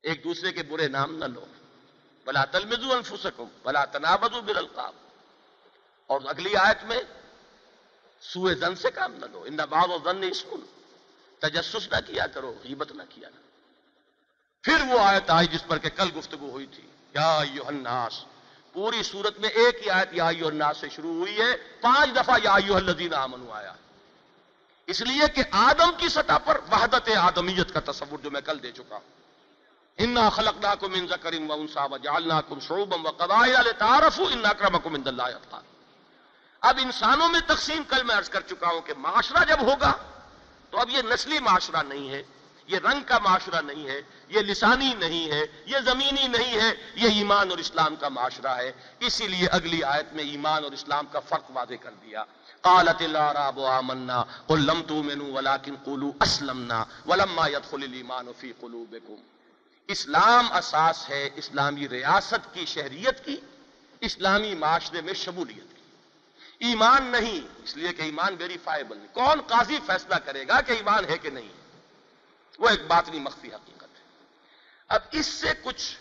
ایک 0.03 0.25
دوسرے 0.25 0.53
کے 0.53 0.63
برے 0.63 0.89
نام 0.89 1.17
نہ 1.17 1.25
لو. 1.25 1.45
بلا 2.25 2.45
تلمزو 2.45 2.93
انفسکم 2.93 3.45
بلا 3.63 3.85
تنابزو 3.85 4.41
بالالقاب. 4.41 4.93
اور 6.07 6.21
اگلی 6.25 6.57
آیت 6.57 6.85
میں 6.85 7.01
سوئے 8.21 8.55
زن 8.55 8.75
سے 8.75 8.91
کام 8.91 9.15
نہ 9.15 9.27
لو. 9.33 9.43
ان 9.43 9.57
بعض 9.57 9.91
و 9.91 9.99
ظن 10.05 10.23
اسکن 10.31 10.61
تجسس 11.39 11.89
نہ 11.91 11.97
کیا 12.07 12.27
کرو، 12.27 12.55
غیبت 12.65 12.93
نہ 12.93 13.03
کیا 13.09 13.29
کرو. 13.29 13.43
پھر 14.63 14.95
وہ 14.95 15.01
آیت 15.01 15.31
آئی 15.31 15.47
جس 15.47 15.65
پر 15.67 15.79
کہ 15.79 15.89
کل 15.89 16.09
گفتگو 16.19 16.51
ہوئی 16.51 16.67
تھی. 16.67 16.87
یا 17.15 17.39
ایوہ 17.39 17.67
الناس 17.67 18.25
پوری 18.73 19.03
صورت 19.03 19.39
میں 19.39 19.49
ایک 19.49 19.85
ہی 19.85 19.91
آیت 19.91 20.09
یا 20.13 20.29
الناس 20.29 20.77
سے 20.77 20.89
شروع 20.89 21.15
ہوئی 21.15 21.41
ہے، 21.41 21.57
پانچ 21.81 22.17
دفعہ 22.17 22.39
یا 22.43 22.55
الذین 22.55 23.15
آمنوا 23.15 23.59
آیا۔ 23.59 23.73
اس 24.87 25.01
لیے 25.01 25.29
کہ 25.35 25.43
آدم 25.51 25.91
کی 25.97 26.09
سطح 26.09 26.39
پر 26.45 26.61
وحدت 26.73 27.11
آدمیت 27.17 27.75
کا 27.75 27.93
تصور 27.93 28.19
جو 28.19 28.31
میں 28.31 28.41
کل 28.41 28.63
دے 28.63 28.73
چکا 28.73 28.97
ہوں۔ 28.97 29.23
انا 29.99 30.31
خلق 30.31 30.55
خلقناکم 30.55 30.93
من 30.93 31.07
ذکر 31.07 31.35
و 31.49 31.53
انسا 31.53 31.85
و 31.85 31.89
وجعلناکم 31.91 32.61
شعوبا 32.61 32.97
وقبائل 33.03 33.53
لتعارفوا 33.53 34.31
ان 34.31 34.47
اکرمکم 34.47 34.95
عند 34.95 35.07
اللہ 35.07 35.23
اتقاکم 35.23 35.67
اب 36.61 36.79
انسانوں 36.83 37.29
میں 37.29 37.41
تقسیم 37.41 37.83
کل 37.89 38.03
میں 38.03 38.15
عرض 38.15 38.29
کر 38.29 38.41
چکا 38.41 38.69
ہوں 38.69 38.81
کہ 38.81 38.95
معاشرہ 38.97 39.45
جب 39.45 39.61
ہوگا 39.61 39.93
تو 40.71 40.79
اب 40.79 40.91
یہ 40.91 41.03
نسلی 41.03 41.39
معاشرہ 41.39 41.83
نہیں 41.83 42.11
ہے۔ 42.11 42.23
یہ 42.73 42.79
رنگ 42.79 43.01
کا 43.07 43.19
معاشرہ 43.19 43.61
نہیں 43.61 43.87
ہے، 43.87 44.03
یہ 44.29 44.41
لسانی 44.41 44.95
نہیں 44.95 45.31
ہے، 45.31 45.43
یہ 45.67 45.77
زمینی 45.85 46.29
نہیں 46.29 46.61
ہے، 46.61 46.93
یہ 46.95 47.09
ایمان 47.09 47.51
اور 47.51 47.59
اسلام 47.59 47.97
کا 47.97 48.09
معاشرہ 48.09 48.49
ہے۔ 48.49 48.73
اسی 49.01 49.29
لیے 49.29 49.49
اگلی 49.49 49.83
آیت 49.83 50.13
میں 50.13 50.25
ایمان 50.25 50.65
اور 50.65 50.73
اسلام 50.73 51.07
کا 51.13 51.21
فرق 51.21 51.45
واضح 51.51 51.75
کر 51.83 51.91
دیا۔ 51.91 52.25
قالت 52.61 53.03
العراب 53.03 53.61
آمنا، 53.61 54.25
قل 54.47 54.61
لم 54.67 54.83
تؤمنوا 54.83 55.29
ولكن 55.33 55.75
قولوا 55.85 56.13
اسلمنا 56.21 56.85
ولما 57.07 57.49
يدخل 57.49 57.83
الايمان 57.83 58.27
في 58.39 58.53
قلوبكم۔ 58.61 59.15
اسلام 59.87 60.53
اساس 60.53 61.11
ہے 61.11 61.31
اسلامی 61.35 61.89
ریاست 61.89 62.55
کی 62.55 62.67
شہریت 62.67 63.25
کی، 63.25 63.37
اسلامی 64.01 64.55
معاشرے 64.55 65.01
میں 65.01 65.15
شمولیت 65.15 65.77
کی۔ 65.77 65.83
ایمان 66.59 67.05
نہیں، 67.05 67.41
اس 67.65 67.77
لیے 67.77 67.93
کہ 67.93 68.03
ایمان 68.03 68.37
ویریفائبل 68.39 68.97
نہیں۔ 68.97 69.15
کون 69.15 69.41
قاضی 69.41 69.79
فیصلہ 69.87 70.15
کرے 70.15 70.49
گا 70.49 70.61
کہ 70.61 70.73
ایمان 70.73 71.05
ہے 71.05 71.19
کہ 71.19 71.31
نہیں؟ 71.31 71.62
وہ 72.59 72.69
ایک 72.69 72.87
باطنی 72.87 73.21
مخفی 73.21 73.49
حقیقت 73.55 73.83
ہے۔ 73.83 74.25
اب 74.89 75.01
اس 75.13 75.27
سے 75.27 75.49
کچھ 75.63 75.97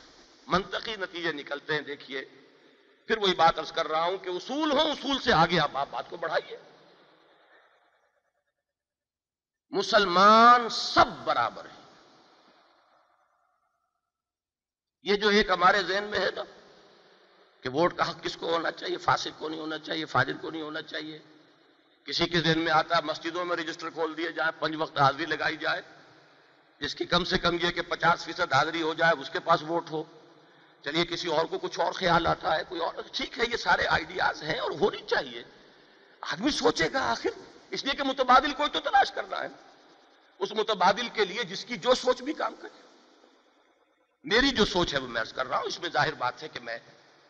منطقی 0.47 0.95
نتیجے 0.95 1.31
نکلتے 1.31 1.73
ہیں، 1.73 1.81
دیکھیے۔ 1.81 2.25
پھر 3.07 3.17
وہی 3.17 3.33
بات 3.33 3.59
ارز 3.59 3.71
کر 3.71 3.87
رہا 3.87 4.01
ہوں 4.01 4.17
کہ 4.17 4.29
اصول 4.29 4.71
ہوں، 4.71 4.91
اصول 4.91 5.19
سے 5.19 5.33
آگے 5.33 5.59
آپ 5.59 5.77
آپ 5.77 5.87
بات 5.91 6.09
کو 6.09 6.17
بڑھائیے۔ 6.17 6.57
مسلمان 9.69 10.69
سب 10.69 11.05
برابر 11.23 11.65
ہیں۔ 11.65 11.81
یہ 15.03 15.15
جو 15.15 15.29
ایک 15.29 15.49
ہمارے 15.49 15.83
ذہن 15.83 16.03
میں 16.03 16.19
ہے 16.19 16.29
نا، 16.35 16.43
کہ 17.61 17.69
ووٹ 17.69 17.97
کا 17.97 18.09
حق 18.09 18.23
کس 18.23 18.37
کو 18.37 18.53
ہونا 18.53 18.71
چاہیے؟ 18.71 18.97
فاسق 18.97 19.39
کو 19.39 19.49
نہیں 19.49 19.59
ہونا 19.59 19.79
چاہیے، 19.79 20.05
فاجر 20.05 20.33
کو 20.41 20.51
نہیں 20.51 20.61
ہونا 20.61 20.81
چاہیے۔ 20.81 21.19
کسی 22.03 22.25
کے 22.25 22.39
ذہن 22.41 22.59
میں 22.59 22.71
آتا 22.71 22.99
مسجدوں 23.03 23.45
میں 23.45 23.57
رجسٹر 23.57 23.89
کھول 23.89 24.17
دیے 24.17 24.31
جائے 24.31 24.51
پنج 24.59 24.75
وقت 24.79 24.99
حاضری 24.99 25.25
لگائی 25.25 25.57
جائے۔ 25.57 25.81
جس 26.81 26.95
کی 26.95 27.05
کم 27.05 27.23
سے 27.23 27.37
کم 27.37 27.57
یہ 27.61 27.71
کہ 27.71 27.81
پچاس 27.81 28.25
فیصد 28.25 28.53
حاضری 28.53 28.81
ہو 28.81 28.93
جائے، 28.93 29.21
اس 29.21 29.29
کے 29.29 29.39
پاس 29.39 29.63
ووٹ 29.63 29.91
ہو۔ 29.91 30.03
چلیے، 30.83 31.05
کسی 31.05 31.27
اور 31.27 31.45
کو 31.45 31.57
کچھ 31.57 31.79
اور 31.79 31.93
خیال 31.93 32.27
آتا 32.27 32.55
ہے، 32.55 32.61
کوئی 32.69 32.81
اور۔ 32.81 32.93
ٹھیک 33.11 33.39
ہے، 33.39 33.43
یہ 33.51 33.57
سارے 33.57 33.87
آئیڈیاز 33.87 34.43
ہیں 34.43 34.59
اور 34.59 34.71
ہونی 34.71 34.97
چاہیے۔ 35.07 35.43
آدمی 36.21 36.51
سوچے 36.51 36.87
گا 36.93 37.11
آخر، 37.11 37.29
اس 37.69 37.83
لیے 37.83 37.93
کہ 37.93 38.03
متبادل 38.03 38.53
کوئی 38.53 38.69
تو 38.69 38.79
تلاش 38.79 39.11
کرنا 39.11 39.39
ہے۔ 39.39 39.47
اس 40.39 40.51
متبادل 40.51 41.09
کے 41.13 41.25
لیے 41.25 41.43
جس 41.43 41.65
کی 41.65 41.77
جو 41.77 41.93
سوچ 41.93 42.21
بھی 42.21 42.33
کام 42.33 42.55
کرے۔ 42.59 42.81
میری 44.23 44.49
جو 44.49 44.65
سوچ 44.65 44.93
ہے، 44.93 44.99
وہ 44.99 45.07
میں 45.07 45.23
کر 45.35 45.47
رہا 45.47 45.57
ہوں، 45.57 45.65
اس 45.65 45.81
میں 45.81 45.89
ظاہر 45.89 46.13
بات 46.13 46.43
ہے 46.43 46.47
کہ 46.47 46.59
میں 46.59 46.77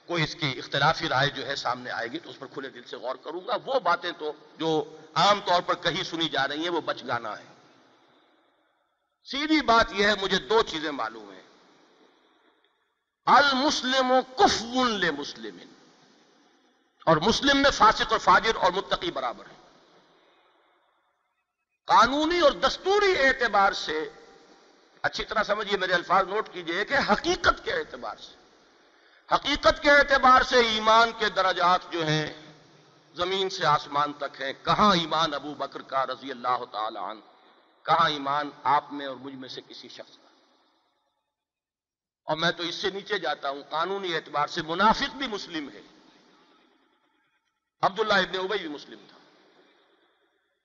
کوئی 0.06 0.24
اس 0.24 0.36
کی 0.36 0.54
اختلافی 0.58 1.10
رائے 1.10 1.30
جو 1.30 1.48
ہے 1.48 1.56
سامنے 1.56 1.92
آئے 1.92 2.08
گی 2.08 2.20
تو 2.20 2.30
اس 2.30 2.40
پر 2.40 2.48
کھلے 2.48 2.70
دل 2.70 2.84
سے 2.84 2.98
غور 2.98 3.16
کروں 3.16 3.42
گا۔ 3.48 3.56
وہ 3.66 3.80
باتیں 3.80 4.12
تو 4.18 4.32
جو 4.58 4.98
عام 5.14 5.40
طور 5.46 5.62
پر 5.62 5.74
کہیں 5.74 6.04
سنی 6.04 6.30
جا 6.30 6.48
رہی 6.48 6.64
ہیں، 6.64 6.70
وہ 6.70 6.82
بچ 6.82 7.04
گانا 7.08 7.40
ہے۔ 7.40 7.51
سیدھی 9.24 9.62
بات 9.62 9.94
یہ 9.94 10.06
ہے، 10.06 10.14
مجھے 10.22 10.40
دو 10.40 10.62
چیزیں 10.62 10.92
معلوم 10.92 11.32
ہیں۔ 11.32 11.42
المسلم 13.26 14.12
و 14.12 14.88
لے 14.88 15.12
مسلم 15.12 15.58
اور 17.06 17.18
مسلم 17.18 17.58
میں 17.58 17.72
فاسق 17.72 18.12
اور 18.12 18.20
فاجر 18.20 18.56
اور 18.56 18.72
متقی 18.72 19.12
برابر 19.12 19.46
ہے 19.46 19.60
قانونی 21.86 22.40
اور 22.40 22.52
دستوری 22.52 23.14
اعتبار 23.20 23.72
سے، 23.74 24.10
اچھی 25.02 25.26
طرح 25.26 25.44
سمجھیے 25.44 25.78
میرے 25.78 25.94
الفاظ، 25.94 26.28
نوٹ 26.28 26.50
کیجیے 26.54 26.86
کہ 26.86 26.98
حقیقت 27.12 27.64
کے 27.66 27.74
اعتبار 27.74 28.16
سے، 28.16 28.36
حقیقت 29.36 29.82
کے 29.82 29.92
اعتبار 29.92 30.42
سے 30.42 30.60
ایمان 30.60 31.12
کے 31.18 31.30
درجات 31.30 31.92
جو 31.92 32.06
ہیں، 32.08 32.28
زمین 33.16 33.50
سے 33.50 33.66
آسمان 33.66 34.14
تک 34.14 34.42
ہیں۔ 34.42 34.54
کہاں 34.64 34.96
ایمان 34.96 35.34
ابو 35.34 35.54
بکر 35.54 35.82
کا 35.82 36.06
رضی 36.06 36.32
اللہ 36.32 36.64
تعالی 36.72 36.98
عنہ؟ 36.98 37.31
کہاں 37.84 38.10
ایمان 38.10 38.50
آپ 38.64 38.94
میں 38.94 39.06
اور 39.06 39.16
مجھ 39.16 39.36
میں 39.36 39.50
سے 39.50 39.62
کسی 39.68 39.88
شخص 39.88 40.18
کا 40.18 40.28
اور 42.24 42.38
میں 42.38 42.52
تو 42.52 42.64
اس 42.64 42.76
سے 42.76 42.90
نیچے 42.90 43.20
جاتا 43.20 43.50
ہوں، 43.50 43.64
قانونی 43.70 44.16
اعتبار 44.16 44.48
سے 44.48 44.62
منافق 44.62 45.16
بھی 45.16 45.28
مسلم 45.28 45.70
ہے۔ 45.70 45.82
عبداللہ 47.82 48.14
ابن 48.14 48.40
ابئی 48.40 48.60
بھی 48.60 48.68
مسلم 48.68 49.00
تھا۔ 49.08 49.18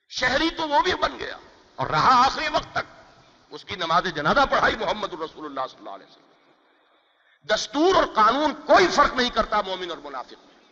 شہری 0.09 0.51
تو 0.51 0.68
وہ 0.68 0.80
بھی 0.80 0.94
بن 0.94 1.18
گیا۔ 1.18 1.36
اور 1.76 1.86
رہا 1.86 2.26
آخری 2.26 2.48
وقت 2.52 2.72
تک۔ 2.72 3.02
اس 3.51 3.64
کی 3.64 3.76
نماز 3.76 4.05
جنازہ 4.14 4.40
پڑھائی 4.51 4.76
محمد 4.76 5.12
الرسول 5.12 5.44
اللہ 5.44 5.60
صلی 5.70 5.78
اللہ 5.78 5.90
علیہ 5.90 6.06
وسلم۔ 6.06 6.26
دستور 7.55 7.94
اور 7.94 8.05
قانون 8.14 8.55
کوئی 8.55 8.88
فرق 8.88 9.14
نہیں 9.14 9.30
کرتا 9.30 9.60
مومن 9.60 9.90
اور 9.90 9.98
منافق 9.98 10.47
میں۔ 10.47 10.64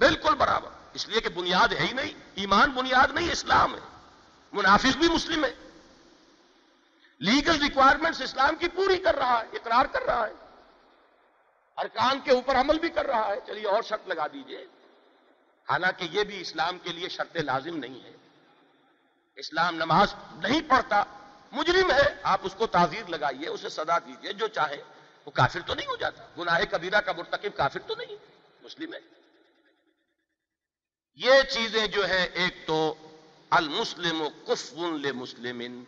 بالکل 0.00 0.34
برابر۔ 0.34 0.70
اس 0.94 1.08
لیے 1.08 1.20
کہ 1.20 1.28
بنیاد 1.28 1.68
ہے 1.68 1.86
ہی 1.86 1.92
نہیں۔ 1.92 2.12
ایمان 2.34 2.70
بنیاد 2.70 3.08
نہیں، 3.12 3.32
اسلام 3.32 3.74
ہے۔ 3.74 3.97
منافق 4.52 4.96
بھی 4.96 5.08
مسلم 5.08 5.44
ہے۔ 5.44 5.54
لیگل 7.18 7.62
ریکوائرمنٹس 7.62 8.20
اسلام 8.20 8.56
کی 8.56 8.68
پوری 8.68 8.96
کر 8.96 9.14
رہا 9.14 9.42
ہے، 9.42 9.56
اقرار 9.56 9.84
کر 9.84 10.02
رہا 10.02 10.26
ہے۔ 10.26 10.32
ارکان 11.76 12.20
کے 12.20 12.30
اوپر 12.30 12.56
عمل 12.56 12.78
بھی 12.78 12.88
کر 12.88 13.06
رہا 13.06 13.26
ہے۔ 13.26 13.36
چلیے 13.46 13.68
اور 13.68 13.82
شرط 13.82 14.08
لگا 14.08 14.26
دیجیے۔ 14.26 14.66
حالانکہ 15.70 16.08
یہ 16.10 16.24
بھی 16.24 16.40
اسلام 16.40 16.78
کے 16.78 16.92
لیے 16.92 17.08
شرط 17.08 17.36
لازم 17.36 17.76
نہیں 17.76 18.04
ہے۔ 18.04 18.12
اسلام 19.36 19.74
نماز 19.74 20.14
نہیں 20.32 20.60
پڑھتا، 20.68 21.02
مجرم 21.52 21.90
ہے۔ 21.90 22.16
آپ 22.22 22.40
اس 22.42 22.54
کو 22.58 22.66
تعزیر 22.66 23.08
لگائیے، 23.08 23.48
اسے 23.48 23.68
صدا 23.68 23.98
دیجیے 23.98 24.32
جو 24.32 24.48
چاہے۔ 24.48 24.82
وہ 25.26 25.30
کافر 25.30 25.60
تو 25.66 25.74
نہیں 25.74 25.86
ہو 25.86 25.96
جاتا۔ 25.96 26.24
گناہ 26.38 26.60
کبیرہ 26.70 27.00
کا 27.00 27.12
مرتکب 27.12 27.56
کافر 27.56 27.80
تو 27.80 27.94
نہیں 27.94 28.16
مسلم 28.62 28.94
ہے۔ 28.94 28.98
یہ 31.14 31.32
چیزیں 31.50 31.86
جو 31.86 32.08
ہے 32.08 32.24
ایک 32.24 32.66
تو 32.66 32.94
المسلم 33.50 34.22
لمسلم۔ 34.96 35.84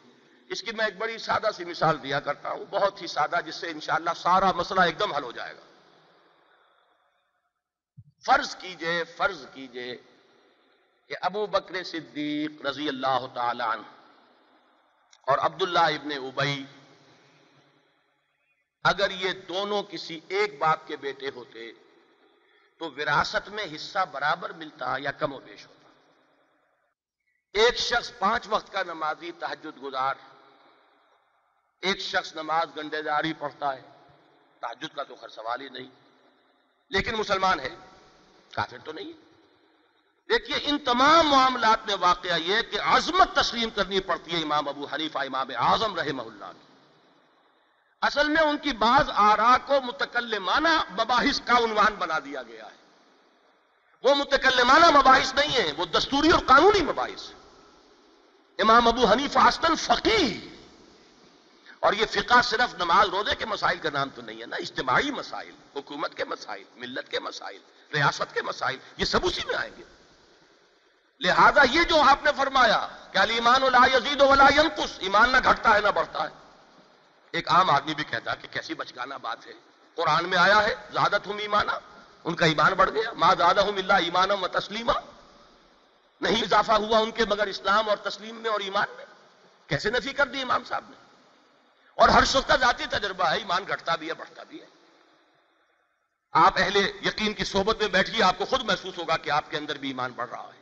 اس 0.49 0.63
کی 0.63 0.73
میں 0.73 0.85
ایک 0.85 0.97
بڑی 0.97 1.19
سادہ 1.19 1.49
سی 1.57 1.65
مثال 1.65 2.03
دیا 2.03 2.21
کرتا 2.21 2.51
ہوں، 2.51 2.65
بہت 2.71 3.03
ہی 3.03 3.07
سادہ، 3.07 3.37
جس 3.47 3.55
سے 3.55 3.71
انشاءاللہ 3.71 4.11
سارا 4.17 4.53
مسئلہ 4.53 4.81
ایک 4.81 4.99
دم 4.99 5.13
حل 5.13 5.23
ہو 5.23 5.33
جائے 5.33 5.55
گا۔ 5.55 5.61
فرض 8.27 8.57
کیجیے 8.57 9.05
فرض 9.05 9.47
کیجیے 9.55 9.97
کہ 11.09 11.17
ابو 11.21 11.47
بکر 11.47 11.83
صدیق 11.85 12.67
رضی 12.67 12.89
اللہ 12.89 13.27
تعالی 13.35 13.63
عنہ 13.63 13.83
اور 15.21 15.39
عبداللہ 15.39 15.87
ابن 15.95 16.13
ابئی 16.13 16.65
اگر 18.85 19.11
یہ 19.11 19.33
دونوں 19.49 19.83
کسی 19.83 20.21
ایک 20.29 20.59
باپ 20.59 20.87
کے 20.87 20.97
بیٹے 20.97 21.31
ہوتے 21.35 21.73
تو 22.79 22.91
وراثت 22.91 23.49
میں 23.49 23.67
حصہ 23.77 23.99
برابر 24.11 24.51
ملتا 24.53 24.97
یا 24.99 25.11
کم 25.11 25.33
و 25.33 25.39
بیش 25.39 25.67
ہوتا۔ 25.67 25.80
ایک 27.53 27.79
شخص 27.79 28.13
پانچ 28.19 28.47
وقت 28.49 28.73
کا 28.73 28.83
نمازی 28.83 29.33
تحجد 29.39 29.83
گزار، 29.83 30.15
ایک 31.81 32.01
شخص 32.01 32.35
نماز 32.35 32.77
گنڈے 32.77 33.03
داری 33.03 33.33
پڑھتا 33.33 33.77
ہے 33.77 33.83
تحجد 34.61 34.97
کا 34.97 35.03
تو 35.03 35.15
خر 35.15 35.29
سوال 35.29 35.61
ہی 35.61 35.69
نہیں۔ 35.69 35.91
لیکن 36.91 37.15
مسلمان 37.15 37.61
ہے، 37.61 37.77
کافر 38.53 38.79
تو 38.85 38.93
نہیں 38.93 39.13
دیکھیے، 40.29 40.59
ان 40.63 40.79
تمام 40.79 41.29
معاملات 41.29 41.87
میں 41.87 41.97
واقعہ 42.01 42.39
یہ 42.39 42.63
کہ 42.63 42.81
عظمت 42.81 43.37
تسلیم 43.37 43.71
کرنی 43.71 44.01
پڑتی 44.01 44.37
ہے 44.37 44.43
امام 44.43 44.69
ابو 44.69 44.87
حنیفہ، 44.93 45.19
امام 45.19 45.47
اعظم 45.57 45.97
رحمہ 45.97 46.23
اللہ 46.23 46.53
کی۔ 46.53 46.67
اصل 48.03 48.29
میں 48.29 48.43
ان 48.43 48.59
کی 48.59 48.73
بعض 48.73 49.11
آرا 49.15 49.57
کو 49.67 49.81
متکلمانہ 49.81 50.83
مباحث 50.91 51.41
کا 51.41 51.59
عنوان 51.59 51.95
بنا 51.95 52.19
دیا 52.19 52.43
گیا 52.43 52.67
ہے۔ 52.67 52.77
وہ 54.03 54.15
متکلمانہ 54.15 54.99
مباحث 54.99 55.35
نہیں 55.35 55.63
ہیں، 55.63 55.73
وہ 55.77 55.85
دستوری 55.85 56.31
اور 56.31 56.41
قانونی 56.47 56.81
مباحث 56.81 57.33
امام 58.61 58.89
ابو 58.89 59.07
حنیف 59.07 59.37
آستن 59.37 59.77
فقی 59.77 60.49
اور 61.81 61.93
یہ 61.93 62.07
فقہ 62.07 62.43
صرف 62.43 62.75
نماز 62.75 63.09
روزے 63.09 63.35
کے 63.35 63.47
مسائل 63.47 63.79
کا 63.79 63.91
نام 63.91 64.09
تو 64.15 64.23
نہیں 64.23 64.41
ہے 64.41 64.47
نا، 64.47 64.57
اجتماعی 64.57 65.11
مسائل، 65.11 65.53
حکومت 65.77 66.15
کے 66.15 66.25
مسائل، 66.25 66.65
ملت 66.77 67.11
کے 67.11 67.21
مسائل، 67.21 67.59
ریاست 67.95 68.35
کے 68.35 68.43
مسائل، 68.43 68.79
یہ 68.97 69.05
سب 69.05 69.21
اسی 69.23 69.41
میں 69.47 69.55
آئیں 69.55 69.71
گے۔ 69.79 69.83
لہذا 71.21 71.63
یہ 71.71 71.83
جو 71.83 72.03
آپ 72.03 72.25
نے 72.25 72.31
فرمایا 72.37 72.89
کہ 73.11 73.19
ایمان 73.19 73.63
لا 73.73 73.97
یزید 73.97 74.21
ولا 74.21 74.47
ینقص، 74.57 74.91
ایمان 74.99 75.31
نہ 75.31 75.37
گھٹتا 75.45 75.75
ہے 75.75 75.81
نہ 75.81 75.89
بڑھتا 75.89 76.25
ہے۔ 76.25 76.29
ایک 77.31 77.49
عام 77.49 77.71
آدمی 77.71 77.95
بھی 77.95 78.05
کہتا 78.05 78.35
کہ 78.35 78.49
کیسی 78.51 78.75
بچکانا 78.75 79.17
بات 79.17 79.47
ہے۔ 79.47 79.53
قرآن 79.95 80.29
میں 80.29 80.39
آیا 80.39 80.63
ہے 80.63 80.75
زیادت 80.93 81.27
ہوں 81.27 81.39
ایمانا، 81.39 81.79
ان 82.25 82.35
کا 82.35 82.47
ایمان 82.47 82.73
بڑھ 82.73 82.91
گیا۔ 82.91 83.13
ماں 83.13 83.35
زیادہ 83.35 83.61
ہوں 83.61 83.73
اللہ 83.73 83.93
ایمانم 83.93 84.43
و 84.43 84.49
تسلیمہ 84.49 84.93
نہیں 86.21 86.43
اضافہ 86.43 86.73
ہوا 86.73 86.99
ان 86.99 87.11
کے 87.11 87.25
مگر 87.25 87.47
اسلام 87.47 87.89
اور 87.89 87.97
تسلیم 87.97 88.37
میں 88.37 88.51
اور 88.51 88.61
ایمان 88.61 88.89
میں۔ 88.97 89.05
کیسے 89.67 89.91
نفی 89.91 90.13
کر 90.13 90.27
دی 90.27 90.43
امام 90.43 90.65
صاحب 90.65 90.85
نے؟ 90.89 90.97
اور 91.95 92.09
ہر 92.09 92.25
شخص 92.25 92.47
کا 92.47 92.57
ذاتی 92.57 92.85
تجربہ 92.91 93.25
ہے، 93.25 93.39
ایمان 93.39 93.65
گھٹتا 93.69 93.97
بھی 93.97 94.09
ہے، 94.09 94.15
بڑھتا 94.15 94.43
بھی 94.43 94.61
ہے۔ 94.61 94.67
آپ 96.33 96.53
اہل 96.57 96.77
یقین 96.77 97.35
کی 97.35 97.45
صحبت 97.45 97.81
میں 97.81 97.89
بیٹھیے، 97.89 98.23
آپ 98.23 98.39
کو 98.39 98.45
خود 98.45 98.65
محسوس 98.65 98.99
ہوگا 98.99 99.17
کہ 99.17 99.31
آپ 99.31 99.51
کے 99.51 99.57
اندر 99.57 99.79
بھی 99.79 99.89
ایمان 99.89 100.13
بڑھ 100.17 100.31
رہا 100.31 100.51
ہے۔ 100.55 100.61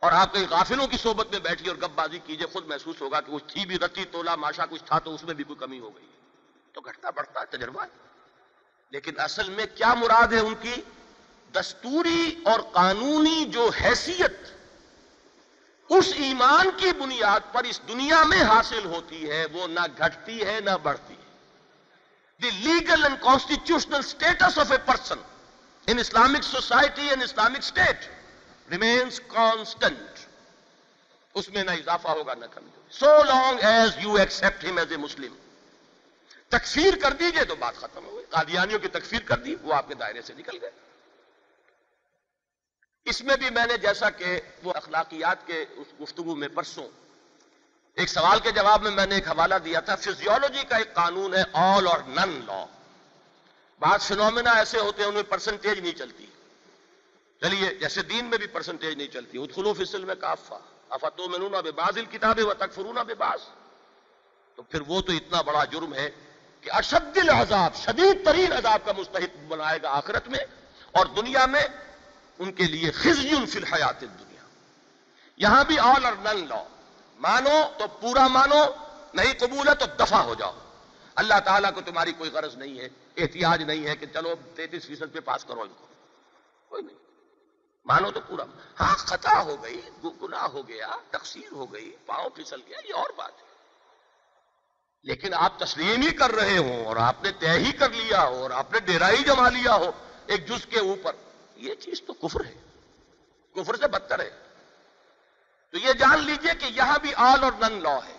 اور 0.00 0.12
آپ 0.12 0.32
کئی 0.32 0.46
غافلوں 0.50 0.86
کی 0.86 0.96
صحبت 0.96 1.26
میں 1.30 1.38
بیٹھیے 1.38 1.68
اور 1.68 1.76
گپ 1.76 1.94
بازی 1.94 2.18
کیجیے، 2.18 2.46
خود 2.46 2.66
محسوس 2.66 3.00
ہوگا 3.00 3.20
کہ 3.20 3.32
کچھ 3.32 3.44
تھی 3.46 3.66
بھی 3.66 3.78
رتی، 3.78 4.04
تولا، 4.04 4.36
ماشا 4.36 4.66
کچھ 4.66 4.84
تھا 4.84 4.98
تو 4.98 5.14
اس 5.14 5.24
میں 5.24 5.34
بھی 5.34 5.44
کوئی 5.44 5.58
کمی 5.58 5.80
ہو 5.80 5.96
گئی۔ 5.96 6.06
تو 6.72 6.80
گھٹتا 6.80 7.10
بڑھتا 7.10 7.44
تجربہ 7.44 7.82
ہے۔ 7.82 7.88
لیکن 8.90 9.20
اصل 9.20 9.50
میں 9.50 9.66
کیا 9.74 9.94
مراد 9.94 10.32
ہے 10.32 10.40
ان 10.40 10.54
کی؟ 10.60 10.74
دستوری 11.54 12.40
اور 12.44 12.60
قانونی 12.60 13.44
جو 13.44 13.70
حیثیت 13.80 14.32
اس 15.90 16.12
ایمان 16.16 16.70
کی 16.76 16.92
بنیاد 16.98 17.40
پر 17.52 17.64
اس 17.64 17.80
دنیا 17.88 18.22
میں 18.22 18.42
حاصل 18.42 18.84
ہوتی 18.84 19.30
ہے، 19.30 19.44
وہ 19.52 19.66
نہ 19.66 19.80
گھٹتی 19.98 20.46
ہے، 20.46 20.60
نہ 20.64 20.70
بڑھتی 20.82 21.14
ہے۔ 21.14 21.26
The 22.42 22.50
legal 22.50 23.04
and 23.04 23.16
constitutional 23.20 23.98
status 23.98 24.58
of 24.58 24.72
a 24.72 24.78
person 24.84 25.18
in 25.86 25.98
Islamic 25.98 26.42
society 26.42 27.08
and 27.08 27.22
Islamic 27.22 27.58
state 27.58 28.08
remains 28.70 29.20
constant 29.26 30.18
اس 31.34 31.48
میں 31.48 31.64
نہ 31.64 31.70
اضافہ 31.70 32.08
ہوگا، 32.08 32.34
نہ 32.34 32.46
کمی 32.54 32.70
ہوگی۔ 32.76 32.98
So 32.98 33.22
long 33.24 33.58
as 33.62 33.90
you 34.04 34.14
accept 34.14 34.64
him 34.64 34.78
as 34.78 34.90
a 34.90 34.96
Muslim 34.96 35.34
تکفیر 36.48 36.94
کر 37.02 37.12
دیجیے 37.12 37.44
تو 37.44 37.56
بات 37.56 37.74
ختم 37.76 38.04
ہو 38.04 38.16
گئی۔ 38.16 38.24
قادیانیوں 38.30 38.78
کی 38.78 38.88
تکفیر 38.88 39.20
کر 39.20 39.38
دی، 39.38 39.54
وہ 39.62 39.74
آپ 39.74 39.88
کے 39.88 39.94
دائرے 39.94 40.22
سے 40.22 40.32
نکل 40.36 40.58
گئے۔ 40.60 40.70
اس 43.06 43.20
میں 43.20 43.36
بھی 43.36 43.50
میں 43.50 43.66
نے 43.66 43.76
جیسا 43.76 44.10
کہ 44.10 44.40
وہ 44.62 44.72
اخلاقیات 44.76 45.46
کے 45.46 45.64
اس 45.76 45.86
گفتگو 46.00 46.34
میں 46.34 46.48
پرسوں 46.48 46.88
ایک 47.94 48.08
سوال 48.08 48.40
کے 48.40 48.50
جواب 48.50 48.82
میں 48.82 48.90
میں 48.90 49.06
نے 49.06 49.14
ایک 49.14 49.28
حوالہ 49.28 49.54
دیا 49.64 49.80
تھا 49.80 49.96
فزیولوجی 49.96 50.64
کا 50.68 50.76
ایک 50.76 50.94
قانون 50.94 51.34
ہے 51.34 51.42
آل 51.52 51.86
اور 51.86 51.98
نن 52.08 52.40
لا 52.46 52.64
بعض 53.78 54.02
فنومنا 54.02 54.50
ایسے 54.50 54.78
ہوتے 54.78 55.02
ہیں 55.02 55.08
ان 55.08 55.14
میں 55.14 55.22
پرسنٹیج 55.22 55.80
نہیں 55.80 55.92
چلتی۔ 55.92 56.26
چلیے، 57.40 57.74
جیسے 57.74 58.02
دین 58.02 58.24
میں 58.24 58.38
بھی 58.38 58.46
پرسنٹیج 58.46 58.96
نہیں 58.96 59.08
چلتی۔ 59.08 59.38
ادخلو 59.38 59.72
فصل 59.72 60.04
میں 60.04 60.14
کافا 60.14 60.58
افتو 60.88 61.28
میں 61.28 61.62
بے 61.62 61.72
باز 61.72 61.98
کتابیں 62.10 62.44
و 62.44 62.54
تک 62.54 62.72
فرونا 62.74 63.02
بے 63.02 63.14
باز 63.14 63.38
تو 64.54 64.62
پھر 64.62 64.80
وہ 64.80 65.00
تو 65.00 65.12
اتنا 65.12 65.42
بڑا 65.42 65.64
جرم 65.64 65.94
ہے 65.94 66.10
کہ 66.60 66.70
اشد 66.72 67.18
العذاب، 67.18 67.74
شدید 67.74 68.24
ترین 68.24 68.52
عذاب 68.52 68.80
کا 68.84 68.92
مستحق 68.92 69.36
بنائے 69.48 69.78
گا 69.82 69.90
آخرت 69.90 70.28
میں 70.28 70.44
اور 70.92 71.06
دنیا 71.06 71.46
میں 71.46 71.66
ان 72.38 72.52
کے 72.52 72.64
لیے 72.64 72.90
خزی 72.90 73.46
فی 73.46 73.58
الحیات 73.58 74.00
دنیا 74.00 74.42
یہاں 75.36 75.64
بھی 75.64 75.78
آل 75.78 76.04
اور 76.04 76.12
نن 76.12 76.48
لا 76.48 76.62
مانو 77.18 77.70
تو 77.78 77.84
پورا 78.00 78.26
مانو، 78.26 78.64
نہیں 79.14 79.34
قبول 79.38 79.68
ہے 79.68 79.74
تو 79.74 79.86
دفع 79.86 80.16
ہو 80.16 80.34
جاؤ۔ 80.34 80.52
اللہ 81.14 81.40
تعالیٰ 81.44 81.74
کو 81.74 81.80
تمہاری 81.80 82.12
کوئی 82.12 82.30
غرض 82.30 82.56
نہیں 82.56 82.78
ہے، 82.78 82.88
احتیاج 83.16 83.62
نہیں 83.62 83.86
ہے 83.86 83.96
کہ 83.96 84.06
چلو 84.06 84.34
تینتیس 84.54 84.86
فیصد 84.86 85.12
پہ 85.12 85.20
پاس 85.20 85.44
کرو 85.44 85.60
ان 85.60 85.68
کو۔ 85.68 85.86
کوئی 86.68 86.82
نہیں۔ 86.82 86.96
مانو 87.84 88.10
تو 88.10 88.20
پورا۔ 88.20 88.42
ہاں 88.80 88.96
خطا 88.96 89.42
ہو 89.42 89.62
گئی، 89.62 89.80
گناہ 90.04 90.42
ہو 90.42 90.68
گیا 90.68 90.88
تقسیم 91.10 91.54
ہو 91.54 91.72
گئی، 91.72 91.96
پاؤں 92.06 92.30
پھسل 92.30 92.60
گیا، 92.68 92.78
یہ 92.88 92.94
اور 92.94 93.10
بات 93.16 93.32
ہے۔ 93.38 93.46
لیکن 95.02 95.34
آپ 95.34 95.58
تسلیم 95.58 96.00
ہی 96.00 96.10
کر 96.10 96.32
رہے 96.32 96.58
ہوں 96.58 96.84
اور 96.84 96.96
آپ 96.96 97.22
نے 97.22 97.32
طے 97.32 97.50
ہی 97.50 97.72
کر 97.72 97.90
لیا 97.90 98.24
ہو 98.24 98.42
اور 98.42 98.50
آپ 98.50 98.72
نے 98.72 98.78
ڈیرا 98.80 99.10
ہی 99.10 99.24
جما 99.24 99.48
لیا 99.48 99.74
ہو، 99.74 99.90
ایک 100.26 100.48
جز 100.48 100.66
کے 100.66 100.78
اوپر۔ 100.78 101.12
یہ 101.56 101.74
چیز 101.74 102.02
تو 102.02 102.12
کفر 102.12 102.44
ہے۔ 102.44 102.54
کفر 103.54 103.76
سے 103.76 103.88
بدتر 103.88 104.20
ہے۔ 104.20 104.30
تو 105.70 105.78
یہ 105.78 105.92
جان 105.92 106.18
لیجیے 106.18 106.52
کہ 106.60 106.64
یہاں 106.64 106.98
بھی 106.98 107.14
آل 107.14 107.44
اور 107.44 107.52
نن 107.52 107.82
لا 107.82 107.96
ہے۔ 107.96 108.16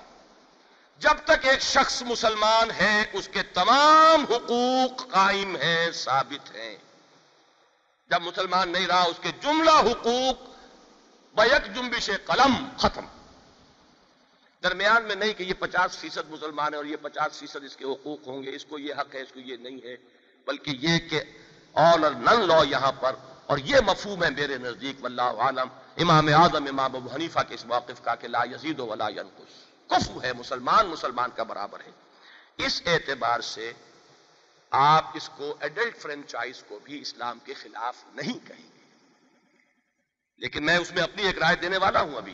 جب 0.97 1.14
تک 1.26 1.45
ایک 1.45 1.61
شخص 1.61 2.01
مسلمان 2.01 2.72
ہے، 2.72 3.05
اس 3.14 3.30
کے 3.34 3.43
تمام 3.43 4.26
حقوق 4.30 5.07
قائم 5.07 5.55
ہیں، 5.55 5.91
ثابت 5.91 6.55
ہیں۔ 6.55 6.77
جب 8.07 8.22
مسلمان 8.22 8.69
نہیں 8.69 8.88
رہا، 8.88 9.03
اس 9.03 9.19
کے 9.22 9.30
جملہ 9.41 9.72
حقوق 9.72 10.41
بیک 11.35 11.76
جنبش 11.76 12.09
قلم 12.26 12.69
ختم۔ 12.77 13.05
درمیان 14.64 15.03
میں 15.03 15.15
نہیں 15.15 15.34
کہ 15.34 15.43
یہ 15.43 15.53
پچاس 15.59 15.97
فیصد 15.97 16.30
مسلمان 16.30 16.73
ہے 16.73 16.77
اور 16.77 16.85
یہ 16.85 16.97
پچاس 17.01 17.39
فیصد 17.39 17.64
اس 17.64 17.77
کے 17.77 17.85
حقوق 17.85 18.27
ہوں 18.27 18.43
گے، 18.43 18.55
اس 18.55 18.65
کو 18.65 18.80
یہ 18.80 18.93
حق 18.93 19.15
ہے، 19.15 19.22
اس 19.22 19.31
کو 19.34 19.39
یہ 19.39 19.57
نہیں 19.57 19.77
ہے۔ 19.84 19.97
بلکہ 20.47 20.69
یہ 20.69 20.97
کہ 20.97 21.22
آل 21.73 22.03
اور 22.03 22.11
نن 22.11 22.47
لا 22.47 22.61
یہاں 22.69 22.91
پر 22.91 23.15
اور 23.48 23.57
یہ 23.57 23.76
مفہوم 23.86 24.24
ہے 24.24 24.30
میرے 24.30 24.57
نزدیک، 24.57 25.03
واللہ 25.03 25.22
عالم 25.22 25.68
امام 25.98 26.28
اعظم، 26.28 26.64
امام 26.64 26.95
ابو 26.95 27.10
حنیفہ 27.15 27.40
کے 27.48 27.56
اس 27.56 27.65
موقف 27.65 28.03
کا 28.03 28.15
کہ 28.15 28.28
لا 28.28 28.44
یزید 28.44 28.80
ولا 28.80 29.07
ینقص۔ 29.10 29.53
کفو 29.88 30.22
ہے، 30.24 30.34
مسلمان 30.34 30.88
مسلمان 30.88 31.30
کا 31.36 31.44
برابر 31.44 31.80
ہے۔ 31.80 31.91
اس 32.57 32.82
اعتبار 32.86 33.40
سے 33.40 33.74
آپ 34.72 35.06
اس 35.14 35.30
کو 35.38 35.56
ایڈلٹ 35.60 35.98
فرینچائز 35.98 36.64
کو 36.68 36.80
بھی 36.84 37.02
اسلام 37.02 37.40
کے 37.40 37.53
خلاف 37.53 37.95
نہیں 38.14 38.48
کہیں 38.48 38.69
گے۔ 38.76 38.95
لیکن 40.38 40.65
میں 40.65 40.78
اس 40.78 40.91
میں 40.91 41.03
اپنی 41.03 41.24
ایک 41.24 41.38
رائے 41.38 41.56
دینے 41.56 41.78
والا 41.78 42.02
ہوں 42.02 42.15
ابھی۔ 42.15 42.34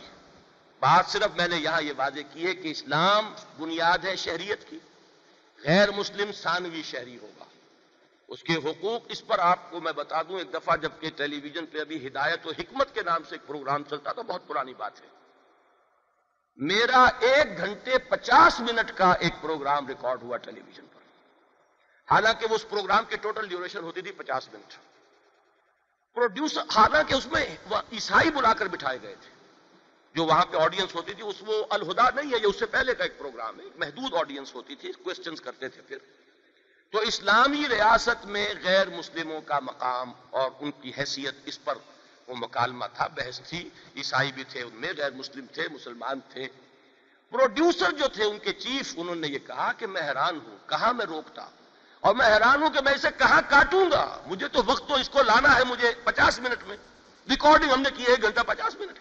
بات 0.80 1.11
صرف 1.11 1.38
میں 1.38 1.48
نے 1.48 1.57
یہاں 1.57 1.81
یہ 1.81 1.94
واضح 1.98 2.19
کی 2.34 2.48
ہے 2.48 2.56
کہ 2.56 2.72
اسلام 2.72 3.34
بنیاد 3.60 3.98
ہے 3.98 4.15
شہریت 4.15 4.69
کی۔ 4.69 4.80
غیر 5.64 5.91
مسلم 5.91 6.31
ثانوی 6.31 6.84
شہری 6.84 7.18
ہوگا۔ 7.18 7.44
اس 8.28 8.44
کے 8.44 8.54
حقوق 8.54 9.02
اس 9.10 9.28
پر 9.28 9.40
آپ 9.40 9.72
کو 9.72 9.80
میں 9.80 9.91
بتا 9.91 10.22
دوں، 10.22 10.38
ایک 10.38 10.54
دفعہ 10.54 10.78
جبکہ 10.78 11.10
ٹیلی 11.10 11.40
ویژن 11.40 11.66
پہ 11.66 11.80
ابھی 11.80 12.08
ہدایت 12.08 12.48
و 12.48 12.50
حکمت 12.50 12.94
کے 12.94 13.02
نام 13.02 13.24
سے 13.24 13.36
ایک 13.36 13.48
پروگرام 13.48 13.84
چلتا 13.84 14.12
تھا، 14.12 14.22
بہت 14.22 14.48
پرانی 14.48 14.74
بات 14.74 15.02
ہے۔ 15.02 15.08
میرا 16.56 17.04
ایک 17.20 17.58
گھنٹے 17.58 17.98
پچاس 17.98 18.60
منٹ 18.60 18.91
کا 18.98 19.12
ایک 19.12 19.34
پروگرام 19.41 19.88
ریکارڈ 19.88 20.24
ہوا 20.24 20.38
ٹیلی 20.38 20.62
ویژن 20.66 20.86
پر۔ 20.86 21.00
حالانکہ 22.12 22.48
وہ 22.50 22.56
اس 22.56 22.70
پروگرام 22.70 23.04
کی 23.10 23.16
ٹوٹل 23.16 23.48
ڈیوریشن 23.48 23.80
ہوتی 23.80 24.02
تھی 24.02 24.12
پچاس 24.12 24.54
منٹ۔ 24.54 24.74
پروڈیوسر 26.14 26.62
حالانکہ 26.76 27.14
اس 27.14 27.26
میں 27.26 27.58
عیسائی 27.91 28.32
بلا 28.32 28.54
کر 28.54 28.68
بٹھائے 28.68 29.02
گئے 29.02 29.16
تھے۔ 29.16 29.34
جو 30.16 30.26
وہاں 30.26 30.45
پہ 30.45 30.58
آڈینس 30.58 30.95
ہوتی 30.95 31.14
تھی، 31.14 31.24
اس 31.24 31.36
وہ 31.45 31.66
الہدا 31.70 32.10
نہیں 32.10 32.32
ہے، 32.32 32.38
یہ 32.38 32.48
اس 32.48 32.60
سے 32.60 32.66
پہلے 32.66 32.95
کا 32.95 33.04
ایک 33.04 33.20
پروگرام 33.20 33.60
ہے۔ 33.60 33.66
محدود 33.76 34.14
آڈینس 34.14 34.56
ہوتی 34.56 34.76
تھی 34.76 34.91
کوشچنس 34.91 35.41
کرتے 35.41 35.68
تھے 35.70 35.82
پھر۔ 35.82 35.98
تو 36.94 36.99
اسلامی 36.99 37.70
ریاست 37.70 38.26
میں 38.26 38.53
غیر 38.64 38.90
مسلموں 38.90 39.41
کا 39.41 39.60
مقام 39.60 40.11
اور 40.30 40.52
ان 40.60 40.72
کی 40.72 40.91
حیثیت 40.98 41.36
اس 41.45 41.64
پر 41.64 41.78
وہ 42.28 42.36
مکالمہ 42.38 42.86
تھا، 42.94 43.07
بحث 43.07 43.41
تھی۔ 43.41 43.70
عیسائی 43.95 44.32
بھی 44.32 44.44
تھے 44.44 44.61
ان 44.61 44.70
میں، 44.74 44.94
غیر 44.98 45.11
مسلم 45.11 45.45
تھے، 45.45 45.68
مسلمان 45.72 46.20
تھے۔ 46.30 46.48
پروڈیوسر 47.30 47.91
جو 47.91 48.07
تھے، 48.07 48.24
ان 48.24 48.40
کے 48.40 48.53
چیف، 48.53 48.94
انہوں 48.98 49.15
نے 49.15 49.28
یہ 49.28 49.40
کہا 49.40 49.72
کہ 49.72 49.88
میں 49.88 50.02
حیران 50.02 50.40
ہوں، 50.45 50.70
کہاں 50.70 50.94
میں 50.94 51.06
روکتا؟ 51.06 51.49
اور 51.99 52.15
میں 52.15 52.26
حیران 52.26 52.64
ہوں 52.64 52.70
کہ 52.70 52.80
میں 52.82 52.94
اسے 52.94 53.07
کہاں 53.18 53.41
کاٹوں 53.49 53.91
گا؟ 53.91 54.22
مجھے 54.26 54.48
تو 54.48 54.61
وقت 54.65 54.90
تو 54.90 54.95
اس 54.95 55.10
کو 55.10 55.24
لانا 55.24 55.56
ہے، 55.56 55.64
مجھے 55.64 55.91
پچاس 56.03 56.40
منٹ 56.40 56.64
میں۔ 56.68 56.78
ریکارڈنگ 57.30 57.72
ہم 57.72 57.82
نے 57.82 57.90
کی، 57.98 58.03
ایک 58.03 58.22
گھنٹہ 58.22 58.41
پچاس 58.48 58.76
منٹ۔ 58.76 58.99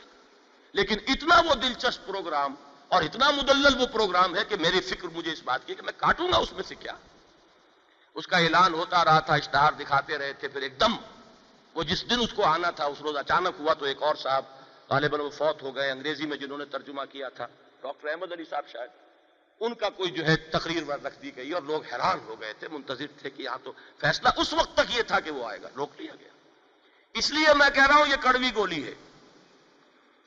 لیکن 0.73 0.97
اتنا 1.06 1.40
وہ 1.40 1.55
دلچسپ 1.55 2.06
پروگرام 2.06 2.55
اور 2.89 3.02
اتنا 3.02 3.31
مدلل 3.31 3.81
وہ 3.81 3.86
پروگرام 3.86 4.36
ہے 4.36 4.44
کہ 4.48 4.56
میری 4.56 4.81
فکر 4.81 5.09
مجھے 5.09 5.32
اس 5.32 5.43
بات 5.43 5.66
کی 5.66 5.74
کہ 5.74 5.82
میں 5.82 5.93
کاٹوں 5.97 6.32
گا 6.32 6.36
اس 6.36 6.52
میں 6.52 6.62
سے 6.69 6.74
کیا؟ 6.74 6.93
اس 8.14 8.26
کا 8.26 8.39
اعلان 8.39 8.74
ہوتا 8.74 9.05
رہا 9.05 9.20
تھا، 9.20 9.34
اشتہار 9.34 9.72
دکھاتے 9.72 10.18
رہے 10.18 10.32
تھے، 10.32 10.48
پھر 10.48 10.62
ایک 10.62 10.80
دم 10.80 10.97
وہ 11.74 11.82
جس 11.82 12.10
دن 12.10 12.20
اس 12.20 12.32
کو 12.32 12.44
آنا 12.44 12.70
تھا، 12.70 12.84
اس 12.84 13.01
روز 13.01 13.16
اچانک 13.16 13.55
ہوا 13.59 13.74
تو 13.74 13.84
ایک 13.84 14.02
اور 14.02 14.14
صاحب 14.14 14.44
غالباً 14.90 15.20
وہ 15.20 15.30
فوت 15.30 15.62
ہو 15.62 15.76
گئے، 15.76 15.90
انگریزی 15.90 16.26
میں 16.26 16.36
جنہوں 16.36 16.59
نے 16.59 16.64
ترجمہ 16.64 17.02
کیا 17.10 17.28
تھا، 17.28 17.47
ڈاکٹر 17.82 18.09
احمد 18.09 18.32
علی 18.32 18.44
صاحب 18.51 18.68
شاید، 18.68 18.90
ان 19.60 19.74
کا 19.74 19.90
کوئی 19.90 20.10
جو 20.10 20.26
ہے 20.26 20.36
تقریر 20.36 20.82
رکھ 20.89 21.22
دی 21.22 21.36
گئی 21.36 21.52
اور 21.52 21.62
لوگ 21.62 21.82
حیران 21.93 22.18
ہو 22.26 22.40
گئے 22.40 22.52
تھے، 22.52 22.68
منتظر 22.68 23.06
تھے 23.18 23.30
کہ 23.30 23.43
یہاں 23.43 23.59
تو 23.64 23.72
فیصلہ 24.01 24.28
اس 24.36 24.52
وقت 24.52 24.76
تک 24.76 24.97
یہ 24.97 25.02
تھا 25.02 25.20
کہ 25.20 25.30
وہ 25.30 25.48
آئے 25.48 25.62
گا، 25.62 25.68
روک 25.76 26.01
لیا 26.01 26.12
گیا۔ 26.20 26.28
اس 27.14 27.30
لیے 27.30 27.55
میں 27.55 27.70
کہہ 27.70 27.86
رہا 27.86 27.94
ہوں، 27.94 28.06
یہ 28.06 28.16
کڑوی 28.20 28.51
گولی 28.55 28.86
ہے۔ 28.86 28.94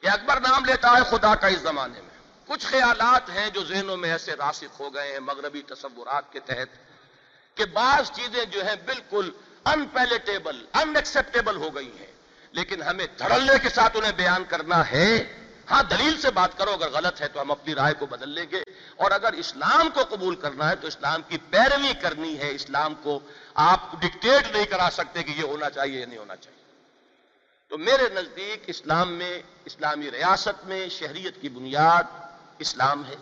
کہ 0.02 0.08
اکبر 0.08 0.40
نام 0.40 0.66
لیتا 0.66 0.92
ہے 0.92 1.18
خدا 1.18 1.36
کا 1.36 1.48
اس 1.48 1.60
زمانے 1.60 2.02
میں۔ 2.02 2.34
کچھ 2.48 2.66
خیالات 2.66 3.30
ہیں 3.30 3.50
جو 3.50 3.64
ذہنوں 3.64 3.98
میں 3.98 4.12
ایسے 4.12 4.34
راسخ 4.34 4.80
ہو 4.80 4.94
گئے 4.94 5.12
ہیں، 5.12 5.20
مغربی 5.20 5.62
تصورات 5.62 6.34
کے 6.34 6.40
تحت 6.40 6.95
کہ 7.56 7.66
بعض 7.66 8.12
چیزیں 8.12 8.46
جو 8.46 8.66
ہیں 8.66 8.76
بالکل 8.86 9.32
ان 9.66 9.86
پیلیٹیبل 9.86 10.66
ان 10.74 10.96
ایکسپٹیبل 10.96 11.56
ہو 11.56 11.76
گئی 11.76 11.92
ہیں۔ 12.00 12.12
لیکن 12.52 12.82
ہمیں 12.84 13.08
دھڑلنے 13.20 13.54
کے 13.64 13.70
ساتھ 13.70 13.98
انہیں 13.98 14.12
بیان 14.12 14.44
کرنا 14.44 14.92
ہے۔ 14.92 15.42
ہاں 15.72 15.84
دلیل 15.84 16.22
سے 16.22 16.32
بات 16.32 16.58
کرو، 16.58 16.72
اگر 16.72 16.90
غلط 16.90 17.22
ہے 17.22 17.28
تو 17.28 17.42
ہم 17.42 17.52
اپنی 17.52 17.76
رائے 17.76 17.94
کو 17.94 18.06
بدل 18.06 18.30
لیں 18.30 18.46
گے۔ 18.52 18.64
اور 18.96 19.12
اگر 19.12 19.34
اسلام 19.34 19.90
کو 19.94 20.02
قبول 20.10 20.36
کرنا 20.36 20.70
ہے 20.70 20.76
تو 20.76 20.88
اسلام 20.88 21.22
کی 21.28 21.38
پیروی 21.50 21.94
کرنی 22.02 22.40
ہے۔ 22.40 22.52
اسلام 22.52 22.94
کو 22.96 23.20
آپ 23.56 24.02
ڈکٹیٹ 24.02 24.56
نہیں 24.56 24.66
کرا 24.66 24.90
سکتے 24.92 25.24
کہ 25.24 25.32
یہ 25.32 25.44
ہونا 25.44 25.70
چاہیے 25.70 26.00
یا 26.00 26.06
نہیں 26.06 26.18
ہونا 26.18 26.36
چاہیے۔ 26.36 26.64
تو 27.68 27.78
میرے 27.78 28.10
نزدیک 28.14 28.64
اسلام 28.68 29.14
میں، 29.14 29.42
اسلامی 29.66 30.12
ریاست 30.12 30.66
میں 30.66 30.90
شہریت 30.90 31.42
کی 31.42 31.50
بنیاد 31.50 32.04
اسلام 32.60 33.06
ہے۔ 33.06 33.16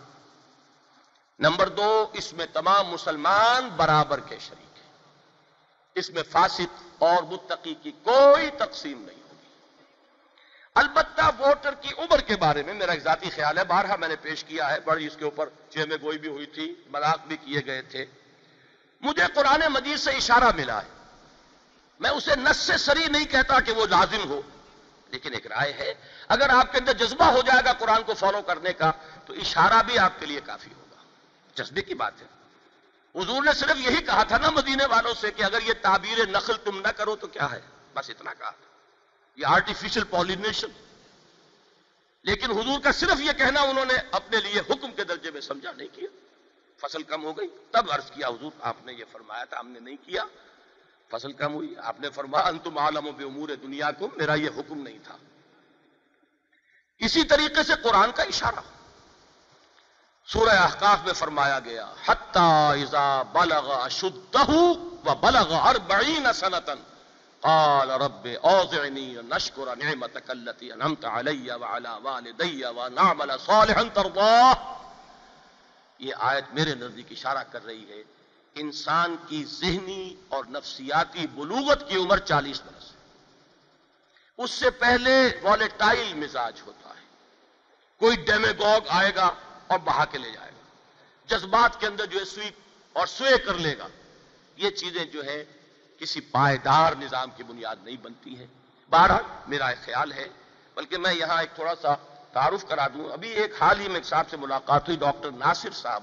نمبر 1.38 1.68
دو، 1.68 2.06
اس 2.12 2.32
میں 2.32 2.46
تمام 2.52 2.86
مسلمان 2.86 3.68
برابر 3.68 4.20
کے 4.20 4.38
شریک 4.40 4.78
ہیں۔ 4.78 4.92
اس 5.94 6.10
میں 6.10 6.22
فاسق 6.30 6.82
اور 6.98 7.22
متقی 7.22 7.74
کی 7.82 7.92
کوئی 8.02 8.50
تقسیم 8.50 8.98
نہیں 8.98 9.22
ہوگی۔ 9.22 9.48
البتہ 10.74 11.30
ووٹر 11.38 11.74
کی 11.74 11.88
عمر 11.98 12.20
کے 12.20 12.36
بارے 12.36 12.62
میں 12.62 12.74
میرا 12.74 12.92
ایک 12.92 13.02
ذاتی 13.02 13.30
خیال 13.30 13.58
ہے 13.58 13.64
بارہ 13.64 13.96
میں 13.96 14.08
نے 14.08 14.16
پیش 14.16 14.44
کیا 14.44 14.70
ہے، 14.70 14.80
بڑی 14.80 15.06
اس 15.06 15.16
کے 15.16 15.24
اوپر 15.24 15.48
چھ 15.70 15.78
گوئی 16.02 16.18
بھی 16.18 16.28
ہوئی 16.28 16.46
تھی، 16.46 16.74
مذاق 16.90 17.26
بھی 17.26 17.36
کیے 17.36 17.60
گئے 17.66 17.82
تھے۔ 17.82 18.06
مجھے 19.00 19.22
قرآن 19.34 19.60
مجید 19.70 19.98
سے 19.98 20.10
اشارہ 20.10 20.50
ملا 20.56 20.82
ہے۔ 20.82 20.88
میں 22.00 22.10
اسے 22.10 22.30
نس 22.36 22.56
سے 22.56 22.76
سری 22.76 23.06
نہیں 23.06 23.24
کہتا 23.24 23.60
کہ 23.60 23.72
وہ 23.72 23.86
لازم 23.86 24.28
ہو، 24.28 24.42
لیکن 25.10 25.34
ایک 25.34 25.46
رائے 25.46 25.72
ہے۔ 25.72 25.94
اگر 26.28 26.48
آپ 26.48 26.72
کے 26.72 26.78
اندر 26.78 26.92
جذبہ 26.92 27.24
ہو 27.24 27.40
جائے 27.46 27.62
گا 27.64 27.72
قرآن 27.72 28.02
کو 28.02 28.14
فالو 28.14 28.42
کرنے 28.42 28.72
کا، 28.72 28.92
تو 29.26 29.32
اشارہ 29.32 29.82
بھی 29.86 29.98
آپ 29.98 30.12
کے 30.18 30.26
لیے 30.26 30.40
کافی 30.44 30.70
ہو 30.76 30.83
جذبے 31.54 31.82
کی 31.82 31.94
بات 31.94 32.12
ہے۔ 32.22 32.26
حضور 33.14 33.42
نے 33.42 33.52
صرف 33.52 33.76
یہی 33.76 34.02
کہا 34.02 34.22
تھا 34.22 34.38
نا 34.38 34.50
مدینے 34.50 34.84
والوں 34.86 35.14
سے 35.14 35.30
کہ 35.30 35.42
اگر 35.42 35.58
یہ 35.62 35.72
تعبیر 35.82 36.26
نقل 36.26 36.52
تم 36.64 36.80
نہ 36.80 36.88
کرو 36.88 37.16
تو 37.16 37.26
کیا 37.26 37.50
ہے؟ 37.50 37.60
بس 37.94 38.10
اتنا 38.10 38.34
کہا۔ 38.34 38.50
یہ 39.36 39.46
آرٹیفیشل 39.46 40.04
پالینیشن 40.04 40.68
لیکن 42.22 42.50
حضور 42.50 42.80
کا 42.80 42.92
صرف 42.92 43.20
یہ 43.20 43.32
کہنا 43.32 43.60
انہوں 43.60 43.84
نے 43.84 43.94
اپنے 44.10 44.36
لیے 44.40 44.60
حکم 44.60 44.92
کے 44.92 45.04
درجے 45.04 45.30
میں 45.30 45.40
سمجھا 45.40 45.72
نہیں 45.72 45.88
کیا۔ 45.92 46.08
فصل 46.76 47.02
کم 47.02 47.24
ہو 47.24 47.38
گئی۔ 47.38 47.48
تب 47.70 47.92
عرض 47.92 48.10
کیا 48.10 48.28
حضور، 48.28 48.50
آپ 48.60 48.76
نے 48.84 48.92
یہ 48.92 49.04
فرمایا 49.12 49.44
تھا، 49.44 49.60
ہم 49.60 49.68
نے 49.68 49.80
نہیں 49.80 49.96
کیا۔ 49.96 50.24
فصل 51.10 51.32
کم 51.32 51.54
ہوئی۔ 51.54 51.74
آپ 51.78 52.00
نے 52.00 52.10
فرمایا، 52.10 52.48
انتم 52.48 52.78
عالم 52.78 53.10
بے 53.16 53.24
امور 53.24 53.48
دنیا 53.48 53.90
کو 53.90 54.08
میرا 54.16 54.34
یہ 54.34 54.48
حکم 54.56 54.82
نہیں 54.82 54.98
تھا۔ 55.02 55.16
اسی 56.98 57.24
طریقے 57.24 57.62
سے 57.62 57.72
قرآن 57.82 58.12
کا 58.12 58.22
اشارہ۔ 58.22 58.83
سورہ 60.26 60.50
احقاف 60.50 60.98
میں 61.04 61.12
فرمایا 61.12 61.60
گیا، 61.60 61.92
حتی 62.06 62.82
اذا 62.82 63.22
بلغ 63.22 63.82
اشدہ 63.82 64.50
و 64.50 65.14
بلغ 65.14 65.52
اربعین 65.52 66.32
سنتا، 66.34 66.74
قال 67.40 67.90
رب 67.90 68.28
اوزعنی 68.42 69.16
نشکر 69.28 69.76
نعمتک 69.76 70.30
اللتی 70.30 70.72
انہمت 70.72 71.04
علی 71.04 71.50
وعلا 71.50 71.96
والدی 71.96 72.64
ونعمل 72.64 73.30
صالحا 73.46 73.82
ترضاه 73.94 74.52
یہ 75.98 76.14
آیت 76.18 76.44
میرے 76.52 76.74
نزدیک 76.74 77.06
اشارہ 77.10 77.42
کر 77.50 77.64
رہی 77.64 77.88
ہے، 77.88 78.02
انسان 78.54 79.16
کی 79.28 79.44
ذہنی 79.44 80.14
اور 80.28 80.44
نفسیاتی 80.48 81.26
بلوغت 81.26 81.88
کی 81.88 81.96
عمر 81.96 82.18
چالیس 82.18 82.60
برس۔ 82.60 82.84
ہے 82.84 82.96
اس 84.38 84.50
سے 84.50 84.70
پہلے 84.70 85.40
والیٹائل 85.42 86.14
مزاج 86.14 86.60
ہوتا 86.66 86.88
ہے۔ 86.88 87.04
کوئی 87.98 88.16
ڈیمیگوگ 88.16 88.80
آئے 88.88 89.14
گا 89.14 89.30
اور 89.66 89.78
بہا 89.78 90.04
کے 90.04 90.18
لے 90.18 90.30
جائے 90.30 90.50
گا۔ 90.50 90.62
جذبات 91.26 91.80
کے 91.80 91.86
اندر 91.86 92.06
جو 92.06 92.20
ہے 92.20 92.24
سوئی 92.24 92.50
اور 92.92 93.06
سوئے 93.06 93.38
کر 93.38 93.54
لے 93.54 93.78
گا۔ 93.78 93.88
یہ 94.56 94.70
چیزیں 94.70 95.04
جو 95.04 95.24
ہے 95.24 95.44
کسی 95.98 96.20
پائیدار 96.20 96.92
نظام 97.00 97.30
کی 97.36 97.42
بنیاد 97.42 97.76
نہیں 97.82 97.96
بنتی 97.96 98.38
ہے 98.38 98.46
بارہ 98.90 99.18
میرا 99.46 99.66
ایک 99.66 99.84
خیال 99.84 100.12
ہے، 100.12 100.28
بلکہ 100.74 100.98
میں 100.98 101.14
یہاں 101.14 101.40
ایک 101.40 101.54
تھوڑا 101.54 101.74
سا 101.82 101.94
تعارف 102.32 102.64
کرا 102.68 102.86
دوں۔ 102.86 103.12
ابھی 103.12 103.30
ایک 103.30 103.62
حال 103.62 103.80
ہی 103.80 103.88
میں 103.88 103.94
ایک 103.94 104.04
صاحب 104.04 104.30
سے 104.30 104.36
ملاقات 104.36 104.88
ہوئی، 104.88 104.98
ڈاکٹر 104.98 105.30
ناصر 105.30 105.70
صاحب۔ 105.70 106.02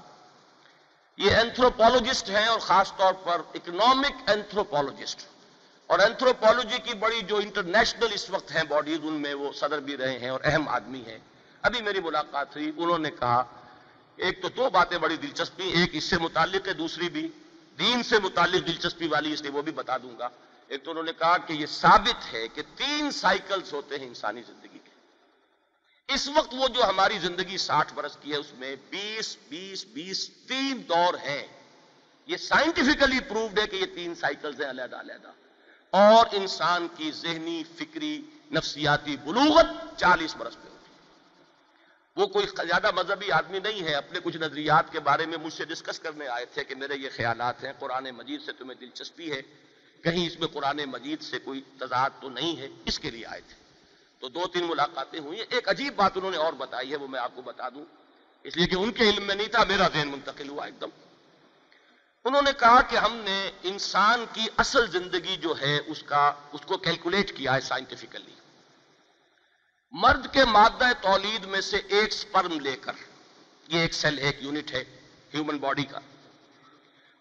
یہ 1.16 1.30
اینتھروپولوجسٹ 1.30 2.30
ہیں 2.30 2.46
اور 2.46 2.58
خاص 2.58 2.92
طور 2.96 3.14
پر 3.14 3.40
اکنامک 3.54 4.30
اینتھروپولوجسٹ 4.30 5.26
اور 5.86 5.98
اینتھروپولوجی 5.98 6.78
کی 6.78 6.94
بڑی 6.94 7.20
جو 7.20 7.36
انٹرنیشنل 7.36 8.08
اس 8.12 8.30
وقت 8.30 8.52
ہیں 8.52 8.62
باڈیز 8.62 8.98
ان 9.02 9.12
میں 9.12 9.34
وہ 9.34 9.52
صدر 9.52 9.80
بھی 9.80 9.96
رہے 9.96 10.18
ہیں 10.18 10.28
اور 10.28 10.40
اہم 10.44 10.68
آدمی 10.68 11.02
ہیں۔ 11.06 11.18
ابھی 11.62 11.82
میری 11.82 12.00
ملاقات 12.00 12.56
ہوئی، 12.56 12.72
انہوں 12.76 12.98
نے 12.98 13.10
کہا، 13.10 13.44
ایک 14.16 14.42
تو 14.42 14.48
دو 14.48 14.70
باتیں 14.70 14.98
بڑی 14.98 15.16
دلچسپی، 15.16 15.70
ایک 15.70 15.90
اس 15.92 16.04
سے 16.04 16.18
متعلق 16.18 16.68
ہے، 16.68 16.72
دوسری 16.72 17.08
بھی۔ 17.08 17.28
دین 17.78 18.02
سے 18.02 18.18
متعلق 18.18 18.66
دلچسپی 18.66 19.08
والی 19.08 19.32
اس 19.32 19.42
لیے 19.42 19.50
وہ 19.50 19.62
بھی 19.62 19.72
بتا 19.72 19.96
دوں 19.96 20.18
گا۔ 20.18 20.28
ایک 20.68 20.84
تو 20.84 20.90
انہوں 20.90 21.04
نے 21.04 21.12
کہا 21.18 21.38
کہ 21.38 21.52
یہ 21.52 21.66
ثابت 21.66 22.34
ہے 22.34 22.48
کہ 22.48 22.62
تین 22.76 23.10
سائیکلز 23.10 23.72
ہوتے 23.72 23.98
ہیں 23.98 24.06
انسانی 24.06 24.42
زندگی 24.46 24.78
کے۔ 24.84 24.90
اس 26.14 26.28
وقت 26.28 26.54
وہ 26.58 26.68
جو 26.68 26.84
ہماری 26.84 27.18
زندگی 27.18 27.56
ساٹھ 27.56 27.94
برس 27.94 28.16
کی 28.20 28.32
ہے، 28.32 28.36
اس 28.36 28.54
میں 28.54 28.76
بیس 28.90 29.36
بیس 29.48 29.84
بیس، 29.84 30.30
تین 30.30 30.82
دور 30.88 31.14
ہیں۔ 31.14 31.46
یہ 32.26 32.36
سائنٹیفکلی 32.36 33.20
پروفڈ 33.20 33.58
ہے 33.58 33.66
کہ 33.66 33.76
یہ 33.76 33.86
تین 33.94 34.14
سائیکلز 34.14 34.60
ہیں، 34.60 34.70
علیحدہ 34.70 34.96
علیحدہ۔ 34.96 35.32
اور 35.90 36.26
انسان 36.32 36.88
کی 36.96 37.10
ذہنی، 37.14 37.62
فکری، 37.76 38.22
نفسیاتی 38.52 39.16
بلوغت 39.16 39.66
چالیس 39.96 40.36
برس 40.36 40.54
پہ۔ 40.62 40.71
وہ 42.16 42.26
کوئی 42.26 42.46
زیادہ 42.46 42.90
مذہبی 42.94 43.32
آدمی 43.32 43.58
نہیں 43.58 43.82
ہے، 43.82 43.94
اپنے 43.94 44.18
کچھ 44.24 44.36
نظریات 44.36 44.92
کے 44.92 45.00
بارے 45.00 45.26
میں 45.26 45.38
مجھ 45.38 45.52
سے 45.52 45.64
ڈسکس 45.64 46.00
کرنے 46.00 46.26
آئے 46.26 46.46
تھے 46.46 46.64
کہ 46.64 46.74
میرے 46.74 46.96
یہ 46.96 47.08
خیالات 47.16 47.64
ہیں، 47.64 47.72
قرآن 47.78 48.04
مجید 48.04 48.42
سے 48.42 48.52
تمہیں 48.52 48.78
دلچسپی 48.80 49.32
ہے، 49.32 49.42
کہیں 50.02 50.26
اس 50.26 50.40
میں 50.40 50.48
قرآن 50.48 50.76
مجید 50.76 51.22
سے 51.22 51.38
کوئی 51.38 51.62
تضاد 51.80 52.10
تو 52.20 52.28
نہیں 52.28 52.56
ہے، 52.56 52.68
اس 52.84 52.98
کے 52.98 53.10
لیے 53.10 53.26
آئے 53.26 53.40
تھے۔ 53.40 53.54
تو 54.18 54.28
دو 54.28 54.46
تین 54.46 54.64
ملاقاتیں 54.64 55.20
ہوئی 55.20 55.38
ہیں 55.38 55.46
ایک 55.50 55.68
عجیب 55.68 55.96
بات 55.96 56.12
انہوں 56.14 56.30
نے 56.30 56.36
اور 56.36 56.52
بتائی 56.52 56.90
ہے، 56.90 56.96
وہ 56.96 57.08
میں 57.08 57.20
آپ 57.20 57.30
کو 57.34 57.42
بتا 57.42 57.68
دوں۔ 57.68 57.84
اس 58.42 58.56
لیے 58.56 58.66
کہ 58.66 58.74
ان 58.74 58.92
کے 58.92 59.10
علم 59.10 59.22
میں 59.22 59.34
نہیں 59.34 59.48
تھا، 59.48 59.64
میرا 59.64 59.88
ذہن 59.88 60.08
منتقل 60.08 60.48
ہوا 60.48 60.64
ایک 60.64 60.80
دم۔ 60.80 60.88
انہوں 62.24 62.42
نے 62.42 62.50
کہا 62.58 62.82
کہ 62.82 62.96
ہم 62.96 63.16
نے 63.16 63.50
انسان 63.62 64.24
کی 64.32 64.46
اصل 64.56 64.90
زندگی 64.90 65.36
جو 65.36 65.54
ہے، 65.60 65.80
اس 65.86 66.02
کا، 66.02 66.32
اس 66.52 66.60
کو 66.60 66.76
کیلکولیٹ 66.76 67.36
کیا 67.36 67.54
ہے 67.54 67.60
سائنٹیفکلی 67.60 68.32
مرد 69.92 70.26
کے 70.32 70.44
مادہ 70.44 70.88
تولید 71.00 71.44
میں 71.44 71.60
سے 71.60 71.76
ایک 71.76 72.12
سپرم 72.12 72.60
لے 72.60 72.76
کر، 72.76 72.92
یہ 73.68 73.78
ایک 73.78 73.94
سیل، 73.94 74.18
ایک 74.18 74.42
یونٹ 74.42 74.72
ہے 74.72 74.84
ہیومن 75.34 75.58
باڈی 75.58 75.84
کا، 75.84 75.98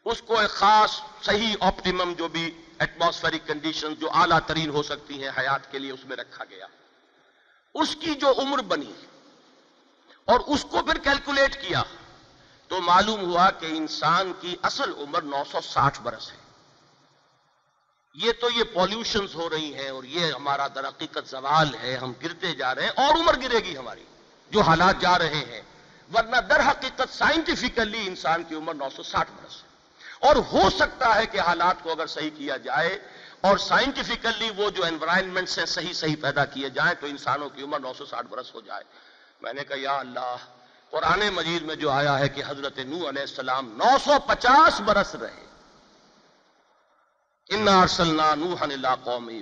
اس 0.05 0.21
کو 0.21 0.39
ایک 0.39 0.49
خاص، 0.49 1.01
صحیح 1.21 1.55
آپٹیمم 1.59 2.13
جو 2.17 2.27
بھی 2.27 2.45
ایٹماسفیرک 2.79 3.47
کنڈیشن 3.47 3.95
جو 3.95 4.11
اعلیٰ 4.13 4.39
ترین 4.45 4.69
ہو 4.69 4.83
سکتی 4.83 5.21
ہیں 5.23 5.31
حیات 5.37 5.71
کے 5.71 5.79
لیے 5.79 5.91
اس 5.91 6.05
میں 6.05 6.17
رکھا 6.17 6.43
گیا۔ 6.49 6.67
اس 7.75 7.95
کی 7.95 8.13
جو 8.15 8.33
عمر 8.37 8.61
بنی 8.61 8.93
اور 10.25 10.39
اس 10.47 10.65
کو 10.69 10.81
پھر 10.81 10.97
کیلکولیٹ 10.97 11.61
کیا 11.61 11.83
تو 12.67 12.81
معلوم 12.81 13.21
ہوا 13.21 13.49
کہ 13.51 13.65
انسان 13.65 14.31
کی 14.41 14.55
اصل 14.61 14.93
عمر 14.97 15.21
نو 15.21 15.43
سو 15.51 15.61
ساٹھ 15.61 16.01
برس 16.01 16.31
ہے۔ 16.31 16.37
یہ 18.13 18.31
تو 18.41 18.49
یہ 18.49 18.63
پالیوشنز 18.63 19.35
ہو 19.35 19.49
رہی 19.49 19.73
ہیں 19.73 19.89
اور 19.89 20.03
یہ 20.03 20.31
ہمارا 20.31 20.67
در 20.75 20.87
حقیقت 20.87 21.29
زوال 21.29 21.75
ہے، 21.83 21.97
ہم 21.97 22.13
گرتے 22.23 22.55
جا 22.55 22.75
رہے 22.75 22.83
ہیں 22.83 22.89
اور 22.89 23.15
عمر 23.15 23.35
گرے 23.39 23.59
گی 23.59 23.77
ہماری، 23.77 24.03
جو 24.49 24.61
حالات 24.61 25.01
جا 25.01 25.19
رہے 25.19 25.45
ہیں۔ 25.49 25.61
ورنہ 26.13 26.35
در 26.35 26.59
حقیقت 26.59 27.13
سائنٹیفکلی 27.13 28.07
انسان 28.07 28.43
کی 28.43 28.55
عمر 28.55 28.73
نو 28.73 28.89
سو 28.95 29.03
ساٹھ 29.03 29.31
برس 29.31 29.63
ہے۔ 29.63 29.71
اور 30.19 30.35
ہو 30.35 30.69
سکتا 30.69 31.15
ہے 31.15 31.25
کہ 31.25 31.39
حالات 31.39 31.75
کو 31.83 31.91
اگر 31.91 32.07
صحیح 32.07 32.29
کیا 32.37 32.57
جائے 32.57 32.99
اور 33.41 33.57
سائنٹیفکلی 33.57 34.49
وہ 34.57 34.69
جو 34.69 34.85
انوائرمنٹ 34.85 35.49
سے 35.49 35.65
صحیح 35.65 35.93
صحیح 35.93 36.15
پیدا 36.21 36.45
کیے 36.45 36.69
جائیں 36.69 36.93
تو 36.99 37.07
انسانوں 37.07 37.49
کی 37.49 37.63
عمر 37.63 37.79
نو 37.79 37.93
سو 37.97 38.05
ساٹھ 38.05 38.27
برس 38.27 38.55
ہو 38.55 38.61
جائے۔ 38.61 38.83
میں 39.41 39.53
نے 39.53 39.63
کہا، 39.63 39.77
یا 39.79 39.97
اللہ، 39.97 40.35
قرآن 40.89 41.29
مجید 41.33 41.61
میں 41.61 41.75
جو 41.75 41.89
آیا 41.89 42.19
ہے 42.19 42.29
کہ 42.29 42.43
حضرت 42.47 42.79
نو 42.79 43.09
علیہ 43.09 43.21
السلام 43.21 43.77
نو 43.77 43.97
سو 44.03 44.11
پچاس 44.27 44.81
برس 44.81 45.15
رہے۔ 45.15 45.50
قومی 49.03 49.41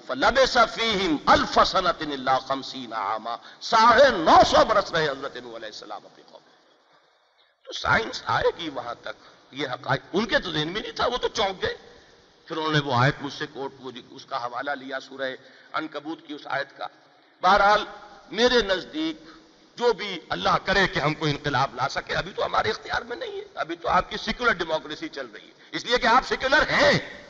الف 1.26 1.60
سنه 1.68 2.14
الا 2.14 2.40
سنت 2.48 3.64
ساڑھے 3.64 4.10
نو 4.10 4.42
سو 4.46 4.66
برس 4.66 4.92
رہے 4.92 5.10
حضرت 5.10 5.38
نو 5.38 5.56
علیہ 5.56 5.68
السلام 5.68 6.06
اپنی 6.06 6.24
قوم 6.32 6.42
تو 7.66 7.72
سائنس 7.72 8.24
آئے 8.26 8.52
گی 8.58 8.70
وہاں 8.70 8.94
تک۔ 9.02 9.16
یہ 9.52 9.68
حقائق 9.68 10.02
ان 10.14 10.26
کے 10.26 10.40
تو 10.40 10.52
ذہن 10.52 10.68
میں 10.68 10.82
نہیں 10.82 10.92
تھا، 10.92 11.06
وہ 11.06 11.18
تو 11.18 11.28
چونک 11.28 11.62
گئے۔ 11.62 11.78
پھر 12.46 12.58
انہوں 12.58 12.74
نے 12.74 12.80
وہ 12.80 12.94
آیت 12.96 13.16
مجھ 13.22 13.34
سے 13.34 13.46
کوٹ 13.54 13.72
اس 14.10 14.26
کا 14.26 14.44
حوالہ 14.44 14.72
لیا 14.72 15.00
سورہ 15.00 15.32
انکبوت 15.74 16.28
کی 16.28 16.34
اس 16.34 16.42
آیت 16.46 16.78
کا۔ 16.78 16.88
بہرحال 17.42 17.86
میرے 18.32 18.62
نزدیک 18.62 19.24
جو 19.76 19.94
بھی 19.94 20.20
اللہ 20.30 20.58
کرے 20.66 20.88
کہ 20.88 21.00
ہم 21.00 21.14
کو 21.14 21.26
انقلاب 21.26 21.76
لا 21.76 21.90
سکے، 21.90 22.14
ابھی 22.14 22.32
تو 22.36 22.46
ہمارے 22.46 22.70
اختیار 22.70 23.02
میں 23.02 23.18
نہیں 23.18 23.32
ہے۔ 23.32 23.46
ابھی 23.56 23.76
تو 23.76 23.88
آپ 23.88 24.10
کی 24.10 24.18
سیکولر 24.18 24.52
ڈیموکریسی 24.52 25.10
چل 25.10 25.28
رہی 25.34 25.48
ہے۔ 25.48 25.54
اس 25.72 25.86
لیے 25.86 25.98
کہ 25.98 26.08
آپ 26.08 26.28
سیکولر 26.28 26.62
ہیں۔ 26.70 27.29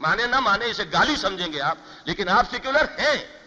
مانے 0.00 0.26
نہ 0.26 0.40
مانے، 0.40 0.66
اسے 0.66 0.84
گالی 0.92 1.16
سمجھیں 1.16 1.52
گے 1.52 1.60
آپ، 1.60 1.78
لیکن 2.04 2.28
آپ 2.28 2.46
سیکولر 2.50 2.98
ہیں۔ 2.98 3.38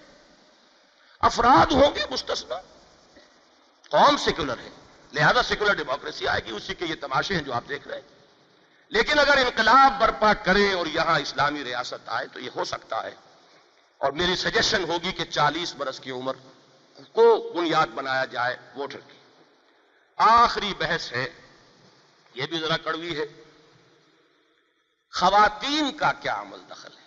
افراد 1.20 1.72
ہوں 1.72 1.96
گے 1.96 2.06
مستثنا 2.10 2.56
قوم 3.90 4.18
سیکولر 4.18 4.58
ہے، 4.58 4.70
لہذا 5.14 5.44
سیکولر 5.44 5.74
ڈیموکریسی 5.74 6.28
آئے 6.28 6.42
گی، 6.46 6.52
اسی 6.52 6.74
کے 6.74 6.86
یہ 6.86 6.96
تماشے 7.02 7.36
ہیں 7.36 7.42
جو 7.42 7.54
آپ 7.54 7.64
دیکھ 7.70 7.88
رہے 7.88 7.96
ہیں۔ 7.96 8.22
لیکن 8.90 9.20
اگر 9.20 9.38
انقلاب 9.38 10.02
برپا 10.02 10.34
کریں 10.34 10.74
اور 10.74 10.86
یہاں 10.86 11.20
اسلامی 11.20 11.64
ریاست 11.64 12.10
آئے 12.10 12.28
تو 12.28 12.40
یہ 12.40 12.50
ہو 12.56 12.64
سکتا 12.64 13.04
ہے۔ 13.04 13.16
اور 13.98 14.12
میری 14.12 14.36
سجیشن 14.36 14.84
ہوگی 14.84 15.12
کہ 15.12 15.24
چالیس 15.24 15.76
برس 15.76 16.00
کی 16.00 16.12
عمر 16.12 16.34
کو 17.12 17.54
بنیاد 17.56 17.88
بنایا 17.88 18.26
جائے 18.26 18.58
ووٹر 18.76 19.00
کی۔ 19.00 19.18
آخری 20.18 20.74
بحث 20.78 21.12
ہے، 21.12 21.30
یہ 22.34 22.46
بھی 22.46 22.60
ذرا 22.60 22.78
کڑوی 22.78 23.20
ہے۔ 23.20 23.41
خواتین 25.14 25.98
کا 25.98 26.12
کیا 26.12 26.42
عمل 26.42 26.60
دخل 26.70 26.98
ہے؟ 26.98 27.02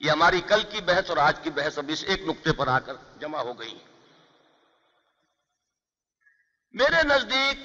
یہ 0.00 0.10
ہماری 0.10 0.40
کل 0.40 0.62
کی 0.62 0.80
بحث 0.80 1.08
اور 1.08 1.16
آج 1.16 1.36
کی 1.42 1.50
بحث 1.50 1.78
اب 1.78 1.84
اس 1.88 2.04
ایک 2.06 2.20
نقطے 2.20 2.52
پر 2.52 2.68
آ 2.68 2.78
کر 2.78 2.92
جمع 3.20 3.38
ہو 3.38 3.60
گئی 3.60 3.78
ہے 3.78 3.84
میرے 6.72 7.02
نزدیک 7.02 7.58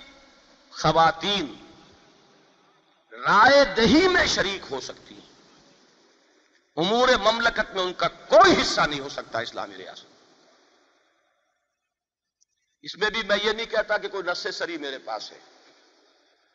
خواتین 0.72 1.66
رائے 3.12 3.66
دہی 3.66 4.08
میں 4.08 4.26
شریک 4.26 4.62
ہو 4.72 4.82
سکتی 4.82 5.16
ہیں۔ 5.16 5.30
امور 6.78 7.08
مملکت 7.08 7.76
میں 7.76 7.84
ان 7.84 7.94
کا 7.94 8.08
کوئی 8.08 8.62
حصہ 8.62 8.82
نہیں 8.82 9.00
ہو 9.00 9.10
سکتا 9.10 9.40
اسلامی 9.40 9.78
ریاست۔ 9.78 10.06
اس 12.82 12.98
میں 12.98 13.10
بھی 13.10 13.24
میں 13.24 13.38
یہ 13.44 13.52
نہیں 13.52 13.66
کہتا 13.66 13.98
کہ 13.98 14.08
کوئی 14.08 14.24
نس 14.24 14.48
سری 14.54 14.78
میرے 14.78 14.98
پاس 14.98 15.32
ہے۔ 15.32 15.40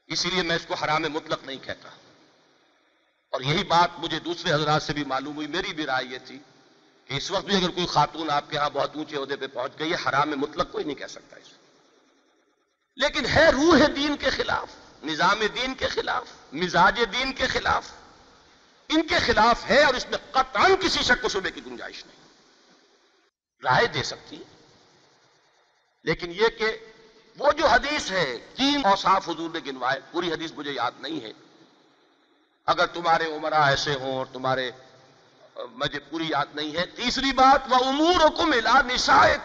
اسی 0.06 0.30
لیے 0.30 0.42
میں 0.42 0.56
اس 0.56 0.66
کو 0.68 0.74
حرام 0.74 1.02
مطلق 1.02 1.42
نہیں 1.42 1.58
کہتا۔ 1.62 1.88
اور 3.34 3.42
یہی 3.42 3.64
بات 3.64 3.90
مجھے 3.98 4.18
دوسرے 4.18 4.52
حضرات 4.52 4.82
سے 4.82 4.92
بھی 4.92 5.04
معلوم 5.04 5.36
ہوئی، 5.36 5.46
میری 5.46 5.72
بھی 5.72 5.86
رائے 5.86 6.06
یہ 6.06 6.18
تھی 6.26 6.38
کہ 7.04 7.14
اس 7.14 7.30
وقت 7.30 7.44
بھی 7.44 7.56
اگر 7.56 7.70
کوئی 7.70 7.86
خاتون 7.86 8.30
آپ 8.30 8.50
کے 8.50 8.56
ہاں 8.56 8.70
بہت 8.70 8.96
اونچے 8.96 9.16
عہدے 9.16 9.36
پہ 9.36 9.46
پہنچ 9.46 9.72
گئی 9.78 9.92
ہے، 9.92 10.08
حرام 10.08 10.30
مطلق 10.30 10.72
کوئی 10.72 10.84
نہیں 10.84 10.94
کہہ 10.94 11.06
سکتا 11.06 11.36
اس 11.36 11.48
لیکن 12.96 13.26
ہے 13.26 13.50
روح 13.50 13.78
دین 13.96 14.16
کے 14.16 14.30
خلاف، 14.30 14.68
نظام 15.04 15.38
دین 15.54 15.74
کے 15.74 15.86
خلاف، 15.88 16.24
مزاج 16.52 17.00
دین 17.12 17.32
کے 17.32 17.46
خلاف۔ 17.46 17.92
ان 18.88 19.06
کے 19.06 19.18
خلاف 19.18 19.70
ہے 19.70 19.84
اور 19.84 19.94
اس 19.94 20.06
میں 20.10 20.18
قطعا 20.30 20.68
کسی 20.80 21.02
شک 21.02 21.24
و 21.24 21.28
شبے 21.28 21.50
کی 21.50 21.60
گنجائش 21.66 22.06
نہیں۔ 22.06 22.28
رائے 23.64 23.86
دے 23.86 24.02
سکتی 24.02 24.36
ہے۔ 24.36 24.66
لیکن 26.04 26.30
یہ 26.30 26.48
کہ 26.58 26.78
وہ 27.38 27.52
جو 27.52 27.66
حدیث 27.66 28.10
ہے، 28.10 28.38
تین 28.56 28.80
اوصاف 28.84 29.28
حضور 29.28 29.50
نے 29.50 29.58
گنوائے، 29.66 30.00
پوری 30.12 30.32
حدیث 30.32 30.52
مجھے 30.52 30.72
یاد 30.72 30.92
نہیں 30.98 31.20
ہے۔ 31.20 31.32
اگر 32.66 32.86
تمہارے 32.86 33.24
عمرہ 33.36 33.62
ایسے 33.62 33.94
ہوں 34.00 34.16
اور 34.18 34.26
تمہارے 34.32 34.70
مجھے 35.80 35.98
پوری 36.10 36.28
یاد 36.28 36.54
نہیں 36.54 36.76
ہے، 36.76 36.84
تیسری 36.96 37.32
بات 37.32 37.72
وہ 37.72 37.76
امور 37.86 38.20
حکم 38.24 38.52
الا 38.52 38.80
نسائے 38.86 39.36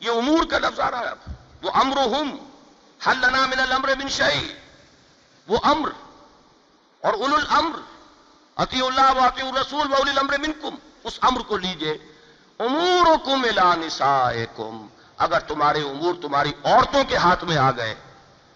یہ 0.00 0.10
امور 0.10 0.44
کا 0.50 0.58
لفظ 0.58 0.80
آ 0.80 0.90
رہا 0.90 1.10
ہے 1.10 1.32
وہ 1.62 1.70
امر 1.74 1.98
ہم 2.14 2.36
حل 3.06 3.18
لنا 3.20 3.46
من 3.46 3.60
الامر 3.60 3.94
من 3.98 4.08
شعی 4.08 4.46
وہ 5.48 5.58
امر 5.62 5.90
اور 7.02 7.12
اول 7.12 7.34
الامر۔ 7.34 7.78
عطی 8.56 8.80
اللہ 8.86 9.10
و 9.16 9.26
عطی 9.26 9.42
الرسول 9.42 9.92
و 9.92 9.94
اول 9.94 10.08
الامر 10.08 10.38
منکم۔ 10.38 10.74
اس 11.04 11.18
امر 11.20 11.40
کو 11.48 11.56
لیجیے۔ 11.56 11.92
امور 12.60 13.06
امورکم 13.06 13.44
الى 13.44 13.86
نسائکم 13.86 14.86
اگر 15.16 15.40
تمہارے 15.48 15.82
امور 15.88 16.14
تمہاری 16.22 16.52
عورتوں 16.64 17.04
کے 17.08 17.16
ہاتھ 17.16 17.44
میں 17.44 17.56
آ 17.58 17.70
گئے، 17.76 17.94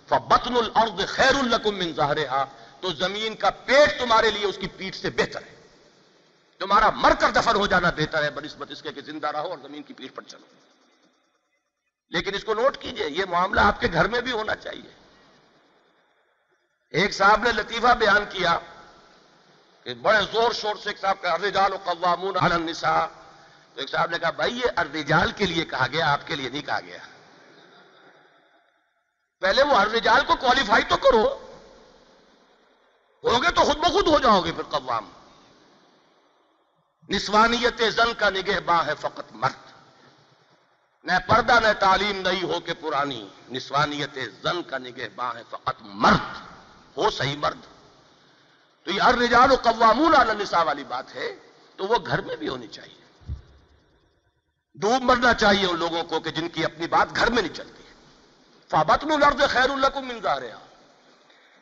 فبطن 0.09 0.57
الارض 0.57 1.07
خیر 1.09 1.35
القم 1.39 1.75
من 1.79 1.93
ظاہرہا 1.97 2.45
تو 2.81 2.93
زمین 2.93 3.35
کا 3.35 3.51
پیٹ 3.51 3.99
تمہارے 3.99 4.31
لیے 4.31 4.47
اس 4.47 4.59
کی 4.61 4.69
پیٹ 4.69 4.95
سے 4.95 5.11
بہتر 5.11 5.43
ہے۔ 5.43 5.55
تمہارا 6.59 6.91
مر 6.91 7.13
کر 7.19 7.31
دفن 7.31 7.57
ہو 7.57 7.67
جانا 7.67 7.91
بہتر 7.91 8.23
ہے، 8.23 8.31
بنسبت 8.31 8.71
اس 8.71 8.83
کے 8.83 8.93
کہ 8.93 9.01
زندہ 9.01 9.27
رہو 9.27 9.49
اور 9.49 9.59
زمین 9.63 9.83
کی 9.83 9.95
پیٹ 9.95 10.15
پر 10.15 10.23
چلو۔ 10.23 10.47
لیکن 12.11 12.35
اس 12.35 12.45
کو 12.45 12.55
نوٹ 12.55 12.77
کیجیے، 12.77 13.11
یہ 13.11 13.25
معاملہ 13.25 13.61
آپ 13.61 13.81
کے 13.81 13.89
گھر 13.93 14.09
میں 14.09 14.21
بھی 14.21 14.33
ہونا 14.33 14.57
چاہیے۔ 14.57 14.91
ایک 16.91 17.13
صاحب 17.13 17.43
نے 17.43 17.53
لطیفہ 17.53 17.95
بیان 17.95 18.25
کیا 18.31 18.59
کہ 19.85 19.95
بڑے 19.95 20.19
زور 20.33 20.53
شور 20.53 20.77
سے 20.77 20.91
ایک 20.91 20.99
صاحب 20.99 21.17
کا، 21.21 21.33
الرجال 21.33 21.77
قوامون 21.77 22.37
علی 22.41 22.55
النساء۔ 22.55 23.07
تو 23.75 23.81
ایک 23.81 23.91
صاحب 23.91 24.11
نے 24.11 24.19
کہا، 24.19 24.31
بھائی، 24.31 24.57
یہ 24.57 24.67
الرجال 24.77 25.33
کے 25.33 25.47
لیے 25.47 25.65
کہا 25.65 25.87
گیا، 25.93 26.13
آپ 26.13 26.27
کے 26.27 26.37
لیے 26.37 26.49
نہیں 26.49 26.63
کہا 26.63 26.81
گیا۔ 26.81 26.99
پہلے 29.41 29.63
وہ 29.63 29.77
الرجال 29.77 30.25
کو 30.27 30.37
کوالیفائی 30.37 30.83
تو 30.89 30.97
کرو۔ 30.97 31.48
ہوگے 33.25 33.51
تو 33.51 33.61
خود 33.61 33.77
بخود 33.77 34.07
ہو 34.07 34.19
جاؤ 34.19 34.41
گے 34.41 34.53
پھر 34.53 34.63
قوام۔ 34.63 35.11
نسوانیت 37.09 37.83
زن 37.93 38.15
کا 38.19 38.31
نگہ 38.31 38.61
باں 38.61 38.85
ہے 38.87 38.93
فقط 39.01 39.33
مرد۔ 39.33 39.73
نہ 41.05 41.13
پردہ 41.29 41.61
نہ 41.63 41.73
تعلیم 41.81 42.21
نہیں 42.21 42.43
ہو 42.43 42.61
کے 42.61 42.75
پرانی۔ 42.75 43.29
نسوانیت 43.51 44.19
زن 44.43 44.63
کا 44.63 44.79
نگہ 44.79 45.09
باں 45.15 45.33
ہے 45.35 45.43
فقط 45.51 45.75
مرد۔ 45.81 46.37
ہو 46.97 47.11
صحیح 47.11 47.37
مرد۔ 47.37 47.59
تو 48.85 48.91
یہ 48.91 49.01
ہر 49.01 49.15
رجال 49.15 49.53
و 49.53 49.57
قوامون 49.63 50.15
علی 50.15 50.31
النساء 50.31 50.63
والی 50.63 50.85
بات 50.85 51.15
ہے، 51.15 51.35
تو 51.77 51.87
وہ 51.87 51.97
گھر 52.07 52.21
میں 52.21 52.37
بھی 52.37 52.49
ہونی 52.49 52.67
چاہیے۔ 52.67 53.33
ڈوب 54.75 55.03
مرنا 55.03 55.35
چاہیے 55.35 55.67
ان 55.67 55.79
لوگوں 55.79 56.05
کو 56.05 56.21
کہ 56.21 56.31
جن 56.31 56.49
کی 56.49 56.65
اپنی 56.65 56.87
بات 56.87 57.17
گھر 57.17 57.31
میں 57.31 57.43
نہیں 57.43 57.55
چلتی۔ 57.55 57.83
فابطن 58.69 59.13
الارض 59.13 59.51
خیر 59.51 59.71
الکم 59.71 60.09
من 60.09 60.21
ظاہرہا 60.23 60.68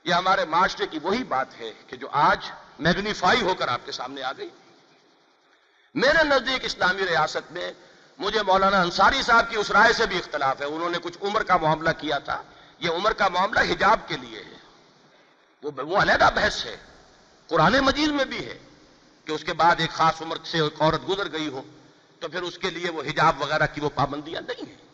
یہ 0.07 0.15
ہمارے 0.15 0.45
معاشرے 0.45 0.87
کی 0.87 0.99
وہی 1.03 1.25
بات 1.25 1.61
ہے 1.61 1.73
کہ 1.87 1.97
جو 1.97 2.07
آج 2.13 2.51
میگنیفائی 2.79 3.43
ہو 3.43 3.55
کر 3.55 3.69
آپ 3.69 3.81
کے 3.85 3.93
سامنے 3.93 4.23
آ 4.23 4.33
گئی۔ 4.33 4.49
میرے 5.95 6.25
نزدیک 6.25 6.65
اسلامی 6.65 7.03
ریاست 7.03 7.53
میں 7.53 7.73
مجھے 8.19 8.43
مولانا 8.43 8.81
انصاری 8.81 9.23
صاحب 9.23 9.51
کی 9.51 9.57
اس 9.57 9.71
رائے 9.71 9.93
سے 9.93 10.07
بھی 10.07 10.19
اختلاف 10.19 10.61
ہے۔ 10.61 10.67
انہوں 10.67 10.91
نے 10.91 10.99
کچھ 11.03 11.19
عمر 11.23 11.43
کا 11.43 11.57
معاملہ 11.57 11.91
کیا 11.99 12.19
تھا۔ 12.19 12.43
یہ 12.79 12.91
عمر 12.91 13.13
کا 13.13 13.29
معاملہ 13.29 13.61
حجاب 13.61 14.01
کے 14.07 14.17
لیے 14.17 14.39
ہے۔ 14.39 14.59
وہ 15.63 16.03
علیحدہ 16.03 16.29
بحث 16.35 16.67
ہے۔ 16.67 16.77
قرآن 17.47 17.73
مجید 17.73 18.09
میں 18.09 18.25
بھی 18.25 18.47
ہے 18.47 18.59
کہ 19.25 19.33
اس 19.33 19.45
کے 19.45 19.53
بعد 19.53 19.77
ایک 19.79 19.91
خاص 19.91 20.23
عمر 20.23 20.37
سے 20.45 20.61
ایک 20.61 20.83
عورت 20.83 21.09
گزر 21.09 21.33
گئی 21.33 21.49
ہو 21.49 21.63
تو 22.21 22.29
پھر 22.29 22.43
اس 22.43 22.59
کے 22.59 22.71
لیے 22.71 22.91
وہ 22.91 23.03
حجاب 23.03 23.43
وغیرہ 23.43 23.67
کی 23.75 23.81
وہ 23.81 23.91
پابندیاں 23.95 24.41
نہیں 24.41 24.71
ہیں۔ 24.71 24.86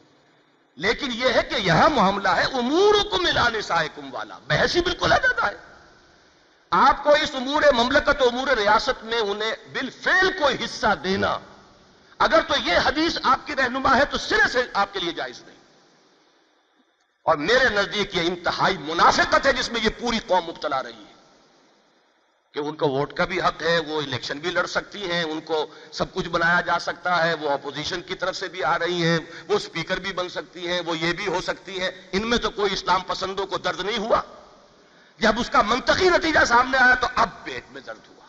لیکن 0.77 1.11
یہ 1.13 1.29
ہے 1.35 1.43
کہ 1.43 1.55
یہاں 1.55 1.89
معاملہ 1.89 2.29
ہے 2.29 2.43
امور 2.43 2.95
کو 3.11 3.19
ملا 3.19 3.49
نسائے 3.49 3.89
کم 3.95 4.15
والا۔ 4.15 4.39
بحث 4.49 4.77
ہی 4.77 4.81
بالکل 4.81 5.09
جاتا 5.11 5.47
ہے۔ 5.47 5.57
آپ 6.71 7.05
کو 7.05 7.11
اس 7.11 7.31
امور 7.35 7.63
مملکت 7.73 8.23
و 8.23 8.29
امور 8.29 8.49
ریاست 8.49 9.05
میں 9.05 9.19
انہیں 9.19 9.53
بالفعل 9.73 10.33
کوئی 10.41 10.57
حصہ 10.65 10.87
دینا۔ 11.05 11.39
اگر 12.19 12.41
تو 12.41 12.55
یہ 12.65 12.73
حدیث 12.85 13.19
آپ 13.23 13.47
کی 13.47 13.57
رہنما 13.57 13.97
ہے 13.97 14.05
تو 14.05 14.19
سرے 14.19 14.49
سے 14.53 14.63
آپ 14.73 14.93
کے 14.93 15.01
لیے 15.01 15.13
جائز 15.13 15.41
نہیں۔ 15.41 15.57
اور 17.23 17.37
میرے 17.37 17.69
نزدیک 17.69 18.17
یہ 18.17 18.21
انتہائی 18.21 18.79
منافقت 18.79 19.47
ہے 19.47 19.53
جس 19.53 19.73
میں 19.73 19.81
یہ 19.81 19.91
پوری 20.01 20.19
قوم 20.27 20.45
مبتلا 20.45 20.83
رہی 20.83 21.05
ہے۔ 21.09 21.12
کہ 22.53 22.59
ان 22.59 22.77
کو 22.77 22.89
ووٹ 22.89 23.13
کا 23.13 23.25
بھی 23.25 23.41
حق 23.41 23.63
ہے، 23.63 23.79
وہ 23.79 24.03
الیکشن 24.03 24.39
بھی 24.39 24.51
لڑ 24.51 24.67
سکتی 24.67 25.11
ہیں، 25.11 25.23
ان 25.23 25.41
کو 25.41 25.67
سب 25.93 26.15
کچھ 26.15 26.29
بنایا 26.29 26.61
جا 26.61 26.79
سکتا 26.79 27.27
ہے، 27.27 27.35
وہ 27.35 27.51
اپوزیشن 27.51 28.03
کی 28.03 28.15
طرف 28.15 28.37
سے 28.37 28.49
بھی 28.49 28.65
آ 28.65 28.79
رہی 28.79 29.05
ہیں، 29.05 29.19
وہ 29.49 29.59
سپیکر 29.59 29.99
بھی 29.99 30.13
بن 30.13 30.29
سکتی 30.29 30.69
ہیں، 30.69 30.81
وہ 30.87 30.99
یہ 30.99 31.13
بھی 31.13 31.27
ہو 31.27 31.41
سکتی 31.41 31.81
ہیں۔ 31.81 31.91
ان 32.13 32.31
میں 32.31 32.39
تو 32.39 32.51
کوئی 32.51 32.73
اسلام 32.73 33.01
پسندوں 33.07 33.47
کو 33.47 33.59
درد 33.59 33.81
نہیں 33.81 33.99
ہوا۔ 33.99 34.21
جب 35.19 35.33
اس 35.39 35.51
کا 35.51 35.63
منطقی 35.63 36.09
نتیجہ 36.09 36.45
سامنے 36.45 36.79
آیا 36.79 36.95
تو 36.95 37.07
اب 37.15 37.29
پیٹ 37.45 37.65
میں 37.71 37.81
درد 37.81 38.09
ہوا۔ 38.09 38.25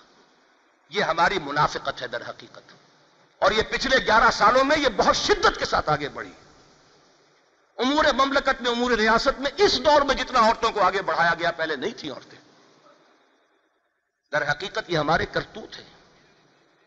یہ 0.90 1.04
ہماری 1.04 1.40
منافقت 1.40 2.02
ہے 2.02 2.08
در 2.08 2.30
حقیقت۔ 2.30 2.72
اور 3.40 3.52
یہ 3.52 3.62
پچھلے 3.70 3.98
گیارہ 3.98 4.32
سالوں 4.32 4.64
میں 4.64 4.78
یہ 4.78 4.88
بہت 4.98 5.16
شدت 5.16 5.60
کے 5.60 5.66
ساتھ 5.66 5.90
آگے 5.90 6.10
بڑھی۔ 6.10 6.32
امور 7.78 8.06
مملکت 8.14 8.62
میں، 8.62 8.72
امور 8.72 8.92
ریاست 8.92 9.40
میں 9.40 9.52
اس 9.58 9.80
دور 9.86 10.02
میں 10.02 10.16
جتنا 10.16 10.40
عورتوں 10.40 10.72
کو 10.72 10.82
آگے 10.82 11.02
بڑھایا 11.02 11.34
گیا، 11.40 11.52
پہلے 11.52 11.76
نہیں 11.76 11.94
تھی 11.98 12.10
عورتیں۔ 12.10 12.43
در 14.34 14.52
حقیقت 14.52 14.80
یہ 14.88 14.98
ہمارے 14.98 15.26
کرتوت 15.26 15.80
ہیں۔ 15.80 15.94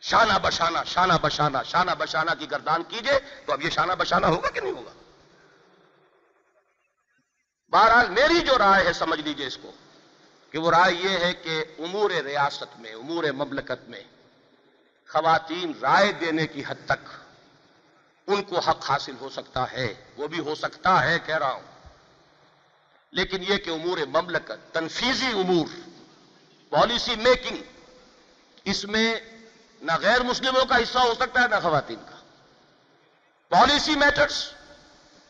شانہ 0.00 0.32
بشانہ 0.42 0.78
شانہ 0.86 1.12
بشانہ 1.22 1.58
شانہ 1.64 1.90
بشانہ 1.98 2.30
کی 2.38 2.50
گردان 2.50 2.82
کیجیے 2.82 3.18
تو 3.46 3.52
اب 3.52 3.62
یہ 3.62 3.70
شانہ 3.70 3.92
بشانہ 3.92 4.26
ہوگا 4.26 4.50
کہ 4.50 4.60
نہیں 4.60 4.72
ہوگا؟ 4.72 4.92
بہرحال 7.68 8.10
میری 8.10 8.40
جو 8.40 8.58
رائے 8.58 8.84
ہے، 8.84 8.92
سمجھ 8.92 9.20
لیجیے 9.20 9.46
اس 9.46 9.58
کو 9.62 9.72
کہ 10.50 10.58
وہ 10.58 10.70
رائے 10.70 10.94
یہ 10.94 11.08
ہے 11.08 11.34
کہ 11.34 11.64
امور 11.78 12.10
ریاست 12.10 12.80
میں، 12.80 12.94
امور 12.94 13.24
مملکت 13.24 13.88
میں 13.88 14.02
خواتین 15.08 15.72
رائے 15.82 16.12
دینے 16.12 16.46
کی 16.46 16.62
حد 16.68 16.86
تک 16.86 17.08
ان 18.26 18.42
کو 18.42 18.58
حق 18.58 18.90
حاصل 18.90 19.14
ہو 19.20 19.28
سکتا 19.28 19.72
ہے۔ 19.72 19.94
وہ 20.16 20.28
بھی 20.28 20.38
ہو 20.38 20.54
سکتا 20.54 21.04
ہے، 21.04 21.18
کہہ 21.26 21.36
رہا 21.36 21.52
ہوں۔ 21.52 21.90
لیکن 23.10 23.42
یہ 23.42 23.56
کہ 23.56 23.70
امور 23.70 23.98
مملکت 23.98 24.74
تنفیزی 24.74 25.26
امور 25.26 25.95
پالیسی 26.70 27.16
میکنگ 27.16 27.58
اس 28.64 28.84
میں 28.84 29.20
نہ 29.82 29.92
غیر 30.00 30.22
مسلموں 30.22 30.64
کا 30.64 30.76
حصہ 30.76 30.98
ہو 30.98 31.14
سکتا 31.14 31.42
ہے، 31.42 31.48
نہ 31.48 31.54
خواتین 31.62 31.98
کا۔ 32.10 32.16
پالیسی 33.48 33.94
میٹرز 33.94 34.50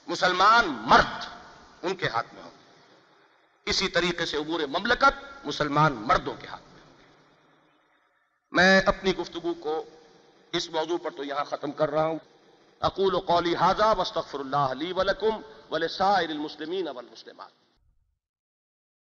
مسلمان 0.06 0.66
مرد 0.66 1.26
ان 1.82 1.96
کے 1.96 2.08
ہاتھ 2.08 2.34
میں 2.34 2.42
ہوں 2.42 2.50
اسی 3.64 3.88
طریقے 3.88 4.26
سے 4.26 4.36
عبور 4.36 4.60
مملکت، 4.60 5.46
مسلمان 5.46 5.92
مردوں 5.92 6.34
کے 6.34 6.46
ہاتھ 6.46 6.62
میں 6.74 6.82
ہوں 6.86 6.92
میں 8.52 8.80
اپنی 8.80 9.16
گفتگو 9.16 9.54
کو 9.54 9.84
اس 10.52 10.70
موضوع 10.70 10.98
پر 11.02 11.10
تو 11.10 11.24
یہاں 11.24 11.44
ختم 11.44 11.72
کر 11.72 11.90
رہا 11.90 12.06
ہوں۔ 12.06 12.18
اقول 12.80 13.14
و 13.14 13.18
قولی 13.18 13.56
حاضہ 13.56 13.94
وسطر 13.98 14.40
اللہ 14.40 14.56
علی 14.56 14.92
ولکم 14.92 15.40
ولسائر 15.70 16.28
المسلمین 16.28 16.88
والمسلمات۔ 16.88 17.65